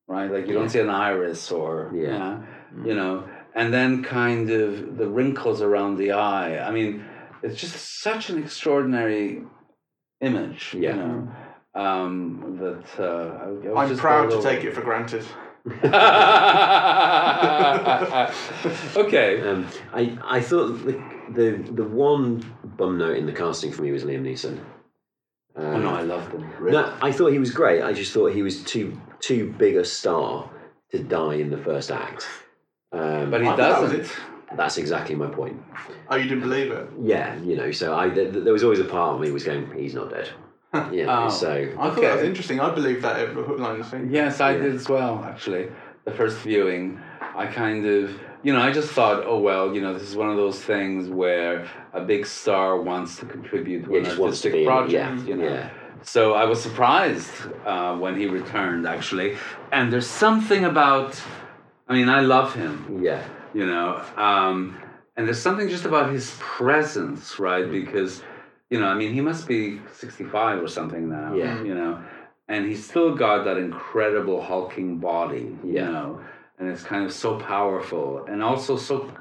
right? 0.10 0.30
Like 0.30 0.46
you 0.46 0.54
don't 0.54 0.68
see 0.68 0.82
an 0.82 0.90
iris 0.90 1.50
or 1.54 1.90
Yeah. 1.96 2.10
yeah, 2.10 2.86
you 2.88 2.94
know, 3.00 3.24
and 3.56 3.74
then 3.74 4.04
kind 4.04 4.50
of 4.52 4.98
the 4.98 5.08
wrinkles 5.08 5.62
around 5.62 5.98
the 5.98 6.12
eye. 6.12 6.60
I 6.68 6.72
mean, 6.72 7.04
it's 7.42 7.60
just 7.60 8.02
such 8.02 8.30
an 8.30 8.38
extraordinary 8.44 9.42
image, 10.22 10.76
Yeah. 10.78 10.90
you 10.92 10.96
know. 11.02 11.28
Um, 11.74 12.58
that 12.60 12.86
uh, 13.00 13.38
I, 13.38 13.44
I 13.46 13.50
was 13.50 13.66
I'm 13.78 13.90
just 13.90 14.02
proud 14.02 14.30
to 14.32 14.42
take 14.42 14.64
it 14.64 14.74
for 14.74 14.82
granted. 14.82 15.26
okay. 18.96 19.42
Um, 19.42 19.68
I 19.94 20.18
I 20.24 20.40
thought 20.42 20.68
the, 20.86 21.02
the 21.34 21.72
the 21.72 21.84
one 21.84 22.44
bum 22.78 22.98
note 22.98 23.18
in 23.18 23.26
the 23.26 23.32
casting 23.34 23.72
for 23.72 23.82
me 23.82 23.92
was 23.92 24.04
Liam 24.04 24.22
Neeson. 24.22 24.60
Um, 25.58 25.66
Oh 25.76 25.80
no, 25.80 25.90
I 25.96 26.02
loved 26.02 26.34
him. 26.34 26.50
no, 26.62 26.94
I 27.02 27.12
thought 27.12 27.32
he 27.32 27.40
was 27.40 27.52
great. 27.52 27.82
I 27.82 27.94
just 27.94 28.12
thought 28.14 28.32
he 28.34 28.42
was 28.44 28.64
too 28.64 29.00
too 29.20 29.54
big 29.58 29.76
a 29.76 29.86
star 29.86 30.50
to 30.92 31.00
die 31.00 31.36
in 31.36 31.50
the 31.50 31.58
first 31.58 31.92
act. 31.92 32.26
Um, 32.96 33.30
But 33.32 33.42
he 33.42 33.48
I 33.48 33.50
thought 33.52 33.58
that 33.58 33.82
was 33.82 33.92
doesn't. 33.92 34.06
it. 34.06 34.58
that's 34.58 34.78
exactly 34.78 35.16
my 35.16 35.28
point. 35.28 35.62
Oh, 36.10 36.16
you 36.16 36.24
didn't 36.30 36.42
believe 36.50 36.72
it? 36.72 36.88
Yeah, 37.02 37.36
you 37.50 37.56
know. 37.58 37.72
So 37.72 37.98
I 37.98 38.10
th- 38.10 38.32
th- 38.34 38.44
there 38.44 38.54
was 38.54 38.64
always 38.64 38.80
a 38.80 38.86
part 38.86 39.16
of 39.16 39.22
me 39.22 39.32
was 39.32 39.44
going, 39.44 39.70
he's 39.76 39.94
not 39.96 40.10
dead. 40.10 40.30
Yeah. 40.92 41.06
Oh. 41.26 41.30
So 41.30 41.52
I 41.52 41.66
thought 41.76 41.98
Okay. 41.98 42.02
that 42.08 42.16
was 42.16 42.24
interesting. 42.24 42.60
I 42.60 42.70
believe 42.80 43.02
that 43.02 43.16
it 43.22 43.30
hook, 43.30 43.60
line, 43.60 43.76
and 43.78 43.86
sinker. 43.86 44.08
Yes, 44.20 44.42
I 44.42 44.52
Yeah. 44.52 44.64
did 44.64 44.76
as 44.76 44.88
well, 44.90 45.24
actually. 45.32 45.68
The 46.06 46.12
first 46.12 46.38
viewing, 46.40 47.00
I 47.44 47.46
kind 47.48 47.86
of, 47.86 48.12
you 48.44 48.52
know, 48.54 48.62
I 48.62 48.72
just 48.72 48.90
thought, 48.98 49.24
oh, 49.26 49.40
well, 49.40 49.74
you 49.74 49.82
know, 49.82 49.94
this 49.98 50.04
is 50.12 50.16
one 50.24 50.30
of 50.30 50.38
those 50.38 50.60
things 50.72 51.10
where 51.10 51.66
a 51.94 52.02
big 52.02 52.26
star 52.26 52.80
wants 52.92 53.12
to 53.20 53.26
contribute 53.26 53.86
to 53.86 53.92
Yeah, 53.92 53.98
an 54.00 54.06
just 54.06 54.18
wants 54.20 54.42
to 54.42 54.50
artistic 54.50 54.54
be 54.54 54.58
in 54.60 54.64
it, 54.64 54.72
project, 54.72 55.22
yeah, 55.22 55.30
you 55.30 55.36
know. 55.42 55.48
yeah. 55.56 55.70
So 56.04 56.34
I 56.34 56.46
was 56.46 56.60
surprised 56.62 57.32
uh, 57.66 57.96
when 58.04 58.14
he 58.20 58.26
returned, 58.28 58.86
actually. 58.96 59.30
And 59.72 59.92
there's 59.92 60.12
something 60.26 60.64
about, 60.66 61.10
I 61.88 61.94
mean, 61.94 62.10
I 62.10 62.22
love 62.22 62.54
him, 62.56 63.02
yeah, 63.04 63.24
you 63.54 63.66
know, 63.66 64.04
um, 64.18 64.78
and 65.16 65.28
there's 65.28 65.42
something 65.42 65.70
just 65.70 65.86
about 65.86 66.12
his 66.12 66.36
presence, 66.40 67.40
right? 67.40 67.70
Because, 67.70 68.22
you 68.70 68.80
know, 68.80 68.88
I 68.88 68.96
mean, 68.96 69.14
he 69.14 69.22
must 69.22 69.48
be 69.48 69.80
65 69.94 70.62
or 70.64 70.68
something 70.68 71.08
now, 71.10 71.34
Yeah. 71.36 71.62
you 71.64 71.76
know, 71.76 72.04
and 72.48 72.66
he's 72.66 72.84
still 72.90 73.14
got 73.16 73.46
that 73.46 73.58
incredible 73.58 74.42
hulking 74.42 74.98
body, 74.98 75.56
Yeah. 75.64 75.86
you 75.88 75.92
know, 75.94 76.22
and 76.58 76.70
it's 76.70 76.84
kind 76.84 77.06
of 77.06 77.12
so 77.14 77.40
powerful 77.40 78.26
and 78.28 78.42
also 78.42 78.78
so, 78.78 79.12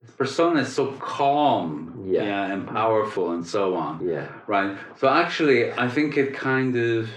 his 0.00 0.10
persona 0.10 0.60
is 0.60 0.72
so 0.72 0.92
calm, 1.00 2.04
Yeah. 2.06 2.52
and 2.52 2.68
powerful 2.68 3.32
and 3.32 3.44
so 3.44 3.74
on 3.74 4.06
yeah, 4.06 4.28
right 4.46 4.76
so 4.96 5.08
actually 5.08 5.72
i 5.72 5.88
think 5.88 6.16
it 6.16 6.32
kind 6.34 6.76
of 6.76 7.08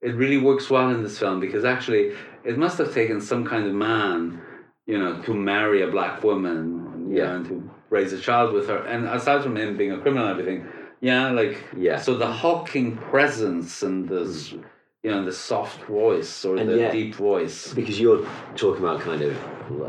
it 0.00 0.14
really 0.14 0.38
works 0.38 0.70
well 0.70 0.88
in 0.90 1.02
this 1.02 1.18
film 1.18 1.40
because 1.40 1.64
actually 1.64 2.12
it 2.44 2.56
must 2.58 2.78
have 2.78 2.92
taken 2.94 3.20
some 3.20 3.44
kind 3.44 3.66
of 3.66 3.72
man 3.74 4.40
you 4.86 4.98
know 4.98 5.20
to 5.22 5.34
marry 5.34 5.82
a 5.82 5.88
black 5.88 6.22
woman 6.24 7.08
you 7.10 7.16
Yeah. 7.18 7.24
know, 7.26 7.34
and 7.36 7.46
to 7.46 7.70
raise 7.90 8.12
a 8.12 8.20
child 8.20 8.52
with 8.52 8.66
her 8.68 8.78
and 8.92 9.06
aside 9.06 9.42
from 9.42 9.56
him 9.56 9.76
being 9.76 9.92
a 9.92 9.98
criminal 9.98 10.26
and 10.28 10.38
everything 10.38 10.66
yeah 11.00 11.30
like 11.30 11.56
Yeah. 11.76 11.98
so 11.98 12.14
the 12.16 12.26
hulking 12.42 12.96
presence 12.96 13.82
and 13.82 14.08
the 14.08 14.22
s- 14.22 14.54
you 15.02 15.10
know 15.10 15.24
the 15.24 15.32
soft 15.32 15.80
voice 15.84 16.44
or 16.44 16.56
And 16.56 16.68
the 16.68 16.76
yet- 16.76 16.92
deep 16.92 17.14
voice 17.14 17.72
because 17.74 17.98
you're 17.98 18.24
talking 18.54 18.84
about 18.84 19.00
kind 19.00 19.22
of 19.22 19.34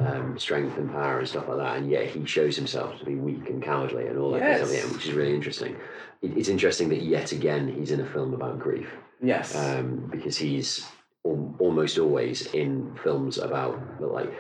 um, 0.08 0.38
strength 0.38 0.78
and 0.78 0.90
power 0.92 1.18
and 1.20 1.28
stuff 1.28 1.48
like 1.50 1.58
that, 1.58 1.78
and 1.78 1.90
yet 1.90 2.06
he 2.06 2.24
shows 2.24 2.56
himself 2.56 3.00
to 3.00 3.04
be 3.06 3.16
weak 3.16 3.50
and 3.50 3.64
cowardly 3.64 4.06
and 4.06 4.18
all 4.20 4.30
that 4.34 4.42
kind 4.42 4.62
of 4.62 4.70
Yes. 4.70 4.80
stuff, 4.80 4.94
which 4.94 5.08
is 5.08 5.14
really 5.14 5.34
interesting. 5.34 5.76
It, 6.22 6.38
it's 6.38 6.50
interesting 6.50 6.90
that 6.90 7.02
yet 7.02 7.32
again 7.32 7.68
he's 7.68 7.92
in 7.92 8.00
a 8.00 8.06
film 8.06 8.34
about 8.36 8.60
grief 8.60 8.88
yes 9.22 9.56
um, 9.56 10.08
because 10.12 10.38
he's 10.38 10.86
almost 11.24 11.98
always 11.98 12.48
in 12.54 12.96
films 13.04 13.38
about 13.38 13.80
like 14.02 14.34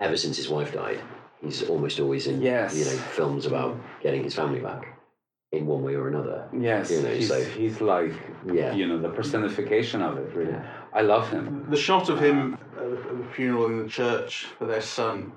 ever 0.00 0.16
since 0.16 0.36
his 0.36 0.48
wife 0.48 0.72
died, 0.72 1.00
he's 1.42 1.68
almost 1.68 2.00
always 2.00 2.26
in 2.26 2.40
Yes. 2.40 2.76
you 2.76 2.84
know 2.84 2.90
films 3.12 3.46
about 3.46 3.76
getting 4.02 4.22
his 4.22 4.34
family 4.34 4.60
back 4.60 4.96
in 5.52 5.66
one 5.66 5.82
way 5.82 5.94
or 5.96 6.06
another. 6.06 6.48
yes 6.56 6.90
you 6.92 7.02
know, 7.02 7.08
he's, 7.12 7.26
so- 7.28 7.44
he's 7.44 7.80
like 7.80 8.12
Yeah, 8.52 8.72
you 8.72 8.86
know 8.86 8.98
the 8.98 9.08
personification 9.08 10.00
of 10.00 10.16
it 10.18 10.32
really 10.34 10.52
Yeah. 10.52 10.64
i 10.94 11.00
love 11.02 11.28
him 11.28 11.66
The 11.68 11.76
shot 11.76 12.08
of 12.08 12.20
him 12.20 12.54
at 12.78 12.90
the, 12.90 13.24
funeral 13.34 13.66
in 13.66 13.82
the 13.82 13.88
church 13.88 14.46
for 14.58 14.66
their 14.66 14.80
son, 14.80 15.32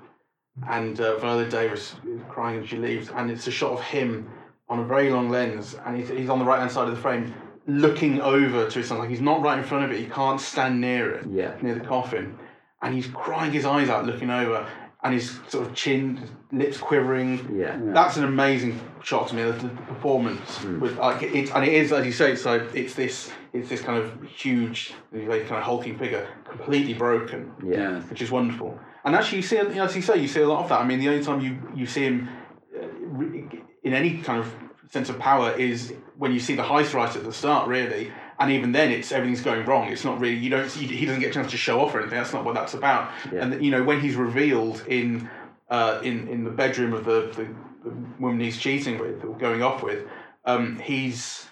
and 0.68 1.00
uh, 1.00 1.18
Viola 1.18 1.48
Davis 1.48 1.96
is 2.08 2.20
crying 2.28 2.62
as 2.62 2.68
she 2.68 2.76
leaves, 2.76 3.10
and 3.16 3.28
it's 3.30 3.48
a 3.48 3.50
shot 3.50 3.72
of 3.72 3.82
him 3.82 4.30
on 4.68 4.78
a 4.78 4.84
very 4.84 5.10
long 5.10 5.28
lens, 5.28 5.74
and 5.84 5.96
he's, 5.96 6.08
he's 6.08 6.28
on 6.30 6.38
the 6.38 6.44
right 6.44 6.60
hand 6.60 6.70
side 6.70 6.88
of 6.88 6.94
the 6.94 7.02
frame, 7.02 7.34
looking 7.66 8.20
over 8.20 8.68
to 8.68 8.78
his 8.78 8.88
son. 8.88 8.98
Like 8.98 9.10
he's 9.10 9.20
not 9.20 9.42
right 9.42 9.58
in 9.58 9.64
front 9.64 9.84
of 9.84 9.90
it, 9.92 9.98
he 9.98 10.06
can't 10.06 10.40
stand 10.40 10.80
near 10.80 11.12
it, 11.12 11.26
yeah, 11.30 11.54
near 11.62 11.74
the 11.74 11.84
coffin, 11.84 12.38
and 12.82 12.94
he's 12.94 13.06
crying 13.08 13.52
his 13.52 13.64
eyes 13.64 13.88
out, 13.88 14.04
looking 14.06 14.30
over, 14.30 14.66
and 15.02 15.14
his 15.14 15.38
sort 15.48 15.66
of 15.66 15.74
chin, 15.74 16.20
lips 16.52 16.78
quivering. 16.78 17.56
yeah, 17.58 17.78
That's 17.80 18.16
an 18.16 18.24
amazing 18.24 18.80
shot 19.02 19.28
to 19.28 19.34
me. 19.34 19.42
The, 19.42 19.52
the 19.52 19.68
performance 19.68 20.58
Hmm. 20.58 20.80
with 20.80 20.96
like 20.98 21.22
it, 21.22 21.54
and 21.54 21.64
it 21.64 21.72
is 21.72 21.92
as 21.92 22.04
you 22.06 22.12
say. 22.12 22.36
So 22.36 22.66
it's 22.74 22.94
this, 22.94 23.30
it's 23.52 23.68
this 23.68 23.80
kind 23.82 23.98
of 24.02 24.22
huge, 24.24 24.94
very 25.12 25.40
kind 25.40 25.56
of 25.56 25.62
hulking 25.64 25.98
figure, 25.98 26.26
completely 26.48 26.94
broken, 26.94 27.52
yeah, 27.64 28.00
which 28.02 28.22
is 28.22 28.30
wonderful. 28.30 28.78
And 29.04 29.14
actually, 29.14 29.38
you 29.38 29.42
see, 29.42 29.58
as 29.58 29.94
you 29.96 30.00
say, 30.02 30.16
you 30.18 30.28
see 30.28 30.40
a 30.40 30.48
lot 30.48 30.62
of 30.62 30.68
that. 30.70 30.80
I 30.80 30.84
mean, 30.86 30.98
the 30.98 31.08
only 31.10 31.22
time 31.24 31.40
you 31.40 31.58
you 31.74 31.86
see 31.86 32.04
him 32.04 32.28
uh, 32.74 32.86
in 33.82 33.92
any 33.92 34.18
kind 34.18 34.40
of 34.40 34.50
sense 34.90 35.08
of 35.08 35.18
power 35.18 35.52
is 35.52 35.92
when 36.18 36.32
you 36.32 36.40
see 36.40 36.54
the 36.54 36.62
heist 36.62 36.94
right 36.94 37.14
at 37.14 37.24
the 37.24 37.32
start, 37.32 37.68
really. 37.68 38.12
And 38.38 38.50
even 38.50 38.72
then, 38.72 38.90
it's 38.90 39.12
everything's 39.12 39.42
going 39.42 39.64
wrong. 39.64 39.88
It's 39.88 40.04
not 40.04 40.18
really 40.20 40.36
you 40.36 40.50
don't 40.50 40.68
see, 40.68 40.86
he 40.86 41.06
doesn't 41.06 41.20
get 41.20 41.30
a 41.30 41.34
chance 41.34 41.50
to 41.52 41.56
show 41.56 41.80
off 41.80 41.94
or 41.94 42.00
anything. 42.00 42.18
That's 42.18 42.32
not 42.32 42.44
what 42.44 42.54
that's 42.54 42.74
about. 42.74 43.10
Yeah. 43.32 43.42
And 43.42 43.64
you 43.64 43.70
know 43.70 43.82
when 43.84 44.00
he's 44.00 44.16
revealed 44.16 44.84
in 44.88 45.30
uh, 45.70 46.00
in 46.02 46.28
in 46.28 46.44
the 46.44 46.50
bedroom 46.50 46.92
of 46.92 47.04
the, 47.04 47.32
the, 47.36 47.88
the 47.88 47.96
woman 48.18 48.40
he's 48.40 48.58
cheating 48.58 48.98
with 48.98 49.24
or 49.24 49.36
going 49.38 49.62
off 49.62 49.82
with, 49.82 50.04
um, 50.44 50.80
he's 50.80 51.46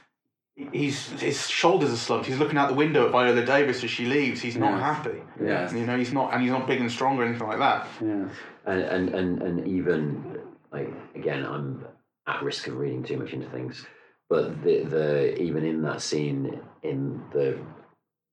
he's 0.73 1.09
his 1.21 1.49
shoulders 1.49 1.93
are 1.93 1.97
slumped. 1.97 2.27
He's 2.27 2.39
looking 2.39 2.59
out 2.59 2.69
the 2.69 2.75
window 2.75 3.07
at 3.07 3.13
Viola 3.13 3.45
Davis 3.45 3.85
as 3.85 3.91
she 3.91 4.07
leaves. 4.07 4.41
He's 4.41 4.57
not 4.57 4.81
happy. 4.81 5.23
Yes. 5.41 5.73
You 5.73 5.87
know, 5.87 5.97
he's 5.97 6.13
not, 6.13 6.35
and 6.35 6.43
he's 6.43 6.51
not 6.51 6.67
big 6.67 6.81
and 6.81 6.91
strong 6.91 7.17
or 7.19 7.25
anything 7.25 7.47
like 7.47 7.59
that. 7.61 7.87
yeah 8.05 8.29
and 8.67 8.81
and 8.83 9.09
and, 9.15 9.43
and 9.43 9.67
even 9.69 10.39
like 10.73 10.89
again 11.15 11.45
i'm 11.45 11.85
at 12.27 12.43
risk 12.43 12.67
of 12.69 12.77
reading 12.77 13.03
too 13.03 13.17
much 13.17 13.33
into 13.33 13.49
things. 13.51 13.85
But 14.29 14.63
the 14.63 14.85
the 14.85 15.41
even 15.41 15.65
in 15.65 15.83
that 15.83 16.01
scene 16.01 16.61
in 16.83 17.23
the 17.33 17.59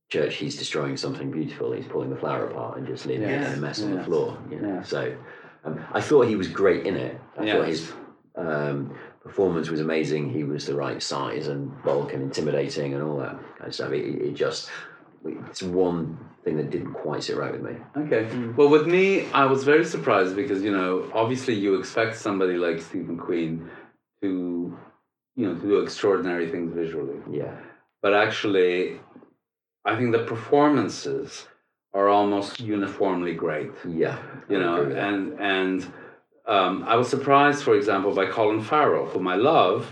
church 0.09 0.35
he's 0.35 0.57
destroying 0.57 0.97
something 0.97 1.29
beautiful. 1.31 1.71
He's 1.71 1.87
pulling 1.87 2.09
the 2.09 2.15
flower 2.15 2.47
apart 2.47 2.77
and 2.77 2.87
just 2.87 3.05
leaving 3.05 3.29
it 3.29 3.43
in 3.43 3.53
a 3.53 3.57
mess 3.57 3.81
on 3.81 3.95
the 3.95 4.03
floor 4.03 4.37
you 4.49 4.59
know? 4.59 4.75
yes. 4.75 4.89
so 4.89 5.15
um, 5.63 5.79
i 5.91 6.01
thought 6.01 6.27
he 6.27 6.35
was 6.35 6.47
great 6.47 6.85
in 6.87 6.95
it. 6.95 7.19
I 7.37 7.51
thought 7.51 7.67
his 7.67 7.91
um, 8.35 8.95
performance 9.21 9.69
was 9.69 9.81
amazing. 9.81 10.31
He 10.31 10.43
was 10.43 10.65
the 10.65 10.75
right 10.75 11.01
size 11.01 11.47
and 11.47 11.71
bulk 11.83 12.13
and 12.13 12.23
intimidating 12.23 12.93
and 12.93 13.03
all 13.03 13.17
that 13.17 13.37
kind 13.57 13.67
of 13.67 13.75
stuff. 13.75 13.91
It, 13.91 14.21
it 14.21 14.33
just 14.33 14.69
it's 15.25 15.61
one 15.61 16.17
thing 16.43 16.57
that 16.57 16.69
didn't 16.69 16.93
quite 16.93 17.23
sit 17.23 17.37
right 17.37 17.51
with 17.51 17.61
me. 17.61 17.75
Okay. 17.97 18.29
Well, 18.55 18.69
with 18.69 18.87
me, 18.87 19.29
I 19.31 19.45
was 19.45 19.63
very 19.63 19.83
surprised 19.85 20.35
because 20.35 20.63
you 20.63 20.71
know, 20.71 21.11
obviously, 21.13 21.55
you 21.55 21.75
expect 21.75 22.15
somebody 22.15 22.53
like 22.53 22.81
Steve 22.81 23.03
McQueen 23.03 23.69
to, 24.21 24.77
you 25.35 25.45
know, 25.47 25.55
to 25.55 25.61
do 25.61 25.79
extraordinary 25.79 26.49
things 26.49 26.73
visually, 26.73 27.19
yeah 27.31 27.55
but 28.01 28.13
actually, 28.13 28.99
I 29.83 29.95
think 29.97 30.13
the 30.13 30.23
performances 30.23 31.47
are 31.93 32.07
almost 32.07 32.59
uniformly 32.59 33.33
great. 33.33 33.71
yeah 33.87 34.17
You 34.47 34.59
know, 34.59 34.75
agree 34.75 34.87
with 34.87 34.95
that. 34.95 35.07
and 35.13 35.39
and 35.39 35.93
um, 36.47 36.83
I 36.87 36.95
was 36.95 37.07
surprised, 37.09 37.63
for 37.63 37.75
example, 37.75 38.11
by 38.13 38.25
Colin 38.25 38.61
Farrell, 38.61 39.05
whom 39.07 39.27
I 39.27 39.35
love 39.35 39.85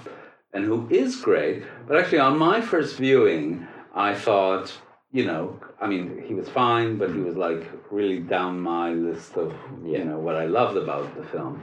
and 0.53 0.63
who 0.65 0.87
is 0.89 1.17
great. 1.17 1.63
But 1.87 1.97
actually, 1.99 2.19
on 2.19 2.37
my 2.39 2.61
first 2.61 2.97
viewing, 2.97 3.67
I 3.93 4.15
thought, 4.15 4.67
you 5.11 5.25
know, 5.25 5.59
I 5.83 5.85
mean, 5.87 6.23
he 6.27 6.33
was 6.33 6.47
fine, 6.49 6.97
but 6.97 7.09
he 7.17 7.19
was 7.19 7.35
like 7.35 7.63
really 7.91 8.19
down 8.19 8.53
my 8.59 8.89
list 9.07 9.31
of, 9.43 9.53
Yeah. 9.83 9.99
you 9.99 10.05
know, 10.05 10.19
what 10.19 10.35
I 10.43 10.45
loved 10.59 10.77
about 10.77 11.05
the 11.17 11.23
film. 11.33 11.53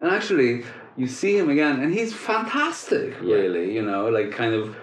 And 0.00 0.10
actually, 0.10 0.64
you 0.96 1.06
see 1.06 1.36
him 1.36 1.50
again, 1.50 1.80
and 1.82 1.92
he's 1.92 2.12
fantastic, 2.14 3.14
Yeah. 3.22 3.36
really, 3.36 3.74
you 3.74 3.82
know, 3.82 4.08
like 4.08 4.30
kind 4.32 4.54
of, 4.54 4.74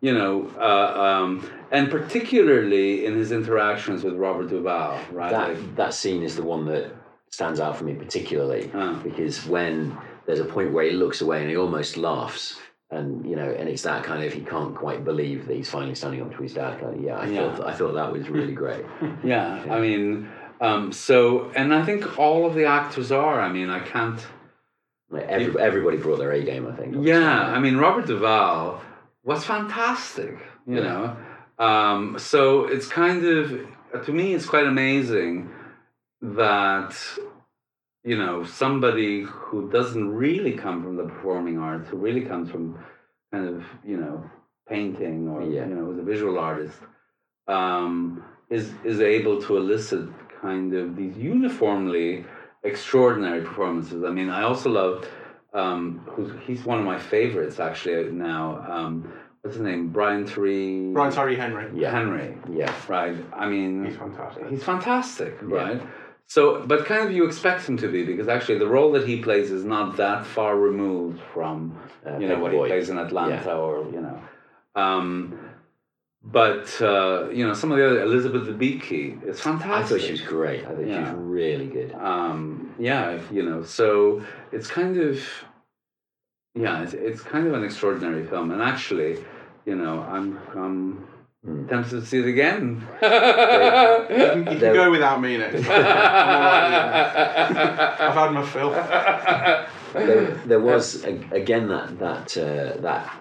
you 0.00 0.12
know, 0.12 0.50
uh, 0.58 1.00
um, 1.00 1.48
and 1.70 1.90
particularly 1.90 3.06
in 3.06 3.14
his 3.16 3.30
interactions 3.32 4.02
with 4.04 4.14
Robert 4.14 4.48
Duvall, 4.48 4.98
right? 5.12 5.30
that 5.30 5.48
Like, 5.50 5.76
that 5.76 5.94
scene 5.94 6.22
is 6.22 6.36
the 6.36 6.42
one 6.42 6.66
that 6.66 6.90
stands 7.30 7.58
out 7.58 7.76
for 7.76 7.82
me 7.84 7.94
particularly 7.94 8.70
Ah. 8.74 9.00
because 9.02 9.44
when 9.48 9.96
there's 10.24 10.38
a 10.38 10.44
point 10.44 10.72
where 10.72 10.84
he 10.84 10.92
looks 10.92 11.20
away 11.20 11.40
and 11.40 11.50
he 11.50 11.56
almost 11.56 11.96
laughs 11.96 12.60
and 12.92 13.28
you 13.28 13.34
know 13.34 13.50
and 13.58 13.68
it's 13.68 13.82
that 13.82 14.04
kind 14.04 14.22
of 14.22 14.32
he 14.32 14.40
can't 14.42 14.72
quite 14.76 15.04
believe 15.04 15.46
that 15.48 15.56
he's 15.56 15.68
finally 15.68 15.96
standing 15.96 16.22
up 16.22 16.30
to 16.36 16.40
his 16.44 16.54
dad 16.54 16.78
yeah 17.02 17.16
I 17.16 17.26
Yeah. 17.26 17.52
thought 17.56 17.66
I 17.66 17.72
thought 17.72 17.94
that 17.94 18.12
was 18.12 18.28
really 18.28 18.52
great 18.52 18.84
Yeah, 19.24 19.64
I 19.68 19.80
mean, 19.80 20.28
um, 20.60 20.92
so, 20.92 21.50
and 21.56 21.74
I 21.74 21.84
think 21.84 22.16
all 22.20 22.46
of 22.46 22.54
the 22.54 22.66
actors 22.66 23.10
are. 23.10 23.40
I 23.40 23.50
mean, 23.50 23.68
I 23.68 23.80
can't. 23.80 24.24
Like 25.14 25.26
every, 25.28 25.60
everybody 25.60 25.96
brought 25.96 26.18
their 26.18 26.32
A 26.32 26.42
game 26.42 26.66
I 26.66 26.74
think 26.76 26.96
Yeah, 27.04 27.40
I 27.56 27.58
mean, 27.58 27.76
Robert 27.76 28.06
Duvall 28.06 28.80
was 29.22 29.44
fantastic, 29.44 30.36
you 30.66 30.76
Yeah. 30.76 30.82
know. 30.82 31.16
Um, 31.66 32.18
so 32.18 32.64
it's 32.64 32.88
kind 32.88 33.24
of, 33.24 33.66
to 34.06 34.12
me, 34.12 34.34
it's 34.34 34.46
quite 34.46 34.66
amazing 34.66 35.50
that, 36.20 36.92
you 38.02 38.18
know, 38.18 38.44
somebody 38.44 39.22
who 39.22 39.70
doesn't 39.70 40.08
really 40.14 40.52
come 40.52 40.82
from 40.82 40.96
the 40.96 41.04
performing 41.04 41.58
arts, 41.58 41.88
who 41.90 41.96
really 41.96 42.22
comes 42.22 42.50
from 42.50 42.78
kind 43.32 43.48
of, 43.48 43.64
you 43.84 43.96
know, 43.96 44.28
painting 44.68 45.28
or, 45.28 45.42
Yeah. 45.42 45.66
you 45.68 45.74
know, 45.76 45.84
was 45.84 45.98
a 45.98 46.02
visual 46.02 46.38
artist, 46.38 46.78
um, 47.46 48.24
is, 48.50 48.72
is 48.84 49.00
able 49.00 49.40
to 49.42 49.56
elicit 49.56 50.08
kind 50.40 50.74
of 50.74 50.96
these 50.96 51.16
uniformly 51.16 52.24
extraordinary 52.64 53.42
performances. 53.42 54.04
I 54.04 54.10
mean, 54.10 54.30
I 54.30 54.42
also 54.42 54.70
love 54.70 55.06
um, 55.52 56.00
who's 56.10 56.32
he's 56.46 56.64
one 56.64 56.78
of 56.78 56.84
my 56.84 56.98
favorites 56.98 57.60
actually 57.60 58.10
now. 58.10 58.64
Um, 58.68 59.12
what's 59.42 59.56
his 59.56 59.64
name? 59.64 59.88
Brian 59.90 60.24
Tyree. 60.26 60.92
Brian 60.92 61.12
Tyree 61.12 61.36
Henry. 61.36 61.70
Yeah. 61.74 61.90
Henry. 61.90 62.36
Yeah. 62.50 62.74
Right. 62.88 63.16
I 63.32 63.48
mean, 63.48 63.84
He's 63.84 63.96
fantastic. 63.96 64.48
He's 64.48 64.64
fantastic, 64.64 65.36
right? 65.42 65.80
So, 66.26 66.64
but 66.66 66.86
kind 66.86 67.06
of 67.06 67.12
you 67.12 67.26
expect 67.26 67.68
him 67.68 67.76
to 67.76 67.88
be 67.88 68.02
because 68.04 68.28
actually 68.28 68.58
the 68.58 68.66
role 68.66 68.90
that 68.92 69.06
he 69.06 69.20
plays 69.20 69.50
is 69.50 69.62
not 69.64 69.98
that 69.98 70.24
far 70.24 70.56
removed 70.56 71.20
from 71.34 71.78
Uh, 72.06 72.16
you 72.18 72.26
know 72.28 72.34
Peg 72.36 72.42
what 72.42 72.52
Boyd. 72.52 72.64
he 72.64 72.68
plays 72.72 72.88
in 72.88 72.98
Atlanta 72.98 73.42
Yeah. 73.46 73.56
or 73.56 73.84
you 73.92 74.00
know. 74.00 74.18
Um, 74.74 75.43
but 76.24 76.80
uh, 76.80 77.28
you 77.30 77.46
know 77.46 77.54
some 77.54 77.70
of 77.72 77.78
the 77.78 77.86
other 77.86 78.02
Elizabeth 78.02 78.44
Debicki 78.48 79.22
is 79.26 79.40
fantastic. 79.40 79.72
I 79.72 79.82
thought 80.00 80.00
she 80.00 80.12
was 80.12 80.20
great. 80.22 80.64
I 80.64 80.68
thought 80.68 80.78
she 80.84 80.88
Yeah. 80.88 81.12
was 81.12 81.20
really 81.20 81.66
good. 81.66 81.92
um, 81.94 82.74
yeah, 82.78 83.20
you 83.30 83.42
know, 83.42 83.62
so 83.62 84.24
it's 84.52 84.66
kind 84.68 84.96
of, 84.98 85.20
yeah, 86.54 86.82
it's, 86.82 86.94
it's 86.94 87.20
kind 87.20 87.46
of 87.46 87.54
an 87.54 87.64
extraordinary 87.64 88.24
film, 88.26 88.50
and 88.52 88.62
actually, 88.62 89.18
you 89.66 89.74
know, 89.76 90.00
I'm 90.00 90.38
I'm 90.56 91.06
Hmm. 91.44 91.66
tempted 91.68 92.00
to 92.00 92.06
see 92.06 92.20
it 92.20 92.26
again. 92.26 92.86
You 93.02 94.16
can, 94.16 94.38
you 94.52 94.58
can 94.58 94.72
go 94.72 94.90
without 94.90 95.20
me 95.20 95.36
next 95.36 95.60
time. 95.66 95.84
I'm 95.84 96.36
all 96.36 96.42
right 96.42 96.64
with 96.70 97.56
that. 97.56 98.00
I've 98.00 98.14
had 98.14 98.30
my 98.32 98.44
fill. 98.46 98.70
there, 99.92 100.30
there 100.46 100.60
was 100.60 101.04
again 101.04 101.68
that 101.68 101.98
that 101.98 102.36
uh, 102.38 102.80
that 102.80 103.12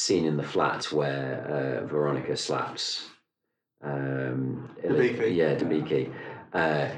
scene 0.00 0.24
in 0.24 0.36
the 0.36 0.42
flat 0.42 0.90
where 0.92 1.80
uh, 1.82 1.86
Veronica 1.86 2.36
slaps 2.36 3.04
um, 3.82 4.70
Debicki. 4.82 5.34
yeah, 5.36 5.54
Debicki, 5.54 6.12
uh, 6.52 6.88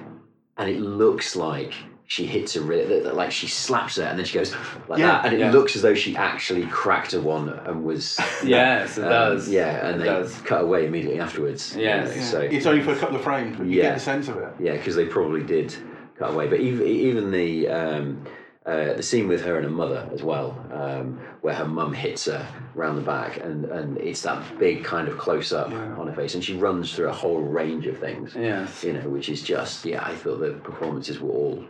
and 0.57 0.71
it 0.71 0.81
looks 0.81 1.37
like 1.37 1.73
she 2.07 2.27
hits 2.27 2.57
a 2.57 2.61
really 2.61 2.85
that- 2.87 3.05
that, 3.05 3.17
like 3.17 3.31
she 3.33 3.47
slaps 3.47 3.97
her 3.97 4.03
and 4.05 4.19
then 4.19 4.27
she 4.27 4.35
goes 4.39 4.53
like 4.89 4.99
Yeah, 4.99 5.07
that, 5.07 5.25
and 5.27 5.35
it 5.35 5.41
yeah. 5.41 5.51
looks 5.51 5.77
as 5.77 5.83
though 5.83 5.95
she 5.95 6.17
actually 6.17 6.67
cracked 6.67 7.15
a 7.15 7.21
one 7.21 7.49
and 7.49 7.85
was 7.85 8.19
yes, 8.45 8.99
it 8.99 9.05
um, 9.05 9.11
does. 9.11 9.49
yeah, 9.49 9.87
and 9.87 9.97
it 9.97 10.05
they 10.05 10.11
does. 10.11 10.35
cut 10.43 10.63
away 10.63 10.87
immediately 10.87 11.21
afterwards. 11.21 11.75
you 11.77 11.87
know, 11.87 12.05
Yeah. 12.05 12.21
so 12.23 12.41
it's 12.41 12.67
only 12.67 12.83
for 12.83 12.93
a 12.93 12.97
couple 12.97 13.17
of 13.17 13.23
frames, 13.23 13.57
but 13.57 13.67
you 13.67 13.77
Yeah. 13.79 13.83
get 13.85 13.95
the 13.95 14.01
sense 14.01 14.29
of 14.29 14.37
it. 14.39 14.53
yeah, 14.61 14.73
because 14.77 14.95
they 14.97 15.07
probably 15.07 15.43
did 15.43 15.75
cut 16.19 16.31
away. 16.35 16.49
But 16.49 16.61
even 16.61 16.87
even 16.87 17.31
the 17.31 17.69
um, 17.69 18.25
uh, 18.65 18.95
the 18.95 19.03
scene 19.03 19.27
with 19.27 19.43
her 19.43 19.57
and 19.57 19.65
her 19.65 19.71
mother 19.71 20.09
as 20.13 20.23
well, 20.23 20.57
um, 20.73 21.19
where 21.41 21.55
her 21.55 21.65
mum 21.65 21.93
hits 21.93 22.27
her 22.27 22.47
round 22.75 22.97
the 22.97 23.03
back, 23.03 23.39
and, 23.39 23.65
and 23.65 23.99
it's 23.99 24.23
that 24.23 24.59
big 24.59 24.85
kind 24.85 25.09
of 25.09 25.19
close 25.19 25.53
up 25.53 25.71
Yeah. 25.71 25.95
on 25.97 26.07
her 26.07 26.15
face, 26.15 26.35
and 26.35 26.45
she 26.45 26.57
runs 26.57 26.95
through 26.95 27.09
a 27.09 27.13
whole 27.13 27.41
range 27.41 27.87
of 27.89 27.99
things. 27.99 28.35
Yes, 28.37 28.85
You 28.85 28.93
know, 28.93 29.09
which 29.09 29.29
is 29.29 29.43
just 29.43 29.85
yeah. 29.85 30.05
I 30.07 30.15
thought 30.15 30.39
the 30.39 30.53
performances 30.53 31.19
were 31.21 31.31
all 31.31 31.65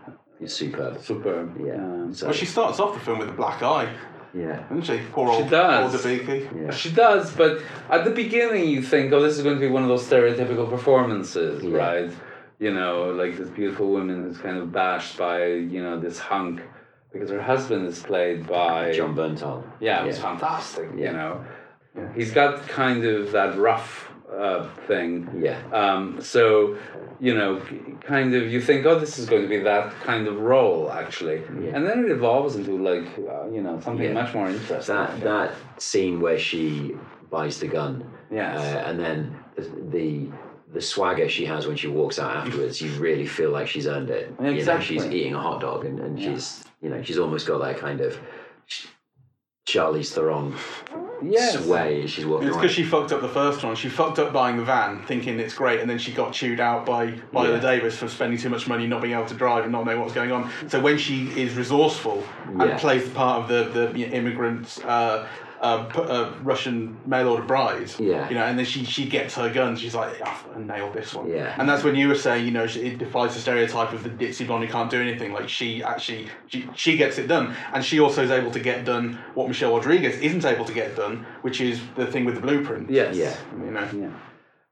superb. 0.47 1.01
superb. 1.01 1.57
Yeah. 1.65 1.75
Um, 1.77 2.13
So 2.15 2.27
Well, 2.27 2.35
she 2.35 2.47
starts 2.47 2.79
off 2.81 2.95
the 2.95 3.01
film 3.01 3.19
with 3.21 3.29
a 3.31 3.33
black 3.33 3.63
eye, 3.63 3.89
yeah. 4.35 4.61
doesn't 4.69 4.83
she? 4.83 5.01
Poor 5.13 5.29
old, 5.31 5.45
She 5.45 5.49
does. 5.51 5.95
old 5.95 6.03
Debicki. 6.03 6.65
Yeah. 6.65 6.71
She 6.73 6.91
does, 6.91 7.33
but 7.35 7.63
at 7.89 8.05
the 8.05 8.11
beginning 8.11 8.69
you 8.69 8.83
think, 8.83 9.13
oh, 9.13 9.21
this 9.23 9.39
is 9.39 9.43
going 9.43 9.55
to 9.57 9.61
be 9.61 9.69
one 9.69 9.83
of 9.83 9.89
those 9.89 10.07
stereotypical 10.07 10.69
performances, 10.69 11.63
Yeah. 11.65 11.77
right? 11.79 12.11
You 12.59 12.73
know, 12.75 13.11
like 13.13 13.39
this 13.39 13.49
beautiful 13.49 13.89
woman 13.89 14.25
who's 14.25 14.39
kind 14.39 14.59
of 14.59 14.71
bashed 14.73 15.17
by, 15.17 15.47
you 15.47 15.83
know, 15.83 15.99
this 15.99 16.19
hunk 16.19 16.61
because 17.13 17.31
her 17.31 17.43
husband 17.43 17.87
is 17.87 18.03
played 18.03 18.47
by 18.47 18.93
Jon 18.93 19.15
Bernthal. 19.15 19.63
Yeah, 19.81 20.03
it 20.03 20.07
was 20.07 20.19
Yeah. 20.19 20.23
fantastic. 20.23 20.89
Yeah. 20.97 21.07
You 21.11 21.13
know, 21.17 21.45
Yeah. 21.97 22.09
he's 22.15 22.33
got 22.33 22.67
kind 22.69 23.05
of 23.05 23.33
that 23.33 23.57
rough 23.59 24.09
uh, 24.33 24.67
thing. 24.87 25.29
Yeah. 25.39 25.59
Um, 25.75 26.19
so, 26.23 26.77
you 27.21 27.35
know, 27.35 27.61
kind 28.01 28.35
of 28.35 28.51
you 28.51 28.63
think, 28.63 28.87
oh, 28.87 28.99
this 28.99 29.19
is 29.19 29.29
going 29.29 29.43
to 29.43 29.49
be 29.49 29.59
that 29.59 29.93
kind 30.03 30.27
of 30.27 30.41
role, 30.41 30.91
actually, 30.91 31.43
Yeah. 31.63 31.73
and 31.77 31.87
then 31.87 32.07
it 32.07 32.11
evolves 32.11 32.57
into 32.57 32.79
like, 32.79 33.07
uh, 33.19 33.51
you 33.51 33.61
know, 33.63 33.79
something 33.81 34.07
Yeah. 34.07 34.15
much 34.15 34.33
more 34.33 34.49
interesting. 34.49 34.97
That 34.97 35.21
that 35.21 35.51
scene 35.77 36.19
where 36.23 36.39
she 36.39 36.97
buys 37.31 37.61
the 37.61 37.67
gun, 37.69 38.05
Yes. 38.31 38.59
uh, 38.59 38.89
and 38.89 38.99
then 38.99 39.37
the, 39.57 39.63
the 39.91 40.29
the 40.73 40.81
swagger 40.81 41.29
she 41.29 41.45
has 41.45 41.67
when 41.67 41.77
she 41.77 41.89
walks 41.89 42.19
out 42.19 42.35
afterwards, 42.35 42.81
you 42.81 42.91
really 42.99 43.27
feel 43.27 43.51
like 43.51 43.69
she's 43.69 43.87
earned 43.87 44.09
it. 44.09 44.33
You 44.39 44.47
know, 44.47 44.51
Exactly. 44.53 44.87
she's 44.87 45.05
eating 45.05 45.35
a 45.35 45.39
hot 45.39 45.61
dog, 45.61 45.85
and, 45.85 46.01
and 46.01 46.19
Yeah. 46.19 46.31
she's 46.33 46.65
you 46.83 46.91
know 46.91 47.03
she's 47.03 47.19
almost 47.19 47.47
got 47.47 47.59
that 47.63 47.79
kind 47.79 48.01
of 48.01 48.19
Ch- 48.67 48.89
Charlize 49.67 50.13
Theron 50.13 50.55
yes. 51.23 51.65
sway 51.65 52.03
as 52.03 52.11
she's 52.11 52.27
walking 52.27 52.49
It's 52.49 52.57
because 52.57 52.73
she 52.73 52.83
fucked 52.83 53.13
up 53.13 53.21
the 53.21 53.29
first 53.29 53.63
one. 53.63 53.77
She 53.77 53.89
fucked 53.89 54.19
up 54.19 54.33
buying 54.33 54.57
the 54.57 54.65
van, 54.65 55.05
thinking 55.07 55.39
it's 55.39 55.55
great, 55.55 55.79
and 55.81 55.89
then 55.89 55.99
she 55.99 56.11
got 56.13 56.33
chewed 56.33 56.59
out 56.59 56.85
by 56.85 57.13
Viola 57.33 57.55
Yeah. 57.55 57.61
Davis 57.61 57.97
for 57.97 58.09
spending 58.09 58.39
too 58.39 58.51
much 58.51 58.67
money, 58.67 58.89
not 58.89 59.01
being 59.01 59.15
able 59.15 59.27
to 59.27 59.35
drive, 59.35 59.63
and 59.63 59.71
not 59.73 59.85
knowing 59.87 60.01
what's 60.01 60.13
going 60.15 60.33
on. 60.33 60.51
So 60.69 60.81
when 60.81 60.99
she 60.99 61.29
is 61.41 61.55
resourceful 61.55 62.25
Yeah. 62.57 62.65
and 62.65 62.81
plays 62.81 63.05
the 63.05 63.11
part 63.15 63.43
of 63.43 63.49
the 63.49 63.87
the 63.93 63.99
you 63.99 64.07
immigrant. 64.07 64.79
Uh, 64.85 65.27
uh, 65.63 65.85
p- 65.85 66.01
uh, 66.01 66.33
Russian 66.43 66.99
mail 67.07 67.29
order 67.29 67.45
bride, 67.45 67.89
Yeah. 67.99 68.29
you 68.29 68.35
know, 68.35 68.43
and 68.45 68.59
then 68.59 68.67
she 68.67 68.85
she 68.85 69.05
gets 69.09 69.37
her 69.37 69.49
gun. 69.49 69.77
She's 69.77 69.95
like, 69.95 70.19
"Yeah, 70.19 70.37
I 70.57 70.59
nailed 70.59 70.93
this 70.93 71.15
one." 71.15 71.29
Yeah. 71.31 71.55
and 71.59 71.69
that's 71.69 71.85
when 71.85 71.95
you 71.95 72.09
were 72.09 72.17
saying, 72.27 72.45
you 72.45 72.51
know, 72.51 72.67
she- 72.67 72.81
it 72.89 72.99
defies 72.99 73.35
the 73.35 73.41
stereotype 73.41 73.93
of 73.93 74.03
the 74.03 74.11
ditzy 74.11 74.45
blonde 74.47 74.65
who 74.65 74.71
can't 74.73 74.91
do 74.91 75.01
anything. 75.01 75.33
Like 75.33 75.49
she 75.49 75.69
actually, 75.83 76.27
she, 76.49 76.69
she 76.75 76.97
gets 76.97 77.17
it 77.19 77.29
done, 77.29 77.55
and 77.73 77.85
she 77.85 78.01
also 78.01 78.23
is 78.25 78.31
able 78.31 78.51
to 78.51 78.61
get 78.61 78.85
done 78.85 79.19
what 79.35 79.47
Michelle 79.49 79.75
Rodriguez 79.77 80.17
isn't 80.21 80.45
able 80.45 80.65
to 80.65 80.73
get 80.75 80.97
done, 80.97 81.25
which 81.43 81.61
is 81.61 81.81
the 81.97 82.07
thing 82.07 82.25
with 82.25 82.35
the 82.35 82.41
blueprint. 82.41 82.91
Yes. 82.91 83.17
Yeah. 83.17 83.35
you 83.65 83.71
know. 83.71 83.89
Yeah. 84.05 84.11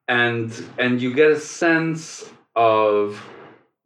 And 0.09 0.51
and 0.79 1.01
you 1.01 1.15
get 1.15 1.31
a 1.31 1.39
sense 1.39 2.29
of 2.57 3.23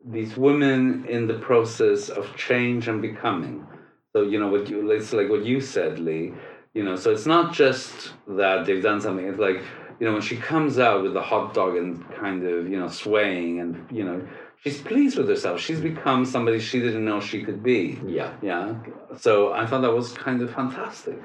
these 0.07 0.37
women 0.37 1.05
in 1.07 1.27
the 1.27 1.35
process 1.35 2.09
of 2.09 2.35
change 2.37 2.89
and 2.89 3.03
becoming. 3.03 3.67
So 4.15 4.23
you 4.23 4.39
know 4.41 4.49
what 4.49 4.69
you 4.71 4.91
it's 4.91 5.13
like 5.13 5.29
what 5.29 5.45
you 5.45 5.61
said, 5.61 5.99
Lee. 5.99 6.33
You 6.75 6.83
know, 6.83 6.97
so 6.97 7.11
it's 7.13 7.27
not 7.27 7.53
just 7.53 8.13
that 8.27 8.67
they've 8.67 8.83
done 8.83 9.01
something. 9.01 9.27
It's 9.27 9.39
like 9.39 9.63
you 10.01 10.07
know 10.07 10.13
when 10.13 10.23
she 10.23 10.37
comes 10.37 10.79
out 10.79 11.03
with 11.05 11.15
the 11.15 11.23
hot 11.23 11.55
dog 11.55 11.77
and 11.77 12.05
kind 12.17 12.45
of 12.47 12.69
you 12.69 12.79
know 12.79 12.89
swaying 12.89 13.61
and 13.61 13.87
you 13.93 14.05
know 14.05 14.27
she's 14.63 14.81
pleased 14.81 15.17
with 15.17 15.29
herself. 15.29 15.61
She's 15.61 15.81
become 15.81 16.25
somebody 16.25 16.59
she 16.59 16.81
didn't 16.81 17.05
know 17.05 17.21
she 17.21 17.45
could 17.45 17.63
be. 17.63 18.01
yeah, 18.07 18.33
Yeah. 18.43 18.75
So 19.17 19.53
I 19.53 19.67
thought 19.67 19.83
that 19.83 19.93
was 19.95 20.13
kind 20.15 20.43
of 20.43 20.53
fantastic. 20.53 21.21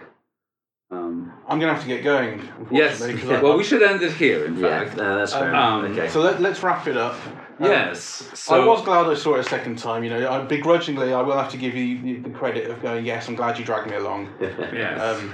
Um, 0.92 1.34
I'm 1.48 1.60
gonna 1.60 1.74
have 1.74 1.82
to 1.84 1.88
get 1.88 2.04
going. 2.04 2.40
yes. 2.72 3.00
Unfortunately, 3.02 3.22
'cause 3.22 3.30
I- 3.32 3.42
Well, 3.44 3.58
we 3.58 3.64
should 3.64 3.82
end 3.84 4.02
it 4.04 4.12
here. 4.14 4.46
In 4.46 4.58
yeah. 4.58 4.92
No, 4.96 5.18
that's 5.18 5.34
fair. 5.34 5.54
Um, 5.56 5.86
okay. 5.86 6.10
So 6.10 6.22
let, 6.22 6.42
let's 6.42 6.62
wrap 6.64 6.88
it 6.88 6.98
up. 6.98 7.16
Um, 7.60 7.66
Yes. 7.66 8.30
So 8.34 8.62
I 8.62 8.66
was 8.66 8.82
glad 8.84 9.06
I 9.08 9.16
saw 9.16 9.36
it 9.36 9.40
a 9.40 9.44
second 9.44 9.78
time. 9.78 10.04
You 10.04 10.12
know, 10.12 10.30
I, 10.32 10.44
begrudgingly, 10.44 11.14
I 11.14 11.22
will 11.22 11.38
have 11.38 11.52
to 11.52 11.58
give 11.58 11.76
you 11.76 12.22
the, 12.22 12.30
credit 12.30 12.70
of 12.70 12.82
going. 12.82 13.06
Yes, 13.06 13.28
I'm 13.28 13.36
glad 13.36 13.60
you 13.60 13.66
dragged 13.66 13.90
me 13.90 13.96
along. 13.98 14.30
Yes. 14.40 15.02
Um, 15.02 15.34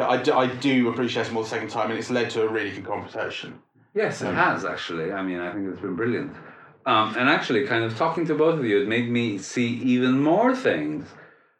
I, 0.00 0.16
do, 0.16 0.32
I 0.32 0.46
do 0.46 0.88
appreciate 0.88 1.26
it 1.26 1.32
more 1.32 1.42
the 1.42 1.48
second 1.48 1.70
time, 1.70 1.90
and 1.90 1.98
it's 1.98 2.08
led 2.10 2.30
to 2.30 2.42
a 2.42 2.48
really 2.48 2.70
good 2.70 2.86
conversation. 2.86 3.60
yes, 3.94 4.22
it 4.22 4.32
has 4.32 4.64
actually. 4.64 5.12
I 5.12 5.22
mean, 5.22 5.40
I 5.40 5.52
think 5.52 5.68
it's 5.68 5.80
been 5.80 5.96
brilliant. 5.96 6.32
Um, 6.86 7.14
and 7.18 7.28
actually, 7.28 7.66
kind 7.66 7.84
of 7.84 7.96
talking 7.98 8.24
to 8.26 8.34
both 8.34 8.58
of 8.58 8.64
you, 8.64 8.80
it 8.80 8.88
made 8.88 9.10
me 9.10 9.38
see 9.38 9.66
even 9.94 10.22
more 10.22 10.54
things 10.54 11.06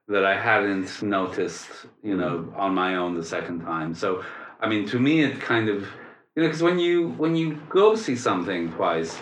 that 0.06 0.24
I 0.24 0.40
hadn't 0.40 1.02
noticed, 1.02 1.68
you 2.02 2.16
know, 2.16 2.50
on 2.56 2.74
my 2.74 2.94
own 2.96 3.14
the 3.14 3.24
second 3.24 3.60
time. 3.60 3.92
So, 3.94 4.24
I 4.60 4.68
mean, 4.68 4.86
to 4.88 4.98
me, 4.98 5.20
it 5.22 5.40
kind 5.40 5.68
of, 5.68 5.82
you 6.34 6.42
know, 6.42 6.48
because 6.48 6.62
when 6.62 6.78
you 6.78 7.08
when 7.22 7.34
you 7.36 7.60
go 7.68 7.94
see 7.96 8.16
something 8.16 8.72
twice, 8.72 9.18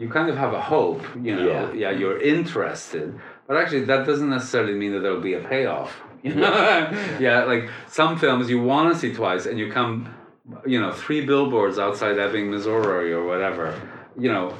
you 0.00 0.08
kind 0.08 0.30
of 0.30 0.36
have 0.38 0.54
a 0.54 0.60
hope, 0.74 1.02
you 1.22 1.36
know, 1.36 1.46
Yeah. 1.46 1.72
yeah, 1.82 1.90
you're 2.00 2.18
interested, 2.34 3.08
but 3.46 3.54
actually, 3.58 3.84
that 3.92 4.06
doesn't 4.06 4.30
necessarily 4.30 4.74
mean 4.82 4.92
that 4.94 5.00
there'll 5.00 5.20
be 5.32 5.34
a 5.34 5.44
payoff. 5.54 5.92
You 6.22 6.34
know? 6.34 6.90
yeah, 7.26 7.44
like 7.44 7.64
some 7.88 8.18
films 8.18 8.50
you 8.50 8.60
want 8.62 8.92
to 8.92 8.98
see 9.02 9.12
twice, 9.14 9.44
and 9.46 9.58
you 9.58 9.66
come, 9.78 9.94
you 10.66 10.78
know, 10.78 10.92
three 10.92 11.22
billboards 11.24 11.78
outside 11.78 12.18
Ebbing, 12.18 12.50
Missouri, 12.50 13.10
or 13.18 13.24
whatever. 13.24 13.66
You 14.18 14.30
know, 14.34 14.54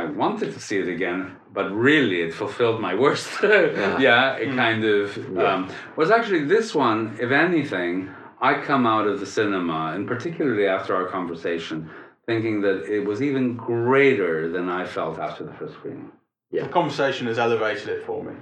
I 0.00 0.02
wanted 0.22 0.52
to 0.54 0.60
see 0.60 0.78
it 0.78 0.88
again, 0.88 1.36
but 1.52 1.66
really, 1.70 2.18
it 2.22 2.34
fulfilled 2.34 2.80
my 2.80 2.94
worst. 2.96 3.28
yeah. 3.42 4.34
it 4.42 4.50
kind 4.56 4.82
of. 4.84 5.04
Um, 5.38 5.70
was 5.96 6.10
actually 6.10 6.44
this 6.56 6.74
one, 6.74 7.16
if 7.20 7.30
anything, 7.30 8.10
I 8.40 8.54
come 8.70 8.84
out 8.84 9.06
of 9.06 9.20
the 9.20 9.26
cinema, 9.26 9.92
and 9.94 10.08
particularly 10.08 10.66
after 10.66 10.90
our 10.98 11.06
conversation, 11.06 11.88
thinking 12.26 12.60
that 12.62 12.84
it 12.92 13.00
was 13.04 13.22
even 13.22 13.56
greater 13.56 14.48
than 14.50 14.68
I 14.68 14.84
felt 14.86 15.18
after 15.18 15.44
the 15.44 15.52
first 15.54 15.74
screening. 15.74 16.10
Yeah. 16.50 16.64
The 16.64 16.68
conversation 16.70 17.26
has 17.26 17.38
elevated 17.38 17.88
it 17.88 18.04
for 18.06 18.22
me. 18.22 18.34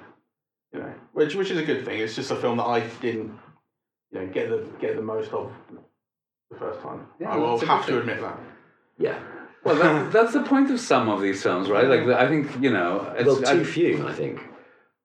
You 0.73 0.81
know, 0.81 0.93
which 1.13 1.35
which 1.35 1.51
is 1.51 1.59
a 1.59 1.63
good 1.65 1.85
thing. 1.85 2.01
It's 2.01 2.17
just 2.17 2.31
a 2.31 2.37
film 2.37 2.57
that 2.59 2.65
I 2.65 2.81
didn't, 3.01 3.39
you 4.11 4.21
know, 4.21 4.27
get 4.27 4.49
the 4.51 4.67
get 4.81 4.97
the 4.97 5.03
most 5.03 5.31
of 5.33 5.53
the 6.51 6.59
first 6.59 6.81
time. 6.81 7.07
Yeah, 7.21 7.31
I 7.31 7.37
will 7.37 7.59
have 7.59 7.87
to 7.87 7.93
thing. 7.93 8.01
admit 8.01 8.21
that. 8.21 8.39
yeah. 8.99 9.19
Well, 9.65 9.77
that, 9.77 10.13
that's 10.13 10.35
the 10.35 10.43
point 10.43 10.71
of 10.71 10.79
some 10.79 11.09
of 11.09 11.23
these 11.23 11.43
films, 11.43 11.71
right? 11.71 11.87
Like, 11.89 12.03
I 12.25 12.29
think 12.29 12.63
you 12.63 12.71
know, 12.71 13.15
it's, 13.17 13.27
Well, 13.27 13.47
I- 13.49 13.55
too 13.55 13.65
few, 13.65 14.07
I 14.07 14.13
think. 14.13 14.41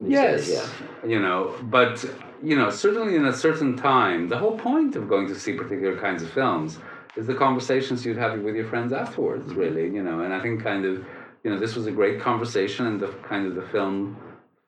Yes. 0.06 0.48
days, 0.48 0.56
yeah. 1.04 1.10
You 1.10 1.20
know, 1.20 1.56
but 1.64 2.04
you 2.44 2.56
know, 2.58 2.70
certainly 2.70 3.16
in 3.16 3.26
a 3.26 3.34
certain 3.34 3.76
time, 3.78 4.28
the 4.30 4.38
whole 4.38 4.58
point 4.58 4.96
of 4.96 5.08
going 5.08 5.28
to 5.28 5.36
see 5.36 5.54
particular 5.54 5.98
kinds 6.00 6.24
of 6.24 6.30
films 6.32 6.80
is 7.20 7.28
the 7.28 7.36
conversations 7.36 8.06
you'd 8.06 8.18
have 8.18 8.40
with 8.40 8.56
your 8.56 8.68
friends 8.68 8.92
afterwards, 8.94 9.54
really. 9.54 9.84
You 9.84 10.04
know, 10.04 10.22
and 10.22 10.34
I 10.34 10.40
think 10.42 10.64
kind 10.64 10.86
of 10.86 11.06
you 11.44 11.52
know, 11.52 11.60
this 11.60 11.76
was 11.76 11.88
a 11.88 11.92
great 11.92 12.20
conversation, 12.20 12.86
and 12.86 13.00
the 13.00 13.08
kind 13.28 13.48
of 13.48 13.56
the 13.56 13.62
film 13.62 14.18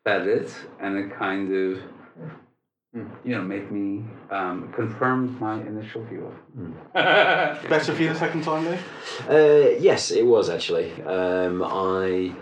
fed 0.03 0.27
it, 0.27 0.53
and 0.79 0.97
it 0.97 1.15
kind 1.15 1.53
of, 1.53 1.81
you 2.93 3.35
know, 3.35 3.41
made 3.41 3.71
me 3.71 4.05
um, 4.29 4.71
confirmed 4.73 5.39
my 5.39 5.55
initial 5.61 6.03
view 6.05 6.27
of. 6.27 6.33
it. 6.65 7.69
Better 7.69 7.93
for 7.93 8.01
you 8.01 8.09
the 8.09 8.15
second 8.15 8.43
time, 8.43 8.65
Lee? 8.65 8.77
Uh, 9.29 9.69
yes, 9.79 10.11
it 10.11 10.25
was 10.25 10.49
actually. 10.49 10.91
Um, 11.03 11.61
I 11.63 12.33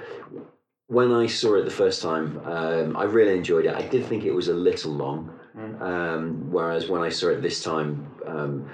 when 0.87 1.11
I 1.11 1.27
saw 1.27 1.55
it 1.55 1.65
the 1.65 1.71
first 1.71 2.01
time, 2.01 2.41
um, 2.45 2.97
I 2.97 3.03
really 3.03 3.37
enjoyed 3.37 3.65
it. 3.65 3.75
I 3.75 3.83
did 3.83 4.05
think 4.07 4.25
it 4.25 4.31
was 4.31 4.47
a 4.47 4.55
little 4.55 4.91
long, 4.91 5.39
um, 5.81 6.51
whereas 6.51 6.89
when 6.89 7.03
I 7.03 7.09
saw 7.09 7.29
it 7.29 7.43
this 7.43 7.63
time, 7.63 8.11
um, 8.25 8.71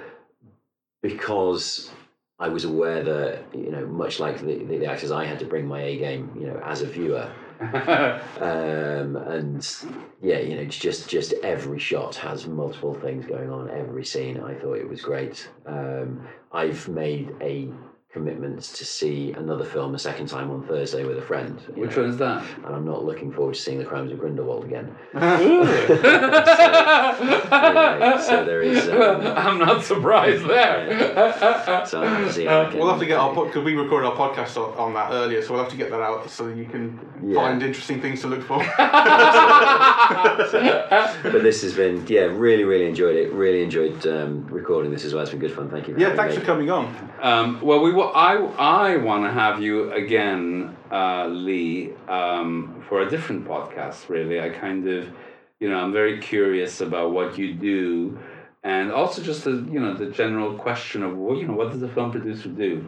because 1.07 1.91
I 2.39 2.49
was 2.49 2.65
aware 2.65 3.03
that 3.03 3.43
you 3.53 3.71
know, 3.71 3.85
much 3.85 4.19
like 4.19 4.39
the, 4.39 4.63
the, 4.65 4.77
the 4.77 4.85
actors, 4.85 5.11
I 5.11 5.25
had 5.25 5.39
to 5.39 5.45
bring 5.45 5.67
my 5.67 5.81
A 5.81 5.97
game, 5.97 6.31
you 6.39 6.47
know, 6.47 6.59
as 6.63 6.81
a 6.81 6.87
viewer. 6.87 7.31
um, 7.61 9.15
and 9.15 9.65
yeah, 10.21 10.39
you 10.39 10.55
know, 10.55 10.65
just 10.65 11.07
just 11.07 11.33
every 11.43 11.79
shot 11.79 12.15
has 12.15 12.47
multiple 12.47 12.93
things 12.93 13.25
going 13.25 13.49
on. 13.49 13.69
Every 13.69 14.03
scene, 14.03 14.39
I 14.39 14.55
thought 14.55 14.77
it 14.77 14.89
was 14.89 15.01
great. 15.01 15.49
Um, 15.65 16.27
I've 16.51 16.87
made 16.89 17.33
a 17.41 17.69
commitment 18.19 18.61
to 18.61 18.85
see 18.85 19.33
another 19.33 19.65
film 19.65 19.93
a 19.93 19.99
second 19.99 20.27
time 20.27 20.49
on 20.49 20.63
Thursday 20.65 21.03
with 21.03 21.17
a 21.17 21.21
friend. 21.21 21.59
Which 21.75 21.97
know, 21.97 22.03
one 22.03 22.11
is 22.11 22.17
that? 22.17 22.45
And 22.65 22.73
I'm 22.73 22.85
not 22.85 23.03
looking 23.03 23.29
forward 23.29 23.55
to 23.55 23.59
seeing 23.61 23.77
the 23.77 23.83
Crimes 23.83 24.09
of 24.13 24.19
Grindelwald 24.19 24.63
again. 24.63 24.95
Anyway, 25.13 25.85
Anyway, 27.51 28.21
so 28.21 28.45
there 28.45 28.61
is. 28.61 28.87
Um, 28.87 29.21
I'm 29.21 29.57
not 29.59 29.83
surprised 29.83 30.45
there. 30.47 31.85
so 31.85 32.03
I'm 32.03 32.31
seeing 32.31 32.47
it 32.47 32.67
again. 32.67 32.79
We'll 32.79 32.89
have 32.89 32.99
to 32.99 33.05
get 33.05 33.17
our 33.19 33.33
because 33.45 33.65
we 33.65 33.75
recorded 33.75 34.07
our 34.07 34.15
podcast 34.15 34.55
on, 34.55 34.77
on 34.77 34.93
that 34.93 35.11
earlier, 35.11 35.41
so 35.41 35.53
we'll 35.53 35.63
have 35.63 35.71
to 35.71 35.77
get 35.77 35.89
that 35.91 35.99
out 36.01 36.29
so 36.29 36.47
you 36.47 36.65
can 36.65 36.97
Yeah. 37.21 37.35
find 37.35 37.61
interesting 37.61 37.99
things 38.01 38.21
to 38.21 38.27
look 38.27 38.43
for. 38.43 38.59
But 41.23 41.43
this 41.43 41.61
has 41.63 41.73
been, 41.73 42.05
yeah, 42.07 42.21
really, 42.21 42.63
really 42.63 42.87
enjoyed 42.87 43.15
it. 43.17 43.31
Really 43.33 43.61
enjoyed 43.61 44.05
um, 44.07 44.45
recording 44.47 44.91
this 44.91 45.03
as 45.03 45.13
well. 45.13 45.23
It's 45.23 45.31
been 45.31 45.39
good 45.39 45.51
fun. 45.53 45.69
Thank 45.69 45.87
you. 45.89 45.95
yeah, 45.97 46.15
thanks 46.15 46.33
me. 46.35 46.39
for 46.39 46.45
coming 46.45 46.69
on. 46.71 46.85
Um, 47.21 47.59
well, 47.61 47.81
we 47.81 47.91
I 48.13 48.35
I 48.35 48.97
want 48.97 49.23
to 49.25 49.31
have 49.31 49.61
you 49.61 49.91
again, 49.91 50.75
uh, 50.91 51.27
Lee, 51.27 51.93
um, 52.07 52.83
for 52.87 53.01
a 53.01 53.09
different 53.09 53.45
podcast. 53.47 54.09
Really, 54.09 54.39
I 54.39 54.49
kind 54.49 54.87
of, 54.87 55.09
you 55.59 55.69
know, 55.69 55.77
I'm 55.77 55.93
very 55.93 56.19
curious 56.19 56.81
about 56.81 57.11
what 57.11 57.37
you 57.37 57.53
do, 57.53 58.19
and 58.63 58.91
also 58.91 59.21
just 59.21 59.43
the 59.43 59.51
you 59.71 59.79
know 59.79 59.93
the 59.93 60.07
general 60.07 60.53
question 60.57 61.03
of 61.03 61.15
what 61.17 61.37
you 61.37 61.47
know 61.47 61.53
what 61.53 61.71
does 61.71 61.81
a 61.81 61.89
film 61.89 62.11
producer 62.11 62.49
do. 62.49 62.87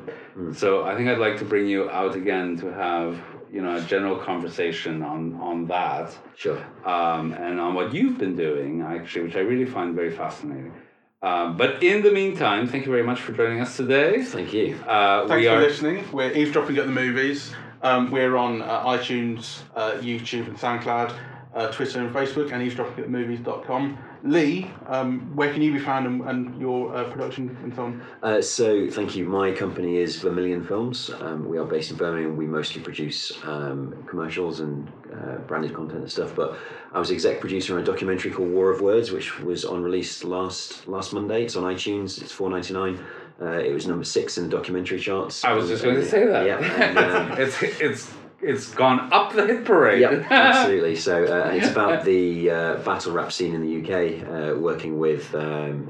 So 0.54 0.84
I 0.86 0.96
think 0.96 1.10
I'd 1.10 1.20
like 1.20 1.38
to 1.40 1.46
bring 1.46 1.68
you 1.68 1.90
out 1.90 2.16
again 2.16 2.58
to 2.58 2.68
have 2.74 3.20
you 3.52 3.62
know 3.62 3.76
a 3.76 3.82
general 3.82 4.18
conversation 4.18 5.02
on 5.04 5.36
on 5.36 5.68
that. 5.68 6.16
Sure. 6.36 6.60
um, 6.86 7.34
and 7.34 7.60
on 7.60 7.74
what 7.74 7.94
you've 7.94 8.18
been 8.18 8.36
doing, 8.36 8.82
actually, 8.82 9.24
which 9.26 9.36
I 9.36 9.40
really 9.40 9.66
find 9.66 9.96
very 9.96 10.12
fascinating. 10.12 10.74
Um, 11.22 11.58
but 11.58 11.82
in 11.84 12.04
the 12.04 12.12
meantime, 12.12 12.68
thank 12.68 12.86
you 12.86 12.92
very 12.92 13.04
much 13.04 13.22
for 13.22 13.32
joining 13.32 13.60
us 13.60 13.76
today. 13.76 14.24
Thank 14.24 14.54
you. 14.54 14.76
Uh, 14.86 15.28
Thanks 15.28 15.42
we 15.42 15.48
for 15.48 15.56
are 15.56 15.60
listening. 15.60 16.12
We're 16.12 16.32
eavesdropping 16.32 16.78
at 16.78 16.86
the 16.86 16.92
movies. 16.92 17.54
Um, 17.82 18.12
we're 18.12 18.38
on 18.38 18.62
uh, 18.62 18.86
iTunes, 18.86 19.60
uh, 19.76 19.94
YouTube, 19.94 20.48
and 20.48 20.58
SoundCloud, 20.58 21.18
uh, 21.56 21.72
Twitter 21.72 22.02
and 22.02 22.14
Facebook, 22.14 22.52
and 22.52 22.62
eavesdroppingatthemovies.com. 22.72 23.98
Lee, 24.24 24.70
um, 24.88 25.36
where 25.36 25.54
can 25.54 25.62
you 25.62 25.72
be 25.72 25.80
found 25.80 26.08
and, 26.08 26.22
and 26.22 26.60
your 26.60 26.96
uh, 26.96 27.04
production 27.06 27.56
and 27.64 27.74
so 27.74 27.84
on? 27.84 28.02
Uh, 28.24 28.42
so, 28.42 28.90
thank 28.90 29.16
you. 29.16 29.26
My 29.26 29.52
company 29.52 29.98
is 29.98 30.18
Vermilion 30.18 30.64
Films. 30.64 31.10
Um, 31.20 31.48
we 31.48 31.58
are 31.58 31.66
based 31.66 31.92
in 31.92 31.98
Birmingham. 31.98 32.36
We 32.36 32.48
mostly 32.48 32.82
produce 32.82 33.32
um, 33.44 34.04
commercials 34.08 34.60
and 34.60 34.92
uh, 35.14 35.38
branded 35.40 35.74
content 35.74 36.00
and 36.00 36.12
stuff. 36.12 36.36
But 36.36 36.58
I 36.94 37.00
was 37.00 37.12
exec 37.12 37.40
producer 37.40 37.76
on 37.76 37.82
a 37.82 37.86
documentary 37.86 38.32
called 38.32 38.50
War 38.50 38.72
of 38.72 38.82
Words, 38.82 39.12
which 39.12 39.40
was 39.40 39.66
on 39.66 39.84
release 39.84 40.24
last 40.24 40.88
last 40.88 41.14
Monday. 41.14 41.44
It's 41.44 41.56
on 41.56 41.64
iTunes. 41.64 42.22
It's 42.22 42.32
four 42.32 42.50
ninety 42.50 42.74
nine. 42.74 43.04
Uh, 43.40 43.60
it 43.60 43.72
was 43.72 43.86
number 43.86 44.04
six 44.04 44.38
in 44.38 44.46
the 44.46 44.50
documentary 44.50 45.00
charts. 45.00 45.44
I 45.44 45.54
was 45.54 45.70
just 45.70 45.84
going 45.84 45.96
to 45.96 46.06
say 46.06 46.26
that. 46.26 46.46
Yeah, 46.46 46.58
and, 46.58 46.98
um, 46.98 47.32
it's 47.40 47.62
it's 47.62 48.12
it's 48.48 48.74
gone 48.74 49.12
up 49.12 49.34
the 49.34 49.46
hit 49.46 49.66
parade. 49.66 50.02
Yep, 50.02 50.26
absolutely. 50.32 50.96
So 50.96 51.24
uh, 51.26 51.50
it's 51.54 51.70
about 51.70 52.06
the 52.06 52.50
uh, 52.50 52.76
battle 52.78 53.12
rap 53.14 53.32
scene 53.32 53.54
in 53.54 53.62
the 53.62 53.82
UK, 53.82 54.28
uh, 54.28 54.60
working 54.60 54.98
with 54.98 55.34
um, 55.36 55.90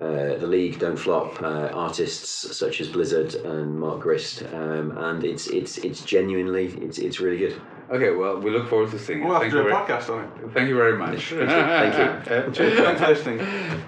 uh, 0.00 0.36
the 0.36 0.46
League, 0.46 0.78
Don't 0.78 0.96
Flop, 0.96 1.42
uh, 1.42 1.70
artists 1.72 2.56
such 2.56 2.80
as 2.80 2.88
Blizzard 2.88 3.34
and 3.34 3.78
Mark 3.78 4.00
Grist, 4.00 4.42
um, 4.54 4.96
and 4.96 5.24
it's 5.24 5.48
it's 5.48 5.78
it's 5.78 6.02
genuinely 6.02 6.66
it's 6.80 6.98
it's 6.98 7.20
really 7.20 7.38
good. 7.38 7.60
okay, 7.90 8.10
well, 8.10 8.38
we 8.38 8.50
look 8.50 8.68
forward 8.68 8.90
to 8.92 8.98
seeing 8.98 9.20
it. 9.20 9.24
We'll 9.24 9.34
have 9.34 9.42
thank, 9.42 9.52
to 9.52 9.58
you 9.58 9.64
do 9.64 9.68
a 9.68 9.72
very, 9.72 9.84
podcast 9.84 10.08
on 10.14 10.24
it. 10.24 10.52
thank 10.54 10.68
you 10.68 10.76
very 10.76 10.96
much. 10.96 11.30
Thank 11.30 12.26
you. 12.28 12.52
Cheers. 12.52 12.78
Thanks 12.78 13.00
for 13.00 13.08
listening. 13.08 13.38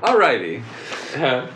Alrighty. 0.03 0.63
Uh, 1.17 1.51